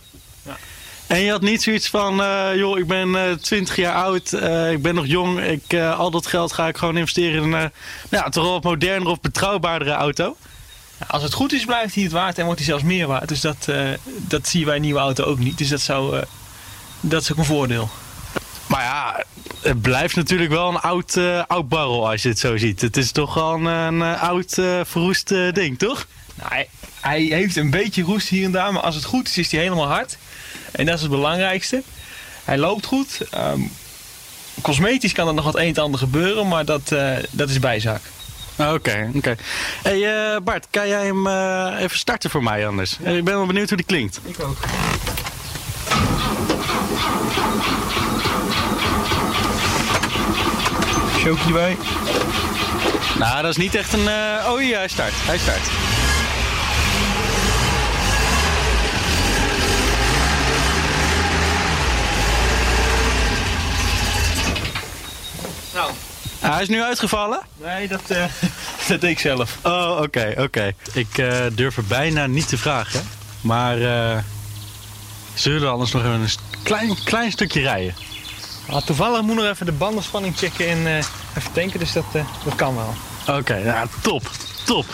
En 1.08 1.20
je 1.20 1.32
had 1.32 1.42
niet 1.42 1.64
zoiets 1.64 1.90
van, 1.90 2.16
joh, 2.56 2.78
ik 2.78 2.88
ben 2.88 3.16
eh 3.16 3.32
20 3.32 3.76
jaar 3.76 3.96
oud, 3.96 4.34
ik 4.72 4.82
ben 4.82 4.96
nog 4.96 5.06
jong, 5.06 5.40
ik, 5.40 5.74
al 5.74 6.12
dat 6.12 6.28
geld 6.28 6.54
ga 6.54 6.68
ik 6.68 6.78
gewoon 6.78 6.98
investeren 6.98 7.44
in 7.44 7.52
een 7.52 7.72
ja, 8.10 8.30
toch 8.30 8.44
wel 8.44 8.54
wat 8.54 8.64
modernere 8.64 9.10
of 9.10 9.22
betrouwbaardere 9.22 9.92
auto? 9.92 10.36
Als 11.08 11.24
het 11.24 11.34
goed 11.34 11.54
is, 11.54 11.66
blijft 11.66 11.96
hij 11.96 12.04
het 12.04 12.12
waard 12.12 12.38
en 12.38 12.46
wordt 12.46 12.60
hij 12.60 12.70
zelfs 12.70 12.84
meer 12.84 13.08
waard. 13.08 13.28
Dus 13.28 13.42
dat, 13.42 13.68
eh, 13.68 13.90
dat 14.06 14.48
zie 14.48 14.60
je 14.60 14.66
bij 14.66 14.76
een 14.76 14.82
nieuwe 14.82 15.00
auto 15.00 15.24
ook 15.24 15.40
niet. 15.40 15.58
Dus 15.58 15.70
dat, 15.70 15.82
zou, 15.82 16.18
eh, 16.18 16.26
dat 17.00 17.22
is 17.22 17.32
ook 17.32 17.38
een 17.38 17.46
voordeel. 17.46 17.90
Maar 18.68 18.82
ja, 18.82 19.24
het 19.62 19.82
blijft 19.82 20.16
natuurlijk 20.16 20.52
wel 20.52 20.70
een 20.70 20.80
oud, 20.80 21.16
eh, 21.16 21.44
oud 21.48 21.70
barrel 21.70 22.10
als 22.10 22.22
je 22.22 22.30
het 22.30 22.40
zo 22.40 22.58
ziet. 22.58 22.82
Het 22.82 22.98
is 22.98 23.12
toch 23.12 23.34
wel 23.34 23.54
een, 23.54 23.66
een 23.66 24.18
oud 24.18 24.54
verroest 24.84 25.28
ding, 25.54 25.78
toch? 25.78 26.08
Nou, 26.36 26.50
hij, 26.50 26.70
hij 27.00 27.22
heeft 27.22 27.56
een 27.56 27.70
beetje 27.70 28.04
roest 28.04 28.28
hier 28.28 28.46
en 28.46 28.52
daar, 28.52 28.74
maar 28.74 28.82
als 28.82 28.96
het 28.96 29.06
goed 29.06 29.28
is, 29.28 29.38
is 29.38 29.52
hij 29.52 29.62
helemaal 29.62 29.88
hard. 29.88 30.18
En 30.72 30.86
dat 30.86 30.96
is 30.96 31.02
het 31.02 31.12
belangrijkste. 31.12 31.84
Hij 32.44 32.58
loopt 32.58 32.86
goed. 32.86 33.22
Ehm, 33.32 33.62
cosmetisch 34.62 35.14
kan 35.14 35.28
er 35.28 35.34
nog 35.34 35.46
wat 35.46 35.56
een 35.56 35.76
en 35.76 35.84
ander 35.84 36.00
gebeuren, 36.00 36.48
maar 36.48 36.66
dat, 36.66 36.96
dat 37.32 37.50
is 37.50 37.60
bijzaak. 37.60 38.02
Oké, 38.60 39.10
oké. 39.16 39.36
Hey 39.84 40.34
eh, 40.34 40.42
Bart, 40.42 40.68
kan 40.70 40.88
jij 40.88 41.06
hem 41.06 41.28
eh, 41.28 41.74
even 41.80 41.98
starten 41.98 42.30
voor 42.30 42.44
mij 42.44 42.68
anders? 42.68 42.92
Ik 43.00 43.24
ben 43.24 43.36
wel 43.38 43.46
benieuwd 43.46 43.68
hoe 43.68 43.78
die 43.78 43.86
klinkt. 43.86 44.20
Ik 44.24 44.40
ook. 44.40 44.58
Showkie 51.18 51.46
erbij. 51.46 51.78
Nou, 53.20 53.42
dat 53.42 53.52
is 53.52 53.58
niet 53.58 53.76
echt 53.76 53.94
een... 53.94 54.08
eh, 54.08 54.52
Oh 54.52 54.62
ja, 54.62 54.78
hij 54.78 54.88
start. 54.88 55.14
Hij 55.16 55.38
start. 55.38 55.62
Ah, 66.46 66.52
hij 66.54 66.62
is 66.62 66.68
nu 66.68 66.82
uitgevallen? 66.82 67.40
Nee, 67.58 67.88
dat, 67.88 68.10
eh, 68.10 68.24
dat 68.88 69.02
deed 69.02 69.12
ik 69.12 69.20
zelf. 69.20 69.58
Oh, 69.64 70.00
oké, 70.02 70.34
oké. 70.38 70.74
Ik 70.94 71.18
eh, 71.18 71.38
durf 71.52 71.78
er 71.78 71.84
bijna 71.84 72.26
niet 72.28 72.48
te 72.48 72.58
vragen. 72.58 73.02
Maar 73.42 73.82
eh, 73.82 74.18
zullen 75.34 75.62
we 75.62 75.68
anders 75.68 75.92
nog 75.92 76.02
even 76.02 76.14
een 76.14 76.30
klein, 76.64 76.96
klein 77.04 77.32
stukje 77.32 77.62
rijden? 77.62 77.96
Ah, 78.70 78.82
toevallig 78.82 79.22
moet 79.22 79.36
nog 79.36 79.46
even 79.46 79.66
de 79.66 79.72
bandenspanning 79.72 80.38
checken 80.38 80.68
en 80.70 80.88
eh, 80.88 80.96
even 81.38 81.52
tanken, 81.54 81.80
dus 81.80 81.94
dat, 81.94 82.06
dat 82.44 82.56
kan 82.56 82.76
wel. 82.76 82.94
Oké, 83.38 83.56
ja, 83.56 83.88
top. 84.02 84.30
Top. 84.66 84.86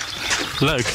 Leuk. 0.60 0.86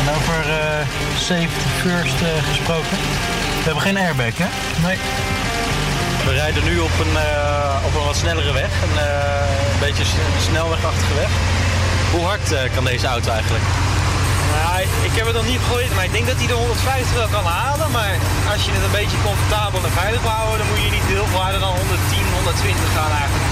En 0.00 0.14
over 0.14 0.50
eh, 0.50 0.86
safety 1.18 1.68
first 1.82 2.20
eh, 2.22 2.48
gesproken. 2.48 2.96
We 3.58 3.62
hebben 3.64 3.82
geen 3.82 3.96
airbag, 3.96 4.36
hè? 4.36 4.46
Nee. 4.82 4.96
We 6.26 6.32
rijden 6.32 6.64
nu 6.64 6.74
op 6.78 6.96
een, 7.04 7.16
eh, 7.16 7.86
op 7.86 7.94
een 7.94 8.06
wat 8.10 8.16
snellere 8.16 8.52
weg. 8.52 8.72
Een, 8.86 8.96
eh, 9.08 9.72
een 9.72 9.82
beetje 9.86 10.04
een 10.04 10.46
snelwegachtige 10.50 11.14
weg. 11.22 11.32
Hoe 12.12 12.24
hard 12.30 12.46
eh, 12.52 12.60
kan 12.74 12.84
deze 12.84 13.06
auto 13.06 13.30
eigenlijk? 13.38 13.64
Nou, 14.54 14.80
ik 15.08 15.14
heb 15.18 15.26
het 15.26 15.36
nog 15.40 15.46
niet 15.52 15.60
gegooid, 15.62 15.94
maar 15.94 16.04
ik 16.04 16.14
denk 16.16 16.26
dat 16.26 16.38
hij 16.40 16.46
de 16.46 16.58
150 16.62 17.16
wel 17.22 17.32
kan 17.36 17.46
halen. 17.60 17.90
Maar 17.96 18.12
als 18.52 18.62
je 18.64 18.70
het 18.76 18.84
een 18.88 18.98
beetje 19.00 19.24
comfortabel 19.28 19.80
en 19.84 19.94
veilig 20.02 20.20
wil 20.26 20.36
houden, 20.40 20.58
dan 20.60 20.68
moet 20.70 20.84
je 20.86 20.92
niet 20.98 21.08
heel 21.14 21.28
veel 21.32 21.42
harder 21.44 21.60
dan 21.66 21.74
110, 21.82 22.26
120 22.38 22.88
gaan 22.96 23.12
eigenlijk. 23.22 23.48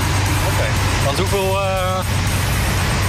Oké. 0.51 0.67
Want 1.07 1.17
hoeveel, 1.23 1.51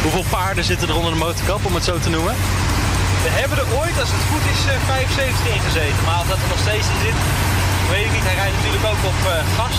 hoeveel 0.05 0.27
paarden 0.35 0.63
zitten 0.71 0.87
er 0.89 0.99
onder 0.99 1.13
de 1.15 1.23
motorkap, 1.25 1.61
om 1.69 1.75
het 1.77 1.89
zo 1.89 1.95
te 2.05 2.09
noemen? 2.15 2.35
We 3.25 3.31
hebben 3.41 3.57
er 3.63 3.69
ooit, 3.81 3.97
als 4.03 4.11
het 4.15 4.25
goed 4.31 4.45
is, 4.53 4.61
eh, 4.71 4.75
75 4.93 5.45
in 5.55 5.61
gezeten. 5.67 6.01
Maar 6.07 6.19
of 6.23 6.27
dat 6.31 6.41
er 6.43 6.51
nog 6.55 6.63
steeds 6.67 6.87
in 6.93 7.01
zit, 7.05 7.19
weet 7.93 8.05
ik 8.07 8.13
niet. 8.17 8.27
Hij 8.29 8.37
rijdt 8.41 8.55
natuurlijk 8.59 8.85
ook 8.91 9.03
op 9.11 9.19
eh, 9.33 9.33
gas. 9.57 9.75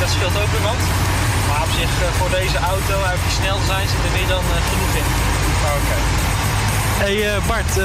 Dat 0.00 0.10
scheelt 0.14 0.36
ook 0.42 0.52
weer 0.54 0.66
wat. 0.72 0.82
Maar 1.48 1.62
op 1.66 1.72
zich, 1.80 1.92
eh, 2.04 2.08
voor 2.18 2.30
deze 2.40 2.58
auto, 2.72 2.94
uit 3.10 3.20
die 3.26 3.34
snel 3.40 3.58
zijn, 3.70 3.84
zit 3.92 4.02
er 4.06 4.14
meer 4.18 4.28
dan 4.36 4.44
eh, 4.54 4.58
genoeg 4.70 4.94
in. 5.02 5.08
Oké. 5.78 5.98
Hey 7.04 7.16
eh, 7.34 7.46
Bart, 7.50 7.72
eh, 7.78 7.84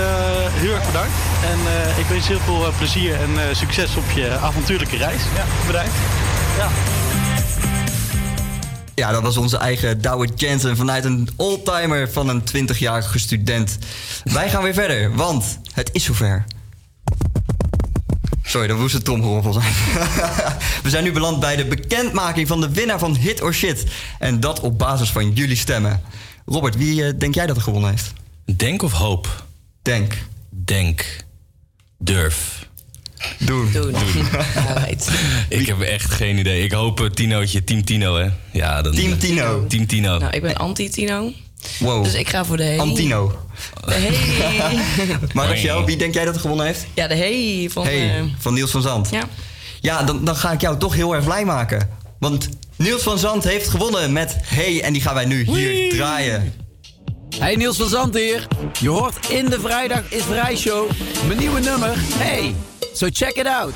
heel 0.64 0.74
erg 0.78 0.86
bedankt. 0.86 1.18
En 1.52 1.60
eh, 1.74 1.98
ik 2.02 2.06
wens 2.06 2.28
je 2.28 2.34
heel 2.34 2.46
veel 2.46 2.74
plezier 2.78 3.14
en 3.26 3.32
eh, 3.50 3.56
succes 3.56 3.96
op 3.96 4.08
je 4.16 4.28
avontuurlijke 4.48 4.98
reis. 4.98 5.22
Ja, 5.36 5.44
bedankt. 5.66 5.96
Ja. 6.58 6.68
Ja, 8.96 9.12
dat 9.12 9.22
was 9.22 9.38
onze 9.38 9.58
eigen 9.58 10.02
Douwe 10.02 10.28
Jensen 10.36 10.78
vanuit 10.78 11.06
een 11.06 11.30
oldtimer 11.36 12.12
van 12.12 12.30
een 12.30 12.42
20-jarige 12.56 13.20
student. 13.20 13.78
Wij 14.24 14.50
gaan 14.50 14.64
weer 14.64 14.74
verder, 14.74 15.16
want 15.16 15.60
het 15.74 15.90
is 15.94 16.04
zover. 16.04 16.46
Sorry, 18.48 18.68
dat 18.68 18.78
moest 18.78 18.96
een 18.96 19.04
tromgeroffel 19.04 19.54
zijn. 19.54 19.74
We 20.84 20.90
zijn 20.90 21.04
nu 21.04 21.12
beland 21.12 21.40
bij 21.40 21.56
de 21.56 21.66
bekendmaking 21.66 22.48
van 22.48 22.62
de 22.62 22.70
winnaar 22.70 23.00
van 23.00 23.16
Hit 23.16 23.42
or 23.42 23.54
Shit. 23.54 23.84
En 24.20 24.40
dat 24.40 24.60
op 24.60 24.78
basis 24.78 25.10
van 25.10 25.34
jullie 25.34 25.56
stemmen. 25.56 26.02
Robert, 26.46 26.78
wie 26.78 27.06
eh, 27.06 27.14
denk 27.18 27.36
jij 27.36 27.46
dat 27.46 27.56
er 27.56 27.62
gewonnen 27.62 27.90
heeft? 27.90 28.14
Denk 28.56 28.82
of 28.82 28.92
hoop? 28.92 29.46
Denk. 29.82 30.18
Denk. 30.50 31.26
Durf. 31.98 32.68
Doen. 33.38 33.72
Doen. 33.72 33.96
Ik 35.50 35.68
heb 35.68 35.82
echt 35.82 36.12
geen 36.12 36.38
idee. 36.38 36.64
Ik 36.64 36.72
hoop 36.72 37.02
eh, 37.02 37.10
Tinootje, 37.10 37.64
Team 37.64 37.86
Tino, 37.86 38.18
hè? 38.18 38.30
Ja, 38.52 38.82
dan, 38.82 38.94
Team 38.96 39.18
Tino. 39.18 39.66
Team 39.68 39.88
Tino. 39.88 40.18
Nou, 40.18 40.34
ik 40.34 40.42
ben 40.42 40.56
anti-Tino. 40.56 41.34
Wow. 41.80 42.04
Dus 42.04 42.14
ik 42.14 42.30
ga 42.30 42.46
voor 42.46 42.58
de 42.58 42.64
hey. 42.64 42.80
Antino. 42.80 43.40
De 43.86 43.94
hey. 43.94 44.80
Maar 45.34 45.48
Rachel, 45.50 45.86
wie 45.86 45.98
denk 45.98 46.14
jij 46.14 46.26
dat 46.26 46.36
er 46.36 46.42
gewonnen 46.42 46.66
heeft? 46.66 46.86
Ja, 46.94 47.08
de 47.08 47.16
hey 47.16 47.70
van... 47.72 47.84
Hey, 47.84 48.18
eh, 48.18 48.24
van 48.38 48.54
Niels 48.54 48.72
van 48.72 48.82
Zand. 48.82 49.10
Ja. 49.10 49.24
Ja, 49.82 50.04
dan, 50.04 50.26
dan 50.26 50.36
ga 50.36 50.52
ik 50.52 50.62
jou 50.62 50.78
toch 50.78 50.96
heel 50.96 51.16
erg 51.16 51.24
blij 51.24 51.46
maken. 51.46 51.90
Want 52.20 52.50
Niels 52.76 53.04
van 53.04 53.18
Zand 53.18 53.44
heeft 53.44 53.70
gewonnen 53.70 54.14
met 54.14 54.36
Hey 54.42 54.82
en 54.82 54.94
die 54.94 55.02
gaan 55.02 55.14
wij 55.14 55.26
nu 55.26 55.44
hier 55.44 55.90
draaien. 55.90 56.54
Hey 57.40 57.56
Niels 57.56 57.78
van 57.78 57.90
Zand 57.90 58.14
hier. 58.14 58.48
Je 58.80 58.90
hoort 58.90 59.30
in 59.30 59.46
de 59.46 59.60
Vrijdag 59.60 60.02
is 60.10 60.24
Vrij 60.24 60.56
Show 60.56 60.90
mijn 61.28 61.40
nieuwe 61.40 61.60
nummer. 61.60 61.94
Hey, 61.98 62.56
so 62.94 63.08
check 63.12 63.36
it 63.36 63.48
out. 63.48 63.74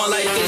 Keep 0.00 0.08
it 0.08 0.24
going 0.24 0.32
like 0.32 0.39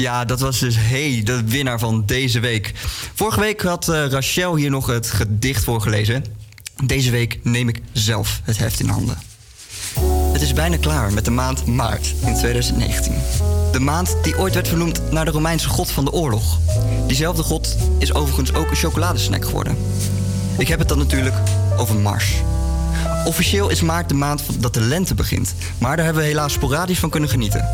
Ja, 0.00 0.24
dat 0.24 0.40
was 0.40 0.58
dus 0.58 0.76
Hey, 0.78 1.20
de 1.24 1.44
winnaar 1.44 1.78
van 1.78 2.02
deze 2.06 2.40
week. 2.40 2.72
Vorige 3.14 3.40
week 3.40 3.60
had 3.60 3.88
eh, 3.88 4.06
Rachel 4.06 4.56
hier 4.56 4.70
nog 4.70 4.86
het 4.86 5.10
gedicht 5.10 5.64
voorgelezen. 5.64 6.24
Deze 6.84 7.10
week 7.10 7.38
neem 7.42 7.68
ik 7.68 7.80
zelf 7.92 8.40
het 8.44 8.58
heft 8.58 8.80
in 8.80 8.88
handen. 8.88 9.18
Het 10.32 10.42
is 10.42 10.52
bijna 10.52 10.76
klaar 10.76 11.12
met 11.12 11.24
de 11.24 11.30
maand 11.30 11.66
maart 11.66 12.14
in 12.24 12.34
2019. 12.34 13.14
De 13.72 13.80
maand 13.80 14.16
die 14.22 14.38
ooit 14.38 14.54
werd 14.54 14.68
vernoemd 14.68 15.10
naar 15.10 15.24
de 15.24 15.30
Romeinse 15.30 15.68
god 15.68 15.90
van 15.90 16.04
de 16.04 16.12
oorlog. 16.12 16.58
Diezelfde 17.06 17.42
god 17.42 17.76
is 17.98 18.14
overigens 18.14 18.52
ook 18.52 18.70
een 18.70 18.76
chocoladesnack 18.76 19.44
geworden. 19.44 19.76
Ik 20.58 20.68
heb 20.68 20.78
het 20.78 20.88
dan 20.88 20.98
natuurlijk 20.98 21.36
over 21.76 21.96
Mars. 21.96 22.34
Officieel 23.24 23.70
is 23.70 23.80
maart 23.80 24.08
de 24.08 24.14
maand 24.14 24.42
dat 24.58 24.74
de 24.74 24.80
lente 24.80 25.14
begint, 25.14 25.54
maar 25.78 25.96
daar 25.96 26.04
hebben 26.04 26.22
we 26.22 26.28
helaas 26.28 26.52
sporadisch 26.52 26.98
van 26.98 27.10
kunnen 27.10 27.28
genieten. 27.28 27.68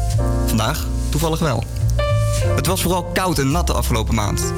Vandaag 0.47 0.87
toevallig 1.11 1.39
wel. 1.39 1.65
Het 2.55 2.67
was 2.67 2.83
vooral 2.83 3.05
koud 3.05 3.39
en 3.39 3.51
nat 3.51 3.67
de 3.67 3.73
afgelopen 3.73 4.15
maand. 4.15 4.53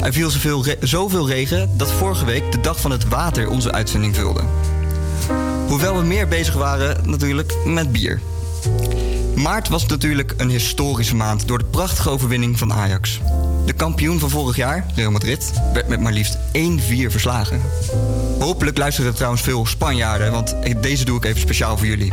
Er 0.00 0.12
viel 0.12 0.30
zoveel, 0.30 0.64
zoveel 0.80 1.28
regen 1.28 1.70
dat 1.76 1.92
vorige 1.92 2.24
week 2.24 2.52
de 2.52 2.60
dag 2.60 2.80
van 2.80 2.90
het 2.90 3.08
water 3.08 3.48
onze 3.48 3.72
uitzending 3.72 4.14
vulde. 4.14 4.40
Hoewel 5.66 5.96
we 5.96 6.04
meer 6.04 6.28
bezig 6.28 6.54
waren 6.54 7.10
natuurlijk 7.10 7.54
met 7.64 7.92
bier. 7.92 8.20
Maart 9.34 9.68
was 9.68 9.86
natuurlijk 9.86 10.34
een 10.36 10.50
historische 10.50 11.16
maand 11.16 11.48
door 11.48 11.58
de 11.58 11.64
prachtige 11.64 12.10
overwinning 12.10 12.58
van 12.58 12.72
Ajax. 12.72 13.20
De 13.66 13.72
kampioen 13.72 14.18
van 14.18 14.30
vorig 14.30 14.56
jaar, 14.56 14.86
Real 14.94 15.10
Madrid, 15.10 15.52
werd 15.72 15.88
met 15.88 16.00
maar 16.00 16.12
liefst 16.12 16.38
1-4 16.38 16.40
verslagen. 17.08 17.60
Hopelijk 18.38 18.78
luisteren 18.78 19.10
er 19.10 19.16
trouwens 19.16 19.42
veel 19.42 19.66
Spanjaarden, 19.66 20.32
want 20.32 20.56
deze 20.80 21.04
doe 21.04 21.16
ik 21.16 21.24
even 21.24 21.40
speciaal 21.40 21.76
voor 21.76 21.86
jullie. 21.86 22.12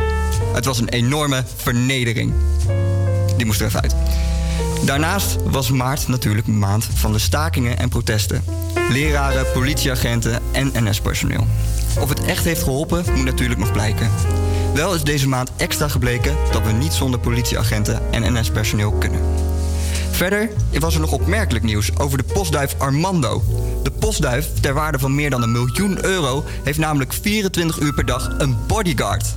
Het 0.52 0.64
was 0.64 0.78
een 0.78 0.88
enorme 0.88 1.44
vernedering. 1.56 2.32
Die 3.36 3.46
moest 3.46 3.60
er 3.60 3.66
even 3.66 3.82
uit. 3.82 3.94
Daarnaast 4.86 5.36
was 5.44 5.70
maart 5.70 6.08
natuurlijk 6.08 6.46
maand 6.46 6.88
van 6.94 7.12
de 7.12 7.18
stakingen 7.18 7.78
en 7.78 7.88
protesten. 7.88 8.44
Leraren, 8.90 9.52
politieagenten 9.52 10.42
en 10.52 10.72
NS-personeel. 10.74 11.46
Of 12.00 12.08
het 12.08 12.24
echt 12.24 12.44
heeft 12.44 12.62
geholpen, 12.62 13.04
moet 13.14 13.24
natuurlijk 13.24 13.60
nog 13.60 13.72
blijken. 13.72 14.10
Wel 14.74 14.94
is 14.94 15.02
deze 15.02 15.28
maand 15.28 15.50
extra 15.56 15.88
gebleken 15.88 16.36
dat 16.52 16.62
we 16.62 16.72
niet 16.72 16.92
zonder 16.92 17.20
politieagenten 17.20 18.12
en 18.12 18.32
NS-personeel 18.32 18.92
kunnen. 18.92 19.20
Verder 20.10 20.50
was 20.78 20.94
er 20.94 21.00
nog 21.00 21.12
opmerkelijk 21.12 21.64
nieuws 21.64 21.98
over 21.98 22.18
de 22.18 22.24
postduif 22.24 22.74
Armando. 22.78 23.42
De 23.82 23.90
postduif, 23.90 24.48
ter 24.60 24.74
waarde 24.74 24.98
van 24.98 25.14
meer 25.14 25.30
dan 25.30 25.42
een 25.42 25.52
miljoen 25.52 26.04
euro, 26.04 26.44
heeft 26.62 26.78
namelijk 26.78 27.12
24 27.12 27.80
uur 27.80 27.94
per 27.94 28.06
dag 28.06 28.34
een 28.38 28.56
bodyguard. 28.66 29.34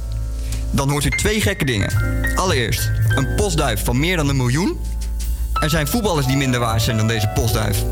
Dan 0.72 0.90
hoort 0.90 1.06
u 1.06 1.10
twee 1.10 1.42
gekke 1.42 1.66
dingen. 1.66 1.94
Allereerst, 2.36 2.92
een 3.16 3.36
postduif 3.36 3.84
van 3.84 4.00
meer 4.00 4.18
dan 4.18 4.30
een 4.30 4.38
miljoen. 4.38 4.80
Er 5.60 5.70
zijn 5.70 5.88
voetballers 5.88 6.26
die 6.26 6.38
minder 6.38 6.60
waard 6.60 6.82
zijn 6.82 6.98
dan 6.98 7.08
deze 7.08 7.28
postduif. 7.28 7.84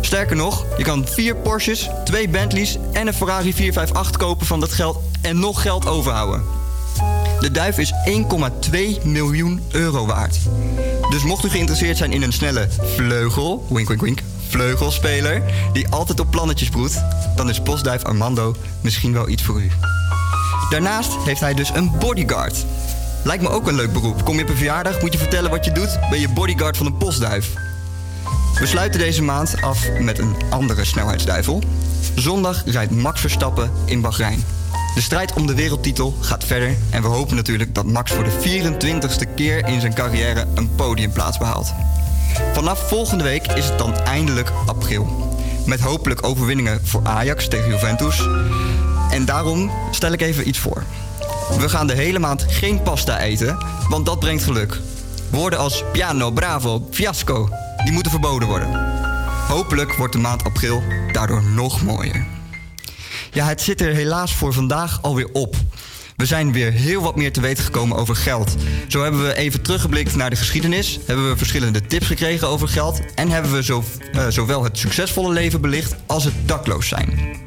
Sterker 0.00 0.36
nog, 0.36 0.66
je 0.76 0.84
kan 0.84 1.06
vier 1.06 1.36
Porsches, 1.36 1.88
twee 2.04 2.28
Bentleys 2.28 2.78
en 2.92 3.06
een 3.06 3.14
Ferrari 3.14 3.54
458 3.54 4.16
kopen 4.16 4.46
van 4.46 4.60
dat 4.60 4.72
geld 4.72 4.98
en 5.20 5.38
nog 5.38 5.62
geld 5.62 5.86
overhouden. 5.86 6.42
De 7.40 7.50
duif 7.50 7.78
is 7.78 7.92
1,2 9.00 9.02
miljoen 9.02 9.62
euro 9.70 10.06
waard. 10.06 10.38
Dus 11.10 11.22
mocht 11.22 11.44
u 11.44 11.48
geïnteresseerd 11.48 11.96
zijn 11.96 12.12
in 12.12 12.22
een 12.22 12.32
snelle 12.32 12.68
vleugel, 12.96 13.66
wink 13.68 13.88
wink 13.88 14.00
wink, 14.00 14.22
vleugelspeler, 14.48 15.42
die 15.72 15.88
altijd 15.88 16.20
op 16.20 16.30
plannetjes 16.30 16.68
broedt, 16.68 17.02
dan 17.36 17.48
is 17.48 17.60
postduif 17.60 18.04
Armando 18.04 18.54
misschien 18.80 19.12
wel 19.12 19.28
iets 19.28 19.42
voor 19.42 19.62
u. 19.62 19.70
Daarnaast 20.70 21.12
heeft 21.24 21.40
hij 21.40 21.54
dus 21.54 21.70
een 21.74 21.92
bodyguard. 21.98 22.64
Lijkt 23.24 23.42
me 23.42 23.48
ook 23.48 23.66
een 23.66 23.74
leuk 23.74 23.92
beroep. 23.92 24.24
Kom 24.24 24.36
je 24.36 24.42
op 24.42 24.48
een 24.48 24.56
verjaardag, 24.56 25.00
moet 25.00 25.12
je 25.12 25.18
vertellen 25.18 25.50
wat 25.50 25.64
je 25.64 25.72
doet, 25.72 25.98
ben 26.10 26.20
je 26.20 26.28
bodyguard 26.28 26.76
van 26.76 26.86
een 26.86 26.96
postduif. 26.96 27.52
We 28.58 28.66
sluiten 28.66 29.00
deze 29.00 29.22
maand 29.22 29.54
af 29.60 29.88
met 30.00 30.18
een 30.18 30.34
andere 30.50 30.84
snelheidsduivel. 30.84 31.62
Zondag 32.14 32.62
rijdt 32.66 32.92
Max 32.92 33.20
Verstappen 33.20 33.70
in 33.84 34.00
Bahrein. 34.00 34.44
De 34.94 35.00
strijd 35.00 35.32
om 35.32 35.46
de 35.46 35.54
wereldtitel 35.54 36.16
gaat 36.20 36.44
verder 36.44 36.76
en 36.90 37.02
we 37.02 37.08
hopen 37.08 37.36
natuurlijk 37.36 37.74
dat 37.74 37.84
Max 37.84 38.12
voor 38.12 38.24
de 38.24 38.62
24ste 38.62 39.34
keer 39.34 39.66
in 39.66 39.80
zijn 39.80 39.94
carrière 39.94 40.46
een 40.54 40.74
podiumplaats 40.74 41.38
behaalt. 41.38 41.72
Vanaf 42.52 42.88
volgende 42.88 43.24
week 43.24 43.46
is 43.46 43.68
het 43.68 43.78
dan 43.78 43.96
eindelijk 43.96 44.52
april. 44.66 45.34
Met 45.66 45.80
hopelijk 45.80 46.26
overwinningen 46.26 46.80
voor 46.82 47.00
Ajax 47.04 47.48
tegen 47.48 47.70
Juventus. 47.70 48.28
En 49.10 49.24
daarom 49.24 49.70
stel 49.90 50.12
ik 50.12 50.20
even 50.20 50.48
iets 50.48 50.58
voor. 50.58 50.84
We 51.58 51.68
gaan 51.68 51.86
de 51.86 51.94
hele 51.94 52.18
maand 52.18 52.44
geen 52.48 52.82
pasta 52.82 53.18
eten, 53.18 53.58
want 53.88 54.06
dat 54.06 54.18
brengt 54.18 54.44
geluk. 54.44 54.80
Woorden 55.30 55.58
als 55.58 55.84
piano, 55.92 56.30
bravo, 56.30 56.88
fiasco, 56.90 57.48
die 57.84 57.92
moeten 57.92 58.10
verboden 58.10 58.48
worden. 58.48 58.68
Hopelijk 59.48 59.92
wordt 59.92 60.12
de 60.12 60.18
maand 60.18 60.44
april 60.44 60.82
daardoor 61.12 61.42
nog 61.42 61.82
mooier. 61.82 62.26
Ja, 63.32 63.46
het 63.46 63.60
zit 63.60 63.80
er 63.80 63.94
helaas 63.94 64.34
voor 64.34 64.52
vandaag 64.52 65.02
alweer 65.02 65.28
op. 65.32 65.56
We 66.16 66.26
zijn 66.26 66.52
weer 66.52 66.72
heel 66.72 67.02
wat 67.02 67.16
meer 67.16 67.32
te 67.32 67.40
weten 67.40 67.64
gekomen 67.64 67.96
over 67.96 68.16
geld. 68.16 68.56
Zo 68.88 69.02
hebben 69.02 69.22
we 69.22 69.34
even 69.34 69.62
teruggeblikt 69.62 70.16
naar 70.16 70.30
de 70.30 70.36
geschiedenis, 70.36 70.98
hebben 71.06 71.28
we 71.30 71.36
verschillende 71.36 71.86
tips 71.86 72.06
gekregen 72.06 72.48
over 72.48 72.68
geld 72.68 73.00
en 73.14 73.30
hebben 73.30 73.52
we 73.52 73.62
zo, 73.62 73.84
eh, 74.12 74.26
zowel 74.28 74.64
het 74.64 74.78
succesvolle 74.78 75.32
leven 75.32 75.60
belicht 75.60 75.94
als 76.06 76.24
het 76.24 76.34
dakloos 76.46 76.88
zijn. 76.88 77.40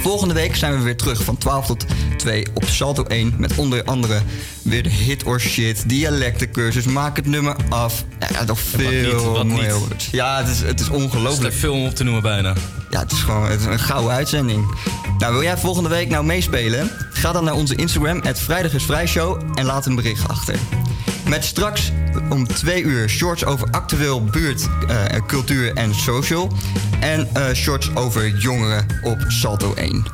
Volgende 0.00 0.34
week 0.34 0.56
zijn 0.56 0.76
we 0.76 0.82
weer 0.82 0.96
terug 0.96 1.24
van 1.24 1.38
12 1.38 1.66
tot 1.66 1.84
2 2.16 2.46
op 2.54 2.64
Salto 2.64 3.04
1 3.04 3.34
met 3.38 3.54
onder 3.56 3.84
andere 3.84 4.20
weer 4.62 4.82
de 4.82 4.88
hit 4.88 5.24
or 5.24 5.40
shit, 5.40 5.88
dialectencursus, 5.88 6.84
maak 6.84 7.16
het 7.16 7.26
nummer 7.26 7.56
af. 7.68 8.04
Ja, 8.32 8.44
nog 8.44 8.60
veel 8.60 9.20
woorden. 9.20 9.96
Ja, 10.10 10.38
het 10.38 10.48
is, 10.48 10.60
het 10.60 10.80
is 10.80 10.88
ongelooflijk. 10.88 11.54
Het 11.54 11.64
is 11.64 11.68
om 11.68 11.84
op 11.84 11.94
te 11.94 12.04
noemen 12.04 12.22
bijna. 12.22 12.54
Ja, 12.90 13.00
het 13.00 13.12
is 13.12 13.18
gewoon 13.18 13.50
het 13.50 13.60
is 13.60 13.66
een 13.66 13.78
gouden 13.78 14.12
uitzending. 14.12 14.74
Nou, 15.18 15.32
wil 15.32 15.42
jij 15.42 15.56
volgende 15.56 15.88
week 15.88 16.08
nou 16.08 16.24
meespelen? 16.24 16.90
Ga 17.10 17.32
dan 17.32 17.44
naar 17.44 17.54
onze 17.54 17.74
Instagram, 17.74 18.20
het 18.22 18.38
Vrijdag 18.38 18.72
is 18.72 19.16
en 19.54 19.64
laat 19.64 19.86
een 19.86 19.94
bericht 19.94 20.28
achter. 20.28 20.54
Met 21.30 21.44
straks 21.44 21.92
om 22.30 22.46
twee 22.46 22.82
uur 22.82 23.08
shorts 23.08 23.44
over 23.44 23.68
actueel 23.70 24.24
buurt, 24.24 24.68
eh, 24.88 25.04
cultuur 25.26 25.74
en 25.74 25.94
social. 25.94 26.52
En 27.00 27.28
eh, 27.32 27.54
shorts 27.54 27.94
over 27.94 28.28
jongeren 28.28 28.86
op 29.02 29.24
Salto 29.28 29.74
1. 29.74 30.06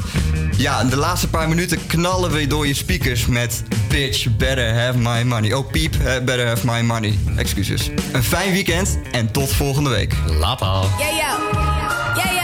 Ja, 0.56 0.84
de 0.84 0.96
laatste 0.96 1.28
paar 1.28 1.48
minuten 1.48 1.86
knallen 1.86 2.30
we 2.30 2.46
door 2.46 2.66
je 2.66 2.74
speakers 2.74 3.26
met 3.26 3.62
Bitch, 3.88 4.36
better 4.36 4.74
have 4.74 4.98
my 4.98 5.22
money. 5.22 5.52
Oh, 5.52 5.70
piep, 5.70 5.96
better 6.24 6.46
have 6.46 6.66
my 6.66 6.80
money. 6.80 7.18
Excuses. 7.36 7.90
Een 8.12 8.22
fijn 8.22 8.52
weekend 8.52 8.98
en 9.12 9.30
tot 9.32 9.52
volgende 9.52 9.90
week. 9.90 10.14
Later. 10.26 10.84
Yeah. 10.98 12.35